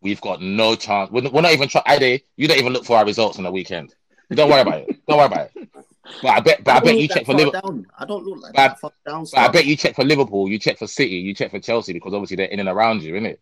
we've 0.00 0.20
got 0.20 0.42
no 0.42 0.74
chance. 0.74 1.10
We're, 1.10 1.30
we're 1.30 1.40
not 1.40 1.52
even 1.52 1.68
trying. 1.68 1.84
Ade, 1.86 2.22
you 2.36 2.48
don't 2.48 2.58
even 2.58 2.72
look 2.72 2.84
for 2.84 2.96
our 2.96 3.04
results 3.04 3.38
on 3.38 3.44
the 3.44 3.52
weekend. 3.52 3.94
Don't 4.30 4.50
worry 4.50 4.60
about 4.60 4.80
it. 4.80 5.06
Don't 5.06 5.18
worry 5.18 5.26
about 5.26 5.50
it. 5.54 5.68
But 6.22 6.28
I 6.30 6.40
bet, 6.40 6.64
but 6.64 6.70
I, 6.70 6.74
don't 6.80 6.84
bet 6.86 6.98
you 7.00 7.08
check 7.08 7.26
for 7.26 7.34
Liverpool. 7.34 7.84
I 7.98 8.06
don't 8.06 8.24
look 8.24 8.42
like 8.42 8.54
But- 8.54 8.68
that 8.68 8.80
far 8.80 8.92
down. 9.06 9.26
But 9.30 9.40
I 9.40 9.48
bet 9.48 9.66
you 9.66 9.76
check 9.76 9.94
for 9.94 10.04
Liverpool, 10.04 10.48
you 10.48 10.58
check 10.58 10.78
for 10.78 10.86
City, 10.86 11.16
you 11.16 11.34
check 11.34 11.50
for 11.50 11.60
Chelsea 11.60 11.92
because 11.92 12.14
obviously 12.14 12.36
they're 12.36 12.46
in 12.46 12.60
and 12.60 12.68
around 12.68 13.02
you, 13.02 13.12
innit? 13.12 13.36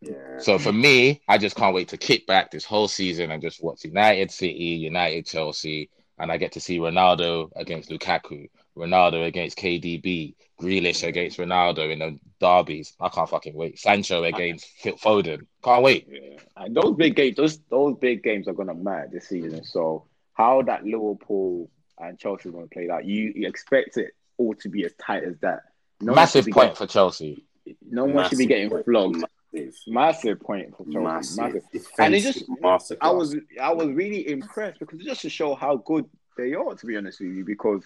Yeah. 0.00 0.38
So 0.38 0.58
for 0.58 0.72
me, 0.72 1.20
I 1.28 1.38
just 1.38 1.56
can't 1.56 1.74
wait 1.74 1.88
to 1.88 1.96
kick 1.96 2.26
back 2.26 2.50
this 2.50 2.64
whole 2.64 2.88
season 2.88 3.30
and 3.30 3.42
just 3.42 3.62
watch 3.62 3.84
United 3.84 4.30
City, 4.30 4.54
United 4.54 5.26
Chelsea, 5.26 5.90
and 6.18 6.32
I 6.32 6.36
get 6.36 6.52
to 6.52 6.60
see 6.60 6.78
Ronaldo 6.78 7.50
against 7.54 7.90
Lukaku, 7.90 8.48
Ronaldo 8.76 9.26
against 9.26 9.58
KDB, 9.58 10.34
Grealish 10.60 11.06
against 11.06 11.38
Ronaldo 11.38 11.92
in 11.92 11.98
the 12.00 12.18
derbies. 12.40 12.94
I 13.00 13.08
can't 13.08 13.28
fucking 13.28 13.54
wait. 13.54 13.78
Sancho 13.78 14.24
against 14.24 14.66
Phil 14.80 14.96
Foden. 14.96 15.46
Can't 15.62 15.82
wait. 15.82 16.08
Yeah. 16.10 16.38
And 16.56 16.74
those 16.74 16.96
big 16.96 17.14
games, 17.14 17.36
those 17.36 17.58
those 17.70 17.96
big 18.00 18.22
games 18.22 18.48
are 18.48 18.52
gonna 18.54 18.74
matter 18.74 19.08
this 19.12 19.28
season. 19.28 19.64
So 19.64 20.06
how 20.34 20.62
that 20.62 20.84
Liverpool 20.84 21.70
and 21.98 22.18
Chelsea 22.18 22.48
are 22.48 22.52
gonna 22.52 22.66
play 22.66 22.88
that, 22.88 23.04
you, 23.04 23.32
you 23.34 23.46
expect 23.46 23.96
it 23.96 24.12
all 24.38 24.54
to 24.54 24.68
be 24.68 24.84
as 24.84 24.92
tight 25.00 25.24
as 25.24 25.36
that. 25.40 25.60
No 26.00 26.14
Massive 26.14 26.40
should 26.44 26.46
be 26.46 26.52
point 26.52 26.76
for 26.76 26.86
Chelsea. 26.86 27.44
no 27.90 28.04
one 28.04 28.28
should 28.28 28.38
be 28.38 28.46
Massive 28.46 28.48
getting 28.48 28.70
point. 28.70 28.84
flogged. 28.84 29.24
Massive. 29.52 29.74
Massive 29.86 30.40
point 30.40 30.76
for 30.76 30.84
Chelsea. 30.84 30.98
Massive. 31.40 31.54
Massive. 31.72 31.86
And 31.98 32.14
it 32.14 32.20
just- 32.20 32.48
masterclass. 32.62 32.96
I 33.00 33.10
was 33.10 33.36
I 33.60 33.72
was 33.72 33.88
really 33.88 34.28
impressed 34.28 34.78
because 34.78 35.00
just 35.00 35.22
to 35.22 35.30
show 35.30 35.54
how 35.54 35.76
good 35.76 36.04
they 36.36 36.54
are, 36.54 36.74
to 36.74 36.86
be 36.86 36.96
honest 36.96 37.20
with 37.20 37.30
you, 37.34 37.44
because 37.44 37.82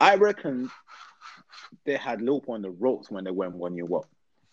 I 0.00 0.14
reckon 0.16 0.70
they 1.84 1.96
had 1.96 2.22
Liverpool 2.22 2.54
on 2.54 2.62
the 2.62 2.70
ropes 2.70 3.10
when 3.10 3.24
they 3.24 3.30
went 3.30 3.54
one 3.54 3.74
year 3.76 3.84
up. 3.94 4.06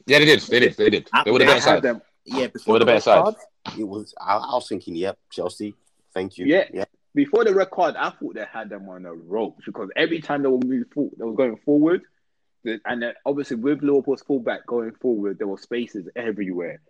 Yeah, 0.08 0.20
they 0.20 0.26
did. 0.26 0.42
They 0.42 0.60
did. 0.60 0.78
They 0.78 0.90
did. 0.90 1.10
They 1.26 1.32
were 1.32 1.40
the 1.40 1.46
They 1.46 1.52
better 1.52 1.54
had 1.60 1.76
side. 1.76 1.82
them, 1.84 2.02
yeah, 2.26 2.40
They 2.42 2.48
before 2.48 2.74
were 2.74 2.80
the 2.80 2.86
the 2.86 2.92
better 2.92 3.02
side. 3.02 3.36
it 3.78 3.84
was. 3.84 4.14
I, 4.20 4.36
I 4.38 4.54
was 4.56 4.68
thinking, 4.68 4.96
yep, 4.96 5.18
Chelsea. 5.32 5.76
Thank 6.14 6.38
you. 6.38 6.46
Yeah. 6.46 6.66
yeah. 6.74 6.86
before 7.14 7.44
the 7.46 7.54
record, 7.54 7.96
I 7.98 8.10
thought 8.10 8.36
they 8.36 8.46
had 8.52 8.70
them 8.70 8.88
on 8.90 9.04
the 9.04 9.12
ropes 9.14 9.64
because 9.66 9.90
every 9.96 10.22
time 10.22 10.44
they 10.44 10.50
were 10.50 10.60
moving 10.60 10.86
forward, 10.94 11.14
they 11.18 11.24
were 11.26 11.34
going 11.34 11.58
forward, 11.58 12.02
the- 12.02 12.08
and 12.86 13.02
then 13.02 13.14
obviously 13.26 13.58
with 13.58 13.82
Liverpool's 13.82 14.22
fullback 14.24 14.66
going 14.66 14.92
forward, 14.94 15.38
there 15.38 15.48
were 15.48 15.58
spaces 15.58 16.08
everywhere, 16.16 16.82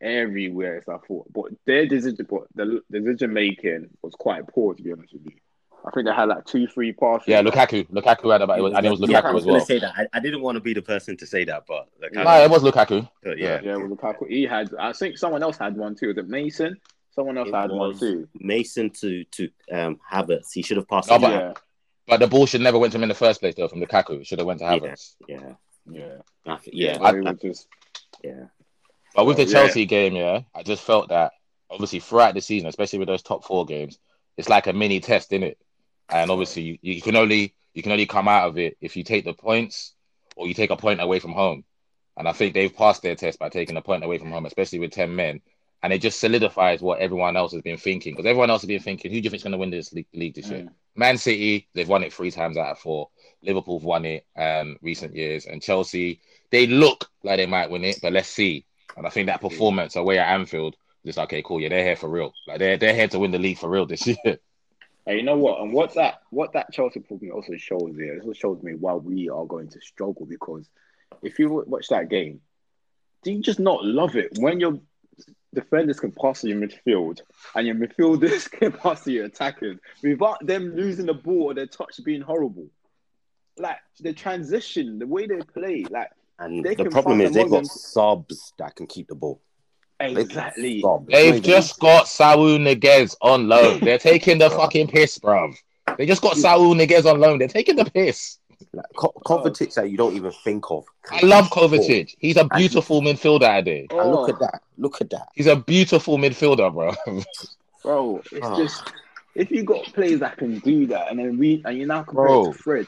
everywhere. 0.00 0.82
So 0.86 0.92
I 0.94 0.98
thought, 1.06 1.32
but 1.32 1.52
their 1.66 1.86
decision, 1.86 2.26
but 2.28 2.42
the 2.54 2.82
decision 2.90 3.32
making 3.32 3.88
was 4.02 4.14
quite 4.14 4.46
poor 4.48 4.74
to 4.74 4.82
be 4.82 4.92
honest 4.92 5.12
with 5.12 5.26
you. 5.26 5.32
I 5.86 5.90
think 5.92 6.06
they 6.06 6.12
had 6.12 6.28
like 6.28 6.44
two, 6.44 6.66
three 6.66 6.92
passes. 6.92 7.28
Yeah, 7.28 7.40
Lukaku. 7.40 7.88
Lukaku 7.88 8.32
had 8.32 8.42
about, 8.42 8.58
and 8.58 8.84
it 8.86 8.90
was 8.90 9.00
Lukaku 9.00 9.10
Yeah, 9.10 9.20
I 9.20 9.30
was 9.32 9.42
as 9.42 9.46
gonna 9.46 9.56
well. 9.58 9.64
say 9.66 9.78
that. 9.78 9.92
I, 9.96 10.06
I 10.12 10.20
didn't 10.20 10.42
want 10.42 10.56
to 10.56 10.60
be 10.60 10.74
the 10.74 10.82
person 10.82 11.16
to 11.18 11.26
say 11.26 11.44
that, 11.44 11.64
but 11.68 11.88
like, 12.02 12.12
Yeah. 12.14 12.24
No, 12.24 12.42
it 12.44 12.50
was 12.50 12.62
Lukaku. 12.64 13.08
but 13.22 13.38
yeah, 13.38 13.60
Yeah, 13.62 13.76
well, 13.76 13.88
Lukaku, 13.88 14.28
he 14.28 14.42
had. 14.42 14.70
I 14.78 14.92
think 14.92 15.16
someone 15.18 15.42
else 15.42 15.56
had 15.56 15.76
one 15.76 15.94
too. 15.94 16.08
Was 16.08 16.18
it 16.18 16.28
Mason? 16.28 16.76
Someone 17.12 17.38
else 17.38 17.48
It 17.48 17.54
had 17.54 17.70
one 17.70 17.96
too. 17.96 18.28
Mason 18.34 18.90
to 18.90 19.24
to 19.24 19.48
um 19.72 20.00
Havertz. 20.12 20.52
He 20.52 20.62
should 20.62 20.76
have 20.78 20.88
passed. 20.88 21.08
No, 21.10 21.16
it 21.16 21.20
but- 21.20 21.30
Yeah, 21.32 21.52
But 22.08 22.20
the 22.20 22.26
ball 22.26 22.46
should 22.46 22.62
never 22.62 22.78
went 22.78 22.92
to 22.92 22.98
him 22.98 23.02
in 23.02 23.10
the 23.10 23.14
first 23.14 23.40
place, 23.40 23.54
though, 23.54 23.68
from 23.68 23.80
Lukaku. 23.80 24.20
It 24.20 24.26
should 24.26 24.38
have 24.38 24.46
went 24.46 24.60
to 24.60 24.66
Havertz. 24.66 25.14
yeah, 25.28 25.52
yeah, 25.90 26.16
I 26.46 26.58
yeah, 26.64 26.98
I, 27.00 27.12
was 27.12 27.38
just 27.40 27.68
yeah. 28.24 28.44
But 29.14 29.26
with 29.26 29.36
the 29.36 29.44
yeah. 29.44 29.52
Chelsea 29.52 29.84
game, 29.84 30.16
yeah, 30.16 30.40
I 30.54 30.62
just 30.62 30.82
felt 30.82 31.10
that 31.10 31.32
obviously 31.70 32.00
throughout 32.00 32.34
the 32.34 32.40
season, 32.40 32.68
especially 32.68 32.98
with 32.98 33.08
those 33.08 33.22
top 33.22 33.44
four 33.44 33.66
games, 33.66 33.98
it's 34.36 34.48
like 34.48 34.66
a 34.66 34.72
mini 34.72 35.00
test, 35.00 35.32
isn't 35.32 35.42
it? 35.42 35.58
And 36.08 36.30
obviously, 36.30 36.62
you, 36.62 36.78
you 36.80 37.02
can 37.02 37.16
only 37.16 37.54
you 37.74 37.82
can 37.82 37.92
only 37.92 38.06
come 38.06 38.28
out 38.28 38.48
of 38.48 38.58
it 38.58 38.76
if 38.80 38.96
you 38.96 39.04
take 39.04 39.24
the 39.24 39.34
points 39.34 39.94
or 40.36 40.46
you 40.46 40.54
take 40.54 40.70
a 40.70 40.76
point 40.76 41.00
away 41.00 41.18
from 41.18 41.32
home. 41.32 41.64
And 42.16 42.26
I 42.26 42.32
think 42.32 42.54
they've 42.54 42.74
passed 42.74 43.02
their 43.02 43.14
test 43.14 43.38
by 43.38 43.48
taking 43.48 43.76
a 43.76 43.82
point 43.82 44.02
away 44.02 44.18
from 44.18 44.30
home, 44.30 44.46
especially 44.46 44.78
with 44.78 44.92
ten 44.92 45.14
men. 45.14 45.40
And 45.82 45.92
it 45.92 46.00
just 46.00 46.18
solidifies 46.18 46.80
what 46.80 46.98
everyone 46.98 47.36
else 47.36 47.52
has 47.52 47.62
been 47.62 47.76
thinking 47.76 48.14
because 48.14 48.26
everyone 48.26 48.50
else 48.50 48.62
has 48.62 48.68
been 48.68 48.80
thinking, 48.80 49.12
who 49.12 49.20
do 49.20 49.24
you 49.24 49.30
think's 49.30 49.44
going 49.44 49.52
to 49.52 49.58
win 49.58 49.70
this 49.70 49.92
league, 49.92 50.08
league 50.12 50.34
this 50.34 50.48
year? 50.48 50.62
Mm. 50.62 50.70
Man 50.98 51.16
City, 51.16 51.68
they've 51.74 51.88
won 51.88 52.02
it 52.02 52.12
three 52.12 52.32
times 52.32 52.56
out 52.56 52.72
of 52.72 52.78
four. 52.78 53.08
Liverpool's 53.42 53.84
won 53.84 54.04
it 54.04 54.26
um 54.36 54.76
recent 54.82 55.14
years, 55.14 55.46
and 55.46 55.62
Chelsea, 55.62 56.20
they 56.50 56.66
look 56.66 57.08
like 57.22 57.38
they 57.38 57.46
might 57.46 57.70
win 57.70 57.84
it, 57.84 58.00
but 58.02 58.12
let's 58.12 58.28
see. 58.28 58.66
And 58.96 59.06
I 59.06 59.10
think 59.10 59.26
that 59.26 59.40
performance 59.40 59.94
away 59.94 60.18
at 60.18 60.28
Anfield, 60.28 60.76
just 61.06 61.18
okay, 61.18 61.40
cool, 61.42 61.60
yeah, 61.60 61.68
they're 61.68 61.84
here 61.84 61.96
for 61.96 62.08
real. 62.08 62.32
Like 62.48 62.58
they're 62.58 62.76
they're 62.76 62.94
here 62.94 63.08
to 63.08 63.18
win 63.20 63.30
the 63.30 63.38
league 63.38 63.58
for 63.58 63.70
real 63.70 63.86
this 63.86 64.06
year. 64.24 64.38
Hey, 65.06 65.16
you 65.16 65.22
know 65.22 65.36
what? 65.36 65.60
And 65.60 65.72
what 65.72 65.94
that 65.94 66.22
what 66.30 66.52
that 66.54 66.72
Chelsea 66.72 67.00
performance 67.00 67.32
also 67.32 67.56
shows 67.56 67.96
here, 67.96 68.14
it 68.14 68.22
also 68.22 68.32
shows 68.32 68.62
me 68.62 68.74
why 68.74 68.94
we 68.94 69.28
are 69.28 69.46
going 69.46 69.68
to 69.68 69.80
struggle 69.80 70.26
because 70.26 70.68
if 71.22 71.38
you 71.38 71.64
watch 71.66 71.88
that 71.88 72.10
game, 72.10 72.40
do 73.22 73.32
you 73.32 73.40
just 73.40 73.60
not 73.60 73.84
love 73.84 74.16
it 74.16 74.36
when 74.38 74.58
your 74.58 74.80
defenders 75.54 75.98
can 76.00 76.12
pass 76.12 76.42
to 76.42 76.48
your 76.48 76.58
midfield 76.60 77.20
and 77.54 77.66
your 77.66 77.76
midfielders 77.76 78.50
can 78.58 78.72
pass 78.72 79.04
to 79.04 79.12
your 79.12 79.24
attackers 79.26 79.78
without 80.02 80.44
them 80.46 80.74
losing 80.76 81.06
the 81.06 81.14
ball 81.14 81.44
or 81.44 81.54
their 81.54 81.66
touch 81.66 81.98
being 82.04 82.20
horrible? 82.20 82.66
Like 83.56 83.78
the 84.00 84.12
transition, 84.12 84.98
the 84.98 85.06
way 85.06 85.26
they 85.26 85.40
play, 85.40 85.84
like 85.90 86.10
And 86.38 86.64
They 86.64 86.74
the 86.74 86.84
can 86.84 86.92
problem 86.92 87.20
is 87.20 87.32
they've 87.32 87.48
got 87.50 87.56
them. 87.56 87.64
subs 87.64 88.52
that 88.58 88.76
can 88.76 88.86
keep 88.86 89.08
the 89.08 89.14
ball. 89.16 89.40
Exactly. 90.00 90.80
sub. 90.80 91.08
They've 91.08 91.42
just 91.42 91.80
got 91.80 92.06
Saul 92.06 92.58
Niguez 92.58 93.16
on 93.20 93.48
loan. 93.48 93.80
They're 93.82 93.98
taking 93.98 94.38
the 94.38 94.48
fucking 94.50 94.88
piss, 94.88 95.18
bruv. 95.18 95.56
They 95.96 96.06
just 96.06 96.22
got 96.22 96.36
Saul 96.36 96.74
Niguez 96.76 97.04
on 97.10 97.18
loan. 97.18 97.38
They're 97.38 97.48
taking 97.48 97.74
the 97.76 97.84
piss. 97.84 98.38
Like, 98.72 98.86
Co- 98.96 99.12
oh. 99.14 99.20
Kovacic 99.20 99.74
that 99.74 99.90
you 99.90 99.96
don't 99.96 100.14
even 100.16 100.32
think 100.32 100.70
of. 100.70 100.84
I 101.10 101.24
love 101.24 101.48
Kovacic. 101.50 102.14
He's 102.18 102.36
a 102.36 102.44
beautiful 102.44 103.00
midfielder, 103.00 103.48
Ade. 103.58 103.86
And 103.90 104.10
look 104.10 104.28
Oh. 104.28 104.32
at 104.32 104.38
that. 104.40 104.62
Look 104.76 105.00
at 105.00 105.10
that. 105.10 105.28
He's 105.34 105.46
a 105.46 105.56
beautiful 105.56 106.18
midfielder, 106.18 106.72
bro. 106.72 106.94
Bro, 107.82 108.22
it's 108.32 108.40
Oh. 108.46 108.56
just 108.56 108.92
if 109.36 109.50
you 109.52 109.62
got 109.62 109.84
players 109.94 110.20
that 110.20 110.36
can 110.36 110.58
do 110.58 110.86
that, 110.88 111.10
and 111.10 111.18
then 111.18 111.38
we 111.38 111.62
and 111.64 111.78
you 111.78 111.86
now 111.86 112.02
compare 112.02 112.26
Bro. 112.26 112.52
to 112.52 112.58
Fred. 112.58 112.86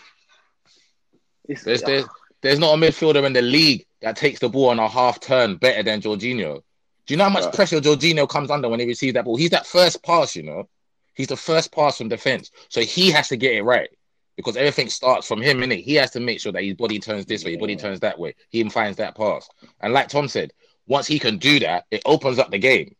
It's 1.49 1.63
There's, 1.65 1.83
there's, 1.83 2.05
there's 2.43 2.59
not 2.59 2.75
a 2.75 2.77
midfielder 2.77 3.25
in 3.25 3.33
the 3.33 3.43
league 3.43 3.87
that 4.03 4.17
takes 4.17 4.41
the 4.41 4.49
ball 4.49 4.69
on 4.71 4.79
a 4.79 4.89
half 4.89 5.21
turn 5.21 5.57
better 5.57 5.83
than 5.83 6.01
Jorginho. 6.01 6.63
Do 7.07 7.15
you 7.15 7.17
know 7.17 7.25
how 7.25 7.31
much 7.31 7.45
Yeah. 7.45 7.51
pressure 7.51 7.81
Jorginho 7.81 8.29
comes 8.29 8.51
under 8.51 8.69
when 8.69 8.81
he 8.81 8.87
receives 8.87 9.15
that 9.15 9.25
ball? 9.25 9.37
He's 9.37 9.51
that 9.51 9.67
first 9.67 10.03
pass, 10.03 10.37
you 10.37 10.43
know. 10.43 10.69
He's 11.15 11.27
the 11.29 11.37
first 11.37 11.73
pass 11.73 11.99
from 11.99 12.09
defense, 12.09 12.51
so 12.69 12.81
he 12.81 13.11
has 13.11 13.29
to 13.29 13.37
get 13.37 13.55
it 13.55 13.63
right 13.63 13.91
because 14.41 14.57
everything 14.57 14.89
starts 14.89 15.27
from 15.27 15.41
him, 15.41 15.59
innit? 15.59 15.83
He 15.85 15.95
has 15.95 16.11
to 16.13 16.21
make 16.21 16.41
sure 16.41 16.53
that 16.53 16.63
his 16.65 16.75
body 16.75 16.99
turns 16.99 17.27
this 17.27 17.45
way, 17.45 17.53
his 17.53 17.61
body 17.61 17.77
turns 17.77 18.01
that 18.01 18.19
way. 18.19 18.35
He 18.51 18.63
finds 18.69 18.97
that 18.99 19.17
pass, 19.17 19.49
and 19.81 19.93
like 19.93 20.09
Tom 20.09 20.29
said, 20.29 20.53
once 20.87 21.07
he 21.07 21.19
can 21.19 21.39
do 21.39 21.61
that, 21.61 21.85
it 21.91 22.03
opens 22.05 22.39
up 22.39 22.51
the 22.51 22.59
game 22.59 22.95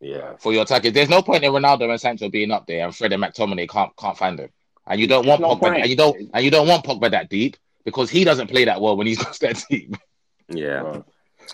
Yeah. 0.00 0.34
for 0.38 0.52
your 0.52 0.62
attackers. 0.62 0.92
There's 0.92 1.08
no 1.08 1.22
point 1.22 1.44
in 1.44 1.52
Ronaldo 1.52 1.88
and 1.90 2.00
Sancho 2.00 2.28
being 2.28 2.50
up 2.50 2.66
there 2.66 2.84
and 2.84 2.94
Fred 2.96 3.12
and 3.12 3.22
McTominay 3.22 3.68
can't 3.68 3.94
can't 3.96 4.16
find 4.18 4.38
them. 4.38 4.48
And 4.86 5.00
you 5.00 5.06
don't 5.06 5.26
want 5.26 5.40
No 5.40 5.54
Pogba, 5.54 5.60
point. 5.60 5.76
and 5.82 5.88
you 5.90 5.96
don't 5.96 6.30
and 6.34 6.44
you 6.44 6.50
don't 6.50 6.66
want 6.66 6.84
Pogba 6.84 7.10
that 7.12 7.28
deep 7.30 7.56
because 7.84 8.10
he 8.10 8.24
doesn't 8.24 8.48
play 8.48 8.64
that 8.64 8.80
well 8.80 8.96
when 8.96 9.06
he's 9.06 9.18
got 9.24 9.38
that 9.40 9.62
deep. 9.70 9.96
Yeah. 10.48 10.80
Bro. 10.82 11.04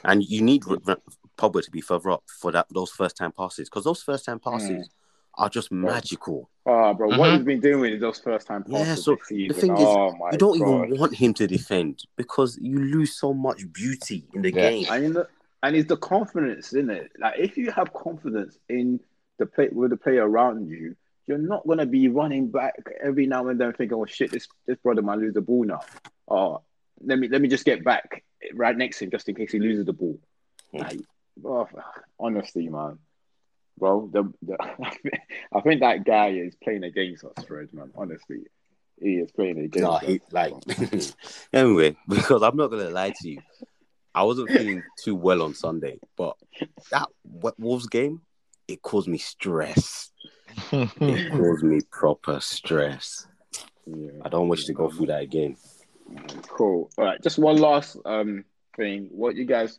And 0.04 0.24
you 0.24 0.40
need 0.42 0.62
R- 0.68 0.78
R- 0.86 0.98
Pogba 1.36 1.62
to 1.62 1.70
be 1.70 1.80
further 1.82 2.10
up 2.10 2.24
for 2.40 2.50
that 2.52 2.66
those 2.70 2.90
first 2.90 3.16
time 3.16 3.32
passes 3.32 3.68
because 3.68 3.84
those 3.84 4.02
first 4.02 4.24
time 4.24 4.38
passes 4.38 4.70
Mm. 4.70 4.90
Are 5.38 5.48
just 5.48 5.70
magical. 5.72 6.50
Oh, 6.66 6.92
bro, 6.92 7.08
what 7.08 7.30
Mhm. 7.30 7.36
he's 7.36 7.44
been 7.46 7.60
doing 7.60 7.80
with 7.80 8.00
those 8.00 8.18
first 8.18 8.46
time 8.46 8.62
passes 8.64 8.88
Yeah, 8.88 8.94
so 8.96 9.16
the 9.30 9.48
thing 9.48 9.72
is, 9.78 9.88
oh 9.88 10.12
my 10.18 10.32
you 10.32 10.38
don't 10.38 10.58
God. 10.58 10.88
even 10.88 11.00
want 11.00 11.14
him 11.14 11.32
to 11.34 11.46
defend 11.46 12.02
because 12.16 12.58
you 12.60 12.78
lose 12.78 13.14
so 13.16 13.32
much 13.32 13.72
beauty 13.72 14.26
in 14.34 14.42
the 14.42 14.52
Yeah. 14.52 14.70
game. 14.70 14.86
And, 14.90 15.02
you 15.04 15.12
know, 15.14 15.26
and 15.62 15.76
it's 15.76 15.88
the 15.88 15.96
confidence 15.96 16.74
in 16.74 16.90
it. 16.90 17.10
Like 17.18 17.38
if 17.38 17.56
you 17.56 17.70
have 17.70 17.92
confidence 17.94 18.58
in 18.68 19.00
the 19.38 19.46
play 19.46 19.68
with 19.72 19.90
the 19.90 19.96
player 19.96 20.28
around 20.28 20.68
you, 20.68 20.94
you're 21.26 21.38
not 21.38 21.66
gonna 21.66 21.86
be 21.86 22.08
running 22.08 22.50
back 22.50 22.74
every 23.00 23.26
now 23.26 23.46
and 23.48 23.60
then 23.60 23.72
thinking, 23.72 23.96
"Oh 23.96 24.04
shit, 24.06 24.30
this 24.30 24.48
this 24.66 24.78
brother 24.78 25.02
might 25.02 25.18
lose 25.18 25.34
the 25.34 25.40
ball 25.40 25.64
now." 25.64 25.80
Oh, 26.26 26.62
let 27.02 27.18
me 27.18 27.28
let 27.28 27.40
me 27.40 27.48
just 27.48 27.64
get 27.64 27.84
back 27.84 28.24
right 28.54 28.76
next 28.76 28.98
to 28.98 29.04
him 29.04 29.10
just 29.10 29.28
in 29.28 29.34
case 29.34 29.52
he 29.52 29.58
loses 29.58 29.84
the 29.84 29.92
ball. 29.92 30.18
Yeah. 30.72 30.82
Like, 30.82 31.00
bro, 31.36 31.68
honestly, 32.18 32.68
man, 32.68 32.98
bro, 33.78 34.08
the, 34.12 34.32
the 34.42 34.56
I 35.52 35.60
think 35.60 35.80
that 35.80 36.04
guy 36.04 36.28
is 36.30 36.54
playing 36.62 36.84
against 36.84 37.24
us, 37.24 37.44
Fred. 37.46 37.72
Man, 37.72 37.90
honestly, 37.96 38.42
he 39.00 39.14
is 39.16 39.30
playing 39.32 39.58
against 39.58 39.78
No, 39.78 39.92
us. 39.92 40.04
he, 40.04 40.20
like 40.32 40.52
anyway, 41.52 41.96
because 42.08 42.42
I'm 42.42 42.56
not 42.56 42.68
gonna 42.68 42.90
lie 42.90 43.12
to 43.20 43.28
you, 43.28 43.40
I 44.14 44.22
wasn't 44.24 44.50
feeling 44.50 44.82
too 45.02 45.14
well 45.14 45.42
on 45.42 45.54
Sunday, 45.54 45.98
but 46.16 46.36
that 46.90 47.08
Wolves 47.58 47.86
game 47.86 48.22
it 48.66 48.82
caused 48.82 49.08
me 49.08 49.16
stress. 49.18 50.10
It 50.72 51.30
caused 51.32 51.62
me 51.64 51.80
proper 51.90 52.38
stress. 52.40 53.26
Yeah. 53.86 54.10
I 54.22 54.28
don't 54.28 54.48
wish 54.48 54.66
to 54.66 54.74
go 54.74 54.90
through 54.90 55.06
that 55.06 55.22
again. 55.22 55.56
Cool. 56.48 56.90
All 56.98 57.04
right. 57.04 57.22
Just 57.22 57.38
one 57.38 57.56
last 57.56 57.96
um 58.04 58.44
thing. 58.76 59.08
What 59.10 59.36
you 59.36 59.46
guys? 59.46 59.78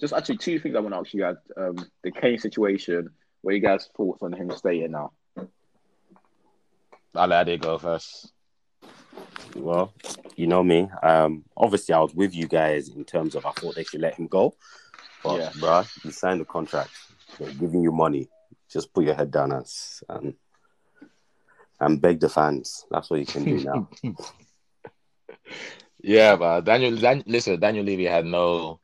Just 0.00 0.12
actually 0.12 0.38
two 0.38 0.58
things 0.60 0.76
I 0.76 0.80
want 0.80 0.94
to 0.94 0.98
ask 0.98 1.14
you 1.14 1.20
guys. 1.20 1.36
Um, 1.56 1.76
the 2.04 2.10
Kane 2.12 2.38
situation. 2.38 3.10
What 3.42 3.54
you 3.54 3.60
guys 3.60 3.88
thoughts 3.96 4.22
on 4.22 4.32
him 4.32 4.50
staying 4.52 4.92
now? 4.92 5.12
I'll 7.14 7.28
let 7.28 7.48
it 7.48 7.60
go 7.60 7.76
first. 7.78 8.32
Well, 9.54 9.92
you 10.36 10.46
know 10.46 10.62
me. 10.62 10.88
Um, 11.02 11.44
obviously, 11.56 11.94
I 11.94 11.98
was 12.00 12.14
with 12.14 12.34
you 12.34 12.46
guys 12.48 12.88
in 12.88 13.04
terms 13.04 13.34
of 13.34 13.44
I 13.44 13.50
thought 13.52 13.74
they 13.74 13.84
should 13.84 14.00
let 14.00 14.14
him 14.14 14.26
go, 14.28 14.54
but 15.22 15.38
Yeah. 15.38 15.50
bruh, 15.50 16.04
you 16.04 16.10
signed 16.10 16.40
the 16.40 16.44
contract. 16.46 16.90
They're 17.38 17.50
giving 17.52 17.82
you 17.82 17.92
money. 17.92 18.28
Just 18.70 18.94
put 18.94 19.04
your 19.04 19.14
head 19.14 19.30
down 19.30 19.52
and 19.52 19.66
and, 20.08 20.34
and 21.80 22.00
beg 22.00 22.20
the 22.20 22.28
fans. 22.28 22.86
That's 22.90 23.10
what 23.10 23.20
you 23.20 23.26
can 23.26 23.44
do 23.44 23.62
now. 23.62 23.88
Yeah, 26.04 26.34
but 26.34 26.62
Daniel, 26.62 26.96
Dan, 26.96 27.22
listen, 27.26 27.60
Daniel 27.60 27.84
Levy 27.84 28.06
had 28.06 28.24
no. 28.26 28.80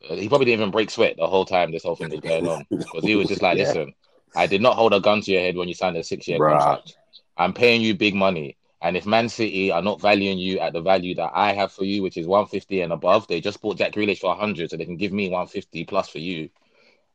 He 0.00 0.28
probably 0.28 0.46
didn't 0.46 0.60
even 0.60 0.70
break 0.70 0.90
sweat 0.90 1.16
the 1.16 1.26
whole 1.26 1.44
time 1.44 1.72
this 1.72 1.82
whole 1.82 1.96
thing 1.96 2.10
was 2.10 2.20
going 2.20 2.46
on 2.46 2.66
because 2.70 3.04
he 3.04 3.16
was 3.16 3.28
just 3.28 3.42
like, 3.42 3.58
Yeah. 3.58 3.64
"Listen, 3.64 3.94
I 4.34 4.46
did 4.46 4.62
not 4.62 4.76
hold 4.76 4.94
a 4.94 5.00
gun 5.00 5.20
to 5.22 5.32
your 5.32 5.40
head 5.40 5.56
when 5.56 5.68
you 5.68 5.74
signed 5.74 5.96
a 5.96 6.04
six-year 6.04 6.38
Bruh. 6.38 6.58
contract. 6.58 6.94
I'm 7.36 7.52
paying 7.52 7.80
you 7.80 7.94
big 7.94 8.14
money, 8.14 8.56
And 8.80 8.96
if 8.96 9.06
Man 9.06 9.28
City 9.28 9.72
are 9.72 9.82
not 9.82 10.00
valuing 10.00 10.38
you 10.38 10.60
at 10.60 10.72
the 10.72 10.80
value 10.80 11.14
that 11.16 11.32
I 11.34 11.52
have 11.52 11.72
for 11.72 11.84
you, 11.84 12.02
which 12.02 12.16
is 12.16 12.26
150 12.26 12.80
and 12.80 12.92
above, 12.92 13.26
they 13.26 13.40
just 13.40 13.60
bought 13.60 13.78
Jack 13.78 13.92
Grealish 13.92 14.20
for 14.20 14.28
100, 14.28 14.70
so 14.70 14.76
they 14.76 14.84
can 14.84 14.96
give 14.96 15.12
me 15.12 15.28
150 15.28 15.84
plus 15.84 16.08
for 16.08 16.18
you. 16.18 16.42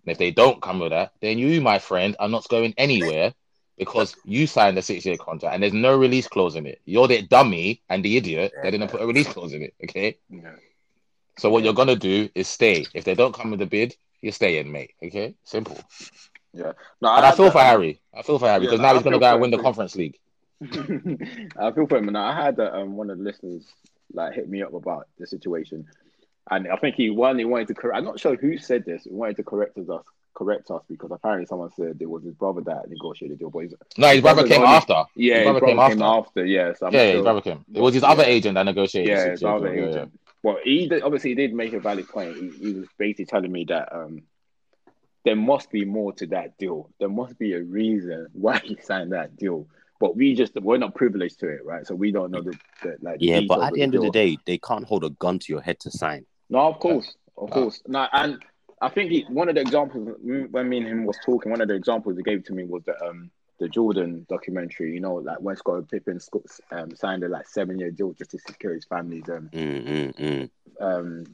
And 0.06 0.12
if 0.12 0.18
they 0.18 0.32
don't 0.32 0.62
come 0.62 0.80
with 0.80 0.92
that, 0.92 1.14
then 1.22 1.38
you, 1.38 1.62
my 1.62 1.80
friend, 1.80 2.16
are 2.20 2.28
not 2.28 2.48
going 2.50 2.74
anywhere 2.78 3.34
because 3.78 4.16
you 4.26 4.46
signed 4.48 4.78
a 4.78 4.82
six-year 4.82 5.18
contract 5.18 5.54
and 5.54 5.64
there's 5.64 5.74
no 5.74 5.98
release 5.98 6.28
clause 6.28 6.56
in 6.56 6.66
it. 6.66 6.82
You're 6.86 7.08
the 7.08 7.22
dummy 7.22 7.82
and 7.90 8.04
the 8.04 8.18
idiot 8.18 8.54
that 8.62 8.72
didn't 8.72 8.90
put 8.90 9.02
a 9.02 9.08
release 9.08 9.28
clause 9.28 9.54
in 9.54 9.64
it. 9.64 9.74
Okay. 9.84 10.18
Yeah. 10.30 10.56
So 11.38 11.50
what 11.50 11.64
you're 11.64 11.74
gonna 11.74 11.96
do 11.96 12.30
is 12.36 12.48
stay. 12.48 12.86
If 12.94 13.04
they 13.06 13.16
don't 13.16 13.34
come 13.34 13.52
with 13.52 13.62
a 13.62 13.66
bid, 13.66 13.96
you're 14.22 14.32
staying, 14.32 14.72
mate. 14.72 14.92
Okay, 15.04 15.36
simple. 15.44 15.78
Yeah. 16.54 16.74
No, 17.02 17.14
And 17.16 17.26
I 17.26 17.32
feel 17.32 17.46
that- 17.46 17.54
for 17.54 17.60
Harry. 17.62 18.00
I 18.14 18.22
feel 18.22 18.38
for 18.40 18.48
Harry 18.48 18.64
Yeah, 18.66 18.70
because 18.72 18.80
no, 18.80 18.84
now 18.84 18.92
I 18.92 18.94
he's 18.96 19.04
gonna 19.04 19.20
go 19.20 19.32
and 19.32 19.42
win 19.42 19.52
the 19.52 19.58
conference 19.58 19.96
league. 19.96 20.18
I 20.62 21.72
feel 21.72 21.88
for 21.88 21.98
him. 21.98 22.08
And 22.08 22.18
I 22.18 22.34
had 22.44 22.60
uh, 22.60 22.72
um, 22.74 22.96
one 22.96 23.10
of 23.10 23.18
the 23.18 23.24
listeners 23.24 23.66
like 24.14 24.34
hit 24.34 24.48
me 24.48 24.62
up 24.62 24.74
about 24.74 25.08
the 25.20 25.26
situation, 25.28 25.88
and 26.52 26.68
I 26.68 26.76
think 26.78 26.96
he 26.96 27.10
one 27.10 27.40
he 27.40 27.46
wanted 27.46 27.70
to 27.70 27.74
correct. 27.74 27.98
I'm 27.98 28.06
not 28.06 28.20
sure 28.20 28.36
who 28.36 28.58
said 28.58 28.86
this. 28.86 29.04
He 29.06 29.10
wanted 29.12 29.38
to 29.38 29.44
correct 29.44 29.78
us, 29.78 30.04
correct 30.36 30.70
us 30.72 30.84
because 30.88 31.12
apparently 31.12 31.48
someone 31.48 31.72
said 31.76 31.98
it 32.00 32.10
was 32.10 32.24
his 32.24 32.36
brother 32.36 32.62
that 32.62 32.88
negotiated 32.90 33.38
the 33.38 33.40
deal. 33.40 33.50
But 33.50 33.60
he's, 33.60 33.74
No, 33.98 34.08
his 34.10 34.22
brother 34.22 34.48
came 34.48 34.62
only- 34.62 34.74
after. 34.76 35.04
yeah, 35.16 35.38
his 35.40 35.44
his 35.48 35.52
brother 35.52 35.66
came 35.66 35.80
after. 35.80 36.04
after. 36.04 36.46
Yeah, 36.46 36.74
so 36.74 36.86
I'm 36.88 36.94
yeah, 36.94 37.06
not 37.08 37.14
his 37.16 37.22
brother 37.24 37.42
came. 37.42 37.66
It 37.74 37.82
was 37.82 37.94
his 37.96 38.04
other 38.04 38.24
agent 38.24 38.56
that 38.56 38.64
negotiated. 38.64 39.10
Yeah, 39.10 39.24
the 39.26 39.32
his 39.32 39.44
other 39.44 39.76
yeah, 39.76 39.88
agent. 39.90 40.20
Well, 40.44 40.58
he 40.64 40.88
did, 40.88 41.02
obviously 41.04 41.32
he 41.32 41.36
did 41.36 41.54
make 41.54 41.74
a 41.74 41.80
valid 41.80 42.08
point. 42.10 42.36
He, 42.36 42.50
he 42.50 42.74
was 42.74 42.88
basically 42.98 43.26
telling 43.26 43.52
me 43.52 43.66
that 43.70 43.96
um, 43.96 44.24
there 45.24 45.38
must 45.38 45.72
be 45.72 45.86
more 45.86 46.12
to 46.14 46.28
that 46.28 46.58
deal. 46.58 46.90
There 47.00 47.10
must 47.10 47.40
be 47.40 47.54
a 47.54 47.64
reason 47.64 48.28
why 48.34 48.60
he 48.60 48.78
signed 48.82 49.14
that 49.14 49.38
deal. 49.38 49.68
But 50.00 50.18
we 50.18 50.36
just 50.36 50.54
we're 50.56 50.78
not 50.78 50.96
privileged 50.96 51.40
to 51.40 51.48
it, 51.48 51.64
right? 51.64 51.88
So 51.88 51.96
we 51.96 52.12
don't 52.12 52.30
know 52.30 52.42
the, 52.42 52.58
the 52.82 52.98
like. 53.02 53.18
Yeah, 53.22 53.42
but 53.48 53.62
at 53.62 53.74
the 53.74 53.82
end 53.82 53.96
of 53.96 54.02
the 54.02 54.10
day, 54.12 54.38
they 54.46 54.58
can't 54.58 54.84
hold 54.86 55.06
a 55.06 55.12
gun 55.12 55.40
to 55.40 55.54
your 55.54 55.62
head 55.62 55.80
to 55.82 55.92
sign. 55.92 56.26
no, 56.50 56.60
of 56.60 56.80
course, 56.80 57.16
of 57.38 57.50
Uh, 57.50 57.54
course. 57.54 57.82
No, 57.88 58.06
and 58.12 58.44
I 58.82 58.90
think 58.90 59.12
he, 59.12 59.22
one 59.30 59.48
of 59.48 59.56
the 59.56 59.62
examples 59.62 60.18
when 60.22 60.68
me 60.68 60.80
and 60.80 60.88
him 60.88 61.06
was 61.06 61.18
talking, 61.26 61.52
one 61.52 61.62
of 61.62 61.70
the 61.70 61.76
examples 61.76 62.18
he 62.18 62.24
gave 62.24 62.44
to 62.46 62.54
me 62.54 62.66
was 62.66 62.84
that 62.84 63.02
um 63.02 63.32
the 63.60 63.70
Jordan 63.70 64.26
documentary. 64.30 64.94
You 64.94 65.00
know, 65.00 65.16
like 65.16 65.40
when 65.40 65.56
Scott 65.56 65.90
Pippen 65.90 66.20
sc- 66.20 66.36
um, 66.72 66.96
signed 66.96 67.24
a 67.24 67.28
like 67.30 67.48
seven 67.48 67.80
year 67.80 67.92
deal 67.92 68.14
just 68.14 68.32
to 68.32 68.40
secure 68.40 68.74
his 68.74 68.86
family's 68.86 69.28
um 69.30 69.50
Mm, 69.54 69.88
mm, 69.88 70.16
mm. 70.16 70.50
um. 70.82 71.26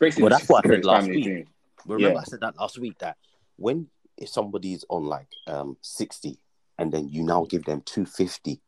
Basically, 0.00 0.24
Well, 0.24 0.30
that's 0.30 0.48
what 0.48 0.64
I 0.64 0.68
said 0.68 0.84
last 0.84 1.08
week. 1.08 1.24
dream. 1.24 1.46
Remember, 1.86 2.14
Yeah. 2.14 2.20
I 2.20 2.24
said 2.24 2.40
that 2.40 2.56
last 2.56 2.78
week 2.78 2.98
that 2.98 3.16
when 3.56 3.88
if 4.16 4.28
somebody's 4.28 4.84
on 4.88 5.04
like 5.04 5.28
um 5.46 5.76
sixty 5.82 6.38
and 6.78 6.92
then 6.92 7.08
you 7.08 7.22
now 7.22 7.44
give 7.48 7.64
them 7.64 7.80
two 7.82 8.04
fifty, 8.06 8.60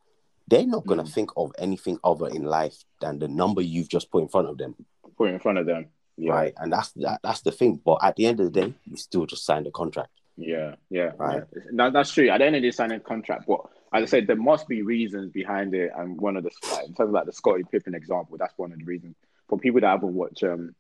they're 0.48 0.66
not 0.66 0.86
gonna 0.86 1.04
Mm. 1.04 1.12
think 1.12 1.30
of 1.36 1.52
anything 1.58 1.98
other 2.02 2.26
in 2.28 2.44
life 2.44 2.84
than 3.00 3.18
the 3.18 3.28
number 3.28 3.60
you've 3.62 3.88
just 3.88 4.10
put 4.10 4.22
in 4.22 4.28
front 4.28 4.48
of 4.48 4.58
them, 4.58 4.74
put 5.16 5.30
in 5.30 5.38
front 5.38 5.58
of 5.58 5.66
them. 5.66 5.86
Yeah, 6.16 6.32
right? 6.32 6.54
And 6.58 6.72
that's 6.72 6.90
that, 6.92 7.20
that's 7.22 7.40
the 7.42 7.52
thing. 7.52 7.80
But 7.84 7.98
at 8.02 8.16
the 8.16 8.26
end 8.26 8.40
of 8.40 8.52
the 8.52 8.60
day, 8.60 8.74
you 8.84 8.96
still 8.96 9.26
just 9.26 9.44
signed 9.46 9.66
a 9.66 9.70
contract. 9.70 10.10
Yeah, 10.36 10.74
yeah. 10.88 11.12
Right. 11.16 11.44
yeah. 11.54 11.62
That, 11.72 11.92
that's 11.92 12.12
true. 12.12 12.28
At 12.30 12.38
the 12.38 12.46
end 12.46 12.56
of 12.56 12.62
the 12.62 12.70
signing 12.70 13.00
contract, 13.00 13.46
but 13.46 13.60
as 13.92 14.02
I 14.04 14.06
said, 14.06 14.26
there 14.26 14.36
must 14.36 14.68
be 14.68 14.82
reasons 14.82 15.30
behind 15.32 15.74
it. 15.74 15.90
And 15.96 16.20
one 16.20 16.36
of 16.36 16.44
the 16.44 16.50
like, 16.72 16.86
in 16.86 16.94
terms 16.94 17.08
of 17.08 17.10
like 17.10 17.26
the 17.26 17.32
Scottie 17.32 17.64
Pippen 17.70 17.94
example, 17.94 18.36
that's 18.38 18.56
one 18.56 18.72
of 18.72 18.78
the 18.78 18.84
reasons 18.84 19.16
for 19.48 19.58
people 19.58 19.80
that 19.80 19.88
haven't 19.88 20.14
watched 20.14 20.42
um 20.44 20.74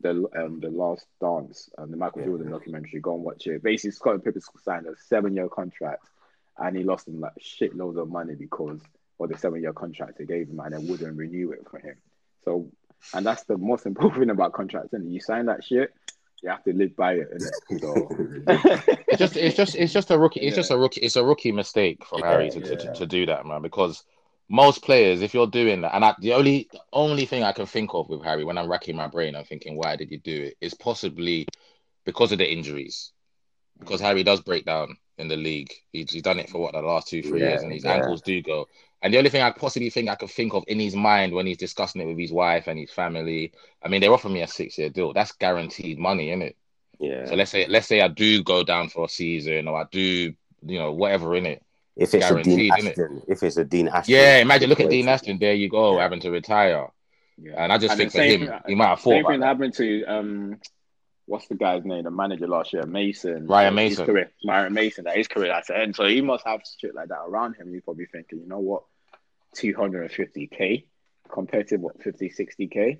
the 0.00 0.26
um 0.36 0.60
the 0.60 0.70
Last 0.70 1.06
Dance 1.20 1.70
and 1.78 1.92
the 1.92 1.96
Michael 1.96 2.20
Yeah. 2.20 2.26
Jordan 2.28 2.50
documentary, 2.50 3.00
go 3.00 3.14
and 3.14 3.24
watch 3.24 3.46
it. 3.46 3.62
Basically, 3.62 3.90
Scottie 3.92 4.20
Pippen 4.20 4.42
signed 4.62 4.86
a 4.86 4.94
seven 5.08 5.34
year 5.34 5.48
contract, 5.48 6.04
and 6.58 6.76
he 6.76 6.82
lost 6.84 7.08
him 7.08 7.20
like 7.20 7.32
shitloads 7.40 7.98
of 8.00 8.08
money 8.08 8.34
because 8.34 8.80
of 9.18 9.28
the 9.28 9.36
seven 9.36 9.62
year 9.62 9.72
contract 9.72 10.18
they 10.18 10.24
gave 10.24 10.48
him, 10.48 10.60
and 10.60 10.74
they 10.74 10.78
wouldn't 10.90 11.16
renew 11.16 11.52
it 11.52 11.66
for 11.70 11.78
him. 11.78 11.96
So, 12.44 12.70
and 13.12 13.24
that's 13.26 13.44
the 13.44 13.58
most 13.58 13.84
important 13.86 14.20
thing 14.22 14.30
about 14.30 14.52
contracts. 14.52 14.92
And 14.92 15.12
you 15.12 15.20
sign 15.20 15.46
that 15.46 15.64
shit, 15.64 15.92
you 16.42 16.50
have 16.50 16.64
to 16.64 16.72
live 16.72 16.96
by 16.96 17.14
it. 17.14 17.28
So, 17.80 18.08
It's 19.08 19.18
just, 19.18 19.36
it's 19.36 19.56
just, 19.56 19.74
it's 19.74 19.92
just 19.92 20.10
a 20.10 20.18
rookie. 20.18 20.40
It's 20.40 20.56
Yeah. 20.56 20.60
just 20.60 20.70
a 20.70 20.78
rookie. 20.78 21.00
It's 21.00 21.16
a 21.16 21.24
rookie 21.24 21.52
mistake 21.52 22.04
from 22.04 22.20
Yeah, 22.20 22.30
Harry 22.30 22.50
to, 22.50 22.60
to, 22.60 22.84
yeah. 22.84 22.92
to 22.92 23.06
do 23.06 23.26
that, 23.26 23.46
man. 23.46 23.62
Because 23.62 24.04
most 24.48 24.82
players, 24.82 25.22
if 25.22 25.34
you're 25.34 25.46
doing 25.46 25.82
that, 25.82 25.94
and 25.94 26.04
I, 26.04 26.14
the 26.20 26.34
only, 26.34 26.68
the 26.72 26.80
only 26.92 27.26
thing 27.26 27.42
I 27.42 27.52
can 27.52 27.66
think 27.66 27.94
of 27.94 28.08
with 28.08 28.24
Harry 28.24 28.44
when 28.44 28.58
I'm 28.58 28.70
racking 28.70 28.96
my 28.96 29.06
brain, 29.06 29.36
I'm 29.36 29.44
thinking, 29.44 29.76
why 29.76 29.96
did 29.96 30.10
you 30.10 30.18
do 30.18 30.44
it? 30.44 30.56
Is 30.60 30.74
possibly 30.74 31.46
because 32.04 32.32
of 32.32 32.38
the 32.38 32.50
injuries. 32.50 33.12
Because 33.78 34.00
mm. 34.00 34.04
Harry 34.04 34.22
does 34.22 34.40
break 34.40 34.64
down 34.64 34.96
in 35.18 35.28
the 35.28 35.36
league. 35.36 35.72
He's, 35.92 36.10
he's 36.10 36.22
done 36.22 36.38
it 36.38 36.50
for 36.50 36.60
what 36.60 36.72
the 36.72 36.82
last 36.82 37.08
two, 37.08 37.22
three 37.22 37.40
years, 37.40 37.62
and 37.62 37.72
his 37.72 37.84
ankles 37.84 38.22
do 38.22 38.42
go. 38.42 38.66
And 39.02 39.14
the 39.14 39.18
only 39.18 39.30
thing 39.30 39.42
I 39.42 39.50
possibly 39.50 39.88
think 39.90 40.08
I 40.08 40.14
could 40.14 40.30
think 40.30 40.52
of 40.54 40.64
in 40.68 40.78
his 40.78 40.94
mind 40.94 41.32
when 41.32 41.46
he's 41.46 41.56
discussing 41.56 42.02
it 42.02 42.06
with 42.06 42.18
his 42.18 42.32
wife 42.32 42.66
and 42.66 42.78
his 42.78 42.90
family, 42.90 43.52
I 43.82 43.88
mean, 43.88 44.00
they're 44.00 44.12
offering 44.12 44.34
me 44.34 44.42
a 44.42 44.46
six-year 44.46 44.90
deal. 44.90 45.12
That's 45.14 45.32
guaranteed 45.32 45.98
money, 45.98 46.30
isn't 46.30 46.42
it? 46.42 46.56
Yeah. 46.98 47.24
So 47.26 47.34
let's 47.34 47.50
say 47.50 47.66
let's 47.66 47.86
say 47.86 48.02
I 48.02 48.08
do 48.08 48.42
go 48.42 48.62
down 48.62 48.90
for 48.90 49.06
a 49.06 49.08
season 49.08 49.68
or 49.68 49.80
I 49.80 49.84
do, 49.90 50.34
you 50.66 50.78
know, 50.78 50.92
whatever 50.92 51.34
in 51.34 51.46
it. 51.46 51.62
if 51.96 52.12
it's 52.14 52.30
a 52.30 52.42
Dean 52.42 52.68
guaranteed, 52.68 52.72
innit? 52.72 52.88
Ashton, 52.90 53.22
if 53.26 53.42
it's 53.42 53.56
a 53.56 53.64
Dean 53.64 53.88
Ashton, 53.88 54.14
Yeah, 54.14 54.36
imagine 54.38 54.68
look 54.68 54.80
at. 54.80 54.90
Dean 54.90 55.08
Ashton. 55.08 55.38
There 55.38 55.54
you 55.54 55.70
go, 55.70 55.96
Yeah. 55.96 56.02
having 56.02 56.20
to 56.20 56.30
retire. 56.30 56.88
yeah. 57.42 57.54
And 57.56 57.72
I 57.72 57.78
just 57.78 57.92
And 57.92 57.98
think 57.98 58.12
for 58.12 58.20
him, 58.22 58.46
thing- 58.48 58.60
he 58.68 58.74
might 58.74 58.88
have 58.88 59.00
thought 59.00 59.10
Same 59.12 59.24
thing 59.24 59.40
that. 59.40 59.46
happened 59.46 59.74
to 59.74 60.04
um, 60.04 60.60
what's 61.24 61.46
the 61.48 61.54
guy's 61.54 61.84
name? 61.86 62.04
The 62.04 62.10
manager 62.10 62.46
last 62.48 62.72
year, 62.74 62.84
Mason. 62.84 63.46
Ryan 63.46 63.74
Mason. 63.74 63.88
His 63.90 63.98
Mason. 64.00 64.06
career, 64.06 64.30
Ryan 64.46 64.72
Mason. 64.74 65.04
That 65.04 65.16
his 65.16 65.28
career 65.28 65.52
at 65.52 65.66
the 65.68 65.78
end. 65.78 65.96
So 65.96 66.06
he 66.06 66.20
must 66.20 66.46
have 66.46 66.60
shit 66.80 66.94
like 66.94 67.08
that 67.08 67.20
around 67.26 67.54
him. 67.54 67.72
He's 67.72 67.82
probably 67.82 68.06
thinking, 68.06 68.40
you 68.40 68.46
know 68.46 68.58
what, 68.58 68.82
two 69.54 69.74
hundred 69.74 70.02
and 70.02 70.12
fifty 70.12 70.46
k 70.46 70.86
compared 71.30 71.68
to 71.68 71.76
what 71.76 72.02
50, 72.02 72.30
60 72.30 72.66
k. 72.68 72.98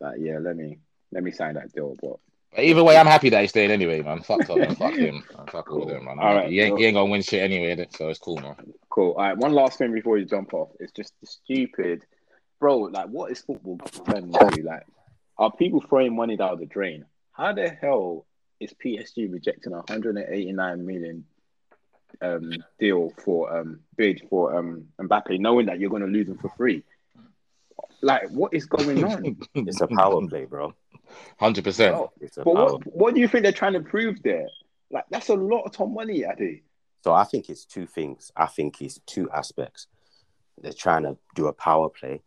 Like, 0.00 0.18
yeah, 0.20 0.38
let 0.38 0.56
me 0.56 0.78
let 1.12 1.22
me 1.22 1.30
sign 1.30 1.54
that 1.54 1.72
deal. 1.72 1.96
But 2.00 2.62
either 2.62 2.84
way, 2.84 2.96
I'm 2.96 3.06
happy 3.06 3.30
that 3.30 3.40
he's 3.40 3.50
staying 3.50 3.70
anyway, 3.70 4.02
man. 4.02 4.22
Fuck 4.22 4.46
Tottenham, 4.46 4.76
fuck 4.76 4.94
him, 4.94 5.24
man. 5.36 5.46
fuck 5.50 5.70
all 5.70 5.82
of 5.82 5.88
them, 5.88 6.04
man. 6.04 6.18
All 6.18 6.34
right, 6.34 6.50
he, 6.50 6.60
ain't, 6.60 6.70
cool. 6.70 6.78
he 6.78 6.84
ain't 6.86 6.94
gonna 6.94 7.10
win 7.10 7.22
shit 7.22 7.42
anyway, 7.42 7.86
so 7.96 8.08
it's 8.08 8.18
cool, 8.18 8.36
man. 8.36 8.54
cool. 8.90 9.12
All 9.12 9.24
right, 9.24 9.36
one 9.36 9.52
last 9.52 9.78
thing 9.78 9.92
before 9.92 10.18
you 10.18 10.24
jump 10.24 10.54
off. 10.54 10.70
It's 10.78 10.92
just 10.92 11.12
stupid, 11.24 12.04
bro. 12.60 12.78
Like, 12.78 13.08
what 13.08 13.30
is 13.32 13.40
football 13.40 13.80
into? 14.14 14.62
Like, 14.62 14.84
are 15.36 15.52
people 15.52 15.80
throwing 15.80 16.14
money 16.14 16.36
down 16.36 16.58
the 16.58 16.66
drain? 16.66 17.04
How 17.32 17.52
the 17.52 17.68
hell 17.68 18.26
is 18.60 18.74
PSG 18.84 19.32
rejecting 19.32 19.72
a 19.72 19.76
189 19.76 20.86
million 20.86 21.24
um, 22.20 22.52
deal 22.78 23.12
for 23.24 23.56
um, 23.56 23.80
bid 23.96 24.22
for 24.28 24.56
um, 24.56 24.86
Mbappe, 25.00 25.38
knowing 25.40 25.66
that 25.66 25.78
you're 25.80 25.90
going 25.90 26.02
to 26.02 26.08
lose 26.08 26.28
him 26.28 26.38
for 26.38 26.50
free? 26.56 26.82
Like, 28.02 28.28
what 28.30 28.54
is 28.54 28.66
going 28.66 29.02
on? 29.04 29.36
It's 29.54 29.80
a 29.80 29.86
power 29.88 30.26
play, 30.28 30.44
bro. 30.44 30.74
Hundred 31.38 31.64
percent. 31.64 31.96
Bro, 31.96 32.12
It's 32.20 32.36
a 32.36 32.44
but 32.44 32.54
power. 32.54 32.72
what, 32.74 32.82
what 32.86 33.14
do 33.14 33.20
you 33.20 33.28
think 33.28 33.42
they're 33.42 33.52
trying 33.52 33.72
to 33.72 33.80
prove 33.80 34.22
there? 34.22 34.46
Like, 34.90 35.04
that's 35.10 35.28
a 35.28 35.34
lot 35.34 35.78
of 35.78 35.90
money, 35.90 36.24
Adi. 36.24 36.62
So 37.04 37.12
I 37.12 37.24
think 37.24 37.48
it's 37.48 37.64
two 37.64 37.86
things. 37.86 38.30
I 38.36 38.46
think 38.46 38.80
it's 38.82 39.00
two 39.06 39.30
aspects. 39.30 39.86
They're 40.60 40.72
trying 40.72 41.04
to 41.04 41.16
do 41.34 41.46
a 41.46 41.52
power 41.52 41.88
play, 41.88 42.22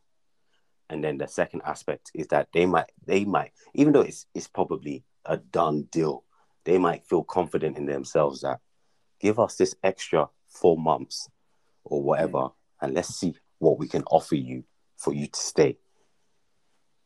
and 0.90 1.04
then 1.04 1.18
the 1.18 1.28
second 1.28 1.62
aspect 1.66 2.12
is 2.14 2.28
that 2.28 2.48
they 2.54 2.66
might, 2.66 2.90
they 3.06 3.26
might, 3.26 3.52
even 3.74 3.92
though 3.94 4.02
it's 4.02 4.26
it's 4.34 4.48
probably 4.48 5.04
a 5.26 5.38
done 5.38 5.84
deal, 5.92 6.24
they 6.64 6.78
might 6.78 7.06
feel 7.06 7.24
confident 7.24 7.78
in 7.78 7.86
themselves 7.86 8.42
that 8.42 8.60
give 9.22 9.40
us 9.40 9.56
this 9.56 9.76
extra 9.84 10.28
four 10.48 10.78
months 10.78 11.30
or 11.84 12.02
whatever, 12.02 12.50
and 12.82 12.94
let's 12.94 13.16
see 13.16 13.36
what 13.60 13.78
we 13.80 13.88
can 13.88 14.04
offer 14.04 14.36
you 14.36 14.64
for 14.98 15.14
you 15.14 15.28
to 15.28 15.40
stay 15.40 15.78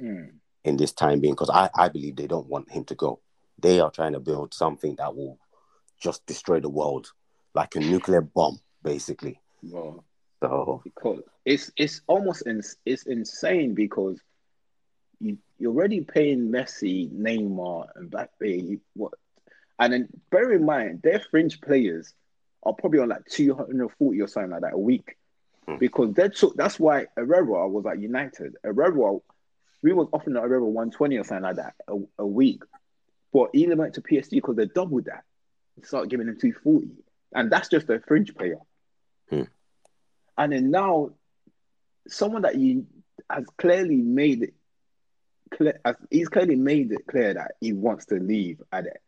Mm. 0.01 0.39
in 0.65 0.77
this 0.77 0.91
time 0.91 1.19
being. 1.21 1.33
Because 1.33 1.49
I 1.49 1.69
I 1.75 1.89
believe 1.89 2.15
they 2.15 2.27
don't 2.27 2.47
want 2.49 2.71
him 2.71 2.83
to 2.85 2.95
go. 2.95 3.21
They 3.59 3.79
are 3.79 3.91
trying 3.91 4.13
to 4.13 4.19
build 4.19 4.53
something 4.53 4.95
that 4.97 5.15
will 5.15 5.39
just 6.01 6.25
destroy 6.25 6.59
the 6.59 6.69
world, 6.69 7.11
like 7.53 7.75
a 7.75 7.79
nuclear 7.79 8.21
bomb, 8.21 8.59
basically. 8.83 9.39
Well, 9.63 10.03
So 10.43 10.81
because 10.83 11.21
it's 11.45 11.71
it's 11.77 12.01
almost 12.07 12.45
ins 12.47 12.75
it's 12.85 13.03
insane 13.05 13.73
because 13.73 14.19
you 15.19 15.37
you're 15.57 15.71
already 15.71 16.01
paying 16.01 16.49
Messi, 16.51 17.09
Neymar, 17.11 17.87
and 17.95 18.11
Mbappe. 18.11 18.79
What? 18.95 19.13
And 19.79 19.93
then 19.93 20.07
bear 20.31 20.51
in 20.53 20.65
mind, 20.65 21.01
their 21.03 21.19
fringe 21.19 21.59
players 21.61 22.13
are 22.63 22.73
probably 22.73 22.99
on 22.99 23.09
like 23.09 23.25
240 23.25 24.21
or 24.21 24.27
something 24.27 24.51
like 24.51 24.61
that 24.61 24.73
a 24.73 24.79
week. 24.79 25.17
Hmm. 25.67 25.77
Because 25.77 26.13
that's 26.13 26.43
that's 26.55 26.79
why 26.79 27.07
Herrera 27.15 27.67
was 27.67 27.85
at 27.85 27.99
United. 27.99 28.55
Herrera, 28.63 29.17
we 29.81 29.93
was 29.93 30.07
often 30.13 30.35
offering 30.37 30.49
Herrera 30.49 30.65
120 30.65 31.17
or 31.17 31.23
something 31.23 31.43
like 31.43 31.55
that 31.57 31.73
a, 31.87 31.97
a 32.19 32.25
week. 32.25 32.63
But 33.33 33.49
he 33.53 33.67
went 33.67 33.95
to 33.95 34.01
PSG 34.01 34.31
because 34.31 34.55
they 34.55 34.65
doubled 34.67 35.05
that. 35.05 35.23
Start 35.83 36.09
giving 36.09 36.27
him 36.27 36.37
240. 36.39 36.89
And 37.33 37.51
that's 37.51 37.67
just 37.67 37.89
a 37.89 37.99
fringe 37.99 38.33
player. 38.33 38.59
Hmm. 39.29 39.43
And 40.37 40.53
then 40.53 40.71
now, 40.71 41.11
someone 42.07 42.43
that 42.43 42.55
you 42.55 42.85
has 43.29 43.45
clearly 43.57 43.97
made 43.97 44.43
it 44.43 44.53
clear, 45.51 45.79
he's 46.09 46.29
clearly 46.29 46.55
made 46.55 46.91
it 46.91 47.07
clear 47.07 47.33
that 47.33 47.53
he 47.59 47.73
wants 47.73 48.05
to 48.05 48.15
leave 48.15 48.61
at 48.71 48.85
it. 48.85 49.01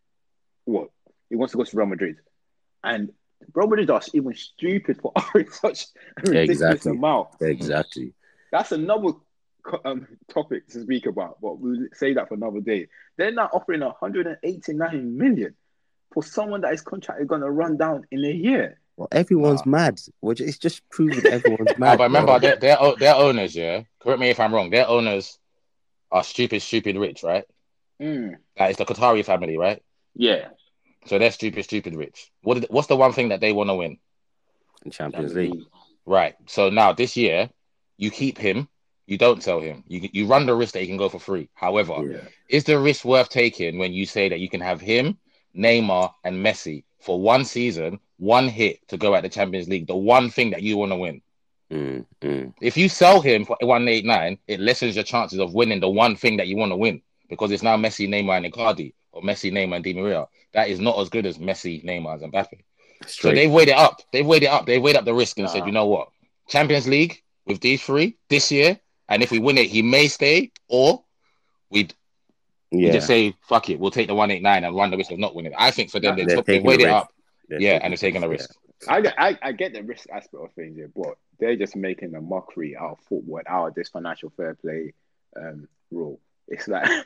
What 0.67 0.89
he 1.29 1.35
wants 1.35 1.51
to 1.53 1.57
go 1.57 1.63
to 1.63 1.77
Real 1.77 1.87
Madrid, 1.87 2.17
and 2.83 3.11
Real 3.53 3.67
Madrid 3.67 3.89
are 3.89 4.01
even 4.13 4.33
stupid 4.35 4.99
for 5.01 5.11
offering 5.15 5.49
such 5.49 5.85
a 6.17 6.21
ridiculous 6.29 6.49
Exactly. 6.61 6.91
amount. 6.91 7.29
Exactly. 7.41 8.13
That's 8.51 8.71
another 8.71 9.09
um, 9.85 10.07
topic 10.29 10.67
to 10.69 10.81
speak 10.81 11.05
about, 11.05 11.39
but 11.41 11.59
we'll 11.59 11.87
say 11.93 12.13
that 12.13 12.27
for 12.27 12.33
another 12.35 12.59
day. 12.61 12.87
They're 13.17 13.31
now 13.31 13.49
offering 13.53 13.81
189 13.81 15.17
million 15.17 15.55
for 16.13 16.23
someone 16.23 16.61
that 16.61 16.73
is 16.73 16.81
contracted 16.81 17.27
going 17.27 17.41
to 17.41 17.49
run 17.51 17.77
down 17.77 18.05
in 18.11 18.23
a 18.23 18.31
year. 18.31 18.79
Well, 18.95 19.09
everyone's 19.11 19.65
mad. 19.65 19.99
Which 20.21 20.41
it's 20.41 20.57
just 20.57 20.87
proving 20.89 21.25
everyone's 21.27 21.69
Nah, 21.77 21.85
mad. 21.91 21.97
but 21.97 22.03
remember, 22.05 22.31
bro. 22.33 22.39
their, 22.39 22.55
their 22.55 22.77
their 22.97 23.15
owners, 23.15 23.55
yeah. 23.55 23.83
Correct 23.99 24.19
me 24.19 24.29
if 24.29 24.39
I'm 24.39 24.53
wrong. 24.53 24.69
Their 24.69 24.87
owners 24.87 25.37
are 26.11 26.23
stupid, 26.23 26.61
stupid 26.61 26.95
rich, 26.97 27.23
right? 27.23 27.43
Mm. 28.01 28.35
That 28.57 28.71
is 28.71 28.77
the 28.77 28.85
Qatari 28.85 29.23
family, 29.25 29.57
right? 29.57 29.81
Yeah. 30.17 30.49
So 31.05 31.17
they're 31.17 31.31
stupid, 31.31 31.63
stupid 31.63 31.95
rich. 31.95 32.31
What 32.41 32.55
did, 32.55 32.65
what's 32.69 32.87
the 32.87 32.95
one 32.97 33.13
thing 33.13 33.29
that 33.29 33.39
they 33.39 33.53
want 33.53 33.69
to 33.69 33.75
win? 33.75 33.97
in 34.85 34.91
Champions 34.91 35.33
League. 35.33 35.63
Right. 36.05 36.35
So 36.47 36.69
now 36.69 36.93
this 36.93 37.17
year, 37.17 37.49
you 37.97 38.11
keep 38.11 38.37
him. 38.37 38.67
You 39.05 39.17
don't 39.17 39.41
sell 39.41 39.59
him. 39.61 39.83
You 39.87 40.09
you 40.11 40.27
run 40.27 40.45
the 40.45 40.55
risk 40.55 40.73
that 40.73 40.81
he 40.81 40.87
can 40.87 40.97
go 40.97 41.09
for 41.09 41.19
free. 41.19 41.49
However, 41.53 41.95
Yeah. 42.05 42.27
is 42.49 42.63
the 42.65 42.77
risk 42.77 43.05
worth 43.05 43.29
taking 43.29 43.77
when 43.77 43.93
you 43.93 44.05
say 44.05 44.29
that 44.29 44.39
you 44.39 44.49
can 44.49 44.61
have 44.61 44.81
him, 44.81 45.17
Neymar, 45.55 46.13
and 46.23 46.45
Messi 46.45 46.83
for 46.99 47.19
one 47.19 47.45
season, 47.45 47.99
one 48.17 48.47
hit 48.49 48.85
to 48.89 48.97
go 48.97 49.15
at 49.15 49.23
the 49.23 49.29
Champions 49.29 49.67
League, 49.69 49.87
the 49.87 49.95
one 49.95 50.29
thing 50.29 50.51
that 50.51 50.61
you 50.61 50.77
want 50.77 50.91
to 50.91 50.97
win? 50.97 51.21
Mm, 51.71 52.05
mm. 52.21 52.53
If 52.61 52.77
you 52.77 52.89
sell 52.89 53.21
him 53.21 53.45
for 53.45 53.57
189, 53.61 54.37
it 54.47 54.59
lessens 54.59 54.95
your 54.95 55.03
chances 55.03 55.39
of 55.39 55.53
winning 55.53 55.79
the 55.79 55.89
one 55.89 56.15
thing 56.15 56.37
that 56.37 56.47
you 56.47 56.57
want 56.57 56.71
to 56.71 56.77
win 56.77 57.01
because 57.29 57.51
it's 57.51 57.63
now 57.63 57.77
Messi, 57.77 58.07
Neymar, 58.07 58.37
and 58.37 58.53
Icardi, 58.53 58.93
or 59.17 59.21
Messi, 59.23 59.51
Neymar, 59.51 59.75
and 59.75 59.83
Di 59.83 59.93
Maria. 59.93 60.27
That 60.53 60.69
is 60.69 60.79
not 60.79 60.99
as 60.99 61.09
good 61.09 61.25
as 61.25 61.37
Messi, 61.37 61.83
Neymar, 61.83 62.23
and 62.23 62.31
Mbappe. 62.33 62.59
So 63.05 63.31
they've 63.31 63.51
weighed 63.51 63.67
it 63.67 63.75
up. 63.77 64.01
They've 64.11 64.25
weighed 64.25 64.43
it 64.43 64.47
up. 64.47 64.65
They've 64.65 64.81
weighed 64.81 64.95
up 64.95 65.05
the 65.05 65.13
risk 65.13 65.37
and 65.37 65.45
Nah. 65.45 65.51
said, 65.53 65.65
you 65.65 65.71
know 65.71 65.85
what? 65.85 66.09
Champions 66.47 66.87
League 66.87 67.21
with 67.45 67.59
these 67.61 67.81
three 67.83 68.17
this 68.29 68.51
year, 68.51 68.79
and 69.09 69.21
if 69.21 69.31
we 69.31 69.39
win 69.39 69.57
it, 69.57 69.67
he 69.69 69.81
may 69.81 70.07
stay, 70.07 70.51
or 70.67 71.03
we'd 71.69 71.93
yeah. 72.71 72.91
just 72.91 73.07
say, 73.07 73.35
fuck 73.47 73.69
it, 73.69 73.79
we'll 73.79 73.91
take 73.91 74.07
the 74.07 74.15
189 74.15 74.63
and 74.63 74.75
run 74.75 74.89
the 74.91 74.97
risk 74.97 75.11
of 75.11 75.19
not 75.19 75.35
winning. 75.35 75.53
I 75.57 75.71
think 75.71 75.91
for 75.91 75.99
them, 75.99 76.15
They're 76.15 76.25
they 76.25 76.35
took, 76.35 76.45
they 76.45 76.53
taking 76.53 76.67
weighed 76.67 76.79
the 76.81 76.85
it 76.85 76.89
up. 76.89 77.13
They're 77.49 77.61
Yeah, 77.61 77.69
taking- 77.73 77.83
and 77.83 77.91
they're 77.91 77.97
taking 77.97 78.23
a 78.23 78.29
risk. 78.29 78.49
I, 78.87 79.01
get- 79.01 79.15
I, 79.17 79.37
I 79.41 79.51
get 79.53 79.73
the 79.73 79.81
risk 79.83 80.07
aspect 80.11 80.43
of 80.43 80.51
things 80.53 80.75
here, 80.75 80.89
but 80.95 81.15
they're 81.39 81.55
just 81.55 81.75
making 81.75 82.13
a 82.15 82.21
mockery 82.21 82.75
out 82.77 82.91
of 82.91 82.99
football 83.07 83.37
and 83.37 83.47
out 83.47 83.67
of 83.69 83.75
this 83.75 83.89
financial 83.89 84.31
fair 84.37 84.53
play 84.55 84.93
um, 85.35 85.67
rule. 85.91 86.19
It's 86.47 86.67
like 86.67 86.87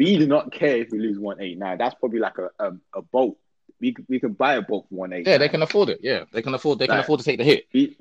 we 0.00 0.16
do 0.16 0.26
not 0.26 0.50
care 0.50 0.78
if 0.78 0.90
we 0.90 0.98
lose 0.98 1.18
189. 1.18 1.76
That's 1.76 1.94
probably 1.96 2.20
like 2.20 2.38
a, 2.38 2.48
a, 2.58 2.72
a 2.94 3.02
boat. 3.02 3.36
We, 3.80 3.94
we 4.08 4.18
can 4.18 4.32
buy 4.32 4.54
a 4.54 4.62
boat 4.62 4.86
for 4.88 4.94
189. 4.94 5.30
Yeah, 5.30 5.36
they 5.38 5.48
can 5.50 5.60
afford 5.62 5.90
it. 5.90 6.00
Yeah, 6.02 6.24
they 6.32 6.40
can 6.40 6.54
afford. 6.54 6.78
They 6.78 6.86
can 6.86 6.98
afford 6.98 7.20
to 7.20 7.24
take 7.24 7.38
the 7.38 7.44
hit. 7.44 7.66
It- 7.72 7.96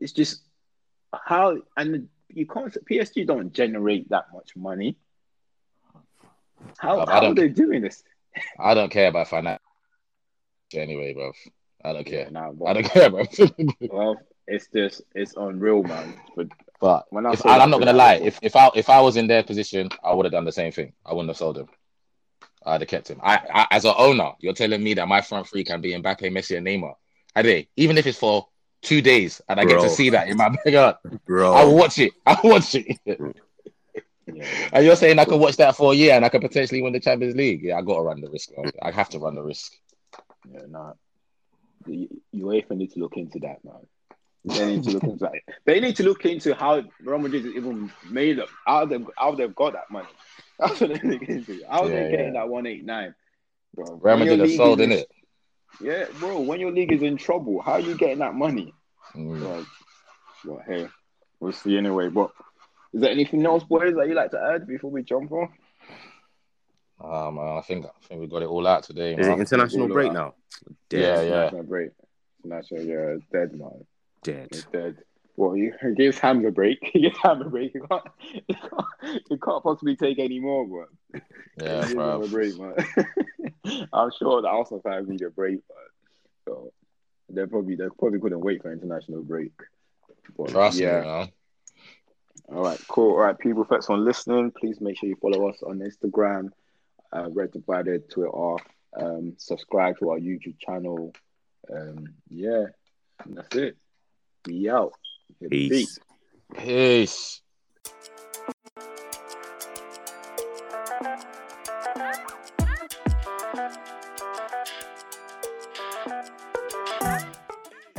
it's 0.00 0.12
just 0.12 0.42
how 1.12 1.58
and 1.76 2.08
you 2.28 2.46
can't 2.46 2.72
PSG 2.88 3.26
don't 3.26 3.52
generate 3.52 4.08
that 4.10 4.26
much 4.32 4.56
money. 4.56 4.96
How, 6.78 7.04
how 7.06 7.26
are 7.26 7.34
they 7.34 7.48
doing 7.48 7.82
this? 7.82 8.02
I 8.58 8.74
don't 8.74 8.90
care 8.90 9.08
about 9.08 9.28
finance 9.28 9.60
anyway, 10.74 11.12
bro. 11.14 11.32
I 11.84 11.92
don't 11.92 12.06
care. 12.06 12.30
nah, 12.30 12.52
I 12.66 12.72
don't 12.72 12.84
care, 12.94 13.10
bro. 13.10 13.24
well, 13.90 14.16
it's 14.50 14.66
just 14.74 15.02
it's 15.14 15.34
unreal, 15.36 15.82
man. 15.82 16.14
But 16.36 16.48
but 16.80 17.06
When 17.10 17.26
I 17.26 17.32
if, 17.32 17.40
say 17.40 17.48
and 17.48 17.60
that 17.60 17.62
I'm 17.62 17.70
not 17.70 17.78
gonna 17.78 17.92
lie. 17.92 18.14
If 18.14 18.38
if 18.42 18.56
I 18.56 18.70
if 18.74 18.90
I 18.90 19.00
was 19.00 19.16
in 19.16 19.26
their 19.26 19.42
position, 19.42 19.88
I 20.02 20.12
would 20.12 20.26
have 20.26 20.32
done 20.32 20.44
the 20.44 20.52
same 20.52 20.72
thing. 20.72 20.92
I 21.06 21.12
wouldn't 21.12 21.28
have 21.28 21.36
sold 21.36 21.58
him. 21.58 21.68
I'd 22.66 22.80
have 22.82 22.88
kept 22.88 23.08
him. 23.08 23.20
I, 23.22 23.40
I 23.52 23.66
as 23.70 23.84
an 23.84 23.94
owner, 23.96 24.32
you're 24.40 24.54
telling 24.54 24.82
me 24.82 24.94
that 24.94 25.08
my 25.08 25.20
front 25.20 25.46
three 25.46 25.64
can 25.64 25.80
be 25.80 25.94
in 25.94 26.02
Mbappe, 26.02 26.30
Messi, 26.32 26.56
and 26.56 26.66
Neymar. 26.66 26.94
I 27.34 27.42
do. 27.42 27.64
Even 27.76 27.96
if 27.96 28.06
it's 28.06 28.18
for 28.18 28.48
two 28.82 29.00
days, 29.00 29.40
and 29.48 29.60
I 29.60 29.64
get 29.64 29.80
to 29.80 29.88
see 29.88 30.10
that 30.10 30.28
in 30.28 30.36
my 30.36 30.48
backyard, 30.48 30.96
Bro. 31.26 31.52
I 31.52 31.64
watch 31.64 31.98
it. 31.98 32.12
I 32.26 32.38
watch 32.42 32.74
it. 32.74 32.98
yeah, 34.26 34.68
and 34.72 34.84
you're 34.84 34.96
saying 34.96 35.18
I 35.18 35.24
could 35.24 35.40
watch 35.40 35.56
that 35.56 35.76
for 35.76 35.92
a 35.92 35.96
year 35.96 36.14
and 36.14 36.24
I 36.24 36.28
could 36.28 36.42
potentially 36.42 36.82
win 36.82 36.92
the 36.92 37.00
Champions 37.00 37.36
League? 37.36 37.62
Yeah, 37.62 37.78
I 37.78 37.82
got 37.82 37.96
to 37.96 38.02
run 38.02 38.20
the 38.20 38.28
risk. 38.28 38.50
Man. 38.56 38.70
I 38.82 38.90
have 38.90 39.10
to 39.10 39.18
run 39.18 39.34
the 39.34 39.42
risk. 39.42 39.72
yeah, 40.50 40.62
nah. 40.68 40.94
The 41.86 42.08
UEFA 42.34 42.72
need 42.72 42.92
to 42.92 43.00
look 43.00 43.16
into 43.16 43.38
that, 43.40 43.64
man. 43.64 43.86
They 44.44 44.66
need 44.76 44.84
to 44.84 44.90
look 44.92 45.02
into 45.04 45.18
that. 45.18 45.32
They 45.66 45.80
need 45.80 45.96
to 45.96 46.02
look 46.02 46.24
into 46.24 46.54
how 46.54 46.82
Real 47.02 47.18
Madrid 47.18 47.44
is 47.46 47.54
even 47.56 47.92
made 48.10 48.38
up. 48.40 48.48
How 48.66 48.86
they 48.86 48.98
how 49.18 49.34
they've 49.34 49.54
got 49.54 49.74
that 49.74 49.90
money. 49.90 50.08
That's 50.58 50.80
what 50.80 50.90
they 50.90 51.08
look 51.08 51.22
into. 51.22 51.60
How 51.68 51.84
Yeah, 51.86 51.88
they 52.04 52.10
getting 52.10 52.34
yeah. 52.34 52.40
that 52.40 52.48
one 52.48 52.66
eight 52.66 52.84
nine, 52.84 53.14
bro? 53.74 53.98
Real 54.00 54.16
Madrid 54.16 54.40
are 54.40 54.48
sold, 54.48 54.80
in 54.80 54.92
in- 54.92 54.98
it. 55.00 55.08
Yeah, 55.80 56.06
bro. 56.18 56.40
When 56.40 56.58
your 56.60 56.72
league 56.72 56.92
is 56.92 57.02
in 57.02 57.16
trouble, 57.16 57.60
how 57.62 57.72
are 57.72 57.80
you 57.80 57.94
getting 57.96 58.18
that 58.18 58.34
money? 58.34 58.72
Mm. 59.14 59.40
Like, 59.58 59.66
well, 60.44 60.62
hey, 60.66 60.88
we'll 61.38 61.52
see 61.52 61.76
anyway. 61.76 62.08
But 62.08 62.30
is 62.92 63.00
there 63.02 63.10
anything 63.10 63.44
else, 63.46 63.62
boys, 63.64 63.94
that 63.94 64.08
you 64.08 64.14
like 64.14 64.30
to 64.32 64.40
add 64.54 64.66
before 64.66 64.90
we 64.90 65.02
jump 65.02 65.30
on? 65.32 65.48
Um, 67.02 67.38
I 67.38 67.62
think 67.62 67.86
I 67.86 68.06
think 68.06 68.20
we 68.20 68.26
got 68.26 68.42
it 68.42 68.48
all 68.48 68.66
out 68.66 68.82
today. 68.84 69.14
Is 69.14 69.26
it 69.26 69.38
international 69.38 69.82
All 69.82 69.88
break 69.92 70.08
out. 70.08 70.14
now? 70.14 70.34
Yeah, 70.90 71.14
Dead. 71.14 71.28
yeah. 71.28 71.40
National 71.44 71.62
break. 71.62 71.90
National, 72.44 72.82
yeah, 72.82 73.16
dead, 73.32 73.52
man. 73.54 73.84
Dead. 74.22 74.48
It's 74.50 74.64
dead. 74.64 74.98
Well, 75.36 75.56
you 75.56 75.72
gives 75.96 76.18
Ham 76.18 76.44
a 76.44 76.50
break. 76.50 76.78
He 76.92 77.00
gives 77.00 77.18
Ham 77.18 77.40
a 77.42 77.48
break. 77.48 77.74
You 77.74 77.86
can't, 77.88 78.02
you 78.48 78.54
can't, 78.54 79.22
you 79.30 79.38
can't 79.38 79.62
possibly 79.62 79.96
take 79.96 80.18
any 80.18 80.38
more, 80.38 80.66
bro. 80.66 80.84
Yeah, 81.60 81.80
Give 81.80 81.90
him 81.90 81.96
bro. 81.96 82.22
a 82.22 82.28
break, 82.28 82.58
man. 82.58 82.74
I'm 83.92 84.10
sure 84.18 84.42
the 84.42 84.48
Arsenal 84.48 84.82
fans 84.82 85.08
need 85.08 85.22
a 85.22 85.30
break, 85.30 85.60
but 85.66 85.76
so 86.46 86.72
they 87.28 87.46
probably 87.46 87.76
they 87.76 87.86
probably 87.98 88.20
couldn't 88.20 88.40
wait 88.40 88.62
for 88.62 88.72
international 88.72 89.22
break. 89.22 89.52
But, 90.36 90.48
Trust 90.50 90.78
yeah. 90.78 91.00
me, 91.00 91.06
man. 91.06 91.28
All 92.52 92.64
right, 92.64 92.80
cool. 92.88 93.12
All 93.12 93.20
right, 93.20 93.38
people, 93.38 93.64
thanks 93.64 93.86
for 93.86 93.96
listening. 93.96 94.50
Please 94.50 94.80
make 94.80 94.98
sure 94.98 95.08
you 95.08 95.16
follow 95.16 95.48
us 95.48 95.62
on 95.62 95.78
Instagram, 95.78 96.50
uh, 97.12 97.28
Red 97.30 97.52
Divided, 97.52 98.10
Twitter. 98.10 98.56
Um, 98.96 99.34
subscribe 99.38 99.98
to 100.00 100.10
our 100.10 100.18
YouTube 100.18 100.58
channel. 100.58 101.12
Um, 101.72 102.08
yeah, 102.28 102.66
and 103.24 103.36
that's 103.36 103.54
it. 103.54 103.76
Be 104.44 104.70
out. 104.70 104.92
Hit 105.40 105.50
the 105.50 105.68
beat. 105.68 105.70
Peace. 105.70 105.98
Peace. 106.56 107.40